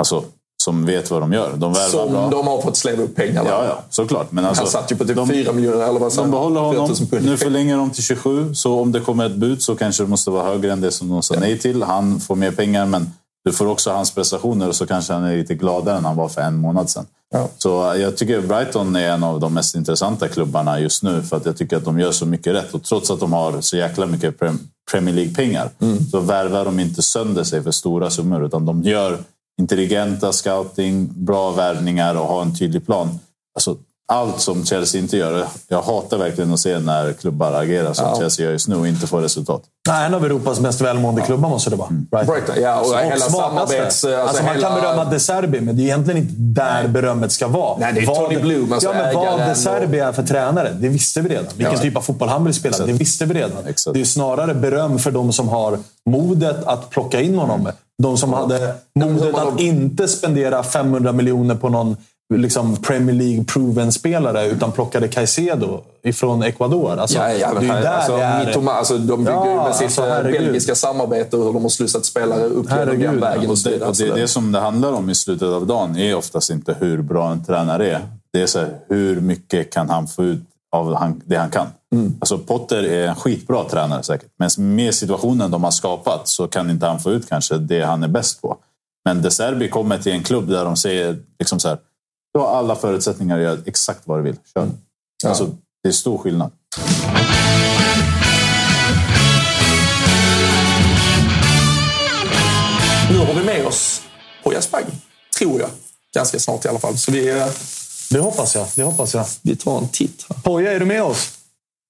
alltså, 0.00 0.24
som 0.64 0.86
vet 0.86 1.10
vad 1.10 1.22
de 1.22 1.32
gör. 1.32 1.52
De 1.56 1.74
Som 1.74 2.12
bra. 2.12 2.28
de 2.30 2.46
har 2.46 2.62
fått 2.62 2.76
slänga 2.76 3.02
upp 3.02 3.14
pengar 3.16 3.44
Ja, 3.44 3.64
ja, 3.64 3.82
såklart. 3.90 4.32
Men 4.32 4.44
alltså, 4.44 4.62
Han 4.62 4.70
satt 4.70 4.92
ju 4.92 4.96
på 4.96 5.04
typ 5.04 5.16
de- 5.16 5.28
4 5.28 5.52
miljoner 5.52 5.88
eller 5.88 6.00
vad 6.00 6.16
De 6.16 6.30
behåller 6.30 6.60
4 6.60 6.80
honom. 6.80 6.96
000 7.00 7.08
pund. 7.10 7.24
Nu 7.24 7.36
förlänger 7.36 7.76
de 7.76 7.90
till 7.90 8.02
27. 8.02 8.54
Så 8.54 8.80
om 8.80 8.92
det 8.92 9.00
kommer 9.00 9.26
ett 9.26 9.34
bud 9.36 9.62
så 9.62 9.74
kanske 9.76 10.02
det 10.02 10.08
måste 10.08 10.30
vara 10.30 10.44
högre 10.44 10.72
än 10.72 10.80
det 10.80 10.90
som 10.90 11.08
de 11.08 11.22
sa 11.22 11.34
nej 11.40 11.58
till. 11.58 11.82
Han 11.82 12.20
får 12.20 12.36
mer 12.36 12.50
pengar, 12.50 12.86
men 12.86 13.10
du 13.48 13.52
får 13.52 13.66
också 13.66 13.90
hans 13.90 14.10
prestationer 14.10 14.68
och 14.68 14.74
så 14.76 14.86
kanske 14.86 15.12
han 15.12 15.24
är 15.24 15.36
lite 15.36 15.54
gladare 15.54 15.96
än 15.98 16.04
han 16.04 16.16
var 16.16 16.28
för 16.28 16.40
en 16.40 16.56
månad 16.56 16.90
sedan. 16.90 17.06
Ja. 17.30 17.48
Så 17.58 17.94
jag 17.98 18.16
tycker 18.16 18.40
Brighton 18.40 18.96
är 18.96 19.10
en 19.10 19.24
av 19.24 19.40
de 19.40 19.54
mest 19.54 19.74
intressanta 19.74 20.28
klubbarna 20.28 20.80
just 20.80 21.02
nu 21.02 21.22
för 21.22 21.36
att 21.36 21.46
jag 21.46 21.56
tycker 21.56 21.76
att 21.76 21.84
de 21.84 22.00
gör 22.00 22.12
så 22.12 22.26
mycket 22.26 22.54
rätt. 22.54 22.74
Och 22.74 22.82
trots 22.82 23.10
att 23.10 23.20
de 23.20 23.32
har 23.32 23.60
så 23.60 23.76
jäkla 23.76 24.06
mycket 24.06 24.38
Prem- 24.38 24.58
Premier 24.90 25.14
League-pengar 25.14 25.70
så 26.10 26.20
värvar 26.20 26.64
de 26.64 26.80
inte 26.80 27.02
sönder 27.02 27.44
sig 27.44 27.62
för 27.62 27.70
stora 27.70 28.10
summor 28.10 28.46
utan 28.46 28.66
de 28.66 28.82
gör 28.82 29.18
intelligenta 29.60 30.32
scouting, 30.32 31.08
bra 31.24 31.50
värvningar 31.50 32.14
och 32.14 32.26
har 32.26 32.42
en 32.42 32.58
tydlig 32.58 32.86
plan. 32.86 33.18
Alltså, 33.54 33.76
allt 34.12 34.40
som 34.40 34.64
Chelsea 34.66 35.00
inte 35.00 35.16
gör. 35.16 35.44
Jag 35.68 35.82
hatar 35.82 36.18
verkligen 36.18 36.52
att 36.52 36.60
se 36.60 36.78
när 36.78 37.12
klubbar 37.12 37.52
agerar 37.52 37.92
som 37.92 38.16
Chelsea 38.18 38.44
gör 38.44 38.52
just 38.52 38.68
nu 38.68 38.76
och 38.76 38.86
inte 38.88 39.06
får 39.06 39.20
resultat. 39.20 39.62
Nej, 39.88 40.06
en 40.06 40.14
av 40.14 40.24
Europas 40.24 40.60
mest 40.60 40.80
välmående 40.80 41.20
klubbar 41.22 41.48
måste 41.48 41.70
det 41.70 41.76
vara. 41.76 41.88
Brighton. 41.90 42.34
Brighton, 42.34 42.54
ja. 42.62 42.80
Och, 42.80 42.98
hela 42.98 43.16
smartaste. 43.16 43.84
Alltså, 43.84 44.16
alltså 44.16 44.42
man 44.42 44.54
hela- 44.54 44.68
kan 44.68 44.80
berömma 44.80 45.04
De 45.04 45.20
Serbi, 45.20 45.60
men 45.60 45.76
det 45.76 45.82
är 45.82 45.84
egentligen 45.84 46.20
inte 46.20 46.34
där 46.36 46.88
berömmet 46.88 47.32
ska 47.32 47.48
vara. 47.48 47.78
Nej, 47.78 47.92
det 47.92 48.00
är 48.00 48.06
Tony 48.06 48.38
Bloom, 48.40 48.72
alltså 48.72 48.88
ja, 48.88 48.94
men 48.94 49.14
vad 49.14 49.40
De 49.40 49.50
och- 49.50 49.56
Serbi 49.56 49.98
är 49.98 50.12
för 50.12 50.22
tränare, 50.22 50.76
det 50.80 50.88
visste 50.88 51.20
vi 51.20 51.28
redan. 51.28 51.44
Vilken 51.56 51.74
Ja. 51.74 51.80
typ 51.80 51.96
av 51.96 52.00
fotboll 52.00 52.28
han 52.28 52.44
vill 52.44 52.54
spela, 52.54 52.76
det 52.86 52.92
visste 52.92 53.24
vi 53.26 53.34
redan. 53.34 53.66
Exakt. 53.66 53.94
Det 53.94 54.00
är 54.00 54.04
snarare 54.04 54.54
beröm 54.54 54.98
för 54.98 55.10
de 55.10 55.32
som 55.32 55.48
har 55.48 55.78
modet 56.10 56.64
att 56.66 56.90
plocka 56.90 57.20
in 57.20 57.38
honom. 57.38 57.68
De 58.02 58.18
som 58.18 58.32
hade 58.32 58.74
modet 58.94 59.34
att 59.34 59.60
inte 59.60 60.08
spendera 60.08 60.62
500 60.62 61.12
miljoner 61.12 61.54
på 61.54 61.68
någon 61.68 61.96
liksom 62.34 62.76
Premier 62.76 63.16
League-proven-spelare, 63.16 64.46
utan 64.46 64.72
plockade 64.72 65.08
Caicedo 65.08 65.80
ifrån 66.02 66.42
Ecuador. 66.42 66.96
Alltså, 66.98 67.18
Ja, 67.18 67.32
ja, 67.32 67.52
det 67.52 67.58
är 67.58 67.62
ju 67.62 67.68
där 67.68 67.86
alltså, 67.86 68.16
det 68.16 68.22
är... 68.22 68.46
Mitoma, 68.46 68.72
alltså, 68.72 68.98
de 68.98 69.24
bygger 69.24 69.44
ju 69.44 69.50
Ja, 69.50 69.64
med 69.64 69.74
sitt 69.74 69.84
alltså, 69.84 70.02
eh, 70.02 70.08
herregud. 70.08 70.40
belgiska 70.40 70.74
samarbete 70.74 71.36
och 71.36 71.44
hur 71.44 71.52
de 71.52 71.62
har 71.62 71.68
slussat 71.68 72.04
spelare 72.06 72.44
upp 72.44 72.52
genom 72.54 72.68
Herregud, 72.78 73.00
den 73.10 73.20
vägen. 73.20 73.50
Och 73.50 73.56
det, 73.64 73.70
och 73.74 73.96
det 73.96 74.04
är 74.04 74.08
Så 74.08 74.14
det 74.14 74.28
som 74.28 74.52
det 74.52 74.60
handlar 74.60 74.92
om 74.92 75.10
i 75.10 75.14
slutet 75.14 75.48
av 75.48 75.66
dagen. 75.66 75.96
är 75.96 76.14
oftast 76.14 76.50
inte 76.50 76.76
hur 76.80 77.02
bra 77.02 77.30
en 77.32 77.44
tränare 77.44 77.90
är. 77.90 78.00
Det 78.32 78.42
är 78.42 78.46
så 78.46 78.58
här, 78.58 78.78
hur 78.88 79.20
mycket 79.20 79.72
kan 79.72 79.90
han 79.90 80.06
få 80.06 80.24
ut 80.24 80.40
av 80.76 80.94
han, 80.94 81.20
det 81.24 81.36
han 81.36 81.50
kan. 81.50 81.66
Alltså 82.20 82.38
Potter 82.38 82.82
är 82.82 83.06
en 83.08 83.14
skitbra 83.14 83.64
tränare 83.64 84.02
säkert. 84.02 84.28
Men 84.38 84.74
med 84.74 84.94
situationen 84.94 85.50
de 85.50 85.64
har 85.64 85.70
skapat 85.70 86.28
så 86.28 86.46
kan 86.48 86.70
inte 86.70 86.86
han 86.86 87.00
få 87.00 87.10
ut 87.12 87.28
kanske 87.28 87.58
det 87.58 87.82
han 87.82 88.02
är 88.02 88.08
bäst 88.08 88.42
på. 88.42 88.56
Men 89.04 89.22
De 89.22 89.30
Serbi 89.30 89.68
kommer 89.68 89.98
till 89.98 90.12
en 90.12 90.22
klubb 90.22 90.48
där 90.48 90.64
de 90.64 90.76
säger 90.76 91.16
liksom 91.38 91.60
så 91.60 91.68
här. 91.68 91.78
Du 92.38 92.42
har 92.42 92.56
alla 92.56 92.76
förutsättningar 92.76 93.36
att 93.36 93.42
göra 93.44 93.58
exakt 93.66 94.00
vad 94.04 94.18
du 94.18 94.22
vill. 94.22 94.36
Kör. 94.54 94.68
Alltså, 95.26 95.50
det 95.82 95.88
är 95.88 95.92
stor 95.92 96.18
skillnad. 96.18 96.50
Nu 103.10 103.18
har 103.18 103.34
vi 103.34 103.44
med 103.44 103.66
oss 103.66 104.02
Poya 104.44 104.62
Spang, 104.62 104.84
tror 105.38 105.60
jag. 105.60 105.70
Ganska 106.14 106.38
snart 106.38 106.64
i 106.64 106.68
alla 106.68 106.78
fall. 106.78 106.98
Så 106.98 107.12
vi, 107.12 107.28
eh, 107.28 107.46
Det 108.10 108.18
hoppas 108.18 108.54
jag. 108.54 108.66
Det 108.76 108.82
hoppas 108.82 109.14
jag. 109.14 109.26
vi 109.42 109.56
tar 109.56 109.78
en 109.78 109.88
titt. 109.88 110.26
Poja, 110.44 110.72
är 110.72 110.80
du 110.80 110.86
med 110.86 111.02
oss? 111.02 111.30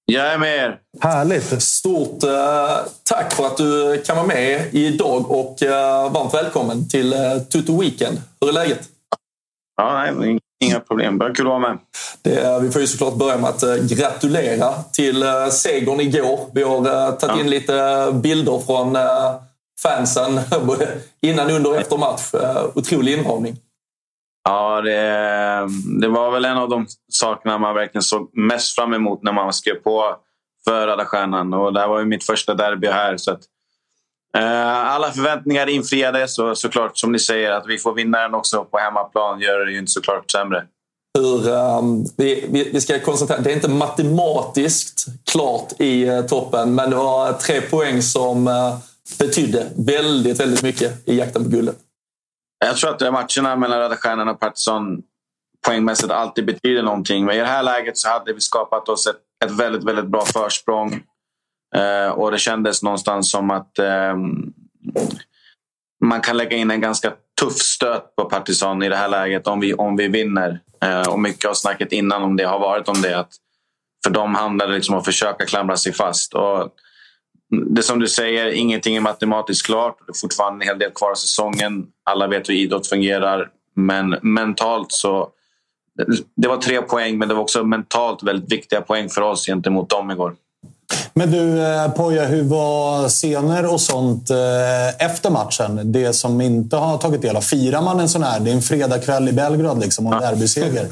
Jag 0.05 0.33
är 0.33 0.37
med 0.37 0.57
er. 0.57 0.77
Härligt. 1.01 1.61
Stort 1.61 2.23
eh, 2.23 2.77
tack 3.03 3.33
för 3.33 3.45
att 3.45 3.57
du 3.57 4.01
kan 4.05 4.15
vara 4.15 4.27
med 4.27 4.75
idag 4.75 5.31
och 5.31 5.63
eh, 5.63 6.11
varmt 6.11 6.33
välkommen 6.33 6.89
till 6.89 7.13
eh, 7.13 7.39
Tutto 7.39 7.79
Weekend. 7.81 8.21
Hur 8.41 8.49
är 8.49 8.53
läget? 8.53 8.89
Ja, 9.79 10.13
nej, 10.17 10.39
inga 10.63 10.79
problem. 10.79 11.17
Bara 11.17 11.33
kul 11.33 11.45
att 11.45 11.49
vara 11.49 11.59
med. 11.59 11.77
Det, 12.21 12.59
vi 12.61 12.71
får 12.71 12.81
ju 12.81 12.87
såklart 12.87 13.13
börja 13.15 13.37
med 13.37 13.49
att 13.49 13.63
eh, 13.63 13.75
gratulera 13.75 14.73
till 14.93 15.23
eh, 15.23 15.47
segern 15.47 15.99
igår. 15.99 16.39
Vi 16.53 16.63
har 16.63 16.77
eh, 16.77 17.11
tagit 17.11 17.35
Ja. 17.35 17.39
in 17.39 17.49
lite 17.49 18.07
bilder 18.13 18.59
från 18.65 18.97
fansen 19.83 20.39
både 20.65 20.97
innan, 21.21 21.51
under 21.51 21.69
och 21.69 21.75
efter 21.77 21.97
match. 21.97 22.31
Otrolig 22.75 23.13
inramning. 23.17 23.57
Ja, 24.49 24.81
det, 24.81 25.67
det 26.01 26.07
var 26.07 26.31
väl 26.31 26.45
en 26.45 26.57
av 26.57 26.69
de 26.69 26.87
sakerna 27.11 27.57
man 27.57 27.75
verkligen 27.75 28.03
såg 28.03 28.29
mest 28.37 28.75
fram 28.75 28.93
emot 28.93 29.23
när 29.23 29.31
man 29.33 29.53
skrev 29.53 29.75
på 29.75 30.15
för 30.65 30.87
Röda 30.87 31.05
Stjärnan. 31.05 31.53
Och 31.53 31.73
det 31.73 31.79
här 31.79 31.87
var 31.87 31.99
ju 31.99 32.05
mitt 32.05 32.23
första 32.23 32.53
derby 32.53 32.87
här. 32.87 33.17
Så 33.17 33.31
att, 33.31 33.39
alla 34.37 35.11
förväntningar 35.11 35.67
infriades 35.67 36.39
och 36.39 36.57
såklart, 36.57 36.97
som 36.97 37.11
ni 37.11 37.19
säger, 37.19 37.51
att 37.51 37.67
vi 37.67 37.77
får 37.77 37.93
vinna 37.93 38.21
den 38.21 38.33
också 38.33 38.63
på 38.63 38.77
hemmaplan 38.77 39.39
gör 39.41 39.65
det 39.65 39.71
ju 39.71 39.79
inte 39.79 39.91
såklart 39.91 40.31
sämre. 40.31 40.63
hur, 41.19 41.53
ehm, 41.53 42.05
vi, 42.17 42.47
vi, 42.51 42.69
vi 42.73 42.81
ska 42.81 42.99
konstatera, 42.99 43.41
det 43.41 43.51
är 43.51 43.55
inte 43.55 43.69
matematiskt 43.69 45.05
klart 45.31 45.73
i 45.77 46.07
eh, 46.07 46.21
toppen, 46.21 46.75
men 46.75 46.89
det 46.89 46.95
var 46.95 47.33
tre 47.33 47.61
poäng 47.61 48.01
som 48.01 48.47
eh, 48.47 48.77
betydde 49.19 49.67
väldigt, 49.75 50.39
väldigt 50.39 50.63
mycket 50.63 51.07
i 51.09 51.17
jakten 51.17 51.43
på 51.43 51.49
guldet. 51.49 51.75
Jag 52.65 52.77
tror 52.77 52.89
att 52.89 53.13
matcherna 53.13 53.55
mellan 53.55 53.79
Röda 53.79 53.95
Stjärnan 53.95 54.29
och 54.29 54.39
Partizan 54.39 55.01
poängmässigt 55.67 56.11
alltid 56.11 56.45
betyder 56.45 56.83
någonting. 56.83 57.25
Men 57.25 57.35
i 57.35 57.39
det 57.39 57.45
här 57.45 57.63
läget 57.63 57.97
så 57.97 58.09
hade 58.09 58.33
vi 58.33 58.41
skapat 58.41 58.89
oss 58.89 59.07
ett, 59.07 59.45
ett 59.45 59.51
väldigt, 59.51 59.83
väldigt 59.83 60.05
bra 60.05 60.25
försprång. 60.25 61.03
Eh, 61.75 62.11
och 62.11 62.31
det 62.31 62.37
kändes 62.37 62.83
någonstans 62.83 63.31
som 63.31 63.51
att 63.51 63.79
eh, 63.79 64.15
man 66.05 66.21
kan 66.21 66.37
lägga 66.37 66.57
in 66.57 66.71
en 66.71 66.81
ganska 66.81 67.13
tuff 67.41 67.57
stöt 67.57 68.15
på 68.15 68.25
Partisan 68.25 68.83
i 68.83 68.89
det 68.89 68.95
här 68.95 69.07
läget 69.07 69.47
om 69.47 69.59
vi, 69.59 69.73
om 69.73 69.95
vi 69.95 70.07
vinner. 70.07 70.59
Eh, 70.83 71.09
och 71.09 71.19
mycket 71.19 71.49
av 71.49 71.53
snacket 71.53 71.91
innan 71.91 72.23
om 72.23 72.35
det 72.35 72.43
har 72.43 72.59
varit 72.59 72.89
om 72.89 73.01
det. 73.01 73.19
Att 73.19 73.31
för 74.03 74.11
dem 74.11 74.35
handlar 74.35 74.67
det 74.67 74.73
liksom 74.73 74.95
om 74.95 74.99
att 74.99 75.05
försöka 75.05 75.45
klamra 75.45 75.77
sig 75.77 75.93
fast. 75.93 76.33
Och 76.33 76.69
det 77.49 77.83
som 77.83 77.99
du 77.99 78.07
säger, 78.07 78.47
ingenting 78.47 78.95
är 78.95 79.01
matematiskt 79.01 79.65
klart. 79.65 79.97
Det 80.07 80.11
är 80.11 80.21
fortfarande 80.21 80.65
en 80.65 80.69
hel 80.69 80.79
del 80.79 80.91
kvar 80.91 81.11
av 81.11 81.15
säsongen. 81.15 81.87
Alla 82.03 82.27
vet 82.27 82.49
hur 82.49 82.53
idrott 82.53 82.87
fungerar. 82.87 83.49
Men 83.75 84.09
mentalt 84.21 84.91
så... 84.91 85.29
Det 86.35 86.47
var 86.47 86.57
tre 86.57 86.81
poäng, 86.81 87.17
men 87.17 87.27
det 87.27 87.33
var 87.33 87.41
också 87.41 87.63
mentalt 87.63 88.23
väldigt 88.23 88.51
viktiga 88.51 88.81
poäng 88.81 89.09
för 89.09 89.21
oss 89.21 89.45
gentemot 89.45 89.89
dem 89.89 90.11
igår. 90.11 90.35
Men 91.13 91.31
du 91.31 91.61
eh, 91.61 91.91
Poja, 91.91 92.25
hur 92.25 92.43
var 92.43 93.09
scener 93.09 93.73
och 93.73 93.81
sånt 93.81 94.29
eh, 94.29 95.05
efter 95.05 95.29
matchen? 95.29 95.91
Det 95.91 96.13
som 96.13 96.41
inte 96.41 96.75
har 96.75 96.97
tagit 96.97 97.21
del 97.21 97.35
av. 97.35 97.41
Firar 97.41 97.81
man 97.81 97.99
en 97.99 98.09
sån 98.09 98.23
här? 98.23 98.39
Det 98.39 98.51
är 98.51 98.55
en 98.55 98.61
fredagkväll 98.61 99.29
i 99.29 99.33
Belgrad 99.33 99.79
liksom, 99.79 100.07
och 100.07 100.13
en 100.13 100.19
derbyseger. 100.21 100.87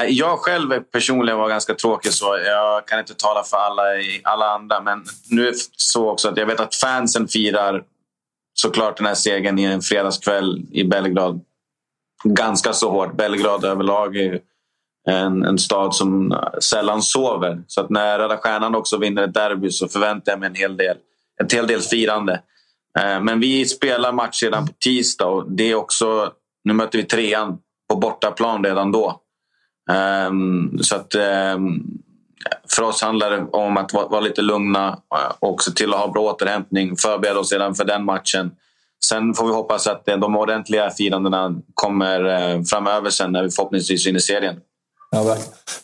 Nej, 0.00 0.12
Jag 0.18 0.38
själv 0.38 0.80
personligen 0.92 1.38
var 1.38 1.48
ganska 1.48 1.74
tråkig 1.74 2.12
så. 2.12 2.38
Jag 2.46 2.86
kan 2.86 2.98
inte 2.98 3.14
tala 3.14 3.42
för 3.42 3.56
alla, 3.56 3.94
i- 3.96 4.20
alla 4.24 4.46
andra. 4.50 4.80
Men 4.80 5.04
nu 5.30 5.42
är 5.48 5.52
det 5.52 5.58
så 5.76 6.10
också 6.10 6.28
att 6.28 6.36
jag 6.36 6.46
vet 6.46 6.60
att 6.60 6.74
fansen 6.74 7.28
firar 7.28 7.82
såklart 8.60 8.96
den 8.96 9.06
här 9.06 9.14
segern 9.14 9.58
i 9.58 9.62
en 9.64 9.82
fredagskväll 9.82 10.62
i 10.72 10.84
Belgrad. 10.84 11.40
Ganska 12.24 12.72
så 12.72 12.90
hårt. 12.90 13.16
Belgrad 13.16 13.64
överlag 13.64 14.16
är 14.16 14.40
en, 15.10 15.44
en 15.44 15.58
stad 15.58 15.94
som 15.94 16.40
sällan 16.60 17.02
sover. 17.02 17.62
Så 17.66 17.80
att 17.80 17.90
när 17.90 18.18
Röda 18.18 18.36
Stjärnan 18.36 18.74
också 18.74 18.96
vinner 18.98 19.22
ett 19.22 19.34
derby 19.34 19.70
så 19.70 19.88
förväntar 19.88 20.32
jag 20.32 20.40
mig 20.40 20.48
en 20.48 20.54
hel 20.54 20.76
del, 20.76 20.96
ett 21.42 21.52
hel 21.52 21.66
del 21.66 21.80
firande. 21.80 22.40
Eh, 22.98 23.20
men 23.20 23.40
vi 23.40 23.66
spelar 23.66 24.12
match 24.12 24.42
redan 24.42 24.66
på 24.66 24.72
tisdag 24.72 25.26
och 25.26 25.50
det 25.50 25.70
är 25.70 25.74
också... 25.74 26.32
Nu 26.64 26.72
möter 26.72 26.98
vi 26.98 27.04
trean 27.04 27.58
på 27.90 27.96
bortaplan 27.96 28.64
redan 28.64 28.92
då. 28.92 29.20
Ehm, 29.90 30.78
så 30.80 30.96
att 30.96 31.14
ehm, 31.14 31.84
för 32.76 32.82
oss 32.82 33.02
handlar 33.02 33.30
det 33.30 33.46
om 33.52 33.76
att 33.76 33.92
vara, 33.92 34.20
lite 34.20 34.42
lugna 34.42 34.88
eh, 34.88 35.32
och 35.38 35.62
se 35.62 35.70
till 35.70 35.94
att 35.94 36.00
ha 36.00 36.12
bra 36.12 36.22
återhämtning. 36.22 36.96
Förbereda 36.96 37.40
oss 37.40 37.52
redan 37.52 37.74
för 37.74 37.84
den 37.84 38.04
matchen. 38.04 38.50
Sen 39.04 39.34
får 39.34 39.46
vi 39.46 39.52
hoppas 39.52 39.86
att 39.86 40.08
eh, 40.08 40.16
de 40.16 40.36
ordentliga 40.36 40.90
firandena 40.90 41.54
kommer 41.74 42.64
framöver 42.64 43.10
sen 43.10 43.32
när 43.32 43.42
vi 43.42 43.50
förhoppningsvis 43.50 44.06
vinner 44.06 44.18
serien. 44.18 44.60
Ja, 45.16 45.36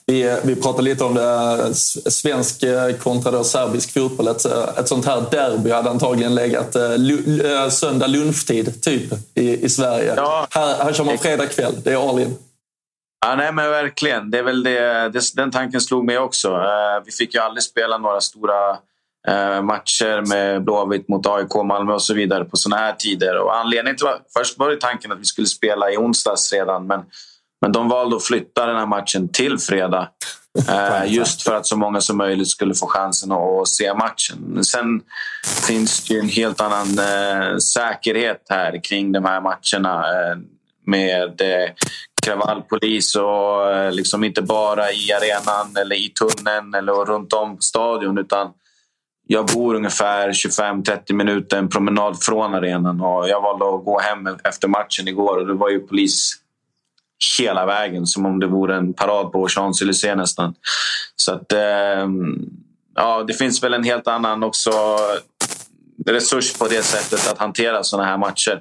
vi, 0.07 0.39
vi 0.45 0.57
pratade 0.57 0.83
lite 0.83 1.05
om 1.05 1.15
det, 1.15 1.23
eh, 1.23 1.73
svensk 2.11 2.63
eh, 2.63 2.93
kontra 2.97 3.33
då 3.33 3.45
serbisk 3.45 3.93
fotboll. 3.93 4.29
Ett, 4.29 4.45
eh, 4.45 4.79
ett 4.79 4.89
sånt 4.89 5.07
här 5.07 5.25
derby 5.31 5.71
hade 5.71 5.91
antagligen 5.91 6.35
legat 6.35 6.77
eh, 6.77 6.93
eh, 6.93 7.69
söndag 7.69 8.07
lunchtid 8.07 8.83
typ 8.83 9.13
i, 9.35 9.65
i 9.65 9.69
Sverige. 9.69 10.15
Ja. 10.17 10.47
Här, 10.51 10.85
här 10.85 10.93
kör 10.93 11.05
man 11.05 11.19
fredag 11.19 11.47
kväll. 11.47 11.75
Det 11.85 11.93
är 11.93 12.11
all 12.11 12.21
in. 12.21 12.37
Ja, 13.27 13.35
nej, 13.37 13.53
men 13.53 13.71
verkligen. 13.71 14.31
Det 14.31 14.39
är 14.39 14.43
väl 14.43 14.63
det, 14.63 15.09
det, 15.09 15.35
den 15.35 15.51
tanken 15.51 15.81
slog 15.81 16.05
mig 16.05 16.19
också. 16.19 16.49
Eh, 16.49 17.05
vi 17.05 17.13
fick 17.13 17.35
ju 17.35 17.41
aldrig 17.41 17.63
spela 17.63 17.99
några 17.99 18.21
stora 18.21 18.71
eh, 19.29 19.63
matcher 19.63 20.29
med 20.29 20.65
Blåvitt 20.65 21.09
mot 21.09 21.27
AIK, 21.27 21.55
Malmö 21.65 21.93
och 21.93 22.03
så 22.03 22.15
vidare 22.15 22.45
på 22.45 22.57
såna 22.57 22.77
här 22.77 22.93
tider. 22.93 23.39
Och 23.39 23.57
anledningen 23.57 23.97
till 23.97 24.07
först 24.39 24.59
var 24.59 24.71
det 24.71 24.81
tanken 24.81 25.13
att 25.13 25.21
vi 25.21 25.25
skulle 25.25 25.47
spela 25.47 25.91
i 25.91 25.97
onsdags 25.97 26.53
redan 26.53 26.87
men, 26.87 27.01
men 27.63 27.73
de 27.73 27.89
valde 27.89 28.17
att 28.17 28.25
flytta 28.25 28.67
den 28.67 28.77
här 28.77 28.87
matchen 28.87 29.29
till 29.29 29.59
fredag. 29.59 30.09
Eh, 30.69 31.13
just 31.13 31.43
för 31.43 31.55
att 31.55 31.67
så 31.67 31.77
många 31.77 32.01
som 32.01 32.17
möjligt 32.17 32.49
skulle 32.49 32.75
få 32.75 32.87
chansen 32.87 33.33
att, 33.33 33.69
se 33.69 33.95
matchen. 33.95 34.65
Sen 34.65 35.01
finns 35.67 36.05
det 36.05 36.15
ju 36.15 36.21
en 36.21 36.29
helt 36.29 36.61
annan 36.61 36.99
eh, 36.99 37.57
säkerhet 37.57 38.47
här 38.49 38.85
kring 38.85 39.13
de 39.13 39.25
här 39.25 39.41
matcherna. 39.41 39.99
Eh, 39.99 40.39
med 40.87 41.41
kravallpolis 42.23 43.17
och 43.17 43.93
liksom 43.93 44.25
inte 44.25 44.43
bara 44.43 44.93
i 44.93 45.13
arenan 45.13 45.77
eller 45.77 45.97
i 45.97 46.09
tunneln 46.09 46.75
eller 46.75 46.93
runt 46.93 47.33
om 47.33 47.61
stadion 47.61 48.19
utan 48.19 48.51
jag 49.27 49.47
bor 49.47 49.75
ungefär 49.75 50.29
25-30 50.29 51.13
minuter 51.13 51.59
en 51.59 51.69
promenad 51.69 52.23
från 52.23 52.55
arenan 52.55 53.01
och 53.01 53.29
jag 53.29 53.41
valde 53.41 53.65
att 53.65 53.85
gå 53.85 54.01
hem 54.01 54.29
efter 54.45 54.69
matchen 54.69 55.09
igår 55.09 55.37
och 55.37 55.47
det 55.47 55.55
var 55.55 55.71
ju 55.71 55.81
polis 55.81 56.42
hela 57.39 57.67
vägen 57.67 58.07
som 58.07 58.27
om 58.27 58.41
det 58.41 58.47
vore 58.47 58.77
en 58.77 58.95
parad 58.95 59.33
på 59.33 59.49
Champs-Élysées 59.49 60.17
nästan. 60.17 60.55
Så 61.17 61.33
att, 61.33 61.53
eh, 61.53 62.09
ja, 62.95 63.25
det 63.27 63.35
finns 63.35 63.63
väl 63.63 63.75
en 63.75 63.85
helt 63.85 64.09
annan 64.09 64.43
också 64.43 64.71
resurs 66.07 66.53
på 66.53 66.69
det 66.69 66.83
sättet 66.83 67.33
att 67.33 67.39
hantera 67.39 67.85
sådana 67.85 68.09
här 68.09 68.19
matcher. 68.19 68.61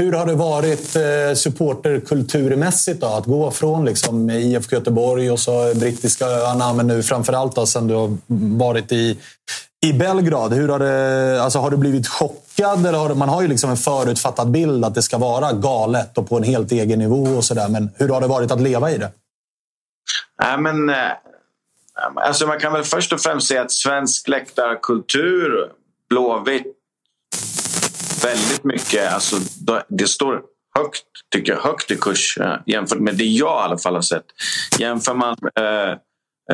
Hur 0.00 0.12
har 0.12 0.26
det 0.26 0.34
varit 0.34 0.96
eh, 0.96 1.34
supporterkulturmässigt 1.34 3.00
då? 3.00 3.06
Att 3.06 3.26
gå 3.26 3.50
från 3.50 3.84
liksom, 3.84 4.30
IFK 4.30 4.76
Göteborg 4.76 5.30
och 5.30 5.40
så 5.40 5.72
brittiska 5.74 6.26
öarna, 6.26 6.72
men 6.72 6.86
nu 6.86 7.02
framförallt 7.02 7.54
då, 7.54 7.66
sen 7.66 7.86
du 7.86 7.94
har 7.94 8.16
varit 8.58 8.92
i, 8.92 9.18
i 9.86 9.92
Belgrad. 9.92 10.52
Hur 10.52 10.68
har, 10.68 10.78
det, 10.78 11.42
alltså, 11.42 11.58
har 11.58 11.70
du 11.70 11.76
blivit 11.76 12.08
chockad? 12.08 12.86
Eller 12.86 12.98
har, 12.98 13.14
man 13.14 13.28
har 13.28 13.42
ju 13.42 13.48
liksom 13.48 13.70
en 13.70 13.76
förutfattad 13.76 14.50
bild 14.50 14.84
att 14.84 14.94
det 14.94 15.02
ska 15.02 15.18
vara 15.18 15.52
galet 15.52 16.18
och 16.18 16.28
på 16.28 16.36
en 16.36 16.42
helt 16.42 16.72
egen 16.72 16.98
nivå 16.98 17.24
och 17.24 17.44
sådär. 17.44 17.68
Men 17.68 17.90
hur 17.96 18.08
har 18.08 18.20
det 18.20 18.26
varit 18.26 18.50
att 18.50 18.60
leva 18.60 18.90
i 18.90 18.98
det? 18.98 19.10
Nej, 20.42 20.58
men, 20.58 20.90
eh, 20.90 20.96
alltså 22.14 22.46
man 22.46 22.58
kan 22.58 22.72
väl 22.72 22.84
först 22.84 23.12
och 23.12 23.20
främst 23.20 23.48
säga 23.48 23.62
att 23.62 23.72
svensk 23.72 24.28
läktarkultur, 24.28 25.72
Blåvitt, 26.08 26.78
väldigt 28.22 28.64
mycket. 28.64 29.12
Alltså, 29.12 29.36
det 29.88 30.06
står 30.06 30.42
högt, 30.78 31.04
tycker 31.32 31.52
jag, 31.52 31.60
högt 31.60 31.90
i 31.90 31.96
kurs 31.96 32.38
eh, 32.40 32.56
jämfört 32.66 32.98
med 32.98 33.14
det 33.14 33.24
jag 33.24 33.60
i 33.60 33.64
alla 33.64 33.78
fall 33.78 33.94
har 33.94 34.02
sett. 34.02 34.24
Jämför 34.78 35.14
man 35.14 35.36
eh, 35.60 35.90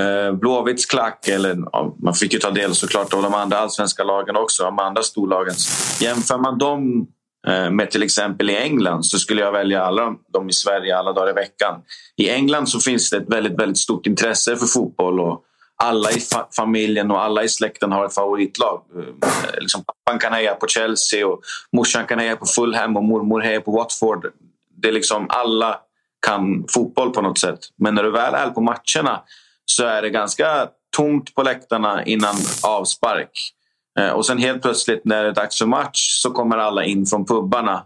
eh, 0.02 0.32
Blåvitts 0.32 0.86
klack, 0.86 1.28
eller 1.28 1.56
ja, 1.72 1.96
man 2.02 2.14
fick 2.14 2.32
ju 2.32 2.38
ta 2.38 2.50
del 2.50 2.74
såklart 2.74 3.14
av 3.14 3.22
de 3.22 3.34
andra 3.34 3.58
allsvenska 3.58 4.04
lagen 4.04 4.36
också, 4.36 4.64
de 4.64 4.78
andra 4.78 5.02
storlagen. 5.02 5.54
Jämför 6.00 6.38
man 6.38 6.58
dem 6.58 7.06
eh, 7.46 7.70
med 7.70 7.90
till 7.90 8.02
exempel 8.02 8.50
i 8.50 8.56
England 8.56 9.06
så 9.06 9.18
skulle 9.18 9.42
jag 9.42 9.52
välja 9.52 9.82
alla 9.82 10.14
de 10.32 10.48
i 10.48 10.52
Sverige 10.52 10.96
alla 10.96 11.12
dagar 11.12 11.30
i 11.30 11.32
veckan. 11.34 11.80
I 12.16 12.30
England 12.30 12.68
så 12.68 12.80
finns 12.80 13.10
det 13.10 13.16
ett 13.16 13.28
väldigt, 13.28 13.60
väldigt 13.60 13.78
stort 13.78 14.06
intresse 14.06 14.56
för 14.56 14.66
fotboll 14.66 15.20
och 15.20 15.44
alla 15.76 16.10
i 16.10 16.20
fa 16.20 16.48
familjen 16.56 17.10
och 17.10 17.22
alla 17.22 17.42
i 17.42 17.48
släkten 17.48 17.92
har 17.92 18.04
ett 18.04 18.14
favoritlag. 18.14 18.82
Eh, 18.96 19.60
liksom, 19.60 19.84
pappan 19.84 20.18
kan 20.18 20.32
heja 20.32 20.54
på 20.54 20.66
Chelsea 20.66 21.26
och 21.26 21.40
morsan 21.72 22.06
kan 22.06 22.18
heja 22.18 22.36
på 22.36 22.46
Fulham 22.46 22.96
och 22.96 23.04
mormor 23.04 23.40
hejar 23.40 23.60
på 23.60 23.70
Watford. 23.70 24.26
Det 24.76 24.88
är 24.88 24.92
liksom 24.92 25.26
alla 25.28 25.80
kan 26.26 26.64
fotboll 26.68 27.10
på 27.10 27.22
något 27.22 27.38
sätt. 27.38 27.58
Men 27.76 27.94
när 27.94 28.02
du 28.02 28.10
väl 28.10 28.34
är 28.34 28.50
på 28.50 28.60
matcherna 28.60 29.22
så 29.64 29.84
är 29.84 30.02
det 30.02 30.10
ganska 30.10 30.68
tomt 30.96 31.34
på 31.34 31.42
läktarna 31.42 32.04
innan 32.04 32.34
avspark. 32.62 33.30
Eh, 33.98 34.10
och 34.10 34.26
sen 34.26 34.38
helt 34.38 34.62
plötsligt 34.62 35.04
när 35.04 35.22
det 35.22 35.28
är 35.28 35.32
dags 35.32 35.58
för 35.58 35.66
match 35.66 36.22
så 36.22 36.30
kommer 36.30 36.58
alla 36.58 36.84
in 36.84 37.06
från 37.06 37.24
pubbarna. 37.24 37.82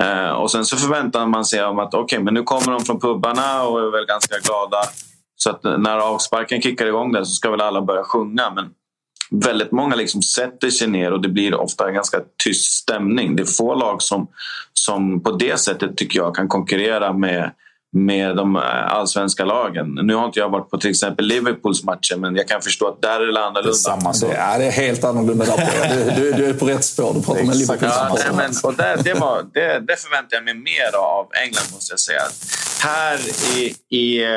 Eh, 0.00 0.30
och 0.30 0.50
sen 0.50 0.64
så 0.64 0.76
förväntar 0.76 1.26
man 1.26 1.44
sig 1.44 1.64
om 1.64 1.78
att 1.78 1.94
okay, 1.94 2.18
men 2.18 2.34
nu 2.34 2.42
kommer 2.42 2.72
de 2.72 2.84
från 2.84 3.00
pubbarna 3.00 3.62
och 3.62 3.80
är 3.80 3.90
väl 3.90 4.06
ganska 4.06 4.38
glada. 4.38 4.78
Så 5.36 5.50
att 5.50 5.64
när 5.64 5.98
avsparken 5.98 6.62
kickar 6.62 6.86
igång 6.86 7.12
där 7.12 7.24
så 7.24 7.30
ska 7.30 7.50
väl 7.50 7.60
alla 7.60 7.82
börja 7.82 8.04
sjunga. 8.04 8.52
Men 8.54 8.70
väldigt 9.30 9.72
många 9.72 9.94
liksom 9.94 10.22
sätter 10.22 10.70
sig 10.70 10.88
ner 10.88 11.12
och 11.12 11.20
det 11.20 11.28
blir 11.28 11.54
ofta 11.54 11.88
en 11.88 11.94
ganska 11.94 12.20
tyst 12.44 12.72
stämning. 12.72 13.36
Det 13.36 13.42
är 13.42 13.46
få 13.46 13.74
lag 13.74 14.02
som, 14.02 14.28
som 14.72 15.20
på 15.20 15.30
det 15.30 15.60
sättet 15.60 15.96
tycker 15.96 16.18
jag 16.18 16.34
kan 16.34 16.48
konkurrera 16.48 17.12
med 17.12 17.50
med 17.94 18.36
de 18.36 18.56
eh, 18.56 18.62
allsvenska 18.94 19.44
lagen. 19.44 19.98
Nu 20.02 20.14
har 20.14 20.26
inte 20.26 20.38
jag 20.38 20.48
varit 20.48 20.70
på 20.70 20.78
till 20.78 20.90
exempel 20.90 21.26
Liverpools 21.26 21.84
matcher 21.84 22.16
men 22.16 22.36
jag 22.36 22.48
kan 22.48 22.62
förstå 22.62 22.88
att 22.88 23.02
där 23.02 23.20
är 23.20 23.32
det 23.32 23.44
annorlunda. 23.44 23.62
Det 23.62 23.68
är 23.68 23.72
samma 23.72 24.12
det 24.58 24.66
är 24.66 24.70
helt 24.70 25.04
annorlunda 25.04 25.44
där. 25.44 26.14
Du, 26.16 26.22
du, 26.22 26.32
du 26.32 26.46
är 26.46 26.54
på 26.54 26.66
rätt 26.66 26.84
spår. 26.84 27.14
Du 27.14 27.22
pratar 27.22 27.44
med 27.44 27.56
Liverpools 27.56 27.92
ja, 27.96 28.16
nej, 28.18 28.36
men, 28.36 28.52
och 28.64 28.74
det, 28.74 28.96
det, 29.04 29.14
var, 29.14 29.42
det, 29.54 29.80
det 29.80 29.96
förväntar 29.96 30.36
jag 30.36 30.44
mig 30.44 30.54
mer 30.54 30.96
av 30.96 31.26
England 31.44 31.66
måste 31.72 31.92
jag 31.92 32.00
säga. 32.00 32.22
Här 32.82 33.18
i, 33.56 33.74
i 33.88 34.24
eh, 34.24 34.30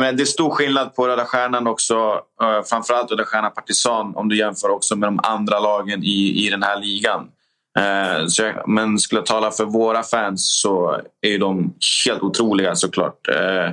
menar, 0.00 0.12
det 0.12 0.22
är 0.22 0.24
stor 0.24 0.50
skillnad 0.50 0.94
på 0.94 1.08
Röda 1.08 1.24
Stjärnan 1.24 1.66
också. 1.66 2.20
Eh, 2.42 2.62
framförallt 2.64 3.10
Röda 3.10 3.24
Stjärnan 3.24 3.52
Partisan 3.54 4.16
om 4.16 4.28
du 4.28 4.38
jämför 4.38 4.68
också 4.70 4.96
med 4.96 5.06
de 5.06 5.20
andra 5.22 5.60
lagen 5.60 6.04
i, 6.04 6.46
i 6.46 6.50
den 6.50 6.62
här 6.62 6.80
ligan. 6.80 7.28
Eh, 7.78 8.26
så 8.26 8.42
jag, 8.42 8.68
men 8.68 8.98
skulle 8.98 9.18
jag 9.18 9.26
tala 9.26 9.50
för 9.50 9.64
våra 9.64 10.02
fans 10.02 10.60
så 10.60 11.00
är 11.20 11.38
de 11.38 11.74
helt 12.06 12.22
otroliga 12.22 12.76
såklart. 12.76 13.28
Eh, 13.28 13.66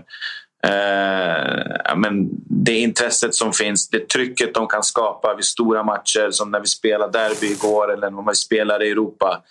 eh, 0.71 1.95
men 1.95 2.29
det 2.49 2.79
intresset 2.79 3.35
som 3.35 3.53
finns, 3.53 3.89
det 3.89 4.09
trycket 4.09 4.53
de 4.53 4.67
kan 4.67 4.83
skapa 4.83 5.35
vid 5.35 5.45
stora 5.45 5.83
matcher 5.83 6.31
som 6.31 6.51
när 6.51 6.59
vi 6.59 6.67
spelade 6.67 7.19
derby 7.19 7.47
igår 7.47 7.93
eller 7.93 8.09
när 8.09 8.29
vi 8.29 8.35
spelar 8.35 8.83
i 8.83 8.91
Europa. 8.91 9.41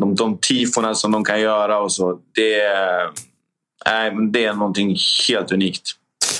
De, 0.00 0.14
de 0.14 0.38
tifona 0.38 0.94
som 0.94 1.12
de 1.12 1.24
kan 1.24 1.40
göra 1.40 1.80
och 1.80 1.92
så. 1.92 2.18
Det 2.34 2.62
Nej, 3.86 4.12
det 4.30 4.44
är 4.44 4.54
någonting 4.54 4.96
helt 5.28 5.52
unikt. 5.52 5.82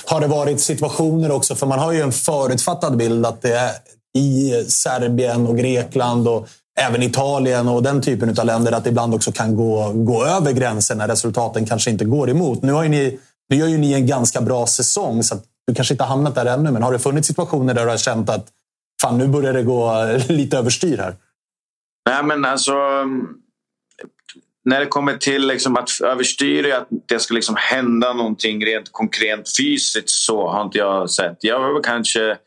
Har 0.05 0.21
det 0.21 0.27
varit 0.27 0.61
situationer 0.61 1.31
också, 1.31 1.55
för 1.55 1.67
man 1.67 1.79
har 1.79 1.91
ju 1.91 2.01
en 2.01 2.11
förutfattad 2.11 2.97
bild 2.97 3.25
att 3.25 3.41
det 3.41 3.53
är 3.53 3.71
i 4.17 4.51
Serbien 4.67 5.47
och 5.47 5.57
Grekland 5.57 6.27
och 6.27 6.47
även 6.79 7.03
Italien 7.03 7.67
och 7.67 7.83
den 7.83 8.01
typen 8.01 8.39
av 8.39 8.45
länder 8.45 8.71
att 8.71 8.83
det 8.83 8.89
ibland 8.89 9.13
också 9.13 9.31
kan 9.31 9.55
gå, 9.55 9.91
gå 9.93 10.25
över 10.25 10.51
gränsen 10.51 10.97
när 10.97 11.07
resultaten 11.07 11.65
kanske 11.65 11.91
inte 11.91 12.05
går 12.05 12.29
emot. 12.29 12.61
Nu, 12.61 12.71
har 12.71 12.83
ju 12.83 12.89
ni, 12.89 13.19
nu 13.49 13.55
gör 13.55 13.67
ju 13.67 13.77
ni 13.77 13.93
en 13.93 14.07
ganska 14.07 14.41
bra 14.41 14.67
säsong 14.67 15.23
så 15.23 15.35
du 15.67 15.75
kanske 15.75 15.93
inte 15.93 16.03
har 16.03 16.09
hamnat 16.09 16.35
där 16.35 16.45
ännu. 16.45 16.71
Men 16.71 16.83
har 16.83 16.91
det 16.91 16.99
funnits 16.99 17.27
situationer 17.27 17.73
där 17.73 17.83
du 17.83 17.89
har 17.89 17.97
känt 17.97 18.29
att 18.29 18.47
fan, 19.01 19.17
nu 19.17 19.27
börjar 19.27 19.53
det 19.53 19.63
gå 19.63 20.05
lite 20.27 20.57
överstyr 20.57 20.97
här? 20.97 21.15
Nej, 22.09 22.23
men 22.23 22.45
alltså 22.45 22.73
när 24.65 24.79
det 24.79 24.85
kommer 24.85 25.17
till 25.17 25.47
liksom 25.47 25.77
att 25.77 25.89
överstyra, 26.03 26.77
att 26.77 26.87
det 27.05 27.19
ska 27.19 27.33
liksom 27.33 27.55
hända 27.57 28.13
någonting 28.13 28.65
rent 28.65 28.91
konkret 28.91 29.57
fysiskt 29.57 30.09
så 30.09 30.47
har 30.47 30.61
inte 30.61 30.77
jag 30.77 31.09
sett. 31.09 31.37
Jag 31.41 31.59
var 31.59 31.83
kanske 31.83 32.37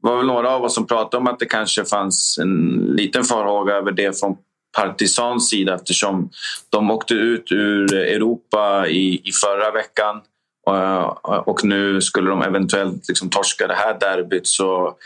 var 0.00 0.16
väl 0.16 0.26
några 0.26 0.50
av 0.50 0.64
oss 0.64 0.74
som 0.74 0.86
pratade 0.86 1.16
om 1.16 1.26
att 1.26 1.38
det 1.38 1.46
kanske 1.46 1.84
fanns 1.84 2.38
en 2.38 2.76
liten 2.96 3.24
farhåga 3.24 3.74
över 3.74 3.92
det 3.92 4.20
från 4.20 4.36
Partisans 4.76 5.50
sida 5.50 5.74
eftersom 5.74 6.30
de 6.68 6.90
åkte 6.90 7.14
ut 7.14 7.52
ur 7.52 7.94
Europa 7.94 8.88
i, 8.88 9.20
i 9.24 9.32
förra 9.32 9.70
veckan 9.70 10.20
och, 10.66 11.48
och 11.48 11.64
nu 11.64 12.00
skulle 12.00 12.30
de 12.30 12.42
eventuellt 12.42 13.08
liksom 13.08 13.30
torska 13.30 13.66
det 13.66 13.74
här 13.74 13.98
derbyt. 14.00 14.46
Så 14.46 14.96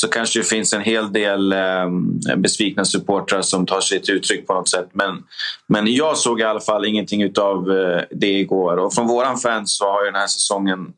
så 0.00 0.08
kanske 0.08 0.38
det 0.40 0.44
finns 0.44 0.72
en 0.72 0.80
hel 0.80 1.12
del 1.12 1.52
eh, 1.52 1.90
besvikna 2.36 2.84
supportrar 2.84 3.42
som 3.42 3.66
tar 3.66 3.80
sig 3.80 4.02
till 4.02 4.14
uttryck 4.14 4.46
på 4.46 4.54
något 4.54 4.68
sätt. 4.68 4.88
Men, 4.92 5.24
men 5.66 5.94
jag 5.94 6.16
såg 6.16 6.40
i 6.40 6.44
alla 6.44 6.60
fall 6.60 6.84
ingenting 6.84 7.32
av 7.38 7.70
eh, 7.72 8.02
det 8.10 8.32
igår. 8.32 8.76
Och 8.76 8.94
från 8.94 9.06
våran 9.06 9.38
fans 9.38 9.76
så 9.76 9.84
har 9.84 10.04
ju 10.04 10.10
den 10.10 10.20
här 10.20 10.26
säsongen 10.26 10.92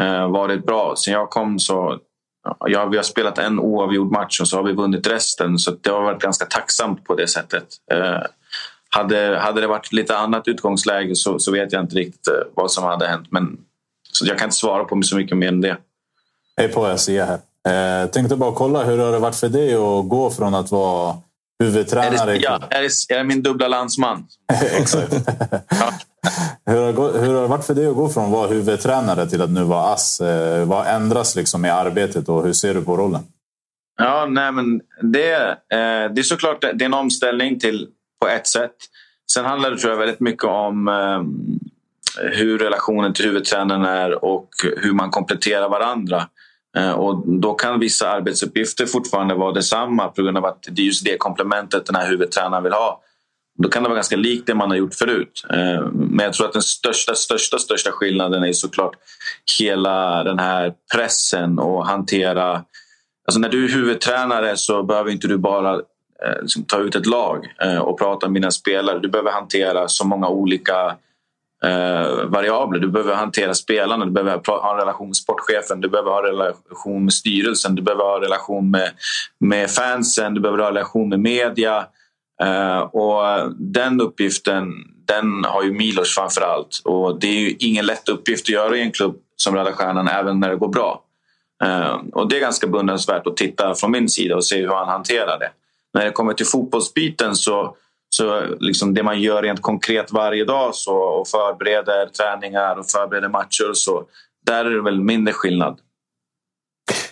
eh, 0.00 0.30
varit 0.30 0.66
bra. 0.66 0.94
Sen 0.96 1.14
jag 1.14 1.30
kom 1.30 1.58
så 1.58 1.98
ja, 2.66 2.86
vi 2.86 2.96
har 2.96 3.04
spelat 3.04 3.38
en 3.38 3.60
oavgjord 3.60 4.12
match 4.12 4.40
och 4.40 4.48
så 4.48 4.56
har 4.56 4.64
vi 4.64 4.72
vunnit 4.72 5.06
resten. 5.06 5.58
Så 5.58 5.70
det 5.70 5.90
har 5.90 6.02
varit 6.02 6.22
ganska 6.22 6.44
tacksamt 6.44 7.04
på 7.04 7.14
det 7.14 7.28
sättet. 7.28 7.66
Eh, 7.90 8.22
hade, 8.88 9.38
hade 9.38 9.60
det 9.60 9.66
varit 9.66 9.92
lite 9.92 10.16
annat 10.16 10.48
utgångsläge 10.48 11.16
så, 11.16 11.38
så 11.38 11.52
vet 11.52 11.72
jag 11.72 11.82
inte 11.82 11.96
riktigt 11.96 12.28
eh, 12.28 12.34
vad 12.54 12.70
som 12.70 12.84
hade 12.84 13.06
hänt. 13.06 13.26
Men, 13.30 13.58
så 14.12 14.26
jag 14.26 14.38
kan 14.38 14.46
inte 14.46 14.56
svara 14.56 14.84
på 14.84 15.02
så 15.02 15.16
mycket 15.16 15.36
mer 15.36 15.48
än 15.48 15.60
det. 15.60 15.76
Hej 16.56 16.68
på 16.68 16.88
er, 16.88 16.96
Sia 16.96 17.24
här. 17.24 17.38
Eh, 17.68 18.10
tänkte 18.10 18.36
bara 18.36 18.52
kolla, 18.52 18.84
hur 18.84 18.98
har 18.98 19.12
det 19.12 19.18
varit 19.18 19.36
för 19.36 19.48
dig 19.48 19.74
att 19.74 20.08
gå 20.08 20.30
från 20.30 20.54
att 20.54 20.70
vara 20.70 21.16
huvudtränare? 21.58 22.20
Är 22.20 22.26
det, 22.26 22.36
ja, 22.36 22.60
är 22.70 22.82
det, 22.82 23.14
är 23.14 23.18
det 23.18 23.24
min 23.24 23.42
dubbla 23.42 23.68
landsman? 23.68 24.26
Exakt. 24.78 25.12
hur, 26.66 26.76
har, 26.76 27.18
hur 27.18 27.34
har 27.34 27.42
det 27.42 27.48
varit 27.48 27.64
för 27.64 27.74
dig 27.74 27.86
att 27.86 27.94
gå 27.94 28.08
från 28.08 28.24
att 28.24 28.30
vara 28.30 28.48
huvudtränare 28.48 29.26
till 29.26 29.42
att 29.42 29.50
nu 29.50 29.64
vara 29.64 29.92
ass? 29.92 30.20
Eh, 30.20 30.64
vad 30.64 30.86
ändras 30.86 31.36
liksom 31.36 31.64
i 31.64 31.70
arbetet 31.70 32.28
och 32.28 32.44
hur 32.44 32.52
ser 32.52 32.74
du 32.74 32.84
på 32.84 32.96
rollen? 32.96 33.22
Ja, 33.96 34.26
nej, 34.28 34.52
men 34.52 34.80
det, 35.02 35.34
eh, 35.48 36.12
det 36.12 36.20
är 36.20 36.22
såklart 36.22 36.60
det 36.60 36.84
är 36.84 36.84
en 36.84 36.94
omställning 36.94 37.60
till 37.60 37.88
på 38.20 38.28
ett 38.28 38.46
sätt. 38.46 38.74
Sen 39.32 39.44
handlar 39.44 39.70
det 39.70 39.78
tror 39.78 39.92
jag 39.92 39.98
väldigt 39.98 40.20
mycket 40.20 40.44
om 40.44 40.88
eh, 40.88 41.22
hur 42.32 42.58
relationen 42.58 43.14
till 43.14 43.24
huvudtränaren 43.24 43.84
är 43.84 44.24
och 44.24 44.48
hur 44.76 44.92
man 44.92 45.10
kompletterar 45.10 45.68
varandra. 45.68 46.28
Eh, 46.76 46.92
och 46.92 47.22
då 47.26 47.54
kan 47.54 47.80
vissa 47.80 48.10
arbetsuppgifter 48.10 48.86
fortfarande 48.86 49.34
vara 49.34 49.52
detsamma 49.52 50.08
på 50.08 50.22
grund 50.22 50.36
av 50.36 50.44
att 50.44 50.68
det 50.70 50.82
är 50.82 50.86
just 50.86 51.04
det 51.04 51.16
komplementet 51.16 51.86
den 51.86 51.96
här 51.96 52.08
huvudtränaren 52.08 52.62
vill 52.64 52.72
ha. 52.72 53.00
Då 53.62 53.68
kan 53.68 53.82
det 53.82 53.88
vara 53.88 53.96
ganska 53.96 54.16
likt 54.16 54.46
det 54.46 54.54
man 54.54 54.70
har 54.70 54.76
gjort 54.76 54.94
förut. 54.94 55.46
Eh, 55.50 55.82
men 55.92 56.24
jag 56.24 56.32
tror 56.32 56.46
att 56.46 56.52
den 56.52 56.62
största, 56.62 57.14
största, 57.14 57.58
största 57.58 57.90
skillnaden 57.90 58.44
är 58.44 58.52
såklart 58.52 58.94
hela 59.58 60.24
den 60.24 60.38
här 60.38 60.72
pressen 60.94 61.58
och 61.58 61.86
hantera... 61.86 62.64
Alltså 63.26 63.40
när 63.40 63.48
du 63.48 63.64
är 63.64 63.68
huvudtränare 63.68 64.56
så 64.56 64.82
behöver 64.82 65.10
inte 65.10 65.28
du 65.28 65.38
bara 65.38 65.74
eh, 65.74 66.40
liksom 66.40 66.64
ta 66.64 66.78
ut 66.78 66.94
ett 66.94 67.06
lag 67.06 67.46
och 67.80 67.98
prata 67.98 68.28
med 68.28 68.42
dina 68.42 68.50
spelare. 68.50 68.98
Du 68.98 69.08
behöver 69.08 69.32
hantera 69.32 69.88
så 69.88 70.06
många 70.06 70.28
olika 70.28 70.96
eh, 71.64 72.24
variabler. 72.24 72.80
Du 72.80 72.88
behöver 72.88 73.14
hantera 73.14 73.54
spelarna, 73.54 74.04
du 74.04 74.10
behöver 74.10 74.42
ha 74.46 74.72
en 74.72 74.78
relation 74.78 75.06
med 75.06 75.16
sportchefen, 75.16 75.80
du 75.80 75.88
behöver 75.88 76.10
ha 76.10 76.18
en 76.18 76.24
relation 76.24 77.04
med 77.04 77.12
styrelsen, 77.12 77.74
du 77.74 77.82
behöver 77.82 78.04
ha 78.04 78.16
en 78.16 78.22
relation 78.22 78.70
med, 78.70 78.90
med 79.40 79.70
fansen, 79.70 80.34
du 80.34 80.40
behöver 80.40 80.58
ha 80.58 80.68
en 80.68 80.74
relation 80.74 81.08
med 81.08 81.20
media. 81.20 81.86
Eh, 82.42 82.78
och 82.78 83.52
den 83.56 84.00
uppgiften 84.00 84.72
den 85.06 85.44
har 85.44 85.62
ju 85.62 85.72
Milos 85.72 86.14
framför 86.14 86.40
allt. 86.40 86.82
Och 86.84 87.20
det 87.20 87.26
är 87.26 87.40
ju 87.40 87.56
ingen 87.58 87.86
lätt 87.86 88.08
uppgift 88.08 88.44
att 88.44 88.48
göra 88.48 88.76
i 88.76 88.82
en 88.82 88.92
klubb 88.92 89.16
som 89.36 89.54
Röda 89.54 89.72
Stjärnan 89.72 90.08
även 90.08 90.40
när 90.40 90.50
det 90.50 90.56
går 90.56 90.68
bra. 90.68 91.02
Eh, 91.64 91.96
och 92.12 92.28
det 92.28 92.36
är 92.36 92.40
ganska 92.40 92.66
beundransvärt 92.66 93.26
att 93.26 93.36
titta 93.36 93.74
från 93.74 93.90
min 93.90 94.08
sida 94.08 94.36
och 94.36 94.44
se 94.44 94.60
hur 94.60 94.68
han 94.68 94.88
hanterar 94.88 95.38
det. 95.38 95.50
När 95.94 96.04
det 96.04 96.10
kommer 96.10 96.32
till 96.32 96.46
fotbollsbiten 96.46 97.36
så, 97.36 97.76
så 98.14 98.56
liksom 98.60 98.94
det 98.94 99.02
man 99.02 99.20
gör 99.20 99.42
rent 99.42 99.62
konkret 99.62 100.12
varje 100.12 100.44
dag 100.44 100.74
så, 100.74 100.96
och 100.96 101.28
förbereder 101.28 102.06
träningar 102.06 102.78
och 102.78 102.86
förbereder 102.86 103.28
matcher 103.28 103.70
och 103.70 103.76
så. 103.76 104.02
Där 104.46 104.64
är 104.64 104.70
det 104.70 104.82
väl 104.82 105.00
mindre 105.00 105.34
skillnad. 105.34 105.78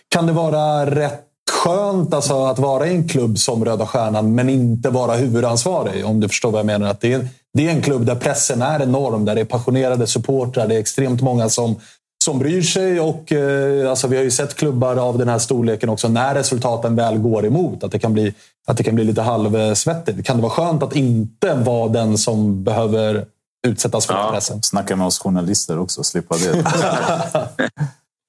Kan 0.08 0.26
det 0.26 0.32
vara 0.32 0.86
rätt 0.86 1.28
skönt 1.50 2.14
alltså, 2.14 2.44
att 2.44 2.58
vara 2.58 2.86
i 2.86 2.94
en 2.94 3.08
klubb 3.08 3.38
som 3.38 3.64
Röda 3.64 3.86
Stjärnan 3.86 4.34
men 4.34 4.48
inte 4.48 4.90
vara 4.90 5.12
huvudansvarig? 5.12 6.06
Om 6.06 6.20
du 6.20 6.28
förstår 6.28 6.50
vad 6.50 6.58
jag 6.58 6.66
menar. 6.66 6.90
Att 6.90 7.00
det, 7.00 7.12
är, 7.12 7.28
det 7.54 7.68
är 7.68 7.70
en 7.70 7.82
klubb 7.82 8.06
där 8.06 8.14
pressen 8.14 8.62
är 8.62 8.82
enorm, 8.82 9.24
där 9.24 9.34
det 9.34 9.40
är 9.40 9.44
passionerade 9.44 10.06
supportrar. 10.06 10.68
Det 10.68 10.74
är 10.74 10.80
extremt 10.80 11.20
många 11.20 11.48
som 11.48 11.76
som 12.22 12.38
bryr 12.38 12.62
sig. 12.62 13.00
Och, 13.00 13.32
eh, 13.32 13.90
alltså, 13.90 14.08
vi 14.08 14.16
har 14.16 14.24
ju 14.24 14.30
sett 14.30 14.54
klubbar 14.54 14.96
av 14.96 15.18
den 15.18 15.28
här 15.28 15.38
storleken 15.38 15.88
också 15.88 16.08
när 16.08 16.34
resultaten 16.34 16.96
väl 16.96 17.18
går 17.18 17.46
emot. 17.46 17.84
Att 17.84 17.92
det 17.92 17.98
kan 17.98 18.12
bli, 18.12 18.34
att 18.66 18.76
det 18.76 18.82
kan 18.82 18.94
bli 18.94 19.04
lite 19.04 19.22
halvsvettigt. 19.22 20.26
Kan 20.26 20.36
det 20.36 20.42
vara 20.42 20.52
skönt 20.52 20.82
att 20.82 20.96
inte 20.96 21.54
vara 21.54 21.88
den 21.88 22.18
som 22.18 22.64
behöver 22.64 23.24
utsättas 23.66 24.06
för 24.06 24.14
ja. 24.14 24.30
pressen? 24.32 24.62
Snacka 24.62 24.96
med 24.96 25.06
oss 25.06 25.18
journalister 25.18 25.78
också, 25.78 26.04
slippa 26.04 26.36
det. 26.36 26.64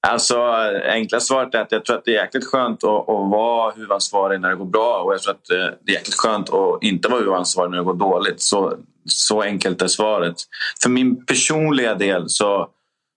Alltså, 0.06 0.36
enkla 0.84 1.20
svaret 1.20 1.54
är 1.54 1.60
att 1.60 1.72
jag 1.72 1.84
tror 1.84 1.96
att 1.96 2.04
det 2.04 2.16
är 2.16 2.22
jäkligt 2.22 2.46
skönt 2.46 2.84
att, 2.84 3.00
att 3.00 3.30
vara 3.30 3.72
huvudansvarig 3.72 4.40
när 4.40 4.48
det 4.50 4.56
går 4.56 4.64
bra 4.64 5.02
och 5.02 5.12
jag 5.12 5.22
tror 5.22 5.34
att 5.34 5.50
eh, 5.50 5.76
det 5.84 5.92
är 5.92 5.96
jäkligt 5.96 6.14
skönt 6.14 6.50
att 6.50 6.82
inte 6.82 7.08
vara 7.08 7.18
huvudansvarig 7.18 7.70
när 7.70 7.78
det 7.78 7.84
går 7.84 7.94
dåligt. 7.94 8.42
Så, 8.42 8.74
så 9.04 9.42
enkelt 9.42 9.82
är 9.82 9.86
svaret. 9.86 10.36
För 10.82 10.90
min 10.90 11.26
personliga 11.26 11.94
del 11.94 12.28
så 12.28 12.68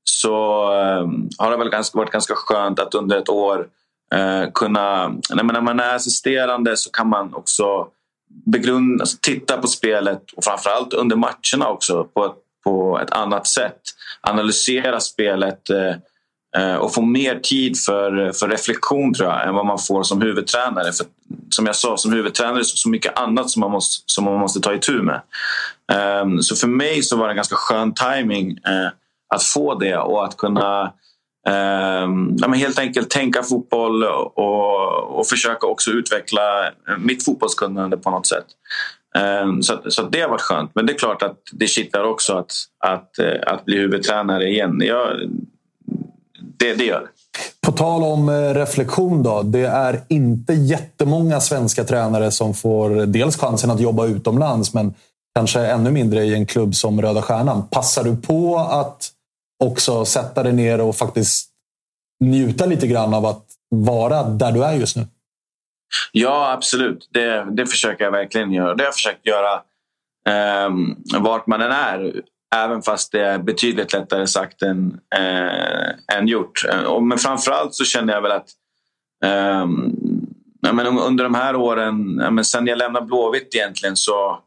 så 0.09 0.33
eh, 0.73 1.07
har 1.37 1.51
det 1.51 1.57
väl 1.57 1.69
ganska, 1.69 1.97
varit 1.97 2.11
ganska 2.11 2.33
skönt 2.35 2.79
att 2.79 2.95
under 2.95 3.17
ett 3.17 3.29
år 3.29 3.67
eh, 4.15 4.51
kunna... 4.53 5.07
När 5.29 5.61
man 5.61 5.79
är 5.79 5.95
assisterande 5.95 6.77
så 6.77 6.91
kan 6.91 7.09
man 7.09 7.33
också 7.33 7.87
begrunda, 8.45 9.01
alltså 9.01 9.17
titta 9.21 9.57
på 9.57 9.67
spelet 9.67 10.31
och 10.35 10.43
framförallt 10.43 10.93
under 10.93 11.15
matcherna 11.15 11.69
också 11.69 12.03
på 12.03 12.25
ett, 12.25 12.35
på 12.63 12.99
ett 12.99 13.11
annat 13.11 13.47
sätt. 13.47 13.81
Analysera 14.21 14.99
spelet 14.99 15.69
eh, 15.69 15.95
eh 16.57 16.75
och 16.75 16.93
få 16.93 17.01
mer 17.01 17.39
tid 17.39 17.77
för, 17.79 18.31
för 18.31 18.47
reflektion 18.47 19.13
tror 19.13 19.29
jag 19.29 19.47
än 19.47 19.55
vad 19.55 19.65
man 19.65 19.79
får 19.79 20.03
som 20.03 20.21
huvudtränare. 20.21 20.91
För, 20.91 21.05
som 21.49 21.65
jag 21.65 21.75
sa, 21.75 21.97
som 21.97 22.13
huvudtränare 22.13 22.55
är 22.55 22.59
det 22.59 22.65
så 22.65 22.89
mycket 22.89 23.19
annat 23.19 23.49
som 23.49 23.59
man 23.59 23.71
måste, 23.71 24.03
som 24.05 24.23
man 24.23 24.39
måste 24.39 24.59
ta 24.59 24.73
itu 24.73 25.01
med. 25.01 25.21
Eh, 25.91 26.39
så 26.41 26.55
för 26.55 26.67
mig 26.67 27.03
så 27.03 27.17
var 27.17 27.27
det 27.27 27.31
en 27.31 27.35
ganska 27.35 27.55
skön 27.55 27.93
timing 27.93 28.51
eh, 28.51 28.89
att 29.35 29.43
få 29.43 29.75
det 29.75 29.97
och 29.97 30.25
att 30.25 30.37
kunna 30.37 30.93
eh, 31.47 32.53
helt 32.53 32.79
enkelt 32.79 33.09
tänka 33.09 33.43
fotboll 33.43 34.03
och, 34.03 35.19
och 35.19 35.27
försöka 35.27 35.67
också 35.67 35.91
utveckla 35.91 36.41
mitt 36.97 37.25
fotbollskunnande 37.25 37.97
på 37.97 38.11
något 38.11 38.27
sätt. 38.27 38.45
Eh, 39.17 39.59
så, 39.61 39.91
så 39.91 40.01
det 40.01 40.21
har 40.21 40.29
varit 40.29 40.41
skönt. 40.41 40.71
Men 40.73 40.85
det 40.85 40.93
är 40.93 40.97
klart 40.97 41.21
att 41.21 41.37
det 41.51 41.67
kittlar 41.67 42.03
också 42.03 42.33
att, 42.33 42.51
att, 42.85 43.19
eh, 43.19 43.53
att 43.53 43.65
bli 43.65 43.77
huvudtränare 43.77 44.49
igen. 44.49 44.81
Jag, 44.85 45.07
det, 46.57 46.73
det 46.73 46.83
gör 46.83 46.99
det. 46.99 47.07
På 47.67 47.71
tal 47.71 48.03
om 48.03 48.29
eh, 48.29 48.53
reflektion 48.53 49.23
då. 49.23 49.41
Det 49.41 49.65
är 49.65 50.01
inte 50.07 50.53
jättemånga 50.53 51.39
svenska 51.39 51.83
tränare 51.83 52.31
som 52.31 52.53
får 52.53 52.89
dels 52.89 53.37
chansen 53.37 53.71
att 53.71 53.79
jobba 53.79 54.05
utomlands 54.05 54.73
men 54.73 54.93
kanske 55.35 55.59
ännu 55.59 55.91
mindre 55.91 56.23
i 56.23 56.33
en 56.33 56.45
klubb 56.45 56.75
som 56.75 57.01
Röda 57.01 57.21
Stjärnan. 57.21 57.67
Passar 57.67 58.03
du 58.03 58.15
på 58.15 58.57
att 58.57 59.09
också 59.59 60.05
sätta 60.05 60.43
dig 60.43 60.53
ner 60.53 60.81
och 60.81 60.95
faktiskt 60.95 61.49
njuta 62.19 62.65
lite 62.65 62.87
grann 62.87 63.13
av 63.13 63.25
att 63.25 63.45
vara 63.69 64.23
där 64.23 64.51
du 64.51 64.63
är 64.63 64.73
just 64.73 64.95
nu? 64.95 65.07
Ja, 66.11 66.51
absolut. 66.51 67.09
Det, 67.13 67.47
det 67.51 67.65
försöker 67.65 68.03
jag 68.03 68.11
verkligen 68.11 68.51
göra. 68.51 68.75
Det 68.75 68.83
har 68.83 68.87
jag 68.87 68.93
försökt 68.93 69.25
göra 69.25 69.53
eh, 70.29 70.69
vart 71.19 71.47
man 71.47 71.61
än 71.61 71.71
är. 71.71 72.21
Även 72.55 72.81
fast 72.81 73.11
det 73.11 73.21
är 73.21 73.37
betydligt 73.39 73.93
lättare 73.93 74.27
sagt 74.27 74.61
än, 74.61 74.99
eh, 75.15 76.17
än 76.17 76.27
gjort. 76.27 76.65
Eh, 76.69 77.01
men 77.01 77.17
framförallt 77.17 77.75
så 77.75 77.85
känner 77.85 78.13
jag 78.13 78.21
väl 78.21 78.31
att 78.31 78.49
eh, 79.25 79.67
men 80.73 80.87
under 80.87 81.23
de 81.23 81.35
här 81.35 81.55
åren, 81.55 82.13
men 82.15 82.45
sen 82.45 82.67
jag 82.67 82.77
lämnade 82.77 83.05
Blåvitt 83.05 83.55
egentligen 83.55 83.95
så 83.95 84.39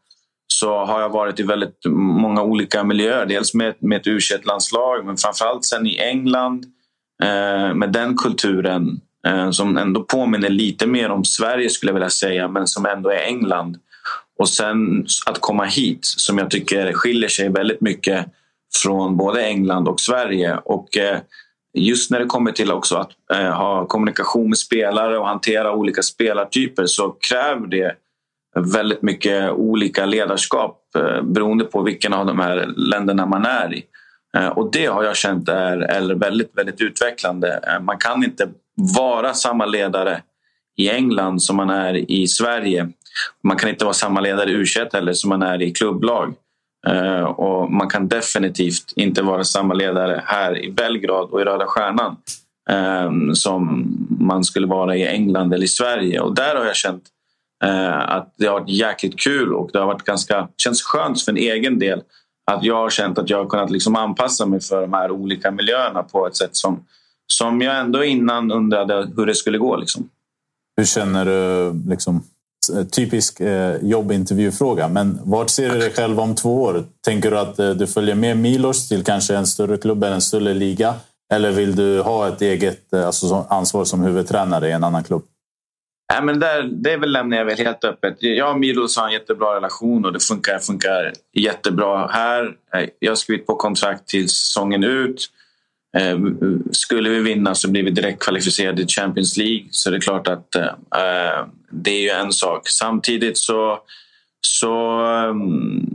så 0.61 0.85
har 0.85 1.01
jag 1.01 1.09
varit 1.09 1.41
i 1.41 1.43
väldigt 1.43 1.87
många 1.87 2.43
olika 2.43 2.85
miljöer. 2.85 3.27
Dels 3.27 3.55
med, 3.55 3.75
med 3.79 4.01
ett 4.01 4.07
u 4.07 4.19
landslag 4.43 5.07
men 5.07 5.17
framförallt 5.17 5.65
sen 5.65 5.87
i 5.87 5.99
England 5.99 6.65
eh, 7.23 7.75
med 7.75 7.93
den 7.93 8.17
kulturen 8.17 9.01
eh, 9.27 9.51
som 9.51 9.77
ändå 9.77 10.03
påminner 10.03 10.49
lite 10.49 10.87
mer 10.87 11.11
om 11.11 11.25
Sverige 11.25 11.71
skulle 11.71 11.91
jag 11.91 11.95
vilja 11.95 12.11
säga 12.11 12.49
men 12.49 12.67
som 12.67 12.87
ändå 12.87 13.11
är 13.11 13.19
England. 13.19 13.79
Och 14.39 14.49
sen 14.49 15.07
att 15.27 15.41
komma 15.41 15.65
hit 15.65 16.01
som 16.03 16.39
jag 16.39 16.51
tycker 16.51 16.93
skiljer 16.93 17.29
sig 17.29 17.49
väldigt 17.49 17.81
mycket 17.81 18.27
från 18.83 19.17
både 19.17 19.43
England 19.43 19.89
och 19.89 20.01
Sverige. 20.01 20.57
Och 20.65 20.97
eh, 20.97 21.19
just 21.75 22.11
när 22.11 22.21
det 22.21 22.27
kommer 22.27 22.53
till 22.53 22.73
också 22.73 22.97
att 22.97 23.11
eh, 23.33 23.53
ha 23.53 23.87
kommunikation 23.87 24.49
med 24.49 24.59
spelare 24.59 25.19
och 25.19 25.27
hantera 25.27 25.75
olika 25.75 26.03
spelartyper 26.03 26.87
så 26.87 27.11
kräver 27.11 27.67
det 27.67 27.97
väldigt 28.55 29.03
mycket 29.03 29.51
olika 29.51 30.07
ledarskap 30.07 30.81
eh, 30.97 31.23
beroende 31.23 31.65
på 31.65 31.83
vilken 31.83 32.13
av 32.13 32.27
de 32.27 32.39
här 32.41 32.67
länderna 32.77 33.27
man 33.27 33.47
är 33.47 33.75
i. 33.75 33.85
Eh, 34.37 34.49
och 34.49 34.73
det 34.73 34.87
har 34.87 35.05
jag 35.05 35.17
känt 35.17 35.49
är, 35.49 35.79
är 35.79 36.15
väldigt, 36.15 36.51
väldigt 36.59 36.81
utvecklande. 36.81 37.61
Eh, 37.67 37.81
man 37.81 37.99
kan 37.99 38.25
inte 38.25 38.49
vara 38.97 39.35
samma 39.35 39.67
ledare 39.67 40.23
i 40.77 40.91
England 40.91 41.43
som 41.43 41.57
man 41.57 41.71
är 41.71 42.11
i 42.11 42.27
Sverige. 42.27 42.89
Man 43.43 43.57
kan 43.57 43.71
inte 43.71 43.85
vara 43.85 43.95
samma 43.95 44.21
ledare 44.21 44.51
i 44.51 44.55
u 44.55 44.65
heller 44.93 45.13
som 45.13 45.29
man 45.29 45.43
är 45.43 45.63
i 45.63 45.71
klubblag. 45.71 46.35
Och 47.37 47.73
man 47.73 47.89
kan 47.89 48.09
definitivt 48.09 48.93
inte 48.97 49.23
vara 49.23 49.45
samma 49.45 49.75
ledare 49.75 50.23
här 50.27 50.65
i 50.65 50.71
Belgrad 50.71 51.31
och 51.31 51.41
i 51.41 51.45
Röda 51.45 51.67
Stjärnan 51.67 52.17
som 53.35 53.93
man 54.21 54.45
skulle 54.45 54.67
vara 54.67 54.97
i 54.97 55.07
England 55.07 55.55
eller 55.55 55.65
i 55.65 55.69
Sverige. 55.69 56.21
Och 56.21 56.35
där 56.35 56.57
har 56.57 56.65
jag 56.65 56.77
känt 56.77 57.03
Eh, 57.65 58.11
att 58.11 58.35
det 58.37 58.47
har 58.47 58.61
varit 58.61 58.69
jäkligt 58.69 59.21
kul 59.21 59.55
och 59.55 59.71
det 59.73 59.79
har 59.79 59.87
varit 59.87 60.05
ganska, 60.05 60.49
känns 60.57 60.83
skönt 60.83 61.23
för 61.23 61.33
en 61.33 61.39
egen 61.39 61.79
del 61.79 62.03
att 62.53 62.65
jag 62.65 62.77
har 62.77 62.91
känt 62.91 63.19
att 63.19 63.31
jag 63.31 63.39
har 63.39 63.47
kunnat 63.47 63.71
liksom 63.71 63.97
anpassa 63.97 64.47
mig 64.47 64.61
för 64.61 64.81
de 64.81 64.93
här 64.93 65.11
olika 65.11 65.51
miljöerna 65.51 66.03
på 66.03 66.27
ett 66.27 66.37
sätt 66.37 66.57
som, 66.57 66.85
som 67.27 67.61
jag 67.61 67.81
ändå 67.81 68.05
innan 68.05 68.53
undrade 68.53 69.11
hur 69.17 69.27
det 69.27 69.35
skulle 69.35 69.59
gå. 69.59 69.77
Liksom. 69.77 70.09
Hur 70.77 70.85
känner 70.85 71.25
du? 71.25 71.73
Liksom, 71.89 72.23
eh, 72.77 72.85
typisk 72.85 73.41
eh, 73.41 73.77
jobbintervjufråga, 73.83 74.89
men 74.89 75.19
vart 75.25 75.51
ser 75.51 75.71
du 75.71 75.79
dig 75.79 75.91
själv 75.91 76.21
om 76.21 76.35
två 76.35 76.63
år? 76.63 76.85
Tänker 77.05 77.31
du 77.31 77.39
att 77.39 77.59
eh, 77.59 77.71
du 77.71 77.87
följer 77.87 78.15
med 78.15 78.37
Milos 78.37 78.89
till 78.89 79.05
kanske 79.05 79.37
en 79.37 79.47
större 79.47 79.77
klubb 79.77 80.05
eller 80.05 80.15
en 80.15 80.21
större 80.21 80.55
liga? 80.55 80.95
Eller 81.33 81.51
vill 81.51 81.77
du 81.77 82.01
ha 82.01 82.29
ett 82.29 82.43
eget 82.43 82.93
eh, 82.93 83.07
alltså, 83.07 83.47
ansvar 83.49 83.85
som 83.85 84.03
huvudtränare 84.03 84.69
i 84.69 84.73
en 84.73 84.85
annan 84.85 85.05
klubb? 85.05 85.23
Nej, 86.11 86.23
men 86.23 86.41
där, 86.41 86.63
det 86.63 86.97
väl 86.97 87.13
lämnar 87.13 87.37
jag 87.37 87.45
väl 87.45 87.59
helt 87.59 87.85
öppet. 87.85 88.17
Jag 88.21 88.51
och 88.51 88.61
Milos 88.61 88.97
har 88.97 89.07
en 89.07 89.13
jättebra 89.13 89.57
relation 89.57 90.05
och 90.05 90.13
det 90.13 90.21
funkar, 90.21 90.59
funkar 90.59 91.13
jättebra 91.35 92.07
här. 92.07 92.45
Eh, 92.75 92.89
jag 92.99 93.11
har 93.11 93.17
skrivit 93.17 93.47
på 93.47 93.55
kontrakt 93.55 94.09
till 94.09 94.29
säsongen 94.29 94.85
ut. 94.85 95.27
Eh, 95.97 96.19
skulle 96.71 97.11
vi 97.11 97.21
vinna 97.21 97.55
så 97.55 97.71
blir 97.71 97.83
vi 97.83 97.91
direkt 97.91 98.23
kvalificerade 98.23 98.77
till 98.77 99.03
Champions 99.03 99.37
League. 99.37 99.67
Så 99.71 99.91
det 99.91 99.97
är 99.97 100.01
klart 100.01 100.29
att 100.29 100.55
eh, 100.55 100.65
eh, 100.65 101.47
det 101.71 101.91
är 101.91 102.01
ju 102.01 102.11
en 102.11 102.33
sak. 102.33 102.69
Samtidigt 102.69 103.39
så, 103.39 103.79
så 104.41 105.05
ehm, 105.07 105.90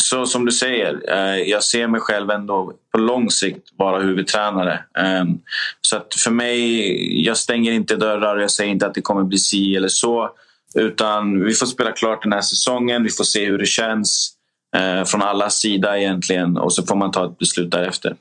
så 0.00 0.26
som 0.26 0.44
du 0.44 0.52
säger, 0.52 1.02
eh, 1.08 1.42
jag 1.42 1.64
ser 1.64 1.86
mig 1.86 2.00
själv 2.00 2.30
ändå 2.30 2.72
på 2.92 2.98
lång 2.98 3.30
sikt 3.30 3.68
vara 3.76 4.00
huvudtränare. 4.00 4.84
Ehm, 4.98 5.38
så 5.80 5.96
att 5.96 6.14
för 6.14 6.30
mig, 6.30 7.24
jag 7.26 7.36
stänger 7.36 7.72
inte 7.72 7.96
dörrar 7.96 8.36
och 8.36 8.42
jag 8.42 8.50
säger 8.50 8.70
inte 8.70 8.86
att 8.86 8.94
det 8.94 9.02
kommer 9.02 9.22
bli 9.22 9.38
si 9.38 9.76
eller 9.76 9.88
så. 9.88 10.30
Utan 10.74 11.44
vi 11.44 11.54
får 11.54 11.66
spela 11.66 11.92
klart 11.92 12.22
den 12.22 12.32
här 12.32 12.40
säsongen, 12.40 13.02
vi 13.02 13.10
får 13.10 13.24
se 13.24 13.46
hur 13.46 13.58
det 13.58 13.66
känns 13.66 14.32
eh, 14.76 15.04
från 15.04 15.22
alla 15.22 15.50
sida 15.50 15.98
egentligen 15.98 16.56
och 16.56 16.72
så 16.72 16.86
får 16.86 16.96
man 16.96 17.10
ta 17.10 17.26
ett 17.26 17.38
beslut 17.38 17.70
därefter. 17.70 18.16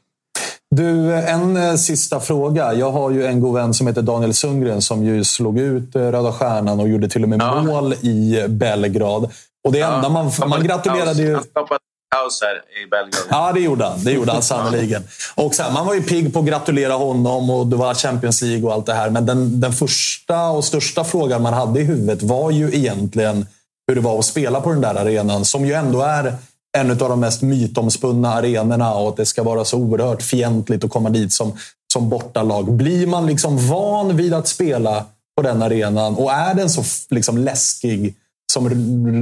Du, 0.76 1.14
en 1.14 1.58
eh, 1.58 1.76
sista 1.76 2.20
fråga. 2.20 2.74
Jag 2.74 2.92
har 2.92 3.12
ju 3.12 3.26
en 3.26 3.42
god 3.42 3.56
vän 3.56 3.74
som 3.74 3.88
heter 3.88 4.02
Daniel 4.02 4.34
Sundgren 4.34 4.82
som 4.82 5.04
ju 5.04 5.24
slog 5.24 5.60
ut 5.60 5.96
eh, 5.96 6.02
Röda 6.02 6.34
Stjärnan 6.34 6.80
och 6.80 6.90
gjorde 6.90 7.10
till 7.10 7.24
och 7.24 7.30
med 7.30 7.42
ja. 7.42 7.64
mål 7.64 7.94
i 7.94 8.46
Belgrad. 8.50 9.32
Och 9.64 9.72
det 9.72 9.80
enda 9.80 10.10
man, 10.10 10.32
man 10.48 10.64
gratulerade 10.64 11.22
ju... 11.22 11.34
Här 11.34 12.84
i 12.84 12.90
Belgrad. 12.90 13.24
Ja, 13.30 13.52
det 13.54 13.60
gjorde 13.60 13.86
han. 13.86 14.04
Det 14.04 14.12
gjorde 14.12 14.32
han 14.32 14.42
sannerligen. 14.42 15.04
Och 15.36 15.56
så 15.56 15.64
här, 15.64 15.72
man 15.72 15.86
var 15.86 15.94
ju 15.94 16.04
pigg 16.04 16.34
på 16.34 16.40
att 16.40 16.46
gratulera 16.46 16.94
honom 16.94 17.50
och 17.50 17.68
det 17.68 17.76
var 17.76 17.94
Champions 17.94 18.42
League 18.42 18.68
och 18.68 18.74
allt 18.74 18.86
det 18.86 18.94
här. 18.94 19.10
Men 19.10 19.26
den, 19.26 19.60
den 19.60 19.74
första 19.74 20.50
och 20.50 20.66
största 20.66 21.04
frågan 21.04 21.42
man 21.42 21.54
hade 21.54 21.80
i 21.80 21.84
huvudet 21.84 22.24
var 22.24 22.52
ju 22.52 22.76
egentligen 22.76 23.46
hur 23.88 23.96
det 23.96 24.02
var 24.02 24.20
att 24.20 24.26
spela 24.26 24.62
på 24.62 24.70
den 24.70 24.82
där 24.82 24.96
arenan. 24.96 25.46
Som 25.46 25.66
ju 25.66 25.74
ändå 25.74 26.02
är 26.02 26.36
en 26.78 26.92
av 26.92 26.98
de 26.98 27.20
mest 27.20 27.42
mytomspunna 27.42 28.30
arenorna 28.30 28.94
och 28.94 29.10
att 29.10 29.18
det 29.18 29.26
ska 29.26 29.44
vara 29.44 29.66
så 29.66 29.78
oerhört 29.78 30.22
fientligt 30.22 30.84
att 30.84 30.92
komma 30.92 31.10
dit 31.10 31.34
som, 31.34 31.58
som 31.94 32.10
bortalag. 32.10 32.74
Blir 32.74 33.08
man 33.08 33.26
liksom 33.26 33.68
van 33.68 34.18
vid 34.18 34.34
att 34.34 34.48
spela 34.48 35.06
på 35.36 35.42
den 35.42 35.62
arenan 35.62 36.16
och 36.16 36.32
är 36.32 36.54
den 36.54 36.70
så 36.70 36.84
liksom 37.10 37.38
läskig 37.38 38.16
som 38.54 38.70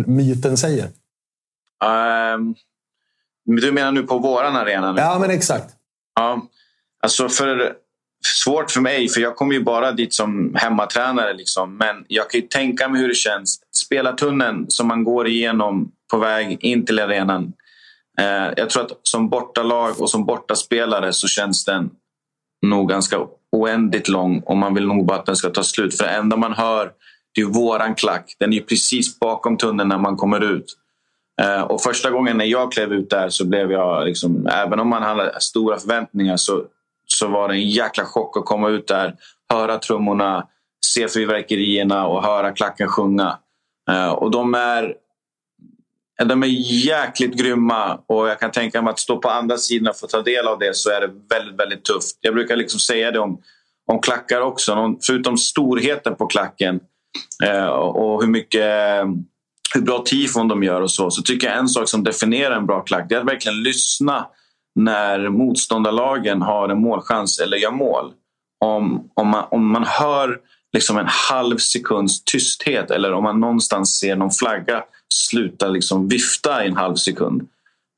myten 0.07 0.57
säger? 0.57 0.89
Um, 2.35 2.55
du 3.45 3.71
menar 3.71 3.91
nu 3.91 4.03
på 4.03 4.17
våran 4.17 4.55
arena? 4.55 4.91
Nu? 4.91 5.01
Ja, 5.01 5.19
men 5.19 5.31
exakt. 5.31 5.73
Ja, 6.15 6.41
alltså 7.03 7.29
för 7.29 7.75
svårt 8.25 8.71
för 8.71 8.81
mig, 8.81 9.09
för 9.09 9.21
jag 9.21 9.35
kommer 9.35 9.53
ju 9.53 9.63
bara 9.63 9.91
dit 9.91 10.13
som 10.13 10.55
hemmatränare. 10.55 11.33
Liksom. 11.33 11.77
Men 11.77 12.05
jag 12.07 12.29
kan 12.29 12.41
ju 12.41 12.47
tänka 12.47 12.89
mig 12.89 13.01
hur 13.01 13.07
det 13.07 13.15
känns. 13.15 13.59
Spelartunneln 13.71 14.65
som 14.67 14.87
man 14.87 15.03
går 15.03 15.27
igenom 15.27 15.91
på 16.11 16.17
väg 16.17 16.57
in 16.63 16.85
till 16.85 16.99
arenan. 16.99 17.53
Eh, 18.19 18.53
jag 18.57 18.69
tror 18.69 18.83
att 18.83 18.91
som 19.03 19.29
bortalag 19.29 20.01
och 20.01 20.09
som 20.09 20.25
bortaspelare 20.25 21.13
så 21.13 21.27
känns 21.27 21.65
den 21.65 21.89
nog 22.65 22.89
ganska 22.89 23.17
oändligt 23.51 24.07
lång 24.07 24.39
och 24.39 24.57
man 24.57 24.73
vill 24.73 24.87
nog 24.87 25.05
bara 25.05 25.19
att 25.19 25.25
den 25.25 25.35
ska 25.35 25.49
ta 25.49 25.63
slut. 25.63 25.97
För 25.97 26.03
det 26.03 26.09
enda 26.09 26.37
man 26.37 26.53
hör 26.53 26.91
det 27.37 27.41
är 27.41 27.45
våran 27.45 27.95
klack. 27.95 28.35
Den 28.39 28.53
är 28.53 28.61
precis 28.61 29.19
bakom 29.19 29.57
tunneln 29.57 29.89
när 29.89 29.97
man 29.97 30.15
kommer 30.15 30.43
ut. 30.43 30.77
Eh, 31.41 31.61
och 31.61 31.81
första 31.81 32.09
gången 32.09 32.37
när 32.37 32.45
jag 32.45 32.71
klev 32.71 32.93
ut 32.93 33.09
där 33.09 33.29
så 33.29 33.45
blev 33.45 33.71
jag, 33.71 34.05
liksom, 34.05 34.47
även 34.47 34.79
om 34.79 34.87
man 34.87 35.03
hade 35.03 35.39
stora 35.39 35.77
förväntningar 35.77 36.37
så, 36.37 36.63
så 37.07 37.27
var 37.27 37.47
det 37.47 37.53
en 37.53 37.69
jäkla 37.69 38.05
chock 38.05 38.37
att 38.37 38.45
komma 38.45 38.69
ut 38.69 38.87
där, 38.87 39.15
höra 39.53 39.77
trummorna, 39.77 40.47
se 40.85 41.07
fyrverkerierna 41.07 42.07
och 42.07 42.23
höra 42.23 42.51
klacken 42.51 42.87
sjunga. 42.87 43.37
Eh, 43.89 44.09
och 44.09 44.31
de 44.31 44.53
är 44.53 44.95
de 46.25 46.43
är 46.43 46.47
jäkligt 46.87 47.33
grymma 47.33 47.99
och 48.07 48.27
jag 48.27 48.39
kan 48.39 48.51
tänka 48.51 48.81
mig 48.81 48.91
att 48.91 48.99
stå 48.99 49.17
på 49.17 49.29
andra 49.29 49.57
sidan 49.57 49.87
och 49.87 49.99
få 49.99 50.07
ta 50.07 50.21
del 50.21 50.47
av 50.47 50.59
det 50.59 50.75
så 50.75 50.89
är 50.89 51.01
det 51.01 51.09
väldigt, 51.29 51.59
väldigt 51.59 51.85
tufft. 51.85 52.17
Jag 52.21 52.33
brukar 52.33 52.55
liksom 52.55 52.79
säga 52.79 53.11
det 53.11 53.19
om, 53.19 53.41
om 53.91 53.99
klackar 53.99 54.41
också. 54.41 54.95
Förutom 55.07 55.37
storheten 55.37 56.15
på 56.15 56.27
klacken 56.27 56.79
eh, 57.43 57.65
och 57.67 58.21
hur 58.21 58.29
mycket 58.29 58.61
eh, 58.61 59.05
hur 59.73 59.81
bra 59.81 60.03
tifon 60.05 60.47
de 60.47 60.63
gör 60.63 60.81
och 60.81 60.91
så, 60.91 61.11
så 61.11 61.21
tycker 61.21 61.47
jag 61.47 61.57
en 61.57 61.67
sak 61.67 61.89
som 61.89 62.03
definierar 62.03 62.55
en 62.55 62.65
bra 62.65 62.81
klack 62.81 63.05
det 63.09 63.15
är 63.15 63.19
att 63.19 63.27
verkligen 63.27 63.63
lyssna 63.63 64.27
när 64.75 65.29
motståndarlagen 65.29 66.41
har 66.41 66.69
en 66.69 66.81
målchans 66.81 67.39
eller 67.39 67.57
gör 67.57 67.71
mål. 67.71 68.11
Om, 68.65 69.09
om, 69.13 69.27
man, 69.27 69.45
om 69.51 69.71
man 69.71 69.83
hör 69.83 70.39
liksom 70.73 70.97
en 70.97 71.07
halv 71.07 71.57
sekunds 71.57 72.23
tysthet 72.23 72.91
eller 72.91 73.13
om 73.13 73.23
man 73.23 73.39
någonstans 73.39 73.99
ser 73.99 74.15
någon 74.15 74.31
flagga 74.31 74.83
sluta 75.13 75.67
liksom 75.67 76.07
vifta 76.07 76.65
i 76.65 76.67
en 76.67 76.77
halv 76.77 76.95
sekund. 76.95 77.47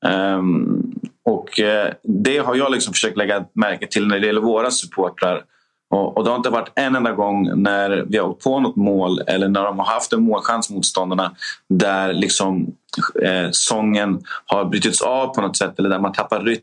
Um, 0.06 0.94
och 1.26 1.60
eh, 1.60 1.94
Det 2.04 2.38
har 2.38 2.56
jag 2.56 2.72
liksom 2.72 2.94
försökt 2.94 3.18
lägga 3.18 3.46
märke 3.54 3.88
till 3.88 4.08
när 4.08 4.20
det 4.20 4.28
gäller 4.28 4.42
våra 4.42 4.72
supportrar. 4.72 5.44
Och, 5.90 6.18
och, 6.18 6.24
det 6.24 6.30
har 6.30 6.38
inte 6.38 6.50
varit 6.50 6.72
en 6.76 6.96
enda 6.96 7.12
gång 7.12 7.62
när 7.62 8.06
vi 8.10 8.18
har 8.18 8.28
åkt 8.28 8.44
på 8.44 8.60
något 8.60 8.76
mål 8.76 9.22
eller 9.28 9.48
när 9.48 9.64
de 9.64 9.80
har 9.80 9.86
haft 9.86 10.14
en 10.14 10.24
målchans 10.24 10.70
motståndarna 10.70 11.36
där 11.70 12.14
liksom, 12.14 12.76
eh, 13.22 13.48
sången 13.52 14.22
har 14.46 14.66
brutits 14.66 15.02
av 15.02 15.28
på 15.28 15.42
något 15.42 15.58
sätt 15.58 15.80
eller 15.80 15.90
där 15.90 16.00
man 16.00 16.14
tappar 16.14 16.44
rytm 16.44 16.62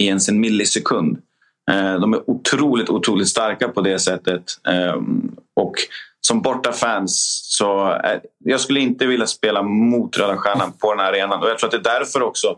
i 0.00 0.06
ens 0.06 0.28
en 0.28 0.40
millisekund. 0.40 1.18
Eh, 1.70 1.94
de 2.00 2.12
är 2.12 2.30
otroligt, 2.30 2.90
otroligt 2.90 3.28
starka 3.28 3.68
på 3.68 3.80
det 3.80 3.98
sättet. 3.98 4.42
Eh, 4.68 4.96
och 5.56 5.74
som 6.26 6.42
bortafans 6.42 7.40
så 7.42 7.92
eh, 7.92 8.20
jag 8.44 8.60
skulle 8.60 8.80
inte 8.80 9.06
vilja 9.06 9.26
spela 9.26 9.62
mot 9.62 10.18
Röda 10.18 10.36
Stjärnan 10.36 10.72
på 10.72 10.94
den 10.94 11.00
här 11.00 11.12
arenan. 11.12 11.42
Och 11.42 11.48
jag 11.48 11.58
tror 11.58 11.68
att 11.68 11.82
det 11.82 11.90
är 11.90 11.98
därför 11.98 12.22
också 12.22 12.56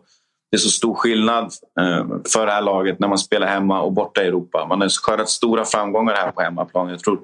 det 0.51 0.57
är 0.57 0.59
så 0.59 0.69
stor 0.69 0.95
skillnad 0.95 1.45
eh, 1.81 2.07
för 2.33 2.47
det 2.47 2.53
här 2.53 2.63
laget 2.63 2.99
när 2.99 3.09
man 3.09 3.19
spelar 3.19 3.47
hemma 3.47 3.81
och 3.81 3.93
borta 3.93 4.23
i 4.23 4.27
Europa. 4.27 4.67
Man 4.69 4.81
har 4.81 4.89
skördat 4.89 5.29
stora 5.29 5.65
framgångar 5.65 6.15
här 6.15 6.31
på 6.31 6.41
hemmaplan. 6.41 6.89
Jag, 6.89 7.01
tror, 7.01 7.19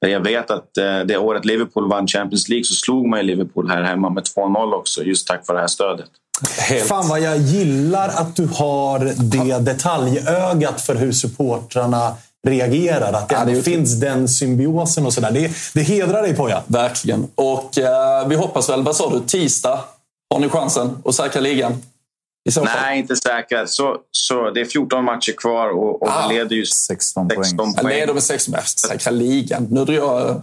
jag 0.00 0.20
vet 0.20 0.50
att 0.50 0.76
eh, 0.76 1.00
det 1.00 1.18
året 1.18 1.44
Liverpool 1.44 1.88
vann 1.88 2.06
Champions 2.06 2.48
League 2.48 2.64
så 2.64 2.74
slog 2.74 3.08
man 3.08 3.26
Liverpool 3.26 3.70
här 3.70 3.82
hemma 3.82 4.10
med 4.10 4.24
2-0 4.36 4.72
också 4.72 5.02
just 5.02 5.26
tack 5.28 5.48
vare 5.48 5.58
det 5.58 5.60
här 5.60 5.68
stödet. 5.68 6.10
Helt. 6.58 6.88
Fan 6.88 7.08
vad 7.08 7.20
jag 7.20 7.38
gillar 7.38 8.08
att 8.08 8.36
du 8.36 8.46
har 8.46 8.98
det 8.98 9.58
detaljögat 9.58 10.80
för 10.80 10.94
hur 10.94 11.12
supportrarna 11.12 12.14
reagerar. 12.46 13.12
Att 13.12 13.28
det, 13.28 13.34
ja, 13.34 13.44
det 13.44 13.62
finns 13.62 14.00
den 14.00 14.28
symbiosen 14.28 15.06
och 15.06 15.12
sådär. 15.12 15.30
Det, 15.30 15.50
det 15.74 15.82
hedrar 15.82 16.22
dig 16.22 16.36
Poja. 16.36 16.62
Verkligen. 16.66 17.28
Och 17.34 17.78
eh, 17.78 18.28
vi 18.28 18.34
hoppas 18.34 18.68
väl, 18.68 18.82
vad 18.82 18.96
sa 18.96 19.10
du, 19.10 19.20
tisdag 19.20 19.80
har 20.34 20.40
ni 20.40 20.48
chansen 20.48 21.02
att 21.04 21.14
säkra 21.14 21.40
ligan? 21.40 21.82
Nej, 22.62 22.98
inte 22.98 23.16
säkra. 23.16 23.66
Så, 23.66 23.96
så 24.10 24.50
det 24.50 24.60
är 24.60 24.64
14 24.64 25.04
matcher 25.04 25.32
kvar 25.32 25.68
och, 25.68 26.02
och 26.02 26.08
ah, 26.10 26.28
leder 26.28 26.56
ju 26.56 26.66
16 26.66 27.28
poäng. 27.28 27.44
16 27.44 27.74
poäng. 27.74 27.88
Leder 27.88 28.14
med 28.14 28.22
16 28.22 28.52
poäng. 28.52 28.64
Säkra 28.64 29.10
ligan. 29.10 29.66
Nu 29.70 29.84
drar 29.84 29.94
jag 29.94 30.42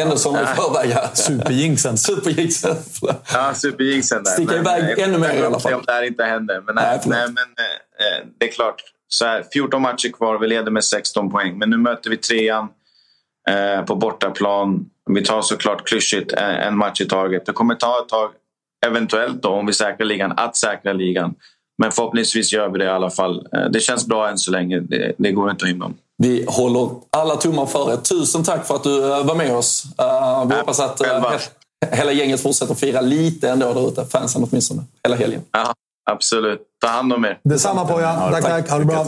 händelserna 0.00 0.42
i 0.42 0.46
förväg 0.46 0.90
här. 0.90 1.08
Superjinxen. 1.14 1.98
Superjinxen. 1.98 2.76
ja, 3.32 3.54
superjinxen. 3.54 4.24
Sticka 4.24 4.56
iväg 4.56 4.98
ännu 4.98 5.18
mer 5.18 5.34
i 5.34 5.44
alla 5.44 5.60
fall. 5.60 5.74
Om 5.74 5.82
det 5.86 5.92
här 5.92 6.02
inte 6.02 6.24
händer. 6.24 6.62
Men, 6.66 6.74
nej, 6.74 7.00
nej, 7.04 7.18
nej 7.18 7.26
men 7.26 7.44
eh, 7.44 8.26
det 8.38 8.48
är 8.48 8.52
klart. 8.52 8.82
Så 9.08 9.24
här, 9.24 9.44
14 9.52 9.82
matcher 9.82 10.08
kvar, 10.08 10.38
vi 10.38 10.46
leder 10.46 10.70
med 10.70 10.84
16 10.84 11.30
poäng. 11.30 11.58
Men 11.58 11.70
nu 11.70 11.76
möter 11.76 12.10
vi 12.10 12.16
trean 12.16 12.68
eh, 13.50 13.84
på 13.84 13.96
bortaplan. 13.96 14.90
Vi 15.10 15.24
tar 15.24 15.42
såklart 15.42 15.88
klyschigt 15.88 16.32
en 16.32 16.76
match 16.76 17.00
i 17.00 17.08
taget. 17.08 17.46
Det 17.46 17.52
kommer 17.52 17.74
ta 17.74 18.00
ett 18.02 18.08
tag, 18.08 18.30
eventuellt 18.86 19.42
då, 19.42 19.48
om 19.48 19.66
vi 19.66 19.72
säkrar 19.72 20.06
ligan, 20.06 20.32
att 20.36 20.56
säkra 20.56 20.92
ligan. 20.92 21.34
Men 21.78 21.92
förhoppningsvis 21.92 22.52
gör 22.52 22.68
vi 22.68 22.78
det 22.78 22.84
i 22.84 22.88
alla 22.88 23.10
fall. 23.10 23.48
Eh, 23.52 23.64
det 23.70 23.80
känns 23.80 24.06
bra 24.06 24.28
än 24.28 24.38
så 24.38 24.50
länge. 24.50 24.80
Det, 24.80 25.12
det 25.18 25.32
går 25.32 25.50
inte 25.50 25.64
att 25.64 25.70
hymla 25.70 25.86
om. 25.86 25.94
Vi 26.18 26.44
håller 26.48 26.90
alla 27.10 27.36
tummar 27.36 27.66
för 27.66 27.92
er. 27.92 27.96
Tusen 27.96 28.44
tack 28.44 28.66
för 28.66 28.74
att 28.74 28.82
du 28.82 29.12
eh, 29.12 29.24
var 29.24 29.34
med 29.34 29.56
oss. 29.56 29.84
Uh, 30.00 30.48
vi 30.48 30.54
hoppas 30.54 30.80
att 30.80 31.00
uh, 31.00 31.38
hela 31.92 32.12
gänget 32.12 32.42
fortsätter 32.42 32.74
fira 32.74 33.00
lite 33.00 33.50
ändå 33.50 33.72
där 33.72 33.88
ute. 33.88 34.04
Fansen 34.04 34.44
åtminstone. 34.50 34.82
Hela 35.04 35.16
helgen. 35.16 35.42
Ja, 35.52 35.74
absolut. 36.10 36.60
Ta 36.80 36.88
hand 36.88 37.12
om 37.12 37.24
er. 37.24 37.38
Detsamma 37.44 37.84
på 37.84 38.00
er. 38.00 38.30
Tack, 38.30 38.44
tack. 38.44 38.70
Ha 38.70 38.78
det 38.78 38.84
bra. 38.84 39.06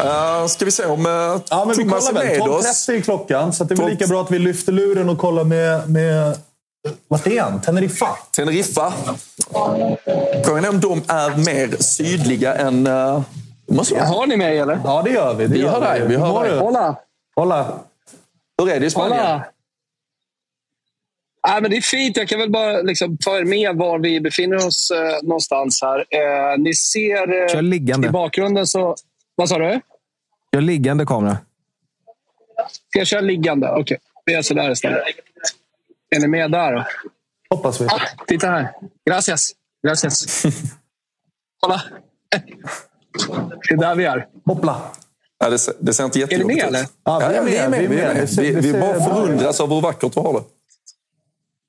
Uh, 0.00 0.46
ska 0.46 0.64
vi 0.64 0.70
se 0.70 0.86
om 0.86 1.06
uh, 1.06 1.12
ja, 1.50 1.64
men 1.64 1.76
Thomas 1.76 2.08
är 2.08 2.12
med 2.12 2.40
oss? 2.40 2.88
12.30 2.88 2.96
är 2.96 3.00
klockan, 3.00 3.52
så 3.52 3.64
det 3.64 3.74
är 3.74 3.76
väl 3.76 3.90
lika 3.90 4.06
bra 4.06 4.20
att 4.20 4.30
vi 4.30 4.38
lyfter 4.38 4.72
luren 4.72 5.08
och 5.08 5.18
kollar 5.18 5.44
med... 5.44 5.90
med 5.90 6.36
vart 7.08 7.26
är 7.26 7.40
han? 7.40 7.60
Teneriffa? 7.60 8.08
Teneriffa. 8.36 8.92
Frågan 10.44 10.64
är 10.64 10.68
om 10.68 10.80
de 10.80 11.02
är 11.08 11.44
mer 11.44 11.82
sydliga 11.82 12.54
än... 12.54 12.86
Uh, 12.86 13.22
måste 13.68 14.00
har 14.00 14.26
ni 14.26 14.36
mig 14.36 14.58
eller? 14.58 14.80
Ja, 14.84 15.02
det 15.04 15.10
gör 15.10 15.34
vi. 15.34 15.46
Det 15.46 15.52
vi 15.52 15.60
gör 15.60 15.80
dig. 15.80 16.06
Vi 16.08 16.16
hör 16.16 16.44
dig. 16.44 16.58
Hola! 16.58 16.96
Hola! 17.36 17.66
Hur 18.58 18.70
är 18.70 18.80
det 18.80 18.86
i 18.86 18.90
Spanien? 18.90 19.26
Hola. 19.26 19.44
Ja, 21.42 21.58
men 21.62 21.70
det 21.70 21.76
är 21.76 21.80
fint. 21.80 22.16
Jag 22.16 22.28
kan 22.28 22.38
väl 22.38 22.50
bara 22.50 22.82
liksom 22.82 23.16
ta 23.18 23.38
er 23.38 23.44
med 23.44 23.76
var 23.76 23.98
vi 23.98 24.20
befinner 24.20 24.66
oss 24.66 24.90
eh, 24.90 25.22
någonstans 25.22 25.82
här. 25.82 25.98
Eh, 25.98 26.58
ni 26.58 26.74
ser 26.74 27.56
eh, 27.56 28.06
i 28.06 28.08
bakgrunden 28.10 28.66
så... 28.66 28.96
Vad 29.34 29.48
sa 29.48 29.58
du? 29.58 29.80
Kör 30.54 30.60
liggande 30.60 31.06
kamera. 31.06 31.38
Ska 32.90 32.98
jag 32.98 33.06
köra 33.06 33.20
liggande? 33.20 33.68
Okej, 33.68 33.82
okay. 33.82 33.98
vi 34.24 34.32
gör 34.32 34.42
sådär 34.42 34.70
istället. 34.70 35.02
Är 36.10 36.20
ni 36.20 36.28
med 36.28 36.50
där? 36.50 36.72
Då? 36.72 36.84
Hoppas 37.50 37.80
vi. 37.80 37.86
Ah, 37.86 38.00
titta 38.26 38.46
här. 38.46 38.68
Gracias. 39.06 39.52
Gracias. 39.86 40.42
Kolla. 41.60 41.82
Det 43.68 43.74
är 43.74 43.78
där 43.78 43.94
vi 43.94 44.04
är. 44.04 44.26
Hoppla. 44.44 44.82
Ja, 45.38 45.50
det, 45.50 45.58
det 45.80 45.92
ser 45.94 46.04
inte 46.04 46.18
jättejobbigt 46.18 46.58
ut. 46.58 46.64
Är 46.64 46.66
ni 46.66 46.72
med 46.72 46.82
eller? 46.82 46.88
Ja, 47.04 47.18
vi 47.18 47.34
är 47.34 47.42
med. 47.42 47.50
Vi, 47.50 47.56
är 47.56 47.68
med. 47.68 47.90
Vi, 47.90 48.00
är 48.00 48.14
med. 48.14 48.28
vi, 48.28 48.52
vi, 48.52 48.72
vi 48.72 48.80
bara 48.80 49.00
förundras 49.00 49.60
av 49.60 49.74
hur 49.74 49.80
vackert 49.80 50.14
du 50.14 50.20
har 50.20 50.32
det. 50.32 50.44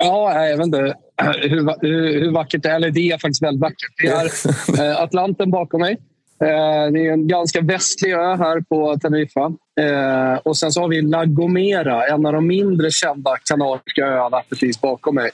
Ja, 0.04 0.48
jag 0.48 0.58
vet 0.58 0.66
inte 0.66 0.78
hur, 0.78 1.50
hur, 1.50 2.20
hur 2.22 2.32
vackert 2.32 2.64
det 2.64 2.70
är. 2.70 2.76
Eller 2.76 2.92
det 2.92 3.12
är 3.12 3.18
faktiskt 3.18 3.44
väldigt 3.44 3.62
vackert. 3.62 3.94
Det 4.02 4.08
är 4.08 4.92
eh, 4.92 5.02
Atlanten 5.02 5.52
bakom 5.52 5.82
mig. 5.82 5.98
Eh, 6.44 6.92
det 6.94 7.08
är 7.08 7.14
en 7.14 7.28
ganska 7.28 7.62
västlig 7.62 8.12
ö 8.12 8.36
här 8.36 8.62
på 8.62 8.98
Teneriffa. 9.00 9.52
Eh, 9.82 10.40
och 10.44 10.58
sen 10.58 10.72
så 10.72 10.82
har 10.82 10.88
vi 10.88 11.02
La 11.02 11.26
Gomera, 11.26 12.08
en 12.08 12.26
av 12.26 12.34
de 12.34 12.48
mindre 12.48 12.92
kända 12.92 13.38
kanariska 13.44 14.06
öarna 14.06 14.42
precis 14.50 14.82
bakom 14.82 15.16
mig. 15.16 15.32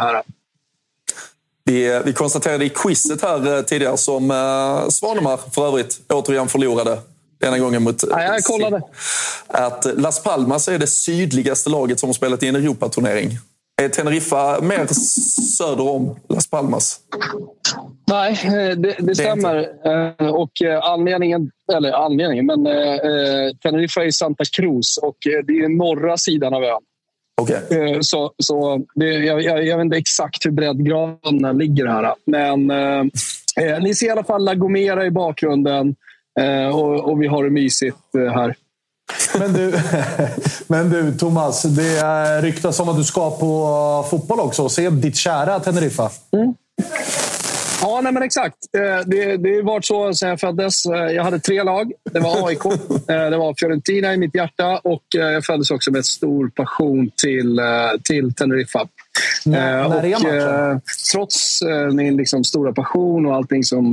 Här. 0.00 0.22
Vi, 1.64 2.00
vi 2.04 2.12
konstaterade 2.12 2.64
i 2.64 2.68
quizet 2.68 3.22
här 3.22 3.62
tidigare 3.62 3.96
som 3.96 4.30
eh, 4.30 4.88
Svanemar 4.88 5.36
för 5.36 5.66
övrigt 5.66 6.00
återigen 6.08 6.48
förlorade 6.48 6.98
denna 7.40 7.58
gången 7.58 7.82
mot... 7.82 8.04
Ja, 8.10 8.22
jag 8.22 8.44
kollade. 8.44 8.82
Att 9.46 9.86
Las 9.96 10.22
Palmas 10.22 10.68
är 10.68 10.78
det 10.78 10.86
sydligaste 10.86 11.70
laget 11.70 12.00
som 12.00 12.08
har 12.08 12.14
spelat 12.14 12.42
i 12.42 12.48
en 12.48 12.56
Europaturnering. 12.56 13.38
Är 13.82 13.88
Teneriffa 13.88 14.60
mer 14.60 14.86
söder 15.56 15.88
om 15.88 16.16
Las 16.28 16.50
Palmas? 16.50 17.00
Nej, 18.06 18.40
eh, 18.44 18.76
det, 18.76 18.96
det 18.98 19.14
stämmer. 19.14 19.56
Eh, 19.84 20.34
och 20.34 20.50
anledningen, 20.82 21.50
eller 21.72 21.92
anledningen, 21.92 22.46
men 22.46 22.66
eh, 22.66 23.56
Teneriffa 23.62 24.02
är 24.02 24.06
i 24.06 24.12
Santa 24.12 24.44
Cruz 24.56 24.98
och 24.98 25.16
det 25.22 25.52
är 25.52 25.68
norra 25.68 26.16
sidan 26.16 26.54
av 26.54 26.64
ön. 26.64 26.82
Okay. 27.42 28.02
Så, 28.02 28.32
så 28.38 28.80
det, 28.94 29.06
jag, 29.06 29.42
jag, 29.42 29.66
jag, 29.66 29.76
vet 29.76 29.84
inte 29.84 29.96
exakt 29.96 30.46
hur 30.46 30.50
breddgraden 30.50 31.58
ligger 31.58 31.86
här. 31.86 32.14
Men 32.26 32.70
eh, 32.70 33.80
ni 33.80 33.94
ser 33.94 34.06
i 34.06 34.10
alla 34.10 34.24
fall 34.24 34.44
La 34.44 34.54
Gomera 34.54 35.06
i 35.06 35.10
bakgrunden 35.10 35.94
eh, 36.40 36.76
och, 36.76 37.10
och, 37.10 37.22
vi 37.22 37.26
har 37.26 37.44
det 37.44 37.50
mysigt 37.50 37.96
här. 38.34 38.54
Men 39.38 39.52
du, 39.52 39.80
men 40.66 40.90
du 40.90 41.18
Thomas, 41.18 41.62
det 41.62 42.40
ryktas 42.40 42.80
om 42.80 42.88
att 42.88 42.96
du 42.96 43.04
ska 43.04 43.30
på 43.30 44.06
fotboll 44.10 44.40
också 44.40 44.62
och 44.62 44.72
se 44.72 44.90
ditt 44.90 45.16
kära 45.16 45.60
Teneriffa. 45.60 46.10
Mm. 46.32 46.54
Ja, 47.82 48.00
nej, 48.00 48.12
men 48.12 48.22
exakt. 48.22 48.56
Eh, 48.76 49.06
det, 49.06 49.36
det 49.36 49.54
har 49.54 49.62
varit 49.62 49.84
så 49.84 50.14
sedan 50.14 50.28
jag 50.28 50.40
föddes. 50.40 50.86
Eh, 50.86 50.92
jag 50.94 51.24
hade 51.24 51.38
tre 51.38 51.62
lag. 51.62 51.92
Det 52.12 52.20
var 52.20 52.48
AIK, 52.48 52.64
eh, 52.64 53.30
det 53.30 53.36
var 53.36 53.54
Fiorentina 53.58 54.14
i 54.14 54.16
mitt 54.16 54.34
hjärta 54.34 54.80
och 54.84 55.04
jag 55.10 55.44
föddes 55.44 55.70
också 55.70 55.90
med 55.90 56.06
stor 56.06 56.48
passion 56.48 57.10
till, 57.16 57.60
till 58.04 58.34
Teneriffa. 58.34 58.88
När, 59.44 59.88
när 59.88 60.04
är 60.04 60.10
matchen? 60.10 60.80
Trots 61.12 61.60
min 61.92 62.16
liksom, 62.16 62.44
stora 62.44 62.72
passion 62.72 63.26
och 63.26 63.34
allting 63.34 63.64
som 63.64 63.92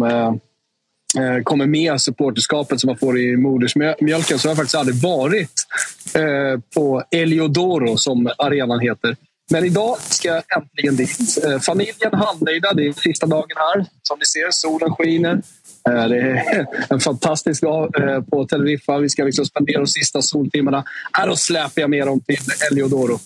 Eh, 1.17 1.43
kommer 1.43 1.67
med 1.67 2.01
supporterskapet 2.01 2.79
som 2.79 2.87
man 2.87 2.97
får 2.97 3.19
i 3.19 3.37
modersmjölken 3.37 4.39
så 4.39 4.47
har 4.47 4.49
jag 4.49 4.57
faktiskt 4.57 4.75
aldrig 4.75 4.95
varit 4.95 5.65
eh, 6.13 6.59
på 6.75 7.03
Eliodoro, 7.11 7.97
som 7.97 8.31
arenan 8.37 8.79
heter. 8.79 9.15
Men 9.51 9.65
idag 9.65 9.97
ska 9.99 10.27
jag 10.27 10.43
äntligen 10.57 10.95
dit. 10.95 11.45
Eh, 11.45 11.59
familjen 11.59 12.13
handnöjda. 12.13 12.73
Det 12.73 12.87
är 12.87 12.93
sista 12.93 13.25
dagen 13.25 13.55
här. 13.55 13.85
Som 14.03 14.19
ni 14.19 14.25
ser, 14.25 14.51
solen 14.51 14.95
skiner. 14.95 15.41
Eh, 15.89 16.07
det 16.07 16.17
är 16.17 16.67
en 16.89 16.99
fantastisk 16.99 17.61
dag 17.61 18.09
eh, 18.09 18.21
på 18.21 18.45
Teneriffa. 18.45 18.97
Vi 18.97 19.09
ska 19.09 19.23
liksom 19.23 19.45
spendera 19.45 19.77
de 19.77 19.87
sista 19.87 20.21
soltimmarna. 20.21 20.83
Här 21.11 21.27
då 21.27 21.35
släpar 21.35 21.81
jag 21.81 21.89
med 21.89 22.07
dem 22.07 22.19
till 22.19 22.37
Eliodoro. 22.71 23.19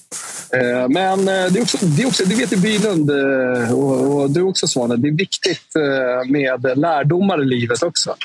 Men 0.89 1.25
det 1.25 1.31
är 1.31 1.61
också, 1.61 1.77
det, 1.81 2.01
är 2.01 2.07
också, 2.07 2.25
det 2.25 2.35
vet 2.35 2.49
du 2.49 2.57
Bylund 2.57 3.11
och, 3.71 4.15
och 4.15 4.31
du 4.31 4.41
också 4.41 4.67
Svanen. 4.67 5.01
Det 5.01 5.07
är 5.07 5.11
viktigt 5.11 5.71
med 6.29 6.77
lärdomar 6.77 7.41
i 7.41 7.45
livet 7.45 7.83
också. 7.83 8.15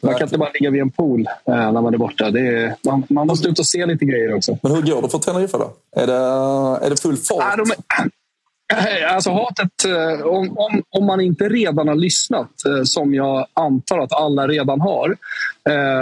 Man 0.00 0.14
kan 0.14 0.22
inte 0.22 0.38
bara 0.38 0.50
ligga 0.54 0.70
vid 0.70 0.80
en 0.80 0.90
pool 0.90 1.26
när 1.46 1.72
man 1.72 1.94
är 1.94 1.98
borta. 1.98 2.26
Är, 2.26 2.74
man, 2.84 3.04
man, 3.08 3.26
måste 3.26 3.48
ut 3.48 3.58
och 3.58 3.66
se 3.66 3.86
lite 3.86 4.04
grejer 4.04 4.34
också. 4.34 4.58
Men 4.62 4.72
hur 4.72 4.82
går 4.82 5.02
det 5.02 5.08
för 5.08 5.18
Teneriffa 5.18 5.58
då? 5.58 5.72
Är 5.96 6.06
det, 6.06 6.86
är 6.86 6.90
det 6.90 7.00
full 7.00 7.16
fart? 7.16 7.58
Eh, 8.72 9.14
alltså 9.14 9.30
hatet, 9.30 9.84
eh, 9.84 10.26
om, 10.26 10.58
om, 10.58 10.82
om 10.90 11.06
man 11.06 11.20
inte 11.20 11.48
redan 11.48 11.88
har 11.88 11.94
lyssnat, 11.94 12.64
eh, 12.66 12.82
som 12.82 13.14
jag 13.14 13.46
antar 13.54 13.98
att 13.98 14.12
alla 14.12 14.48
redan 14.48 14.80
har, 14.80 15.16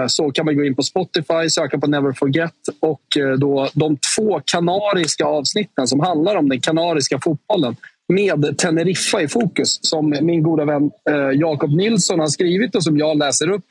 så 0.08 0.30
kan 0.30 0.44
man 0.44 0.56
gå 0.56 0.64
in 0.64 0.74
på 0.74 0.82
Spotify, 0.82 1.50
söka 1.50 1.78
på 1.78 1.86
Never 1.86 2.12
Forget 2.12 2.52
och 2.80 3.02
då 3.38 3.68
de 3.74 3.96
två 4.16 4.40
kanariska 4.44 5.24
avsnitten 5.24 5.86
som 5.86 6.00
handlar 6.00 6.36
om 6.36 6.48
den 6.48 6.60
kanariska 6.60 7.18
fotbollen 7.20 7.76
med 8.08 8.58
Teneriffa 8.58 9.22
i 9.22 9.28
fokus 9.28 9.78
som 9.82 10.16
min 10.20 10.42
goda 10.42 10.64
vän 10.64 10.90
Jakob 11.34 11.70
Nilsson 11.70 12.20
har 12.20 12.28
skrivit 12.28 12.74
och 12.74 12.84
som 12.84 12.98
jag 12.98 13.18
läser 13.18 13.50
upp 13.50 13.64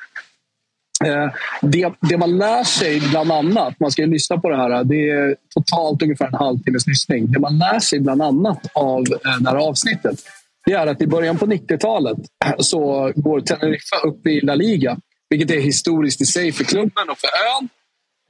Eh, 1.05 1.31
det, 1.61 1.93
det, 1.99 2.17
man 2.17 2.37
lär 2.37 2.63
sig 2.63 3.01
bland 3.09 3.31
annat, 3.31 3.79
man 3.79 3.91
ska 3.91 4.01
ju 4.01 4.07
lyssna 4.07 4.37
på 4.37 4.49
det 4.49 4.57
här, 4.57 4.83
det 4.83 5.09
är 5.09 5.35
totalt 5.53 6.01
ungefär 6.01 6.27
en 6.27 6.33
halvtimmes 6.33 6.87
lyssning. 6.87 7.31
Det 7.31 7.39
man 7.39 7.57
lär 7.57 7.79
sig 7.79 7.99
bland 7.99 8.21
annat 8.21 8.59
av 8.73 8.99
eh, 8.99 9.37
det 9.39 9.49
här 9.49 9.55
avsnittet 9.55 10.19
det 10.65 10.73
är 10.73 10.87
att 10.87 11.01
i 11.01 11.07
början 11.07 11.37
på 11.37 11.45
90-talet 11.45 12.17
så 12.57 13.11
går 13.15 13.41
Teneriffa 13.41 13.97
upp 14.03 14.27
i 14.27 14.41
La 14.41 14.55
Liga, 14.55 14.97
vilket 15.29 15.51
är 15.51 15.59
historiskt 15.61 16.21
i 16.21 16.25
sig 16.25 16.51
för 16.51 16.63
klubben 16.63 17.09
och 17.09 17.17
för 17.17 17.29
ön. 17.57 17.69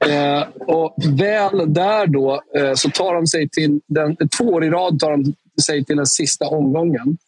Eh, 0.04 0.42
och 0.66 0.94
väl 1.20 1.74
där 1.74 2.06
då 2.06 2.42
eh, 2.56 2.74
så 2.74 2.90
tar 2.90 3.14
de 3.14 3.26
sig 3.26 3.48
till, 3.48 3.80
den, 3.88 4.16
två 4.38 4.44
år 4.44 4.64
i 4.64 4.70
rad 4.70 5.00
tar 5.00 5.10
de 5.10 5.34
sig 5.62 5.84
till 5.84 5.96
den 5.96 6.06
sista 6.06 6.46
omgången. 6.46 7.18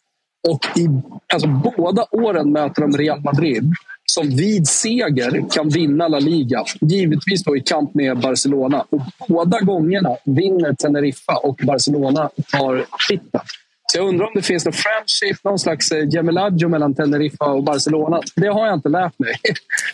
Och 0.48 0.78
i 0.78 0.88
alltså, 1.32 1.48
båda 1.48 2.06
åren 2.10 2.52
möter 2.52 2.82
de 2.82 2.96
Real 2.96 3.20
Madrid 3.20 3.72
som 4.14 4.36
vid 4.36 4.68
seger 4.68 5.50
kan 5.50 5.68
vinna 5.68 6.08
La 6.08 6.18
Liga. 6.18 6.64
Givetvis 6.80 7.44
då 7.44 7.56
i 7.56 7.60
kamp 7.60 7.94
med 7.94 8.18
Barcelona. 8.20 8.84
Och 8.90 9.00
båda 9.28 9.60
gångerna 9.60 10.16
vinner 10.24 10.74
Teneriffa 10.74 11.36
och 11.36 11.60
Barcelona 11.62 12.30
tar 12.52 12.84
titeln. 13.08 13.44
Så 13.92 13.98
jag 13.98 14.08
undrar 14.08 14.26
om 14.26 14.32
det 14.34 14.42
finns 14.42 14.64
någon 14.64 14.72
friendship, 14.72 15.44
någon 15.44 15.58
slags 15.58 15.92
eh, 15.92 16.08
gemelaggio 16.08 16.68
mellan 16.68 16.94
Teneriffa 16.94 17.44
och 17.44 17.64
Barcelona. 17.64 18.20
Det 18.36 18.46
har 18.46 18.66
jag 18.66 18.74
inte 18.74 18.88
lärt 18.88 19.18
mig. 19.18 19.34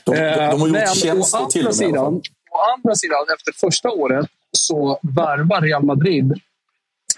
De, 0.04 0.14
de, 0.14 0.20
de 0.20 0.60
har 0.60 0.68
gjort 0.68 0.70
Men 0.70 0.86
till 1.50 1.60
andra 1.60 1.72
sidan, 1.72 2.14
Å 2.50 2.58
andra 2.76 2.94
sidan, 2.94 3.18
efter 3.34 3.66
första 3.66 3.90
året 3.90 4.26
så 4.52 4.98
värvar 5.02 5.60
Real 5.60 5.84
Madrid 5.84 6.32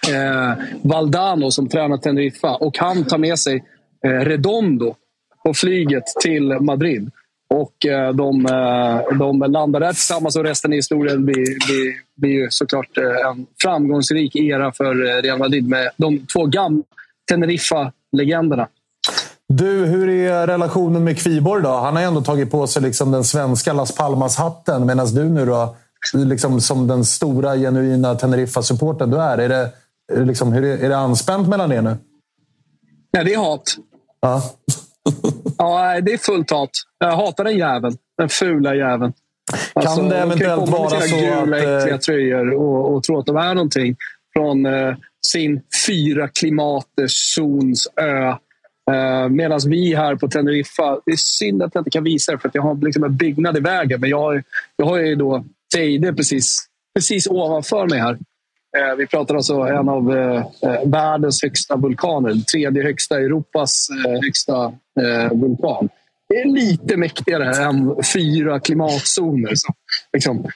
eh, 0.08 0.52
Valdano 0.82 1.50
som 1.50 1.68
tränar 1.68 1.96
Teneriffa 1.96 2.54
och 2.56 2.78
han 2.78 3.04
tar 3.04 3.18
med 3.18 3.38
sig 3.38 3.64
eh, 4.06 4.10
Redondo 4.10 4.96
på 5.44 5.54
flyget 5.54 6.04
till 6.22 6.60
Madrid. 6.60 7.10
Och 7.54 7.86
eh, 7.86 8.12
de, 8.12 8.46
eh, 8.46 9.18
de 9.18 9.38
landar 9.38 9.80
där 9.80 9.92
tillsammans 9.92 10.36
och 10.36 10.44
resten 10.44 10.72
i 10.72 10.76
historien 10.76 11.24
blir, 11.24 11.66
blir, 11.66 11.94
blir 12.16 12.48
såklart 12.50 12.98
eh, 12.98 13.30
en 13.30 13.46
framgångsrik 13.62 14.36
era 14.36 14.72
för 14.72 15.22
Real 15.22 15.38
Madrid 15.38 15.68
med 15.68 15.90
de 15.96 16.26
två 16.26 16.46
gamla 16.46 16.82
Teneriffa-legenderna. 17.30 18.68
Du, 19.48 19.86
hur 19.86 20.08
är 20.08 20.46
relationen 20.46 21.04
med 21.04 21.18
Kviborg 21.18 21.62
då? 21.62 21.68
Han 21.68 21.96
har 21.96 22.02
ändå 22.02 22.20
tagit 22.20 22.50
på 22.50 22.66
sig 22.66 22.82
liksom 22.82 23.10
den 23.10 23.24
svenska 23.24 23.72
Las 23.72 23.94
Palmas-hatten 23.94 24.86
medan 24.86 25.06
du 25.06 25.24
nu 25.24 25.46
då, 25.46 25.76
liksom 26.14 26.60
som 26.60 26.86
den 26.86 27.04
stora 27.04 27.56
genuina 27.56 28.14
Teneriffa-supporten 28.14 29.10
du 29.10 29.16
är. 29.16 29.38
Är 29.38 29.48
det, 29.48 29.70
liksom, 30.24 30.52
hur 30.52 30.64
är, 30.64 30.78
är 30.78 30.88
det 30.88 30.96
anspänt 30.96 31.48
mellan 31.48 31.72
er 31.72 31.82
nu? 31.82 31.96
Nej, 33.12 33.24
det 33.24 33.34
är 33.34 33.38
hat. 33.38 33.76
Ja. 34.20 34.42
Ja, 35.58 36.00
det 36.00 36.12
är 36.12 36.18
fullt 36.18 36.50
hat. 36.50 36.70
Jag 36.98 37.16
hatar 37.16 37.44
den 37.44 37.58
jäveln. 37.58 37.96
Den 38.18 38.28
fula 38.28 38.74
jäveln. 38.74 39.12
Kan 39.74 39.86
alltså, 39.86 40.02
det 40.02 40.18
eventuellt 40.18 40.68
vara 40.68 41.00
så 41.00 41.16
gula, 41.16 41.56
att... 41.56 41.82
äckliga 41.82 41.98
tröjor 41.98 42.54
och, 42.54 42.94
och 42.94 43.02
tro 43.02 43.18
att 43.18 43.26
de 43.26 43.36
är 43.36 43.54
någonting 43.54 43.96
från 44.32 44.66
eh, 44.66 44.94
sin 45.26 45.60
fyra 45.86 46.28
klimaters 46.28 47.34
zons 47.34 47.88
ö. 47.96 48.28
Eh, 48.90 49.28
Medan 49.28 49.60
vi 49.66 49.94
här 49.94 50.16
på 50.16 50.28
Teneriffa, 50.28 51.00
det 51.06 51.12
är 51.12 51.16
synd 51.16 51.62
att 51.62 51.74
jag 51.74 51.80
inte 51.80 51.90
kan 51.90 52.04
visa 52.04 52.32
det 52.32 52.38
för 52.38 52.48
att 52.48 52.54
jag 52.54 52.62
har 52.62 52.84
liksom 52.84 53.04
en 53.04 53.16
byggnad 53.16 53.56
i 53.56 53.60
vägen. 53.60 54.00
Men 54.00 54.10
jag 54.10 54.18
har, 54.18 54.44
jag 54.76 54.86
har 54.86 54.98
ju 54.98 55.14
då 55.14 55.44
Teide 55.74 56.12
precis, 56.12 56.66
precis 56.94 57.26
ovanför 57.26 57.88
mig 57.88 57.98
här. 57.98 58.18
Eh, 58.78 58.96
vi 58.98 59.06
pratar 59.06 59.34
alltså 59.34 59.54
en 59.54 59.88
av 59.88 60.16
eh, 60.16 60.36
eh 60.36 60.86
världens 60.86 61.42
högsta 61.42 61.76
vulkaner. 61.76 62.34
Tredje 62.34 62.82
högsta 62.82 63.16
Europas 63.16 63.88
eh, 64.06 64.20
högsta 64.22 64.64
eh, 65.00 65.32
vulkan. 65.32 65.88
Det 66.28 66.40
är 66.40 66.48
lite 66.48 66.96
mäktigare 66.96 67.64
än 67.64 67.94
fyra 68.14 68.60
klimatzoner 68.60 69.54
som 69.54 69.74
liksom, 70.12 70.46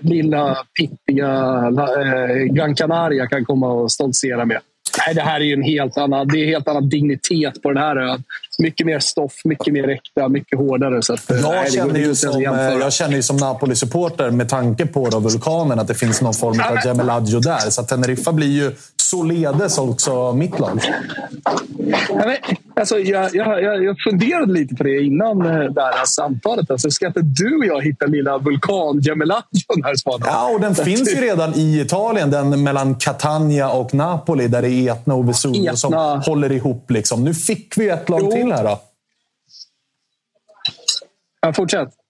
lilla 0.00 0.56
pittiga 0.78 1.70
Gran 2.50 2.74
Canaria 2.74 3.26
kan 3.26 3.44
komma 3.44 3.72
och 3.72 3.92
stoltsera 3.92 4.44
med. 4.44 4.58
Nej, 4.98 5.14
det 5.14 5.20
här 5.20 5.40
är 5.40 5.54
en 5.54 5.62
helt 5.62 5.98
annan, 5.98 6.28
det 6.28 6.38
är 6.38 6.46
helt 6.46 6.68
annan 6.68 6.88
dignitet 6.88 7.62
på 7.62 7.72
den 7.72 7.82
här 7.82 7.96
ön. 7.96 8.22
Mycket 8.58 8.86
mer 8.86 8.98
stoff, 8.98 9.32
mycket 9.44 9.72
mer 9.72 9.88
äkta, 9.88 10.28
mycket 10.28 10.58
hårdare. 10.58 11.02
Så 11.02 11.12
att, 11.12 11.24
jag, 11.28 11.42
nej, 11.42 11.70
känner 11.72 12.00
ju 12.00 12.14
som, 12.14 12.42
jag 12.42 12.92
känner 12.92 13.16
ju 13.16 13.22
som 13.22 13.36
Napoli-supporter 13.36 14.30
med 14.30 14.48
tanke 14.48 14.86
på 14.86 15.08
då 15.08 15.18
vulkanen 15.18 15.78
att 15.78 15.88
det 15.88 15.94
finns 15.94 16.20
någon 16.20 16.34
form 16.34 16.60
av 16.70 16.86
Gemelaggio 16.86 17.40
där. 17.40 17.70
Så 17.70 17.82
Teneriffa 17.82 18.32
blir 18.32 18.48
ju 18.48 18.72
således 19.10 19.78
också 19.78 20.32
mitt 20.32 20.58
lag. 20.58 20.80
Men, 22.08 22.36
alltså, 22.76 22.98
jag, 22.98 23.34
jag, 23.34 23.84
jag 23.84 23.96
funderade 24.08 24.52
lite 24.52 24.74
på 24.74 24.82
det 24.82 25.00
innan 25.00 25.46
eh, 25.46 25.72
det 25.72 25.82
här 25.82 26.06
samtalet. 26.06 26.70
Alltså, 26.70 26.90
ska 26.90 27.06
inte 27.06 27.20
du 27.20 27.56
och 27.56 27.66
jag 27.66 27.84
hitta 27.84 28.06
lilla 28.06 28.38
vulkan 28.38 29.00
Gemelaggio 29.00 29.84
här 29.84 29.94
Svanen? 29.96 30.28
Ja, 30.30 30.50
och 30.54 30.60
den 30.60 30.74
finns 30.74 31.12
ju 31.12 31.20
redan 31.20 31.54
i 31.54 31.80
Italien. 31.80 32.30
Den 32.30 32.62
mellan 32.62 32.94
Catania 32.94 33.70
och 33.70 33.94
Napoli 33.94 34.48
där 34.48 34.62
det 34.62 34.68
är 34.68 34.92
Etna 34.92 35.14
och 35.14 35.28
Vesuvio 35.28 35.76
som 35.76 36.22
håller 36.26 36.52
ihop. 36.52 36.90
Liksom. 36.90 37.24
Nu 37.24 37.34
fick 37.34 37.78
vi 37.78 37.88
ett 37.88 38.08
lag 38.08 38.20
jo 38.22 38.30
till 38.44 38.52
här 38.52 38.64
då. 38.64 38.80
Ja, 41.40 41.52
fortsätt. 41.52 42.03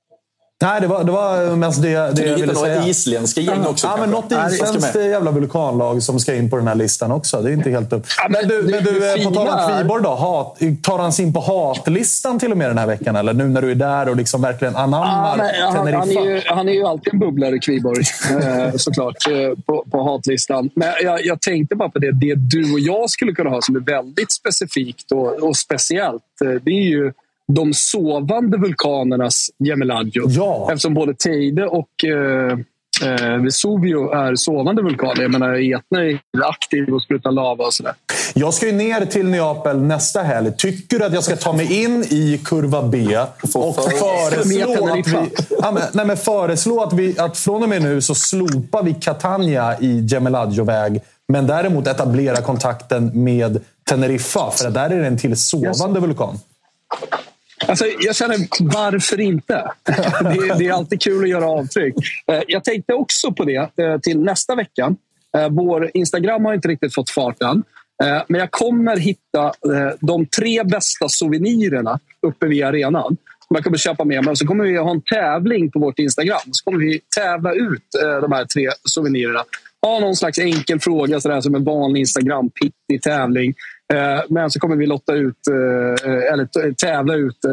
Nej, 0.64 0.80
det 0.80 0.86
var, 0.86 1.04
det 1.04 1.12
var 1.12 1.56
mest 1.56 1.82
det, 1.82 1.88
det 1.88 1.94
jag 1.96 2.12
ville 2.12 2.36
hitta 2.36 2.46
några 2.52 2.66
säga. 2.66 2.86
isländska 2.86 3.40
gäng 3.40 3.66
också? 3.66 3.86
Ja, 3.86 3.96
men 4.00 4.10
något 4.10 4.32
isländskt 4.52 4.94
jävla 4.96 5.30
vulkanlag 5.30 6.02
som 6.02 6.20
ska 6.20 6.34
in 6.34 6.50
på 6.50 6.56
den 6.56 6.68
här 6.68 6.74
listan 6.74 7.12
också. 7.12 7.42
Det 7.42 7.50
är 7.50 7.52
inte 7.52 7.70
helt 7.70 7.92
upp. 7.92 8.06
Ja, 8.18 8.26
men, 8.30 8.40
men 8.40 8.48
du, 8.48 8.62
det- 8.62 8.70
men 8.70 8.84
du 8.84 9.12
eh, 9.20 9.24
på 9.28 9.34
tal 9.34 9.48
om 9.48 9.76
Kviborg 9.78 10.02
då. 10.02 10.10
Hat, 10.14 10.58
tar 10.82 10.98
han 10.98 11.12
sig 11.12 11.24
in 11.24 11.32
på 11.32 11.40
hatlistan 11.40 12.38
till 12.38 12.52
och 12.52 12.58
med 12.58 12.70
den 12.70 12.78
här 12.78 12.86
veckan? 12.86 13.16
Eller 13.16 13.32
nu 13.32 13.44
när 13.48 13.62
du 13.62 13.70
är 13.70 13.74
där 13.74 14.08
och 14.08 14.16
liksom 14.16 14.42
verkligen 14.42 14.74
Ja, 14.74 14.80
anammar 14.80 15.36
men 15.36 15.46
han, 15.62 15.76
han, 15.76 15.86
Teneriffa? 15.86 16.20
är 16.20 16.24
ju, 16.34 16.40
han 16.46 16.68
är 16.68 16.72
ju 16.72 16.84
alltid 16.86 17.12
en 17.12 17.18
bubblare, 17.20 17.58
Kviborg, 17.58 18.04
eh, 18.30 18.76
såklart, 18.76 19.16
eh, 19.30 19.58
på, 19.66 19.84
på 19.90 20.02
hatlistan. 20.12 20.70
Men 20.74 20.88
jag, 21.02 21.24
jag 21.26 21.40
tänkte 21.40 21.76
bara 21.76 21.88
på 21.88 21.98
det. 21.98 22.12
Det 22.12 22.34
du 22.34 22.72
och 22.72 22.80
jag 22.80 23.10
skulle 23.10 23.32
kunna 23.32 23.50
ha 23.50 23.62
som 23.62 23.76
är 23.76 23.80
väldigt 23.80 24.32
specifikt 24.32 25.12
och, 25.12 25.26
och 25.42 25.56
speciellt, 25.56 26.22
det 26.64 26.70
är 26.70 26.88
ju 26.88 27.12
de 27.52 27.74
sovande 27.74 28.58
vulkanernas 28.58 29.50
Gemeladjo. 29.58 30.24
Ja. 30.28 30.68
Eftersom 30.70 30.94
både 30.94 31.14
Teide 31.14 31.66
och 31.66 32.04
eh, 32.04 32.58
eh, 33.02 33.42
Vesuvio 33.42 34.12
är 34.12 34.36
sovande 34.36 34.82
vulkaner. 34.82 35.22
Jag 35.22 35.30
menar, 35.30 35.74
Etna 35.76 36.04
är 36.04 36.20
aktiv 36.42 36.94
och 36.94 37.02
sprutar 37.02 37.30
lava 37.32 37.64
och 37.64 37.74
sådär. 37.74 37.92
Jag 38.34 38.54
ska 38.54 38.66
ju 38.66 38.72
ner 38.72 39.06
till 39.06 39.26
Neapel 39.26 39.82
nästa 39.82 40.22
helg. 40.22 40.52
Tycker 40.58 40.98
du 40.98 41.04
att 41.04 41.14
jag 41.14 41.24
ska 41.24 41.36
ta 41.36 41.52
mig 41.52 41.84
in 41.84 42.04
i 42.10 42.40
kurva 42.44 42.82
B 42.82 43.18
och 43.54 43.74
föreslå 43.74 44.88
att 44.92 45.06
vi, 45.06 45.30
ja, 45.60 45.72
men, 45.72 45.82
nej, 45.92 46.06
men 46.06 46.16
föreslå 46.16 46.82
att 46.82 46.92
vi 46.92 47.18
att 47.18 47.38
från 47.38 47.62
och 47.62 47.68
med 47.68 47.82
nu 47.82 48.00
så 48.00 48.14
slopar 48.14 48.82
vi 48.82 48.94
Catania 48.94 49.76
i 49.80 50.06
Gemeladjo-väg 50.06 51.00
men 51.28 51.46
däremot 51.46 51.86
etablera 51.86 52.36
kontakten 52.36 53.24
med 53.24 53.60
Teneriffa 53.88 54.50
för 54.50 54.68
att 54.68 54.74
där 54.74 54.90
är 54.90 55.00
det 55.00 55.06
en 55.06 55.18
till 55.18 55.36
sovande 55.36 56.00
vulkan. 56.00 56.38
Alltså, 57.66 57.84
jag 58.00 58.16
känner, 58.16 58.36
varför 58.60 59.20
inte? 59.20 59.70
Det 60.20 60.28
är, 60.28 60.58
det 60.58 60.66
är 60.68 60.72
alltid 60.72 61.02
kul 61.02 61.22
att 61.22 61.28
göra 61.28 61.46
avtryck. 61.46 61.94
Eh, 62.32 62.40
jag 62.48 62.64
tänkte 62.64 62.94
också 62.94 63.32
på 63.32 63.44
det 63.44 63.78
eh, 63.82 63.98
till 64.02 64.20
nästa 64.20 64.54
vecka. 64.54 64.94
Eh, 65.36 65.48
vår 65.50 65.90
Instagram 65.94 66.44
har 66.44 66.54
inte 66.54 66.68
riktigt 66.68 66.94
fått 66.94 67.10
fart 67.10 67.42
än. 67.42 67.62
Men 68.28 68.40
jag 68.40 68.50
kommer 68.50 68.96
hitta 68.96 69.52
de 70.00 70.26
tre 70.26 70.64
bästa 70.64 71.08
souvenirerna 71.08 72.00
uppe 72.26 72.46
vid 72.46 72.64
arenan. 72.64 73.16
Som 73.46 73.54
jag 73.54 73.64
kommer 73.64 73.76
köpa 73.76 74.04
med 74.04 74.24
mig. 74.24 74.30
Och 74.30 74.38
så 74.38 74.46
kommer 74.46 74.64
vi 74.64 74.76
ha 74.76 74.90
en 74.90 75.00
tävling 75.00 75.70
på 75.70 75.78
vårt 75.78 75.98
Instagram. 75.98 76.40
Så 76.52 76.64
kommer 76.64 76.78
vi 76.78 77.00
tävla 77.16 77.52
ut 77.52 77.82
de 78.20 78.32
här 78.32 78.44
tre 78.44 78.68
souvenirerna. 78.84 79.44
Ha 79.82 80.00
någon 80.00 80.16
slags 80.16 80.38
enkel 80.38 80.80
fråga 80.80 81.20
sådär, 81.20 81.40
som 81.40 81.54
en 81.54 81.64
vanlig 81.64 82.00
Instagram-pittig 82.00 83.02
tävling. 83.02 83.54
Eh, 83.92 84.22
Men 84.28 84.50
så 84.50 84.60
kommer 84.60 84.76
vi 84.76 84.86
lotta 84.86 85.12
ut, 85.12 85.36
eh, 85.48 86.32
eller 86.32 86.72
tävla 86.74 87.14
ut 87.14 87.44
eh, 87.44 87.50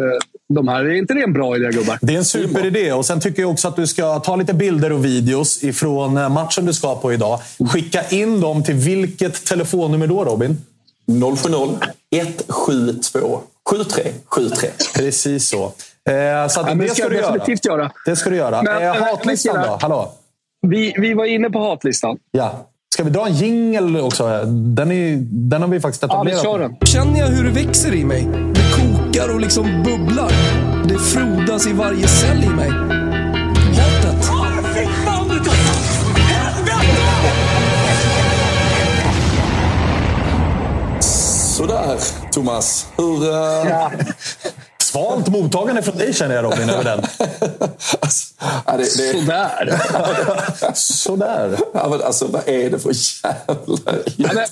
de 0.54 0.68
här. 0.68 0.86
Är 0.86 0.94
inte 0.94 1.14
det 1.14 1.22
en 1.24 1.34
bra 1.34 1.56
idé, 1.56 1.70
gubbar? 1.72 1.98
Det 2.02 2.14
är 2.14 2.18
en 2.18 2.26
superidé. 2.26 2.94
Och 2.94 3.06
sen 3.06 3.20
tycker 3.20 3.42
jag 3.42 3.52
också 3.52 3.68
att 3.68 3.76
du 3.76 3.88
ska 3.88 4.20
ta 4.20 4.36
lite 4.36 4.54
bilder 4.54 4.92
och 4.92 5.06
videos 5.06 5.64
ifrån 5.64 6.14
matchen 6.14 6.66
du 6.66 6.74
ska 6.74 6.96
på 6.96 7.14
idag. 7.14 7.40
Skicka 7.72 8.04
in 8.10 8.42
dem 8.42 8.64
till 8.64 8.76
vilket 8.76 9.46
telefonnummer 9.46 10.08
då, 10.08 10.26
Robin? 10.26 10.58
070 11.08 11.80
172 12.56 13.42
7373. 13.70 14.70
Precis 14.96 15.50
så. 15.50 15.64
Eh, 16.10 16.48
så 16.50 16.60
att 16.60 16.66
men 16.66 16.78
det 16.78 16.86
ska 16.88 16.96
ska 16.96 17.10
du 17.10 17.16
göra. 17.16 17.46
göra. 17.66 17.92
Det 18.06 18.16
ska 18.16 18.30
du 18.30 18.36
göra. 18.36 18.62
Men- 18.62 18.84
eh, 18.84 18.94
men- 18.94 19.04
hatlistan 19.04 19.56
men- 19.56 19.68
då? 19.68 19.78
Hallå? 19.82 20.12
Vi, 20.68 20.96
vi 20.98 21.14
var 21.14 21.26
inne 21.26 21.50
på 21.50 21.60
hatlistan. 21.60 22.18
Ja. 22.32 22.68
Ska 23.02 23.06
vi 23.06 23.12
dra 23.12 23.28
en 23.28 23.34
jingle 23.34 24.02
också? 24.02 24.46
Den, 24.46 24.92
är, 24.92 25.18
den 25.50 25.62
har 25.62 25.70
vi 25.70 25.80
faktiskt 25.80 26.04
Ja, 26.04 26.24
vi 26.24 26.32
etablerat. 26.32 26.44
kör 26.44 26.60
den. 26.60 26.76
Känner 26.86 27.20
jag 27.20 27.28
hur 27.28 27.44
det 27.44 27.50
växer 27.50 27.94
i 27.94 28.06
mig. 28.06 28.28
Det 28.54 28.62
kokar 28.76 29.34
och 29.34 29.42
liksom 29.42 29.84
bubblar. 29.84 30.32
Det 30.88 30.98
frodas 30.98 31.68
i 31.68 31.74
varje 31.74 32.08
cell 32.08 32.44
i 32.44 32.50
mig. 32.50 32.70
Hatet. 32.70 34.30
Sådär, 41.00 41.98
Thomas. 42.32 42.88
Hur... 42.98 43.30
eh, 43.32 43.90
Svalt 44.92 45.28
mottagande 45.28 45.82
från 45.82 45.98
dig 45.98 46.14
känner 46.14 46.36
jag 46.36 46.46
Robin 46.46 46.70
över 46.70 46.84
den. 46.84 47.00
alltså, 48.00 48.34
ja, 48.66 48.78
det, 48.78 48.78
det, 48.78 48.88
Sådär. 48.88 49.80
Sådär. 50.74 51.58
ja, 51.74 51.88
men 51.90 52.02
alltså, 52.02 52.28
vad 52.28 52.50
är 52.50 52.70
det 52.70 52.80
för 52.80 52.92
jävla... 53.24 53.78
Ja, 54.18 54.30
men, 54.34 54.46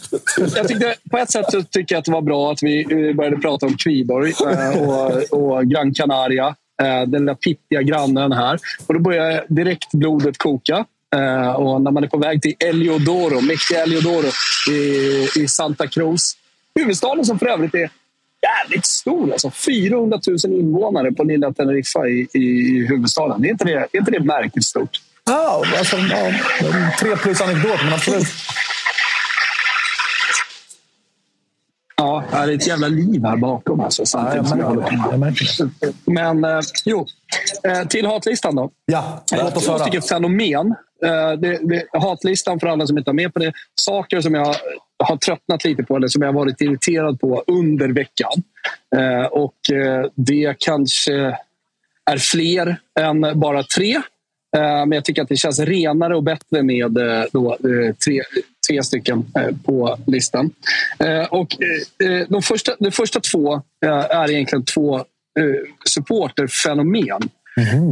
jag 0.56 0.68
tyckte, 0.68 0.96
på 1.12 1.18
ett 1.18 1.32
sätt 1.32 1.46
så 1.52 1.64
tycker 1.64 1.96
jag 1.96 2.00
att 2.00 2.06
det 2.06 2.12
var 2.12 2.22
bra 2.22 2.52
att 2.52 2.64
vi 2.64 2.82
eh, 3.10 3.16
började 3.16 3.38
prata 3.38 3.66
om 3.66 3.78
Kviborg 3.78 4.34
eh, 4.52 4.82
och, 4.82 5.24
och 5.40 5.66
Gran 5.66 5.94
Canaria. 5.94 6.56
eh, 6.82 7.02
Den 7.08 7.22
lilla 7.22 7.36
pittiga 7.36 7.82
grannen 7.82 8.32
här. 8.32 8.60
Och 8.88 8.94
då 8.94 9.00
börjar 9.00 9.46
direkt 9.50 9.92
blodet 9.92 10.38
koka. 10.38 10.86
Och 11.56 11.82
när 11.82 11.92
man 11.92 12.04
är 12.04 12.08
på 12.08 12.18
väg 12.18 12.42
till 12.42 12.56
Eliodoro, 12.60 13.42
mäktiga 13.42 13.84
Eliodoro 13.84 14.28
i, 14.72 15.28
i 15.36 15.48
Santa 15.48 15.88
Cruz. 15.88 16.34
Huvudstaden 16.76 17.26
som 17.26 17.40
för 17.40 17.46
övrigt 17.46 17.74
är 17.76 17.90
jävligt 18.42 18.86
stor. 18.86 19.32
Alltså 19.32 19.52
400 19.52 20.20
000 20.28 20.60
invånare 20.60 21.12
på 21.12 21.24
lilla 21.24 21.54
Teneriffa 21.54 22.08
i, 22.08 22.28
i 22.34 22.86
huvudstaden. 22.88 23.46
Är 23.46 23.50
inte 23.50 23.66
det, 23.66 23.74
är 23.74 23.98
inte 24.00 24.12
det 24.12 24.20
märkligt 24.20 24.66
stort? 24.66 25.02
Ja, 25.26 25.64
alltså, 25.78 25.98
ja, 25.98 26.32
tre 27.00 27.16
plus 27.16 27.42
anekdot, 27.42 27.80
men 27.84 27.94
absolut. 27.94 28.28
Ja, 31.98 32.24
det 32.32 32.38
är 32.38 32.50
ett 32.50 32.68
jävla 32.68 32.88
liv 32.88 33.24
här 33.24 33.38
bakom. 33.38 33.80
Alltså, 33.80 34.06
samtidigt 34.06 34.48
som 34.48 34.60
jag. 34.60 35.00
Jag 35.12 35.20
märker 35.20 35.66
det. 35.80 35.94
Men 36.06 36.44
eh, 36.44 36.60
jo, 36.86 37.08
eh, 37.64 37.88
till 37.88 38.06
hatlistan 38.06 38.56
då. 38.56 38.72
Ja, 38.86 39.24
låt 39.32 39.58
oss 39.58 39.66
Två 39.66 39.80
stycken 39.80 40.02
fenomen. 40.02 40.76
Eh, 41.06 41.32
det, 41.32 41.60
det, 41.62 41.86
hatlistan 41.94 42.60
för 42.60 42.68
alla 42.68 42.88
som 42.88 42.98
inte 42.98 43.12
är 43.12 43.14
med 43.14 43.34
på 43.34 43.40
det. 43.40 43.54
Saker 43.82 44.22
som 44.22 44.34
jag 44.34 44.56
har 45.04 45.18
tröttnat 45.18 45.64
lite 45.64 45.84
på 45.84 45.96
eller 45.96 46.08
som 46.08 46.22
jag 46.22 46.30
har 46.30 46.34
varit 46.34 46.62
irriterad 46.62 47.20
på 47.20 47.44
under 47.48 47.90
veckan. 47.90 48.44
Eh, 48.96 49.26
och 49.26 49.72
eh, 49.74 50.06
det 50.16 50.56
kanske 50.60 51.38
är 52.06 52.18
fler 52.18 52.78
än 53.00 53.40
bara 53.40 53.64
tre. 53.64 54.02
Men 54.58 54.92
jag 54.92 55.06
tycker 55.06 55.22
att 55.22 55.30
det 55.30 55.36
känns 55.36 55.60
renare 55.60 56.16
och 56.16 56.24
bättre 56.24 56.64
med 56.64 56.92
då, 57.32 57.58
tre, 58.06 58.22
tre 58.70 58.84
stycken 58.84 59.26
på 59.66 59.98
listan. 60.08 60.52
Och, 61.30 61.56
de, 62.28 62.42
första, 62.42 62.76
de 62.80 62.92
första 62.92 63.20
två 63.20 63.62
är 64.10 64.32
egentligen 64.32 64.66
två 64.66 65.06
supporterfenomen. 65.86 67.30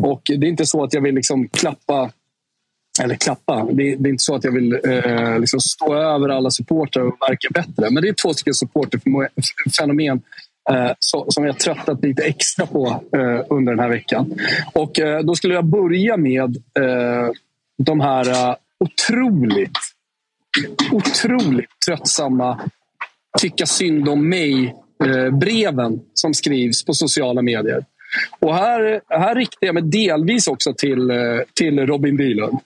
Och 0.04 0.22
det 0.26 0.46
är 0.46 0.50
inte 0.50 0.66
så 0.66 0.84
att 0.84 0.94
jag 0.94 1.02
vill 1.02 1.16
liksom 1.16 1.48
klappa 1.48 2.12
eller 3.00 3.16
klappa. 3.16 3.68
Det 3.72 3.92
är, 3.92 3.98
det 3.98 4.10
är 4.10 4.12
inte 4.12 4.24
så 4.24 4.36
att 4.36 4.44
jag 4.44 4.52
vill 4.52 4.74
eh, 4.74 5.40
liksom 5.40 5.60
stå 5.60 5.96
över 5.96 6.30
alla 6.30 6.52
supportrar 6.52 7.04
och 7.04 7.18
verka 7.30 7.48
bättre. 7.52 7.90
Men 7.92 8.04
det 8.04 8.10
är 8.10 8.14
två 8.14 8.34
stycken 8.34 8.54
supporterfenomen 8.54 10.22
eh, 10.70 10.92
så, 11.00 11.26
som 11.32 11.46
jag 11.46 11.60
tröttat 11.60 12.04
lite 12.04 12.24
extra 12.24 12.66
på 12.66 13.04
eh, 13.16 13.42
under 13.50 13.72
den 13.72 13.80
här 13.80 13.90
veckan. 13.90 14.34
Och 14.74 15.00
eh, 15.00 15.20
Då 15.20 15.36
skulle 15.36 15.54
jag 15.54 15.66
börja 15.66 16.18
med 16.18 16.56
eh, 16.80 17.30
de 17.78 18.00
här 18.00 18.30
eh, 18.30 18.56
otroligt, 18.80 19.78
otroligt 20.92 21.70
tröttsamma 21.86 22.60
tycka 23.40 23.66
synd 23.66 24.10
om 24.10 24.30
mig-breven 24.30 25.94
eh, 25.94 26.00
som 26.14 26.34
skrivs 26.34 26.86
på 26.86 26.94
sociala 26.94 27.42
medier. 27.42 27.86
Och 28.40 28.56
här, 28.56 29.02
här 29.10 29.36
riktar 29.36 29.68
jag 29.68 29.74
mig 29.74 29.84
delvis 29.84 30.48
också 30.48 30.74
till, 30.74 31.10
eh, 31.10 31.18
till 31.54 31.80
Robin 31.88 32.18
Bylund. 32.18 32.60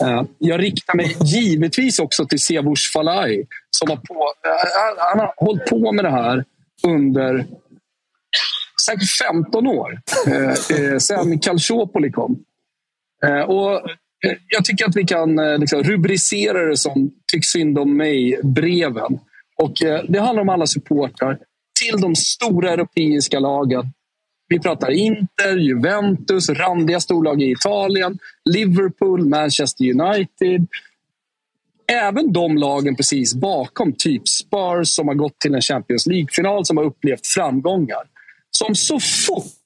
Eh, 0.00 0.22
jag 0.38 0.62
riktar 0.62 0.94
mig 0.94 1.16
givetvis 1.24 1.98
också 1.98 2.26
till 2.26 2.40
Sevush 2.40 2.92
Falai 2.92 3.44
som 3.70 3.90
har, 3.90 3.96
på, 3.96 4.32
eh, 4.46 4.98
han 4.98 5.18
har 5.18 5.34
hållit 5.36 5.66
på 5.66 5.92
med 5.92 6.04
det 6.04 6.10
här 6.10 6.44
under 6.86 7.46
säkert 8.86 9.10
15 9.10 9.66
år. 9.66 10.00
Eh, 10.26 10.50
eh 10.50 10.98
Sen 10.98 11.38
Calciopoli 11.38 12.10
kom. 12.10 12.44
Eh, 13.24 13.40
Och 13.40 13.82
jag 14.48 14.64
tycker 14.64 14.88
att 14.88 14.96
vi 14.96 15.04
kan 15.04 15.36
liksom 15.60 15.82
rubricera 15.82 16.68
det 16.68 16.76
som 16.76 17.10
Tyck 17.32 17.44
synd 17.44 17.78
om 17.78 17.96
mig-breven. 17.96 19.18
Och 19.56 19.82
eh, 19.82 20.04
Det 20.08 20.20
handlar 20.20 20.42
om 20.42 20.48
alla 20.48 20.66
supportrar 20.66 21.38
till 21.80 22.00
de 22.00 22.16
stora 22.16 22.70
europeiska 22.70 23.38
lagen. 23.38 23.92
Vi 24.52 24.60
pratar 24.60 24.90
Inter, 24.90 25.56
Juventus, 25.56 26.48
randiga 26.48 27.00
storlag 27.00 27.42
i 27.42 27.50
Italien, 27.50 28.18
Liverpool, 28.44 29.28
Manchester 29.28 29.84
United. 29.84 30.66
Även 31.92 32.32
de 32.32 32.56
lagen 32.56 32.96
precis 32.96 33.34
bakom, 33.34 33.92
typ 33.92 34.28
Spurs 34.28 34.88
som 34.88 35.08
har 35.08 35.14
gått 35.14 35.38
till 35.38 35.54
en 35.54 35.60
Champions 35.60 36.06
League-final, 36.06 36.66
som 36.66 36.76
har 36.76 36.84
upplevt 36.84 37.26
framgångar. 37.26 38.02
Som 38.50 38.74
så 38.74 39.00
fort 39.00 39.64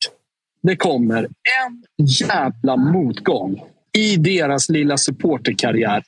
det 0.62 0.76
kommer 0.76 1.22
en 1.24 2.06
jävla 2.06 2.76
motgång 2.76 3.62
i 3.98 4.16
deras 4.16 4.68
lilla 4.68 4.96
supporterkarriär 4.96 6.02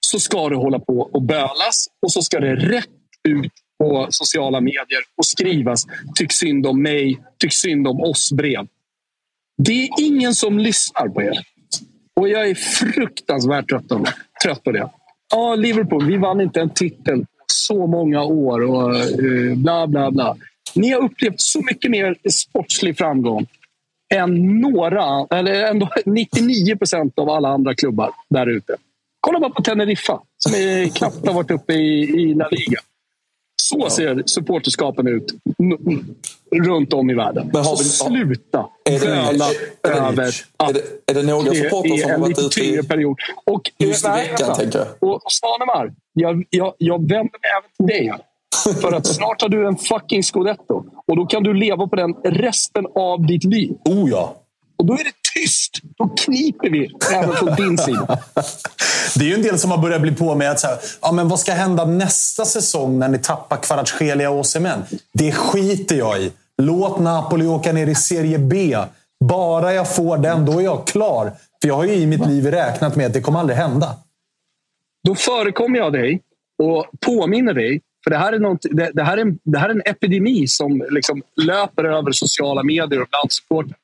så 0.00 0.20
ska 0.20 0.48
det 0.48 0.56
hålla 0.56 0.78
på 0.78 1.00
och 1.12 1.22
bölas 1.22 1.86
och 2.02 2.12
så 2.12 2.22
ska 2.22 2.40
det 2.40 2.54
rätt 2.56 2.88
ut 3.28 3.52
på 3.82 4.06
sociala 4.10 4.60
medier 4.60 5.02
och 5.16 5.26
skrivas 5.26 5.86
tyck 6.14 6.32
synd 6.32 6.66
om 6.66 6.82
mig, 6.82 7.20
tyck 7.38 7.52
synd 7.52 7.88
om 7.88 8.00
oss 8.00 8.32
brev. 8.32 8.66
Det 9.58 9.82
är 9.82 9.88
ingen 10.00 10.34
som 10.34 10.58
lyssnar 10.58 11.08
på 11.08 11.22
er. 11.22 11.38
Och 12.20 12.28
jag 12.28 12.48
är 12.48 12.54
fruktansvärt 12.54 13.68
trött, 13.68 13.88
på 13.88 13.94
det. 13.94 14.14
trött 14.44 14.64
på 14.64 14.72
det. 14.72 14.90
Ja, 15.32 15.54
Liverpool, 15.54 16.06
vi 16.06 16.16
vann 16.16 16.40
inte 16.40 16.60
en 16.60 16.70
titel 16.70 17.18
på 17.18 17.44
så 17.46 17.86
många 17.86 18.22
år 18.22 18.62
och 18.62 18.94
uh, 19.22 19.54
bla 19.54 19.86
bla 19.86 20.10
bla. 20.10 20.36
Ni 20.74 20.90
har 20.90 21.00
upplevt 21.00 21.40
så 21.40 21.60
mycket 21.60 21.90
mer 21.90 22.16
sportslig 22.30 22.98
framgång 22.98 23.46
än 24.14 24.60
några, 24.60 25.26
eller 25.30 25.64
ändå 25.64 25.88
99 26.06 26.76
procent 26.76 27.18
av 27.18 27.30
alla 27.30 27.48
andra 27.48 27.74
klubbar 27.74 28.10
där 28.30 28.46
ute. 28.46 28.76
Kolla 29.20 29.40
bara 29.40 29.50
på 29.50 29.62
Teneriffa, 29.62 30.20
som 30.38 30.54
är, 30.54 30.88
knappt 30.88 31.26
har 31.26 31.34
varit 31.34 31.50
uppe 31.50 31.72
i, 31.72 32.02
i 32.02 32.34
La 32.34 32.48
Liga. 32.48 32.80
Så 33.62 33.90
ser 33.90 34.22
supporterskapen 34.26 35.08
ut 35.08 35.26
runt 36.56 36.92
om 36.92 37.10
i 37.10 37.14
världen. 37.14 37.50
Men 37.52 37.64
har 37.64 37.76
vi, 37.76 37.84
så 37.84 38.04
sluta 38.04 38.66
böla 38.84 39.46
över 39.82 40.28
att 40.56 40.70
är 40.70 40.74
det, 40.74 41.10
är 41.10 41.14
det 41.14 41.22
några 41.22 41.54
supportrar 41.54 41.96
som 41.96 42.10
har 42.10 42.18
varit 42.18 42.38
ute 42.38 42.60
i... 42.60 42.82
period. 42.82 43.16
Och, 43.44 43.70
just 43.78 44.06
i 44.06 44.08
veckan, 44.08 44.56
tänker 44.56 44.78
jag. 44.78 45.12
Och 45.12 45.32
Svanemar, 45.32 45.92
jag, 46.12 46.44
jag, 46.50 46.74
jag 46.78 46.98
vänder 46.98 47.16
mig 47.16 47.50
även 47.58 47.70
till 47.76 47.86
dig. 47.86 48.12
För 48.80 48.92
att 48.92 49.06
snart 49.06 49.42
har 49.42 49.48
du 49.48 49.66
en 49.66 49.76
fucking 49.76 50.22
scudetto. 50.22 50.84
Och 51.06 51.16
då 51.16 51.26
kan 51.26 51.42
du 51.42 51.54
leva 51.54 51.86
på 51.86 51.96
den 51.96 52.14
resten 52.24 52.86
av 52.94 53.26
ditt 53.26 53.44
liv. 53.44 53.74
Oh 53.84 54.10
ja. 54.10 54.36
Och 54.76 54.86
då 54.86 54.94
är 54.94 55.04
det 55.04 55.21
tyst. 55.34 55.80
Då 55.98 56.08
kniper 56.08 56.70
vi 56.70 56.90
även 57.14 57.36
från 57.36 57.54
din 57.54 57.78
sida. 57.78 58.18
Det 59.16 59.24
är 59.24 59.28
ju 59.28 59.34
en 59.34 59.42
del 59.42 59.58
som 59.58 59.70
har 59.70 59.78
börjat 59.78 60.02
bli 60.02 60.12
på 60.12 60.34
med 60.34 60.50
att 60.50 60.60
så 60.60 60.66
här, 60.66 60.78
ja, 61.02 61.12
men 61.12 61.28
vad 61.28 61.40
ska 61.40 61.52
hända 61.52 61.84
nästa 61.84 62.44
säsong 62.44 62.98
när 62.98 63.08
ni 63.08 63.18
tappar 63.18 63.56
Kvaratskhelia 63.56 64.30
och 64.30 64.38
Osimhen? 64.38 64.82
Det 65.12 65.32
skiter 65.32 65.96
jag 65.96 66.20
i. 66.20 66.32
Låt 66.62 67.00
Napoli 67.00 67.46
åka 67.46 67.72
ner 67.72 67.86
i 67.86 67.94
Serie 67.94 68.38
B. 68.38 68.76
Bara 69.24 69.72
jag 69.72 69.94
får 69.94 70.18
den, 70.18 70.46
då 70.46 70.58
är 70.58 70.64
jag 70.64 70.86
klar. 70.86 71.32
För 71.60 71.68
jag 71.68 71.74
har 71.74 71.84
ju 71.84 71.92
i 71.92 72.06
mitt 72.06 72.26
liv 72.26 72.46
räknat 72.46 72.96
med 72.96 73.06
att 73.06 73.12
det 73.12 73.20
kommer 73.20 73.40
aldrig 73.40 73.58
hända. 73.58 73.96
Då 75.04 75.14
förekommer 75.14 75.78
jag 75.78 75.92
dig 75.92 76.20
och 76.62 76.86
påminner 77.00 77.54
dig 77.54 77.80
för 78.04 78.10
det 78.10 78.16
här 78.16 78.32
är, 78.32 78.38
något, 78.38 78.66
det, 78.70 78.90
det, 78.94 79.02
här 79.02 79.16
är 79.16 79.22
en, 79.22 79.38
det 79.44 79.58
här 79.58 79.68
är 79.68 79.74
en 79.74 79.82
epidemi 79.84 80.46
som 80.46 80.84
liksom 80.90 81.22
löper 81.36 81.84
över 81.84 82.12
sociala 82.12 82.62
medier 82.62 83.02
och 83.02 83.08
bland 83.10 83.32
supportrar. 83.32 83.76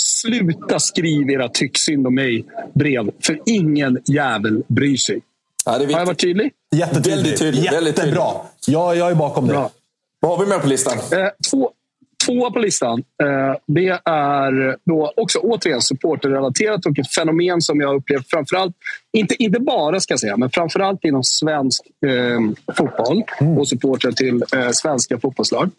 Sluta 0.00 0.80
skriva 0.80 1.32
era 1.32 1.48
tyck 1.48 1.78
synd 1.78 2.06
om 2.06 2.14
mig 2.14 2.44
brev, 2.74 3.10
för 3.22 3.40
ingen 3.46 3.98
jävel 4.04 4.62
bryr 4.68 4.96
sig. 4.96 5.20
Ja, 5.64 5.72
Har 5.72 5.80
jag 5.80 6.06
varit 6.06 6.18
tydlig? 6.20 6.52
Jättetydlig. 6.76 7.12
Väldigt 7.14 7.38
tydlig. 7.38 7.62
Jättebra. 7.62 7.80
Väldigt 7.80 7.96
tydlig. 7.96 8.20
Ja, 8.66 8.94
jag 8.94 9.10
är 9.10 9.14
bakom 9.14 9.46
det. 9.46 9.52
Bra. 9.52 9.70
Vad 10.20 10.38
har 10.38 10.44
vi 10.44 10.50
med 10.50 10.62
på 10.62 10.68
listan? 10.68 10.98
Eh, 10.98 11.28
två, 11.50 11.70
tvåa 12.26 12.50
på 12.50 12.58
listan. 12.58 12.98
Eh, 13.22 13.60
det 13.66 14.00
är 14.04 14.76
då 14.84 15.12
också 15.16 15.38
återigen 15.38 15.80
supporterrelaterat 15.82 16.86
och 16.86 16.98
ett 16.98 17.14
fenomen 17.14 17.60
som 17.60 17.80
jag 17.80 17.96
upplevt 17.96 18.30
framförallt, 18.30 18.76
inte, 19.12 19.42
inte 19.42 19.60
bara 19.60 20.00
ska 20.00 20.12
jag 20.12 20.20
säga, 20.20 20.36
men 20.36 20.50
framförallt 20.50 21.04
inom 21.04 21.24
svensk 21.24 21.82
eh, 22.06 22.74
fotboll 22.76 23.22
och 23.58 23.68
supportrar 23.68 24.12
till 24.12 24.44
eh, 24.56 24.70
svenska 24.70 25.18
fotbollslag. 25.18 25.70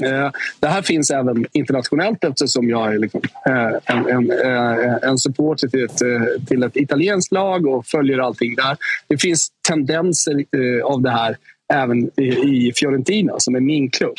Eh, 0.00 0.30
det 0.60 0.66
här 0.66 0.82
finns 0.82 1.10
även 1.10 1.46
internationellt 1.52 2.24
eftersom 2.24 2.68
jag 2.68 2.94
är 2.94 2.98
liksom, 2.98 3.20
eh, 3.46 3.96
en, 3.96 4.06
en, 4.06 4.30
eh, 4.30 4.94
en 5.02 5.18
supporter 5.18 5.68
till 5.68 5.84
ett, 5.84 6.48
till 6.48 6.62
ett 6.62 6.76
italienskt 6.76 7.32
lag 7.32 7.66
och 7.66 7.86
följer 7.86 8.18
allting 8.18 8.54
där. 8.54 8.76
Det 9.08 9.18
finns 9.18 9.48
tendenser 9.68 10.44
av 10.84 11.02
det 11.02 11.10
här 11.10 11.36
även 11.72 12.20
i, 12.20 12.72
Fiorentina 12.76 13.34
som 13.38 13.54
är 13.54 13.60
min 13.60 13.90
klubb. 13.90 14.16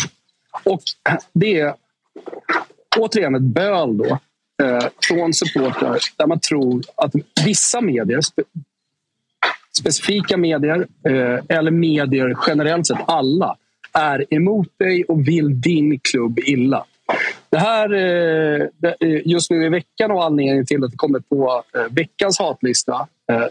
Och 0.64 0.82
det 1.34 1.60
är 1.60 1.74
återigen 2.98 3.36
ett 3.36 3.42
böl 3.42 3.98
då, 3.98 4.20
från 5.08 5.34
supportrar 5.34 5.98
där 6.18 6.28
man 6.28 6.40
tror 6.40 6.82
att 6.96 7.12
vissa 7.46 7.82
medier, 7.82 8.20
specifika 9.80 10.38
medier 10.38 10.88
eller 11.50 11.72
medier 11.72 12.38
generellt 12.48 12.88
sett, 12.88 12.98
alla, 13.08 13.56
är 14.00 14.34
emot 14.34 14.68
dig 14.78 15.04
och 15.04 15.28
vill 15.28 15.62
din 15.62 16.00
klubb 16.00 16.40
illa. 16.40 16.86
Det 17.50 17.58
här 17.58 17.94
eh, 17.94 18.68
eh, 19.00 19.22
just 19.28 19.52
nu 19.52 19.66
i 19.66 19.70
veckan 19.70 20.12
och 20.12 20.26
anledningen 20.26 20.66
till 20.66 20.84
att 20.84 20.92
det 20.92 20.98
kommer 20.98 21.20
på 21.20 21.64
eh, 21.76 21.82
veckans 21.92 22.40
hatlista. 22.40 23.08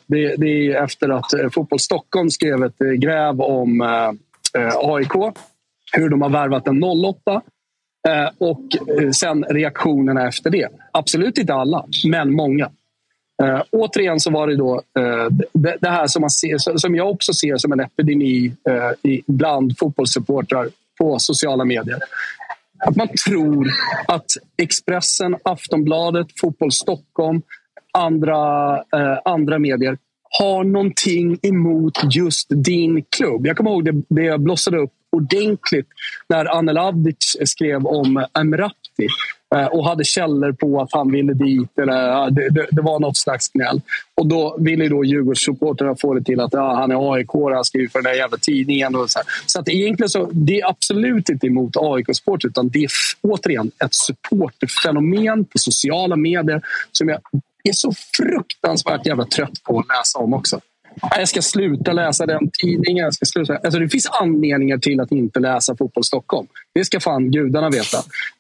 Det, 0.07 0.37
det 0.37 0.47
är 0.47 0.85
efter 0.85 1.09
att 1.09 1.55
Fotboll 1.55 1.79
Stockholm 1.79 2.31
skrev 2.31 2.65
ett 2.65 2.79
gräv 2.79 3.41
om 3.41 3.81
AIK. 4.75 5.13
Hur 5.93 6.09
de 6.09 6.23
har 6.23 6.31
värvat 6.31 6.69
en 6.69 6.85
08. 6.85 7.43
Och 8.39 8.63
sen 9.13 9.45
reaktionerna 9.45 10.29
efter 10.29 10.51
det. 10.51 10.69
Absolut 10.93 11.39
inte 11.39 11.55
alla, 11.55 11.85
men 12.11 12.33
många. 12.33 12.71
Eh, 13.43 13.63
återigen 13.73 14.21
så 14.21 14.31
var 14.31 14.47
det 14.47 14.57
då 14.57 14.83
eh, 14.99 15.27
det, 15.53 15.77
det, 15.81 15.89
här 15.89 16.07
som, 16.07 16.21
man 16.21 16.31
ser, 16.31 16.79
som 16.79 16.95
jag 16.95 17.11
också 17.11 17.33
ser 17.33 17.57
som 17.57 17.73
en 17.73 17.81
epidemi 17.81 18.53
eh, 18.69 19.11
i, 19.11 19.23
bland 19.27 19.79
fotbollssupportrar 19.79 20.69
på 20.99 21.19
sociala 21.19 21.65
medier. 21.65 21.99
Att 22.79 22.97
man 22.97 23.09
tror 23.27 23.69
att 24.07 24.27
Expressen, 24.57 25.37
Aftonbladet, 25.43 26.27
Fotboll 26.41 26.73
Stockholm, 26.73 27.43
andra, 27.93 28.77
eh, 28.77 29.19
andra 29.25 29.59
medier 29.59 29.99
har 30.39 30.65
någonting 30.65 31.39
emot 31.43 31.99
just 32.15 32.47
din 32.51 33.05
klubb. 33.17 33.47
Jag 33.47 33.57
kommer 33.57 33.71
ihåg 33.71 33.85
det, 33.85 34.03
det 34.09 34.39
blossade 34.39 34.79
upp 34.79 34.93
ordentligt 35.17 35.89
när 36.29 36.57
Anel 36.59 36.79
Avdic 36.79 37.37
skrev 37.45 37.87
om 37.87 38.27
Emrap 38.39 38.73
City 38.99 39.09
eh, 39.55 39.67
och 39.67 39.85
hade 39.85 40.05
källor 40.05 40.53
på 40.53 40.81
att 40.81 40.93
han 40.93 41.13
ville 41.13 41.33
dit. 41.33 41.79
Eller, 41.79 42.31
det, 42.31 42.49
det, 42.49 42.67
det 42.71 42.83
var 42.83 43.01
något 43.01 43.17
slags 43.17 43.49
gnäll. 43.49 43.81
Och 44.15 44.27
då 44.27 44.57
ville 44.61 44.89
då 44.89 45.05
Djurgårdssupportrarna 45.05 45.97
få 45.97 46.15
det 46.15 46.23
till 46.23 46.41
att 46.41 46.53
ja, 46.53 46.75
han 46.75 46.91
är 46.91 47.13
AIK 47.13 47.31
han 47.55 47.65
skriver 47.65 47.89
för 47.89 47.99
den 47.99 48.13
där 48.13 48.19
jävla 48.19 48.37
tidningen. 48.37 48.95
Och 48.95 49.11
så 49.11 49.19
här. 49.19 49.27
så 49.47 49.61
att 49.61 49.69
egentligen 49.69 50.11
så, 50.11 50.31
det 50.33 50.61
är 50.61 50.69
absolut 50.69 51.29
inte 51.29 51.47
emot 51.47 51.77
AIK-sport 51.77 52.45
utan 52.45 52.69
det 52.69 52.85
är 52.85 52.91
återigen 53.23 53.71
ett 53.85 53.95
supporterfenomen 53.95 55.45
på 55.45 55.59
sociala 55.59 56.17
medier 56.17 56.63
som 56.93 57.09
jag 57.09 57.21
är 57.65 57.73
så 57.73 57.93
fruktansvärt 58.17 59.07
jävla 59.07 59.25
trött 59.25 59.63
på 59.63 59.79
att 59.79 59.89
läsa 59.89 60.19
om 60.19 60.35
också. 60.35 60.61
Jag 61.17 61.29
ska 61.29 61.43
sluta 61.43 61.93
läsa 61.93 62.27
den 62.27 62.51
tidningen. 62.63 63.05
Jag 63.05 63.15
ska 63.15 63.25
sluta. 63.25 63.57
Alltså, 63.57 63.81
det 63.81 63.89
finns 63.89 64.07
anledningar 64.07 64.79
till 64.79 65.01
att 65.01 65.13
inte 65.13 65.41
läsa 65.41 65.77
Fotboll 65.77 66.05
Stockholm. 66.05 66.47
Det 66.75 66.85
ska 66.85 67.01
fan 67.01 67.31
gudarna 67.31 67.71
veta. 67.71 67.99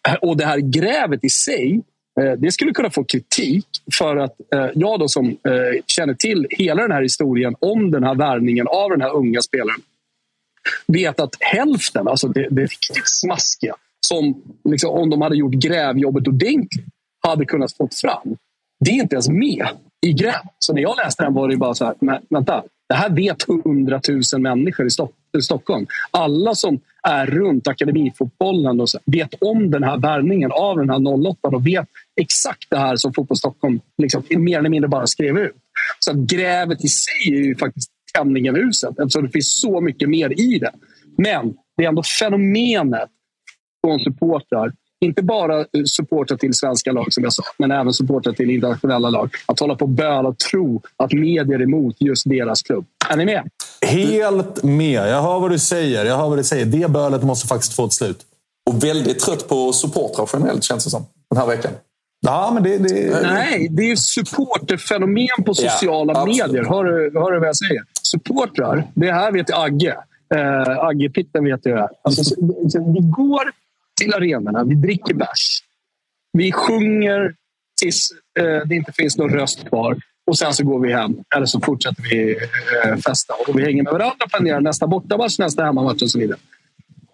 Eh, 0.09 0.15
och 0.15 0.37
det 0.37 0.45
här 0.45 0.59
grävet 0.59 1.25
i 1.25 1.31
sig, 1.31 1.81
eh, 2.21 2.33
det 2.33 2.53
skulle 2.53 2.73
kunna 2.73 2.91
få 2.91 3.05
kritik 3.05 3.67
för 3.99 4.17
att 4.17 4.35
eh, 4.55 4.67
jag 4.75 5.01
då 5.01 5.09
som 5.09 5.37
känner 5.87 6.15
till 6.15 6.47
hela 6.51 6.83
den 6.83 6.93
här 6.93 7.03
historien 7.03 7.57
om 7.61 7.91
den 7.91 8.05
här 8.05 8.15
värvningen 8.15 8.67
av 8.69 8.91
den 8.91 9.01
här 9.01 9.15
unga 9.15 9.43
spelaren 9.43 9.81
vet 10.87 11.21
att 11.21 11.35
hälften, 11.41 12.09
alltså 12.09 12.29
det, 12.29 12.49
det 12.51 12.63
riktigt 12.63 13.09
smaskiga 13.09 13.75
som 14.01 14.43
liksom, 14.65 14.91
om 14.91 15.11
de 15.11 15.23
hade 15.23 15.37
gjort 15.37 15.53
grävjobbet 15.53 16.29
ordentligt 16.29 16.87
hade 17.27 17.45
kunnat 17.45 17.77
få 17.77 17.89
fram. 18.03 18.37
Det 18.85 18.91
är 18.91 18.95
inte 18.95 19.15
ens 19.15 19.29
med 19.29 19.69
i 20.07 20.13
gräv. 20.13 20.41
Så 20.59 20.73
när 20.73 20.83
jag 20.83 20.97
läste 20.97 21.25
den 21.25 21.35
var 21.35 21.49
det 21.49 21.57
bara 21.57 21.75
så 21.75 21.85
här, 21.85 21.95
men 22.01 22.19
vänta, 22.31 22.65
det 22.89 22.95
här 22.95 23.11
vet 23.11 23.43
hundratusen 23.65 24.43
människor 24.43 24.87
i, 24.87 24.91
Stock 24.91 25.15
i 25.39 25.43
Stockholm. 25.43 25.87
Alla 26.11 26.55
som 26.55 26.81
är 27.03 27.27
runt 27.27 27.69
akademifotbollen 27.69 28.81
och 28.81 28.91
så, 28.91 28.99
vet 29.05 29.35
om 29.43 29.71
den 29.71 29.83
här 29.83 29.99
värvningen 29.99 30.53
av 30.53 30.77
den 30.77 30.91
här 30.91 31.29
08 31.31 31.49
och 31.49 31.67
vet 31.67 31.89
exakt 32.21 32.71
det 32.71 32.79
här 32.79 32.97
som 32.97 33.15
Fotboll 33.15 33.37
Stockholm 33.37 33.81
liksom, 33.99 34.23
mer 34.31 34.59
eller 34.59 34.71
mindre 34.71 34.89
bara 34.89 35.07
skrev 35.07 35.39
ut. 35.39 35.57
Så 35.99 36.11
att 36.11 36.17
grävet 36.17 36.85
i 36.85 36.89
sig 36.89 37.35
är 37.35 37.45
ju 37.45 37.57
faktiskt 37.57 37.91
tämligen 38.15 38.57
uselt 38.57 38.99
eftersom 38.99 39.25
det 39.25 39.31
finns 39.31 39.61
så 39.61 39.81
mycket 39.81 40.09
mer 40.09 40.41
i 40.41 40.59
det. 40.59 40.73
Men 41.17 41.55
det 41.77 41.85
är 41.85 41.89
ändå 41.89 42.03
fenomenet 42.03 43.09
från 43.85 44.01
supportrar 44.01 44.73
inte 45.01 45.23
bara 45.23 45.65
supportrar 45.85 46.37
till 46.37 46.55
svenska 46.55 46.93
lag 46.93 47.13
som 47.13 47.25
jag 47.25 47.33
sa, 47.33 47.43
men 47.59 47.71
även 47.71 47.93
supportrar 47.93 48.33
till 48.33 48.51
internationella 48.51 49.11
lag. 49.11 49.31
Att 49.47 49.61
hålla 49.61 49.75
på 49.75 49.85
och 49.85 49.89
böla 49.89 50.29
och 50.29 50.39
tro 50.39 50.83
att 50.97 51.13
medier 51.13 51.59
är 51.59 51.63
emot 51.63 51.97
just 51.99 52.29
deras 52.29 52.63
klubb. 52.63 52.85
Är 53.11 53.17
ni 53.17 53.25
med? 53.25 53.51
Helt 53.87 54.63
med. 54.63 55.09
Jag 55.09 55.23
hör 55.23 55.41
vad 55.41 55.51
du 55.51 55.59
säger. 55.59 56.05
Jag 56.05 56.17
hör 56.17 56.29
vad 56.29 56.39
du 56.39 56.45
säger. 56.45 56.67
Det 56.67 56.91
bölet 56.91 57.23
måste 57.23 57.49
faktiskt 57.49 57.75
få 57.75 57.85
ett 57.85 57.93
slut. 57.93 58.19
Och 58.71 58.85
väldigt 58.85 59.19
trött 59.19 59.49
på 59.49 59.73
supportrar 59.73 60.29
generellt 60.33 60.65
känns 60.65 60.85
det 60.85 60.91
som. 60.91 61.07
Den 61.31 61.41
här 61.41 61.47
veckan. 61.47 61.73
Ja, 62.21 62.51
men 62.55 62.63
det, 62.63 62.79
det... 62.79 63.23
Nej, 63.23 63.69
det 63.71 63.91
är 63.91 63.97
supporterfenomen 63.97 65.45
på 65.47 65.55
sociala 65.55 66.13
ja, 66.13 66.27
medier. 66.27 66.65
Hör 66.65 66.85
du, 66.85 67.19
hör 67.21 67.33
du 67.33 67.39
vad 67.39 67.49
jag 67.49 67.57
säger? 67.57 67.83
Supportrar, 68.03 68.87
det 68.95 69.13
här 69.13 69.33
vet 69.33 69.55
Agge. 69.55 69.97
Uh, 70.35 70.79
Agge-pitten 70.79 71.45
vet 71.45 71.61
jag. 71.67 71.89
Alltså, 72.03 72.35
vi 72.75 73.01
går 73.01 73.53
till 73.99 74.15
arenorna. 74.15 74.65
Vi 74.65 74.75
dricker 74.75 75.15
bärs. 75.15 75.63
Vi 76.33 76.53
sjunger 76.53 77.35
tills 77.81 78.11
eh, 78.41 78.69
det 78.69 78.75
inte 78.75 78.93
finns 78.93 79.19
någon 79.19 79.31
röst 79.31 79.69
kvar. 79.69 79.97
Och 80.27 80.39
sen 80.39 80.55
så 80.55 80.65
går 80.65 80.81
vi 80.81 80.93
hem. 80.93 81.17
Eller 81.37 81.47
så 81.47 81.61
fortsätter 81.61 82.03
vi 82.03 82.37
eh, 82.85 82.97
festa. 82.97 83.35
Och 83.49 83.59
vi 83.59 83.65
hänger 83.65 83.83
med 83.83 83.93
varandra 83.93 84.25
och 84.25 84.31
planerar 84.31 84.61
nästa 84.61 84.87
bortamatch, 84.87 85.39
nästa 85.39 85.65
hemmamatch 85.65 86.03
och 86.03 86.11
så 86.11 86.19
vidare. 86.19 86.39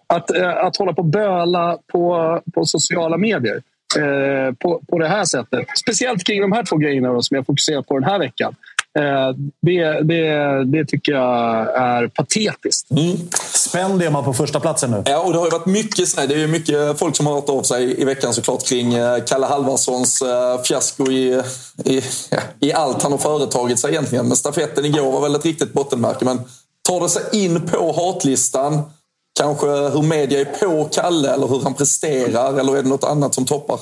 Att, 0.07 0.35
eh, 0.35 0.57
att 0.57 0.77
hålla 0.77 0.93
på 0.93 1.01
och 1.01 1.07
böla 1.07 1.77
på, 1.91 2.41
på 2.53 2.65
sociala 2.65 3.17
medier. 3.17 3.61
Eh, 3.97 4.53
på, 4.53 4.81
på 4.89 4.99
det 4.99 5.07
här 5.07 5.25
sättet. 5.25 5.65
Speciellt 5.77 6.23
kring 6.23 6.41
de 6.41 6.51
här 6.51 6.63
två 6.63 6.77
grejerna 6.77 7.13
då, 7.13 7.21
som 7.21 7.35
jag 7.35 7.45
fokuserar 7.45 7.81
på 7.81 7.99
den 7.99 8.09
här 8.09 8.19
veckan. 8.19 8.55
Eh, 8.99 9.35
det, 9.61 10.01
det, 10.01 10.63
det 10.65 10.85
tycker 10.85 11.11
jag 11.11 11.75
är 11.75 12.07
patetiskt. 12.07 12.91
Mm. 12.91 13.17
Spänd 13.53 14.01
är 14.01 14.09
man 14.09 14.23
på 14.23 14.33
första 14.33 14.59
platsen 14.59 14.91
nu. 14.91 15.03
Ja, 15.05 15.19
och 15.19 15.31
det 15.31 15.37
har 15.37 15.45
ju 15.45 15.51
varit 15.51 15.65
mycket 15.65 16.07
snack. 16.09 16.29
Det 16.29 16.35
är 16.35 16.39
ju 16.39 16.47
mycket 16.47 16.99
folk 16.99 17.15
som 17.15 17.25
har 17.25 17.33
hört 17.33 17.49
av 17.49 17.63
sig 17.63 18.01
i 18.01 18.05
veckan 18.05 18.33
såklart 18.33 18.67
kring 18.67 18.93
eh, 18.93 19.23
Kalle 19.27 19.45
Halvarssons 19.45 20.21
eh, 20.21 20.61
fiasko 20.61 21.11
i, 21.11 21.41
i, 21.85 22.01
i 22.59 22.73
allt 22.73 23.03
han 23.03 23.11
har 23.11 23.19
företagit 23.19 23.79
sig 23.79 23.91
egentligen. 23.91 24.27
Men 24.27 24.37
stafetten 24.37 24.85
igår 24.85 25.11
var 25.11 25.21
väl 25.21 25.35
ett 25.35 25.45
riktigt 25.45 25.73
bottenmärke. 25.73 26.25
Men 26.25 26.39
tar 26.87 27.01
det 27.01 27.09
sig 27.09 27.45
in 27.45 27.61
på 27.61 27.91
hatlistan? 27.91 28.81
Kanske 29.39 29.67
hur 29.67 30.01
media 30.01 30.39
är 30.39 30.45
på 30.45 30.83
Kalle 30.83 31.33
eller 31.33 31.47
hur 31.47 31.61
han 31.63 31.73
presterar? 31.73 32.59
Eller 32.59 32.77
är 32.77 32.83
det 32.83 32.89
något 32.89 33.03
annat 33.03 33.35
som 33.35 33.45
toppar? 33.45 33.79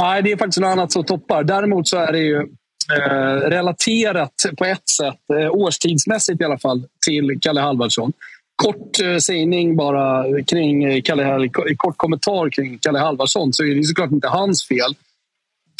Nej, 0.00 0.22
det 0.22 0.32
är 0.32 0.36
faktiskt 0.36 0.60
något 0.60 0.68
annat 0.72 0.92
som 0.92 1.04
toppar. 1.04 1.44
Däremot 1.44 1.88
så 1.88 1.96
är 1.96 2.12
det 2.12 2.18
ju 2.18 2.46
eh, 2.92 3.48
relaterat 3.50 4.34
på 4.58 4.64
ett 4.64 4.88
sätt, 4.88 5.20
eh, 5.40 5.50
årstidsmässigt 5.50 6.40
i 6.40 6.44
alla 6.44 6.58
fall, 6.58 6.84
till 7.06 7.38
Kalle 7.40 7.60
Halvardsson. 7.60 8.12
Kort 8.56 9.00
eh, 9.00 9.16
sägning 9.16 9.76
bara 9.76 10.24
kring 10.42 10.84
eh, 10.84 11.02
Kalle, 11.02 11.48
kort 11.76 11.96
kommentar 11.96 12.50
kring 12.50 12.78
Kalle 12.78 12.98
Halvarsson 12.98 13.52
så 13.52 13.64
är 13.64 13.74
det 13.74 13.84
såklart 13.84 14.10
inte 14.10 14.28
hans 14.28 14.68
fel 14.68 14.94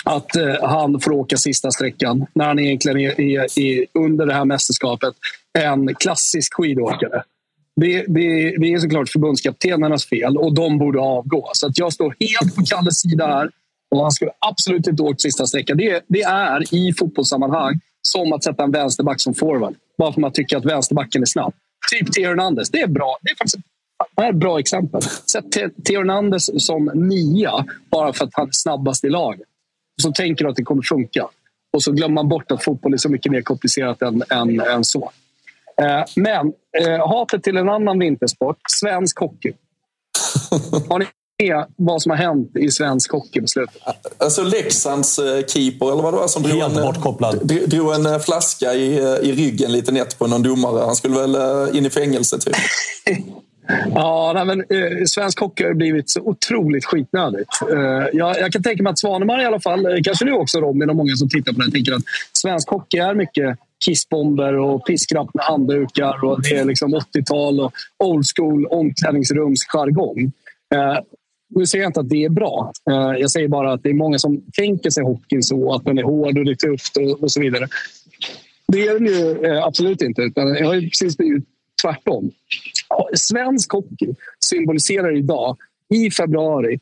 att 0.05 0.37
eh, 0.37 0.69
han 0.69 1.01
får 1.01 1.13
åka 1.13 1.37
sista 1.37 1.71
sträckan 1.71 2.27
när 2.35 2.45
han 2.45 2.59
egentligen 2.59 2.99
är, 2.99 3.21
är, 3.21 3.59
är 3.59 3.87
under 3.95 4.27
det 4.27 4.35
här 4.35 4.45
mästerskapet 4.45 5.15
en 5.59 5.95
klassisk 5.95 6.55
skidåkare. 6.55 7.23
Det, 7.77 8.05
det, 8.09 8.57
det 8.59 8.73
är 8.73 8.79
såklart 8.79 9.09
förbundskaptenernas 9.09 10.07
fel 10.07 10.37
och 10.37 10.55
de 10.55 10.79
borde 10.79 11.01
avgå. 11.01 11.51
Så 11.53 11.67
att 11.67 11.79
jag 11.79 11.93
står 11.93 12.17
helt 12.21 12.57
på 12.57 12.63
Kalles 12.63 13.01
sida 13.01 13.27
här. 13.27 13.51
Och 13.95 14.03
han 14.03 14.11
skulle 14.11 14.31
absolut 14.39 14.87
inte 14.87 15.03
åkt 15.03 15.21
sista 15.21 15.47
sträckan. 15.47 15.77
Det, 15.77 16.05
det 16.09 16.23
är 16.23 16.75
i 16.75 16.93
fotbollssammanhang 16.93 17.81
som 18.03 18.33
att 18.33 18.45
sätta 18.45 18.63
en 18.63 18.71
vänsterback 18.71 19.21
som 19.21 19.35
forward. 19.35 19.75
Bara 19.99 20.13
för 20.13 20.13
att 20.13 20.23
man 20.23 20.33
tycker 20.33 20.57
att 20.57 20.65
vänsterbacken 20.65 21.23
är 21.23 21.27
snabb. 21.27 21.55
Typ 21.91 22.13
Theo 22.13 22.29
Hernandez. 22.29 22.71
Det 22.71 22.81
är 22.81 22.87
bra. 22.87 23.19
Det 23.23 23.31
är 23.31 23.37
faktiskt 23.37 23.57
det 24.17 24.23
är 24.23 24.31
ett 24.31 24.37
bra 24.37 24.59
exempel. 24.61 25.03
Sätt 25.03 25.53
Theo 25.85 25.99
Hernandez 25.99 26.65
som 26.67 26.91
nia 26.95 27.65
bara 27.91 28.13
för 28.13 28.25
att 28.25 28.31
han 28.33 28.49
är 28.49 28.53
snabbast 28.53 29.05
i 29.05 29.09
laget. 29.09 29.47
Så 30.03 30.13
tänker 30.13 30.45
du 30.45 30.51
att 30.51 30.57
det 30.57 30.65
kommer 30.65 30.83
funka. 30.83 31.29
Och 31.73 31.83
så 31.83 31.93
glömmer 31.93 32.15
man 32.15 32.29
bort 32.29 32.53
att 32.53 32.65
fotboll 32.65 32.93
är 32.93 32.97
så 32.97 33.09
mycket 33.09 33.33
mer 33.33 33.43
komplicerat 33.43 34.03
än, 34.03 34.23
än, 34.31 34.61
än 34.61 34.85
så. 34.85 35.11
Eh, 35.83 36.05
men 36.17 36.53
eh, 36.81 37.09
hatet 37.09 37.43
till 37.43 37.57
en 37.57 37.69
annan 37.69 37.99
vintersport, 37.99 38.59
svensk 38.71 39.19
hockey. 39.19 39.53
Har 40.89 40.99
ni 40.99 41.07
med 41.43 41.67
vad 41.77 42.03
som 42.03 42.11
har 42.11 42.17
hänt 42.17 42.57
i 42.57 42.71
svensk 42.71 43.13
hockey 43.13 43.41
på 43.41 43.47
slutet? 43.47 43.83
Alltså 44.19 44.43
Leksands 44.43 45.19
eh, 45.19 45.47
keeper, 45.47 45.93
eller 45.93 46.03
vad 46.03 46.15
det 46.15 46.19
var, 46.19 46.29
som 46.29 46.43
drog 46.43 46.59
Helt 46.61 46.77
en, 46.77 46.83
bortkopplad. 46.83 47.47
drog 47.67 47.95
en 47.95 48.21
flaska 48.21 48.75
i, 48.75 48.97
i 49.23 49.33
ryggen 49.33 49.73
lite 49.73 49.93
nätt 49.93 50.19
på 50.19 50.27
någon 50.27 50.43
domare. 50.43 50.85
Han 50.85 50.97
skulle 50.97 51.15
väl 51.15 51.37
in 51.77 51.87
i 51.87 51.91
fängelse 51.91 52.39
typ. 52.39 52.55
Ja, 53.95 54.33
nej, 54.35 54.45
men, 54.45 54.61
eh, 54.61 55.05
svensk 55.07 55.41
hockey 55.41 55.65
har 55.65 55.75
blivit 55.75 56.11
så 56.11 56.21
otroligt 56.21 56.85
skitnödigt. 56.85 57.49
Eh, 57.73 58.07
jag, 58.13 58.41
jag, 58.41 58.53
kan 58.53 58.63
tänka 58.63 58.83
mig 58.83 58.91
att 58.91 58.99
Svanemar 58.99 59.43
i 59.43 59.45
alla 59.45 59.61
fall, 59.61 59.87
eh, 59.87 60.03
kanske 60.05 60.25
du 60.25 60.33
också 60.33 60.61
Robin 60.61 60.91
och 60.91 60.97
många 60.97 61.17
som 61.17 61.29
tittar 61.29 61.53
på 61.53 61.61
det, 61.61 61.71
tänker 61.71 61.93
att 61.93 62.03
svensk 62.33 62.69
hockey 62.69 62.99
är 62.99 63.15
mycket 63.15 63.59
kissbomber 63.85 64.55
och 64.55 64.87
piskrapp 64.87 65.35
med 65.35 65.45
handdukar 65.45 66.25
och 66.25 66.43
det 66.43 66.57
är 66.57 66.65
liksom 66.65 66.95
80-tal 66.95 67.61
och 67.61 67.73
old 67.99 68.25
school 68.37 68.67
omklädningsrumsjargong. 68.67 70.33
Eh, 70.75 70.99
nu 71.55 71.67
säger 71.67 71.85
jag 71.85 71.89
inte 71.89 72.01
att 72.01 72.09
det 72.09 72.25
är 72.25 72.29
bra. 72.29 72.73
Eh, 72.91 73.21
jag 73.21 73.31
säger 73.31 73.49
bara 73.49 73.73
att 73.73 73.83
det 73.83 73.89
är 73.89 73.95
många 73.95 74.19
som 74.19 74.43
tänker 74.53 74.91
sig 74.91 75.05
hockeyn 75.05 75.43
så, 75.43 75.75
att 75.75 75.85
den 75.85 75.99
är 75.99 76.03
hård 76.03 76.39
och 76.39 76.45
det 76.45 76.51
är 76.51 76.55
tufft 76.55 76.97
och, 76.97 77.23
och 77.23 77.33
så 77.33 77.41
vidare. 77.41 77.69
Det 78.69 78.87
är 78.87 78.95
den 78.95 79.07
ju 79.07 79.47
eh, 79.47 79.65
absolut 79.65 80.03
inte. 80.03 80.23
Utan 80.23 80.55
jag 80.55 80.67
har 80.67 80.75
ju 80.75 80.89
precis 80.89 81.17
blivit 81.17 81.45
tvärtom. 81.83 82.31
Svensk 83.15 83.73
hockey 83.73 84.15
symboliserar 84.45 85.17
idag, 85.17 85.57
i 85.95 86.11
februari, 86.11 86.75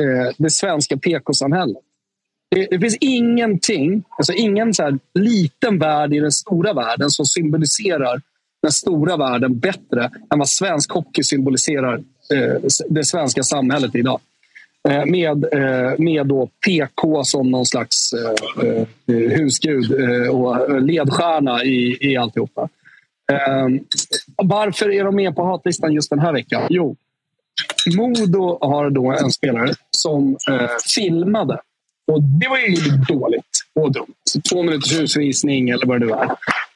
eh, 0.00 0.34
det 0.38 0.50
svenska 0.50 0.96
PK-samhället. 0.96 1.76
Det, 2.50 2.80
finns 2.80 2.96
ingenting, 3.00 4.04
alltså 4.18 4.32
ingen 4.32 4.74
så 4.74 4.82
här 4.82 4.98
liten 5.14 5.78
värld 5.78 6.14
i 6.14 6.18
den 6.18 6.32
stora 6.32 6.72
världen 6.72 7.10
som 7.10 7.26
symboliserar 7.26 8.22
den 8.62 8.72
stora 8.72 9.16
världen 9.16 9.58
bättre 9.58 10.10
än 10.32 10.38
vad 10.38 10.48
svensk 10.48 10.92
hockey 10.92 11.22
symboliserar 11.22 12.02
Eh, 12.34 12.62
det 12.88 13.04
svenska 13.04 13.42
samhället 13.42 13.94
idag. 13.94 14.20
Eh, 14.88 15.04
med 15.04 15.44
eh, 15.52 15.98
med 15.98 16.26
då 16.26 16.48
PK 16.66 17.24
som 17.24 17.50
någon 17.50 17.66
slags 17.66 18.14
husgud 19.06 19.92
och 20.30 20.82
ledstjärna 20.82 21.64
i, 21.64 21.98
i 22.00 22.16
alltihopa. 22.16 22.68
Varför 24.36 24.90
är 24.92 25.04
de 25.04 25.16
med 25.16 25.36
på 25.36 25.44
hatlistan 25.44 25.92
just 25.92 26.10
den 26.10 26.18
här 26.18 26.32
veckan? 26.32 26.62
Jo, 26.68 26.96
Modo 27.96 28.58
har 28.60 28.90
då 28.90 29.10
en 29.12 29.30
spelare 29.30 29.74
som 29.90 30.36
filmade. 30.94 31.60
Och 32.12 32.22
Det 32.22 32.48
var 32.48 32.58
ju 32.58 32.76
dåligt 33.08 33.58
och 33.74 33.92
dumt. 33.92 34.14
Två 34.50 34.62
minuters 34.62 35.00
husvisning, 35.00 35.68
eller 35.68 35.86
vad 35.86 36.00
det 36.00 36.06
nu 36.06 36.12
är. 36.12 36.28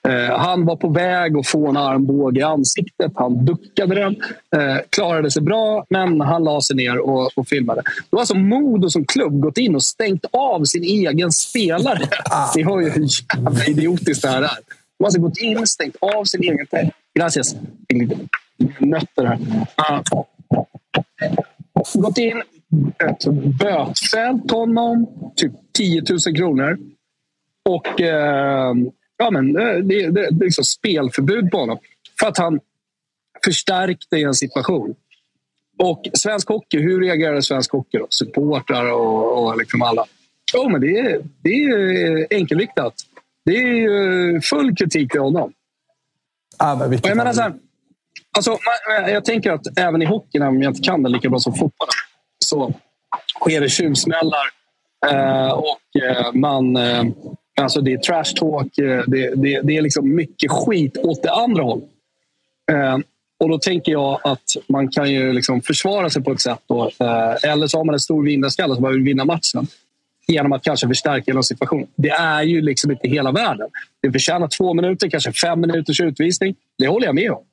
Uh, 0.08 0.36
han 0.38 0.64
var 0.64 0.76
på 0.76 0.88
väg 0.88 1.36
att 1.36 1.46
få 1.46 1.68
en 1.68 1.76
armbåge 1.76 2.40
i 2.40 2.42
ansiktet. 2.42 3.12
Han 3.14 3.44
duckade 3.44 3.94
den. 3.94 4.16
Uh, 4.56 4.78
klarade 4.90 5.30
sig 5.30 5.42
bra, 5.42 5.86
men 5.88 6.20
han 6.20 6.44
la 6.44 6.60
sig 6.60 6.76
ner 6.76 6.98
och, 6.98 7.30
och 7.38 7.48
filmade. 7.48 7.82
Då 8.10 8.16
har 8.16 8.20
alltså 8.20 8.34
Modo 8.34 8.90
som 8.90 9.04
klubb 9.04 9.40
gått 9.40 9.58
in 9.58 9.74
och 9.74 9.82
stängt 9.82 10.24
av 10.32 10.64
sin 10.64 10.82
egen 10.82 11.32
spelare. 11.32 12.08
Ni 12.56 12.62
hör 12.62 12.80
ju 12.80 12.90
hur 12.90 13.06
jävla 13.34 13.64
idiotiskt 13.64 14.22
det 14.22 14.28
här 14.28 14.42
är. 14.42 14.50
De 14.98 15.04
har 15.04 15.06
alltså 15.06 15.20
gått 15.20 15.38
in, 15.38 15.66
stängt 15.66 15.96
av 16.00 16.24
sin 16.24 16.42
egen. 16.42 16.66
Gracias. 17.18 17.56
Nötter 18.78 19.24
här. 19.24 19.38
Uh, 19.90 20.22
gått 21.94 22.18
in, 22.18 22.42
bötfällt 23.58 24.50
honom. 24.50 25.06
Typ 25.36 25.52
10 25.72 26.02
000 26.26 26.36
kronor. 26.36 26.78
Och 27.68 28.00
eh, 28.00 28.74
ja, 29.22 29.30
men, 29.30 29.52
det, 29.52 29.82
det, 29.82 30.10
det 30.10 30.20
är 30.20 30.44
liksom 30.44 30.64
spelförbud 30.64 31.50
på 31.50 31.58
honom. 31.58 31.78
För 32.20 32.26
att 32.26 32.38
han 32.38 32.60
förstärkte 33.44 34.16
i 34.16 34.22
en 34.22 34.34
situation. 34.34 34.94
Och 35.78 36.08
svensk 36.14 36.48
hockey, 36.48 36.78
hur 36.78 37.00
reagerade 37.00 37.42
svensk 37.42 37.72
hockey? 37.72 37.98
Då? 37.98 38.06
Supportrar 38.10 38.92
och, 38.92 39.44
och 39.44 39.58
liksom 39.58 39.82
alla. 39.82 40.04
Jo, 40.54 40.68
men 40.68 40.80
det 40.80 40.98
är, 40.98 41.22
det 41.42 41.64
är 41.64 42.26
enkelriktat. 42.30 42.94
Det 43.44 43.56
är 43.56 44.40
full 44.40 44.76
kritik 44.76 45.10
till 45.12 45.20
honom. 45.20 45.52
Ah, 46.56 46.76
men 46.76 46.98
jag 47.02 47.16
menar 47.16 47.32
så 47.32 47.40
här, 47.40 47.54
alltså, 48.36 48.58
jag 49.08 49.24
tänker 49.24 49.52
att 49.52 49.78
även 49.78 50.02
i 50.02 50.04
hockeyn, 50.04 50.42
om 50.42 50.62
jag 50.62 50.70
inte 50.70 50.82
kan 50.82 51.02
det 51.02 51.08
lika 51.08 51.28
bra 51.28 51.38
som 51.38 51.52
fotbollen, 51.52 51.92
så 52.44 52.74
sker 53.40 53.60
det 53.60 53.68
tjuvsmällar 53.68 54.46
eh, 55.10 55.52
och 55.52 56.02
eh, 56.02 56.32
man... 56.32 56.76
Eh, 56.76 57.04
alltså 57.60 57.80
det 57.80 57.92
är 57.92 57.98
trash 57.98 58.34
talk. 58.36 58.78
Eh, 58.78 59.02
det, 59.06 59.34
det, 59.34 59.60
det, 59.62 59.76
är 59.76 59.82
liksom 59.82 60.14
mycket 60.14 60.50
skit 60.50 60.96
åt 60.96 61.22
det 61.22 61.32
andra 61.32 61.62
hållet. 61.62 61.88
Eh, 62.72 62.98
och 63.38 63.48
då 63.48 63.58
tänker 63.58 63.92
jag 63.92 64.20
att 64.24 64.56
man 64.68 64.88
kan 64.88 65.10
ju 65.10 65.32
liksom 65.32 65.62
försvara 65.62 66.10
sig 66.10 66.22
på 66.22 66.32
ett 66.32 66.40
sätt. 66.40 66.60
Då, 66.66 66.90
eh, 67.00 67.50
eller 67.50 67.66
så 67.66 67.78
har 67.78 67.84
man 67.84 67.94
en 67.94 68.00
stor 68.00 68.24
vinnarskalle 68.24 68.74
som 68.74 68.92
vill 68.92 69.02
vinna 69.02 69.24
matchen 69.24 69.66
genom 70.28 70.52
att 70.52 70.62
kanske 70.62 70.88
förstärka 70.88 71.34
någon 71.34 71.44
situation. 71.44 71.86
Det 71.96 72.10
är 72.10 72.42
ju 72.42 72.60
liksom 72.60 72.90
inte 72.90 73.08
hela 73.08 73.32
världen. 73.32 73.68
Det 74.02 74.12
förtjänar 74.12 74.48
två 74.48 74.74
minuter, 74.74 75.10
kanske 75.10 75.32
fem 75.32 75.60
minuters 75.60 76.00
utvisning. 76.00 76.54
Det 76.78 76.86
håller 76.86 77.06
jag 77.06 77.14
med 77.14 77.30
om. 77.30 77.44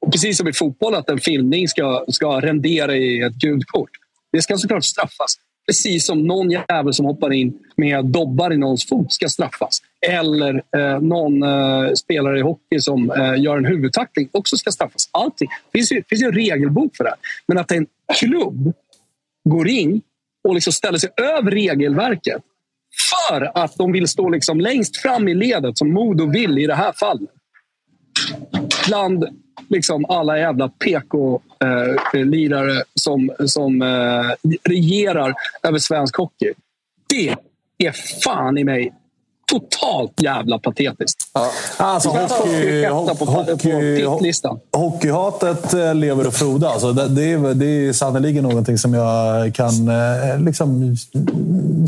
Och 0.00 0.12
precis 0.12 0.38
som 0.38 0.48
i 0.48 0.52
fotboll, 0.52 0.94
att 0.94 1.08
en 1.08 1.18
filmning 1.18 1.68
ska, 1.68 2.04
ska 2.08 2.40
rendera 2.40 2.96
i 2.96 3.22
ett 3.22 3.34
gult 3.34 3.66
kort. 3.66 3.90
Det 4.32 4.42
ska 4.42 4.56
såklart 4.56 4.84
straffas. 4.84 5.38
Precis 5.66 6.06
som 6.06 6.22
någon 6.22 6.50
jävel 6.50 6.92
som 6.92 7.06
hoppar 7.06 7.32
in 7.32 7.58
med 7.76 8.04
dobbar 8.04 8.52
i 8.52 8.56
någons 8.56 8.88
fot 8.88 9.12
ska 9.12 9.28
straffas. 9.28 9.78
Eller 10.08 10.62
eh, 10.76 11.00
någon 11.00 11.42
eh, 11.42 11.92
spelare 11.92 12.38
i 12.38 12.42
hockey 12.42 12.80
som 12.80 13.10
eh, 13.10 13.42
gör 13.42 13.56
en 13.56 13.64
huvudtackling 13.64 14.28
också 14.32 14.56
ska 14.56 14.70
straffas. 14.70 15.08
Allting. 15.12 15.48
Det 15.48 15.78
finns 15.78 15.92
ju, 15.92 16.02
finns 16.08 16.22
ju 16.22 16.26
en 16.26 16.32
regelbok 16.32 16.96
för 16.96 17.04
det. 17.04 17.14
Men 17.46 17.58
att 17.58 17.72
en 17.72 17.86
klubb 18.18 18.72
går 19.48 19.68
in 19.68 20.00
och 20.48 20.54
liksom 20.54 20.72
ställer 20.72 20.98
sig 20.98 21.10
över 21.16 21.50
regelverket 21.50 22.42
för 23.10 23.58
att 23.58 23.76
de 23.76 23.92
vill 23.92 24.08
stå 24.08 24.28
liksom 24.28 24.60
längst 24.60 24.96
fram 24.96 25.28
i 25.28 25.34
ledet, 25.34 25.78
som 25.78 25.92
Modo 25.92 26.30
vill 26.30 26.58
i 26.58 26.66
det 26.66 26.74
här 26.74 26.92
fallet. 26.92 27.30
Bland 28.86 29.41
liksom 29.68 30.04
alla 30.08 30.38
jävla 30.38 30.68
PK-lirare 30.68 32.82
som, 32.94 33.30
som 33.46 33.82
eh, 33.82 34.30
regerar 34.62 35.34
över 35.62 35.78
svensk 35.78 36.16
hockey. 36.16 36.52
Det 37.08 37.36
är 37.86 37.92
fan 38.24 38.58
i 38.58 38.64
mig 38.64 38.92
totalt 39.52 40.22
jävla 40.22 40.58
patetiskt. 40.58 41.30
Ja. 41.32 41.50
Alltså, 41.76 42.08
hockey, 42.08 42.88
på, 42.88 43.24
hockey, 43.24 44.02
på 44.70 44.78
hockeyhatet 44.78 45.74
eh, 45.74 45.94
lever 45.94 46.26
och 46.26 46.34
frodas. 46.34 46.72
Alltså, 46.72 46.92
det, 46.92 47.08
det, 47.08 47.32
är, 47.32 47.54
det 47.54 47.66
är 47.66 47.92
sannerligen 47.92 48.42
någonting 48.42 48.78
som 48.78 48.94
jag 48.94 49.54
kan 49.54 49.88
eh, 49.88 50.40
liksom, 50.44 50.96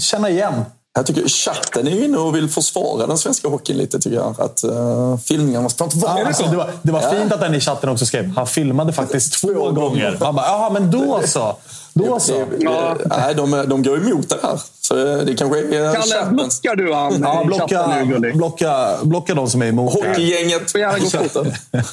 känna 0.01 0.31
igen. 0.31 0.55
Jag 0.97 1.07
tycker 1.07 1.29
chatten 1.29 1.89
är 1.89 2.05
inne 2.05 2.19
och 2.19 2.37
vill 2.37 2.49
försvara 2.49 3.07
den 3.07 3.19
svenska 3.19 3.49
hockeyn 3.49 3.77
lite. 3.77 3.99
tycker 3.99 4.17
jag. 4.17 4.41
Att 4.41 4.65
uh, 4.65 5.17
filmningarna 5.17 5.69
ska 5.69 5.85
inte 5.85 5.99
vara 5.99 6.21
ja, 6.21 6.27
alltså, 6.27 6.47
Det 6.47 6.57
var, 6.57 6.71
det 6.83 6.93
var 6.93 7.03
ja. 7.03 7.11
fint 7.11 7.33
att 7.33 7.41
den 7.41 7.55
i 7.55 7.61
chatten 7.61 7.89
också 7.89 8.07
skrev 8.07 8.33
han 8.37 8.47
filmade 8.47 8.93
faktiskt 8.93 9.41
två 9.41 9.71
gånger. 9.71 10.17
Man 10.21 10.35
bara, 10.35 10.47
jaha, 10.47 10.71
men 10.71 10.91
då 10.91 11.21
så. 11.27 11.57
Då 11.93 12.21
så. 12.21 12.33
Det, 12.33 12.47
ja. 12.59 12.97
Nej, 13.05 13.35
de, 13.35 13.65
de 13.67 13.83
går 13.83 13.97
emot 13.97 14.29
det 14.29 14.39
här. 14.43 14.61
Så 14.81 14.95
det 14.95 15.35
kanske 15.37 15.59
är 15.59 15.95
Kalle, 15.95 16.31
blockar 16.31 16.77
du 16.77 16.95
han 16.95 17.23
ja, 17.23 17.45
blocka, 17.45 18.05
blocka, 18.35 18.97
blocka 19.03 19.35
de 19.35 19.51
som 19.51 19.63
är 19.63 19.67
emot. 19.67 19.93
Hockeygänget. 19.93 20.73
Får 20.73 20.81
gärna 20.81 20.99
gå 20.99 21.45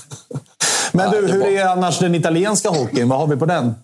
Men 0.92 1.12
du, 1.12 1.28
hur 1.28 1.48
är 1.48 1.66
annars 1.66 2.00
den 2.00 2.16
italienska 2.16 2.70
hockeyn? 2.70 3.10
Vad 3.10 3.20
har 3.20 3.28
vi 3.28 3.36
på 3.36 3.46
den? 3.46 3.76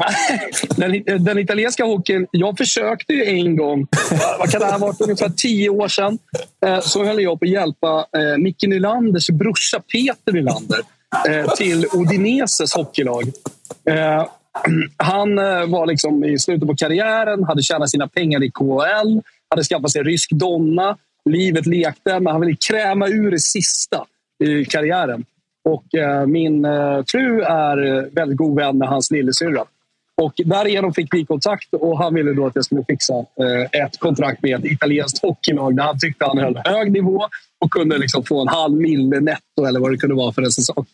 den, 0.76 1.24
den, 1.24 1.38
italienska 1.38 1.84
hockeyn, 1.84 2.26
jag 2.30 2.58
försökte 2.58 3.12
ju 3.12 3.24
en 3.24 3.56
gång, 3.56 3.86
vad 4.38 4.50
kan 4.50 4.60
det 4.60 4.66
ha 4.66 4.78
varit, 4.78 5.00
ungefär 5.00 5.28
tio 5.28 5.68
år 5.68 5.88
sedan, 5.88 6.18
eh, 6.66 6.80
så 6.80 7.04
höll 7.04 7.22
jag 7.22 7.40
på 7.40 7.44
att 7.44 7.50
hjälpa 7.50 8.06
eh, 8.16 8.38
Micke 8.38 8.62
Nylanders 8.62 9.30
brorsa 9.30 9.80
Peter 9.92 10.32
Nylander 10.32 10.80
eh, 11.28 11.54
till 11.54 11.86
Odineses 11.92 12.74
hockeylag. 12.74 13.22
Eh, 13.90 14.26
han 14.96 15.38
eh, 15.38 15.66
var 15.66 15.86
liksom 15.86 16.24
i 16.24 16.38
slutet 16.38 16.68
på 16.68 16.76
karriären, 16.76 17.44
hade 17.44 17.62
tjänat 17.62 17.90
sina 17.90 18.08
pengar 18.08 18.42
i 18.42 18.50
KHL, 18.50 19.20
hade 19.50 19.64
skaffat 19.64 19.90
sig 19.90 20.02
rysk 20.02 20.30
donna. 20.30 20.96
Livet 21.30 21.66
lekte, 21.66 22.20
men 22.20 22.26
han 22.26 22.40
ville 22.40 22.56
kräma 22.68 23.08
ur 23.08 23.30
det 23.30 23.40
sista 23.40 24.04
i 24.44 24.64
karriären. 24.64 25.24
Och 25.64 25.94
eh, 25.94 26.26
min 26.26 26.66
fru 27.06 27.42
är 27.42 28.08
väldigt 28.14 28.38
god 28.38 28.56
vän 28.56 28.78
med 28.78 28.88
hans 28.88 29.10
lillasyrra. 29.10 29.64
Och 30.22 30.32
därigenom 30.36 30.94
fick 30.94 31.14
vi 31.14 31.24
kontakt 31.24 31.74
och 31.74 31.98
han 31.98 32.14
ville 32.14 32.32
då 32.32 32.46
att 32.46 32.54
jag 32.54 32.64
skulle 32.64 32.84
fixa 32.84 33.14
eh, 33.14 33.82
ett 33.84 33.98
kontrakt 33.98 34.42
med 34.42 34.58
ett 34.58 34.64
italienskt 34.64 35.22
hockeylag 35.22 35.76
där 35.76 35.84
han 35.84 35.98
tyckte 35.98 36.24
han 36.24 36.38
höll 36.38 36.60
hög 36.64 36.92
nivå 36.92 37.28
och 37.64 37.70
kunde 37.70 37.98
liksom 37.98 38.24
få 38.24 38.40
en 38.40 38.48
halv 38.48 38.76
mille 38.76 39.20
netto 39.20 39.64
eller 39.68 39.80
vad 39.80 39.90
det 39.90 39.96
kunde 39.96 40.16
vara 40.16 40.32
för 40.32 40.42
en 40.42 40.50
säsong. 40.50 40.86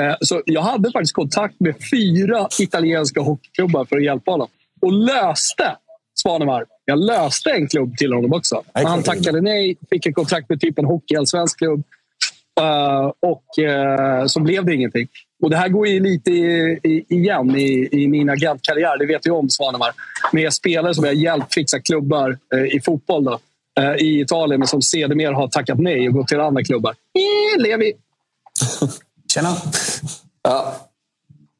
Eh, 0.00 0.14
så 0.20 0.42
jag 0.46 0.62
hade 0.62 0.92
faktiskt 0.92 1.14
kontakt 1.14 1.60
med 1.60 1.74
fyra 1.90 2.48
italienska 2.60 3.20
hockeyklubbar 3.20 3.84
för 3.84 3.96
att 3.96 4.04
hjälpa 4.04 4.30
honom. 4.30 4.48
Och 4.80 4.92
löste 4.92 5.76
Svanemar. 6.22 6.64
Jag 6.84 6.98
löste 6.98 7.50
en 7.50 7.68
klubb 7.68 7.96
till 7.96 8.12
honom 8.12 8.32
också. 8.32 8.62
Han 8.72 9.02
tackade 9.02 9.40
nej, 9.40 9.76
fick 9.90 10.06
en 10.06 10.14
kontrakt 10.14 10.48
med 10.48 10.60
typ 10.60 10.78
en 10.78 10.84
hockeyallsvensk 10.84 11.58
klubb. 11.58 11.82
Uh, 12.60 13.12
och 13.20 13.44
uh, 13.58 14.26
så 14.26 14.40
blev 14.40 14.64
det 14.64 14.74
ingenting. 14.74 15.08
Och 15.42 15.50
det 15.50 15.56
här 15.56 15.68
går 15.68 15.86
ju 15.86 16.00
lite 16.00 16.30
i, 16.30 16.78
i, 16.82 17.04
igen 17.08 17.56
i, 17.56 17.88
i 17.92 18.08
min 18.08 18.30
agentkarriär, 18.30 18.98
det 18.98 19.06
vet 19.06 19.22
du 19.22 19.30
om 19.30 19.50
Svanemar. 19.50 19.92
Med 20.32 20.52
spelare 20.52 20.94
som 20.94 21.04
jag 21.04 21.14
hjälpt 21.14 21.54
fixa 21.54 21.80
klubbar 21.80 22.38
eh, 22.54 22.76
i 22.76 22.80
fotboll 22.84 23.24
då, 23.24 23.38
eh, 23.80 23.94
i 23.94 24.20
Italien 24.20 24.60
men 24.60 24.68
som 24.68 24.82
sedermera 24.82 25.34
har 25.34 25.48
tackat 25.48 25.78
nej 25.78 26.08
och 26.08 26.14
gått 26.14 26.28
till 26.28 26.40
andra 26.40 26.64
klubbar. 26.64 26.90
Eh, 26.90 27.62
Levi! 27.62 27.92
Tjena! 29.34 29.56
Ja. 30.42 30.85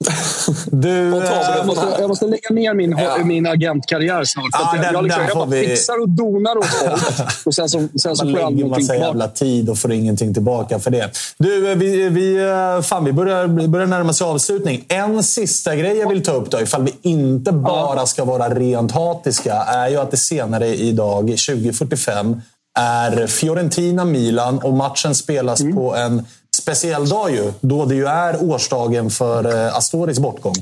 Du, 0.66 0.88
jag, 0.88 1.66
måste, 1.66 1.96
jag 1.98 2.08
måste 2.08 2.26
lägga 2.26 2.50
ner 2.50 2.74
min, 2.74 2.98
ja. 2.98 3.24
min 3.24 3.46
agentkarriär 3.46 4.24
snart. 4.24 4.46
Ja, 4.52 4.72
jag, 4.74 4.84
den, 4.84 4.94
jag, 4.94 5.04
liksom, 5.04 5.22
jag 5.28 5.36
bara 5.36 5.46
vi... 5.46 5.66
fixar 5.68 6.02
och 6.02 6.08
donar 6.08 6.58
åt 6.58 6.66
folk. 6.66 7.28
och 7.46 7.54
sen 7.54 7.68
så, 7.68 7.88
sen 8.02 8.16
så 8.16 8.24
Man 8.24 8.34
får 8.34 8.40
jag 8.42 8.68
massa 8.68 8.80
tillbaka. 8.80 8.94
jävla 9.00 9.28
tid 9.28 9.68
och 9.68 9.78
får 9.78 9.92
ingenting 9.92 10.34
tillbaka 10.34 10.78
för 10.78 10.90
det. 10.90 11.10
Du, 11.38 11.74
vi, 11.74 12.08
vi, 12.08 12.38
fan, 12.82 13.04
vi 13.04 13.12
börjar, 13.12 13.68
börjar 13.68 13.86
närma 13.86 14.10
oss 14.10 14.22
avslutning. 14.22 14.84
En 14.88 15.22
sista 15.22 15.76
grej 15.76 15.96
jag 15.96 16.08
vill 16.08 16.22
ta 16.22 16.32
upp, 16.32 16.50
då, 16.50 16.60
ifall 16.60 16.82
vi 16.82 16.94
inte 17.10 17.52
bara 17.52 18.06
ska 18.06 18.24
vara 18.24 18.48
rent 18.54 18.92
hatiska, 18.92 19.54
är 19.54 19.88
ju 19.88 19.96
att 19.96 20.10
det 20.10 20.16
senare 20.16 20.66
idag, 20.68 21.30
20.45, 21.30 22.40
är 22.78 23.26
Fiorentina-Milan 23.26 24.58
och 24.58 24.72
matchen 24.72 25.14
spelas 25.14 25.60
Mm. 25.60 25.74
på 25.74 25.96
en 25.96 26.26
speciell 26.56 27.08
dag 27.08 27.30
ju, 27.30 27.52
då 27.60 27.84
det 27.84 27.94
ju 27.94 28.04
är 28.04 28.50
årsdagen 28.50 29.10
för 29.10 29.44
eh, 29.44 29.76
Astoris 29.76 30.18
bortgång. 30.18 30.54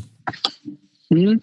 Mm. 1.11 1.41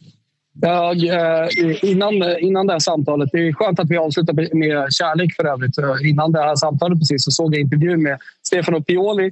Jag, 0.62 1.04
eh, 1.04 1.48
innan, 1.82 2.14
innan 2.40 2.68
det 2.68 2.74
här 2.74 2.80
samtalet, 2.80 3.30
det 3.32 3.38
är 3.48 3.54
skönt 3.54 3.80
att 3.80 3.90
vi 3.90 3.98
avslutar 3.98 4.56
med 4.56 4.94
kärlek 4.94 5.36
för 5.36 5.46
övrigt. 5.46 5.78
Eh, 5.78 6.10
innan 6.10 6.32
det 6.32 6.40
här 6.40 6.56
samtalet 6.56 7.00
precis 7.00 7.24
så 7.24 7.32
såg 7.32 7.56
jag 7.56 7.62
intervjun 7.62 8.04
med 8.04 8.20
Stefano 8.48 8.84
Pioli, 8.84 9.32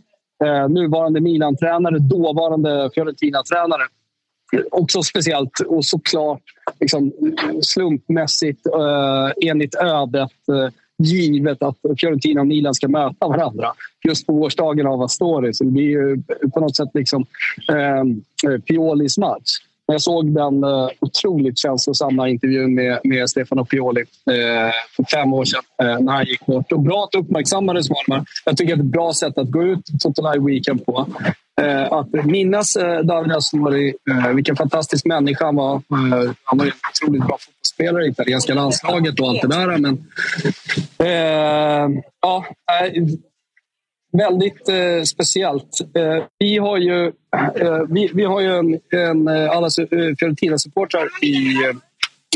nuvarande 0.69 1.21
Milan-tränare, 1.21 1.99
dåvarande 1.99 2.89
Fiorentina-tränare. 2.95 3.81
Också 4.71 5.01
speciellt 5.01 5.59
och 5.59 5.85
såklart 5.85 6.41
liksom, 6.79 7.11
slumpmässigt 7.61 8.61
enligt 9.41 9.75
ödet 9.75 10.31
givet 10.99 11.63
att 11.63 11.77
Fiorentina 11.99 12.41
och 12.41 12.47
Milan 12.47 12.73
ska 12.73 12.87
möta 12.87 13.27
varandra 13.27 13.73
just 14.07 14.27
på 14.27 14.33
årsdagen 14.33 14.87
av 14.87 15.01
Astori. 15.01 15.53
Så 15.53 15.63
det 15.63 15.71
blir 15.71 15.89
ju 15.89 16.21
på 16.53 16.59
något 16.59 16.75
sätt 16.75 16.89
liksom, 16.93 17.25
eh, 17.71 18.59
Piolis 18.59 19.17
match. 19.17 19.51
Men 19.87 19.93
Jag 19.93 20.01
såg 20.01 20.33
den 20.33 20.63
eh, 20.63 20.89
otroligt 20.99 21.59
känslosamma 21.59 22.29
intervjun 22.29 22.75
med, 22.75 22.99
med 23.03 23.29
Stefano 23.29 23.65
Pioli 23.65 24.01
eh, 24.01 24.71
för 24.95 25.03
fem 25.11 25.33
år 25.33 25.45
sedan 25.45 25.61
eh, 25.81 25.99
när 25.99 26.13
han 26.13 26.25
gick 26.25 26.45
bort. 26.45 26.71
Och 26.71 26.79
bra 26.79 27.03
att 27.03 27.15
uppmärksamma 27.15 27.73
det, 27.73 27.83
Svanemar. 27.83 28.25
Jag 28.45 28.57
tycker 28.57 28.73
att 28.73 28.79
det 28.79 28.83
är 28.83 28.85
ett 28.85 28.91
bra 28.91 29.13
sätt 29.13 29.37
att 29.37 29.51
gå 29.51 29.63
ut 29.63 29.85
Total 29.99 30.45
Weekend 30.45 30.85
på. 30.85 31.07
Eh, 31.61 31.93
att 31.93 32.25
minnas 32.25 32.75
eh, 32.75 32.99
David 32.99 33.31
Astori, 33.31 33.93
eh, 34.11 34.29
vilken 34.33 34.55
fantastisk 34.55 35.05
människa 35.05 35.45
han 35.45 35.55
var. 35.55 35.75
Eh, 35.75 36.31
han 36.43 36.57
var 36.57 36.65
en 36.65 36.71
otroligt 36.91 37.27
bra 37.27 37.37
fotbollsspelare 37.39 37.58
i 37.83 38.09
italienska 38.09 38.53
landslaget 38.53 39.19
och 39.19 39.27
allt 39.27 39.41
det 39.41 39.47
där. 39.47 39.77
Men, 39.77 40.05
eh, 40.97 42.01
ja, 42.21 42.45
väldigt 44.11 44.69
eh, 44.69 45.03
speciellt. 45.03 45.79
Eh, 45.95 46.23
vi 46.39 46.57
har 46.57 46.77
ju, 46.77 47.05
eh, 47.55 47.81
vi, 47.89 48.09
vi 48.13 48.23
har 48.23 48.41
ju 48.41 48.57
en, 48.57 48.79
en, 48.89 49.27
eh, 49.27 49.51
alla 49.51 49.67
eh, 49.67 50.15
Fiorentina-supportrar 50.19 51.09
i 51.21 51.55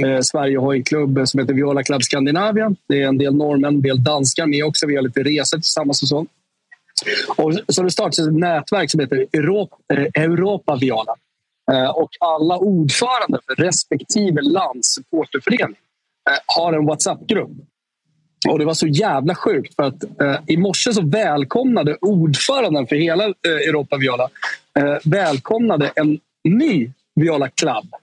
eh, 0.04 0.20
Sverige 0.22 0.58
har 0.58 0.74
en 0.74 0.84
klubb 0.84 1.22
som 1.26 1.40
heter 1.40 1.54
Viola 1.54 1.84
Club 1.84 2.04
Scandinavia. 2.04 2.76
Det 2.88 3.02
är 3.02 3.08
en 3.08 3.18
del 3.18 3.36
norrmän, 3.36 3.76
en 3.76 3.82
del 3.82 4.04
danskar 4.04 4.48
med 4.48 4.66
också. 4.66 4.88
Vi 4.88 4.96
har 4.96 5.04
lite 5.04 5.24
resor 5.24 5.58
tillsammans 5.58 6.02
och 6.02 6.08
så. 6.08 6.26
Och 7.36 7.54
så 7.68 7.84
det 7.84 7.92
startades 7.92 8.20
ett 8.20 8.34
nätverk 8.34 8.92
som 8.92 9.00
heter 9.00 9.26
Europa, 9.34 9.76
eh, 9.94 10.24
Europa 10.24 10.78
Viola. 10.82 11.16
Eh, 11.72 11.90
och 11.90 12.10
alla 12.20 12.58
ordförande 12.58 13.40
för 13.46 13.56
respektive 13.56 14.42
lands 14.42 14.94
supporterförening 14.94 15.76
eh, 16.30 16.38
har 16.46 16.74
en 16.74 16.86
WhatsApp-grupp. 16.86 17.52
Och 18.50 18.60
Det 18.60 18.66
var 18.66 18.74
så 18.74 18.88
jävla 18.88 19.36
sjukt 19.36 19.76
för 19.76 19.84
att 19.84 20.04
eh, 20.04 20.36
i 20.48 20.58
morse 20.58 20.94
så 20.94 21.02
välkomnade 21.02 21.98
ordföranden 22.02 22.88
för 22.88 22.96
hela 22.96 23.24
eh, 23.26 23.70
Europa 23.70 23.98
Viola 23.98 24.30
eh, 24.80 24.98
välkomnade 25.04 25.92
en 25.96 26.20
ny 26.44 26.92
Viola 27.16 27.50
Club. 27.50 27.94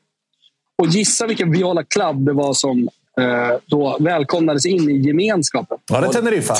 Och 0.78 0.86
gissa 0.86 1.26
vilken 1.26 1.50
Viola 1.52 1.82
Club 1.82 2.26
det 2.26 2.32
var 2.32 2.54
som 2.54 2.88
eh, 3.20 3.56
då 3.66 3.96
välkomnades 4.00 4.66
in 4.66 4.90
i 4.90 4.96
gemenskapen. 4.96 5.78
Var 5.90 6.02
det 6.02 6.08
Teneriffa? 6.08 6.54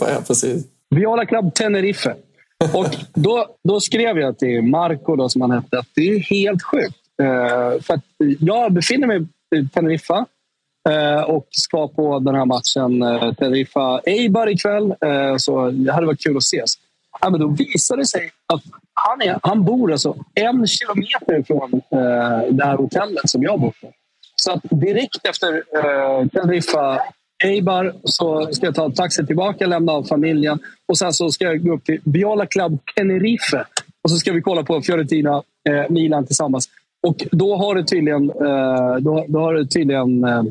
ja, 0.00 0.22
precis. 0.26 0.64
Viola 0.90 1.26
Club 1.26 1.54
Tenerife. 1.54 2.16
Och 2.64 2.86
då, 3.14 3.46
då 3.64 3.80
skrev 3.80 4.18
jag 4.18 4.38
till 4.38 4.62
Marco, 4.62 5.16
då, 5.16 5.28
som 5.28 5.40
han 5.40 5.50
hette, 5.50 5.78
att 5.78 5.88
det 5.94 6.00
är 6.00 6.18
helt 6.18 6.62
sjukt. 6.62 6.96
Eh, 7.22 7.80
för 7.82 7.94
att 7.94 8.04
jag 8.40 8.72
befinner 8.72 9.06
mig 9.06 9.26
i 9.56 9.68
Teneriffa 9.68 10.26
eh, 10.88 11.22
och 11.22 11.46
ska 11.50 11.88
på 11.88 12.18
den 12.18 12.34
här 12.34 12.44
matchen 12.44 13.02
eh, 13.02 13.34
Teneriffa 13.34 14.00
Eibar 14.06 14.48
ikväll. 14.48 14.94
Eh, 15.00 15.36
så 15.36 15.70
det 15.70 15.92
hade 15.92 16.06
varit 16.06 16.22
kul 16.22 16.36
att 16.36 16.42
ses. 16.42 16.74
Ja, 17.20 17.30
men 17.30 17.40
då 17.40 17.48
visade 17.48 18.02
det 18.02 18.06
sig 18.06 18.30
att 18.52 18.62
han, 18.94 19.22
är, 19.22 19.38
han 19.42 19.64
bor 19.64 19.92
alltså 19.92 20.16
en 20.34 20.66
kilometer 20.66 21.42
från 21.46 21.72
eh, 21.74 22.48
det 22.50 22.64
här 22.64 22.76
hotellet 22.76 23.30
som 23.30 23.42
jag 23.42 23.60
bor 23.60 23.72
på. 23.80 23.92
Så 24.36 24.52
att 24.52 24.62
direkt 24.70 25.26
efter 25.26 25.54
eh, 25.56 26.28
Teneriffa 26.28 27.00
Eibar 27.44 27.94
så 28.04 28.52
ska 28.52 28.66
jag 28.66 28.74
ta 28.74 28.84
en 28.84 28.94
taxi 28.94 29.26
tillbaka, 29.26 29.66
lämna 29.66 29.92
av 29.92 30.04
familjen 30.04 30.58
och 30.88 30.98
sen 30.98 31.12
så 31.12 31.30
ska 31.30 31.44
jag 31.44 31.64
gå 31.64 31.74
upp 31.74 31.84
till 31.84 32.00
Biala 32.04 32.46
Club 32.46 32.78
Tenerife 32.96 33.64
och 34.04 34.10
så 34.10 34.16
ska 34.16 34.32
vi 34.32 34.42
kolla 34.42 34.62
på 34.62 34.82
Fiorentina 34.82 35.42
eh, 35.68 35.90
Milan 35.90 36.26
tillsammans. 36.26 36.68
Och 37.06 37.26
då 37.32 37.56
har 37.56 37.74
det 37.74 37.84
tydligen, 37.84 38.30
eh, 38.30 38.96
då, 39.00 39.24
då 39.28 39.38
har 39.38 39.54
det 39.54 39.66
tydligen 39.66 40.24
eh, 40.24 40.42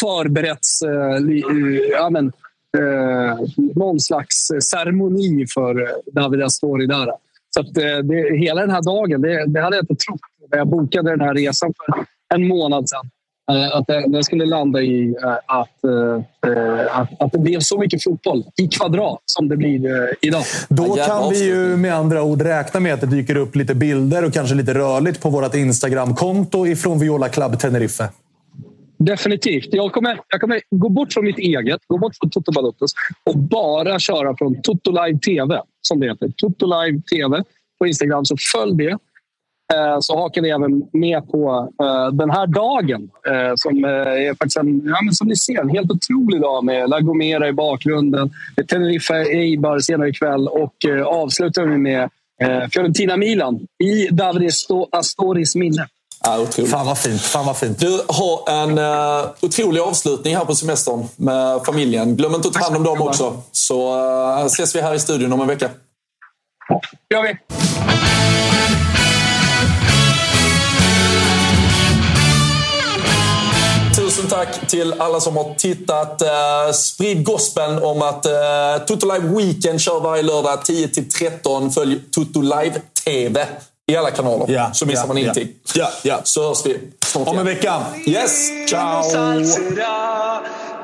förberetts 0.00 0.82
eh, 0.82 1.20
li, 1.20 1.38
eh, 1.38 1.90
ja, 1.92 2.10
men, 2.10 2.32
eh, 2.78 3.38
någon 3.74 4.00
slags 4.00 4.50
ceremoni 4.62 5.46
för 5.54 5.82
eh, 5.82 5.88
David 6.12 6.42
Astori 6.42 6.86
där. 6.86 7.10
Så 7.54 7.60
att, 7.60 7.76
eh, 7.76 7.98
det, 7.98 8.38
hela 8.38 8.60
den 8.60 8.70
här 8.70 8.82
dagen, 8.82 9.20
det, 9.20 9.46
det 9.46 9.60
hade 9.60 9.76
jag 9.76 9.82
inte 9.82 10.04
trott 10.04 10.20
när 10.50 10.58
jag 10.58 10.68
bokade 10.68 11.10
den 11.10 11.20
här 11.20 11.34
resan 11.34 11.72
för 11.76 12.04
en 12.34 12.48
månad 12.48 12.88
sedan. 12.88 13.10
Eh, 13.50 13.76
att 13.76 13.86
det, 13.86 14.04
det, 14.08 14.24
skulle 14.24 14.46
landa 14.46 14.82
i 14.82 15.14
eh, 15.22 15.36
att, 15.46 15.84
eh, 15.84 16.98
att, 16.98 17.22
att 17.22 17.32
det 17.32 17.38
blev 17.38 17.60
så 17.60 17.78
mycket 17.78 18.04
fotboll 18.04 18.44
i 18.62 18.68
kvadrat 18.68 19.22
som 19.24 19.48
det 19.48 19.56
blir 19.56 20.10
idag. 20.20 20.42
Då 20.68 20.96
kan 20.96 21.30
vi 21.30 21.44
ju 21.44 21.76
med 21.76 21.94
andra 21.94 22.22
ord 22.22 22.42
räkna 22.42 22.80
med 22.80 22.94
att 22.94 23.00
det 23.00 23.06
dyker 23.06 23.36
upp 23.36 23.56
lite 23.56 23.74
bilder 23.74 24.24
och 24.24 24.32
kanske 24.32 24.54
lite 24.54 24.74
rörligt 24.74 25.22
på 25.22 25.30
vårt 25.30 25.54
Instagramkonto 25.54 26.66
ifrån 26.66 26.98
Viola 26.98 27.28
Club 27.28 27.58
Tenerife. 27.58 28.08
Definitivt. 28.98 29.68
Jag 29.70 29.92
kommer, 29.92 30.20
jag 30.28 30.40
kommer 30.40 30.60
gå 30.70 30.88
bort 30.88 31.12
från 31.12 31.24
mitt 31.24 31.38
eget, 31.38 31.80
gå 31.86 31.98
bort 31.98 32.16
från 32.20 32.30
Toto 32.30 32.52
Balottos 32.52 32.90
och 33.24 33.38
bara 33.38 33.98
köra 33.98 34.36
från 34.36 34.62
Toto 34.62 34.90
Live 34.90 35.18
TV, 35.18 35.60
som 35.82 36.00
det 36.00 36.06
heter. 36.06 36.32
Toto 36.36 36.66
Live 36.66 37.00
TV 37.00 37.42
på 37.78 37.86
Instagram. 37.86 38.24
Så 38.24 38.36
följ 38.52 38.76
det. 38.76 38.98
Eh, 39.74 40.00
så 40.00 40.16
hakar 40.16 40.42
vi 40.42 40.50
även 40.50 40.82
med 40.92 41.30
på 41.30 41.68
uh, 41.82 42.16
den 42.16 42.30
här 42.30 42.46
dagen 42.46 43.02
uh, 43.02 43.52
som 43.56 43.84
är 43.84 44.34
faktiskt 44.34 44.56
en, 44.56 44.82
ja, 44.84 45.02
men 45.04 45.14
som 45.14 45.28
ni 45.28 45.36
ser, 45.36 45.60
en 45.60 45.68
helt 45.68 45.90
otrolig 45.90 46.40
dag 46.40 46.64
med 46.64 46.90
La 46.90 47.00
Gomera 47.00 47.48
i 47.48 47.52
bakgrunden, 47.52 48.30
Tenerife 48.68 49.14
Eibar 49.14 49.78
senare 49.78 50.08
ikväll 50.08 50.48
och 50.48 50.74
avslutar 51.06 51.62
vi 51.62 51.78
med 51.78 52.10
Fiorentina-Milan 52.72 53.66
i 53.84 54.08
Davide 54.10 54.50
Astoris 54.92 55.56
minne. 55.56 55.86
Ja, 56.24 56.38
otroligt. 56.38 56.70
Fan 56.70 56.86
vad 56.86 56.98
fint. 56.98 57.20
Fan 57.20 57.46
vad 57.46 57.56
fint. 57.56 57.78
Du 57.78 58.00
har 58.08 58.50
en 58.62 58.78
uh, 58.78 59.30
otrolig 59.42 59.80
avslutning 59.80 60.36
här 60.36 60.44
på 60.44 60.54
semestern 60.54 61.04
med 61.16 61.60
familjen. 61.66 62.16
Glöm 62.16 62.34
inte 62.34 62.48
att 62.48 62.54
ta 62.54 62.60
hand 62.60 62.76
om 62.76 62.84
dem 62.84 63.02
också. 63.02 63.42
Så 63.52 63.94
uh, 64.38 64.46
ses 64.46 64.76
vi 64.76 64.80
här 64.80 64.94
i 64.94 64.98
studion 64.98 65.32
om 65.32 65.40
en 65.40 65.46
vecka. 65.46 65.70
gör 67.10 67.22
vi. 67.22 67.36
Tusen 74.16 74.30
tack 74.30 74.68
till 74.68 75.00
alla 75.00 75.20
som 75.20 75.36
har 75.36 75.54
tittat. 75.54 76.22
Uh, 76.22 76.72
sprid 76.72 77.24
gospeln 77.24 77.82
om 77.82 78.02
att 78.02 78.26
uh, 78.26 78.86
Toto 78.86 79.12
Live 79.12 79.28
Weekend 79.28 79.80
kör 79.80 80.00
varje 80.00 80.22
lördag 80.22 80.64
10 80.64 80.88
13. 80.88 81.70
Följ 81.72 82.00
Toto 82.10 82.40
Live 82.40 82.80
TV 83.04 83.46
i 83.86 83.96
alla 83.96 84.10
kanaler. 84.10 84.46
Ja, 84.48 84.70
så 84.72 84.86
missar 84.86 85.02
ja, 85.02 85.06
man 85.06 85.18
ingenting. 85.18 85.48
Ja, 85.74 85.90
ja. 86.02 86.20
Så 86.24 86.48
hörs 86.48 86.66
vi 86.66 86.78
snart 87.06 87.28
Om 87.28 87.38
en 87.38 87.44
vecka. 87.44 87.82
Yes. 88.06 88.48
Ciao! 88.68 89.02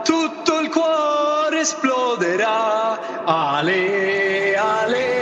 Tutto 0.07 0.61
il 0.61 0.69
cuore 0.69 1.61
esploderà. 1.61 2.99
Ale, 3.27 4.57
ale, 4.57 4.57
ale. 4.57 5.22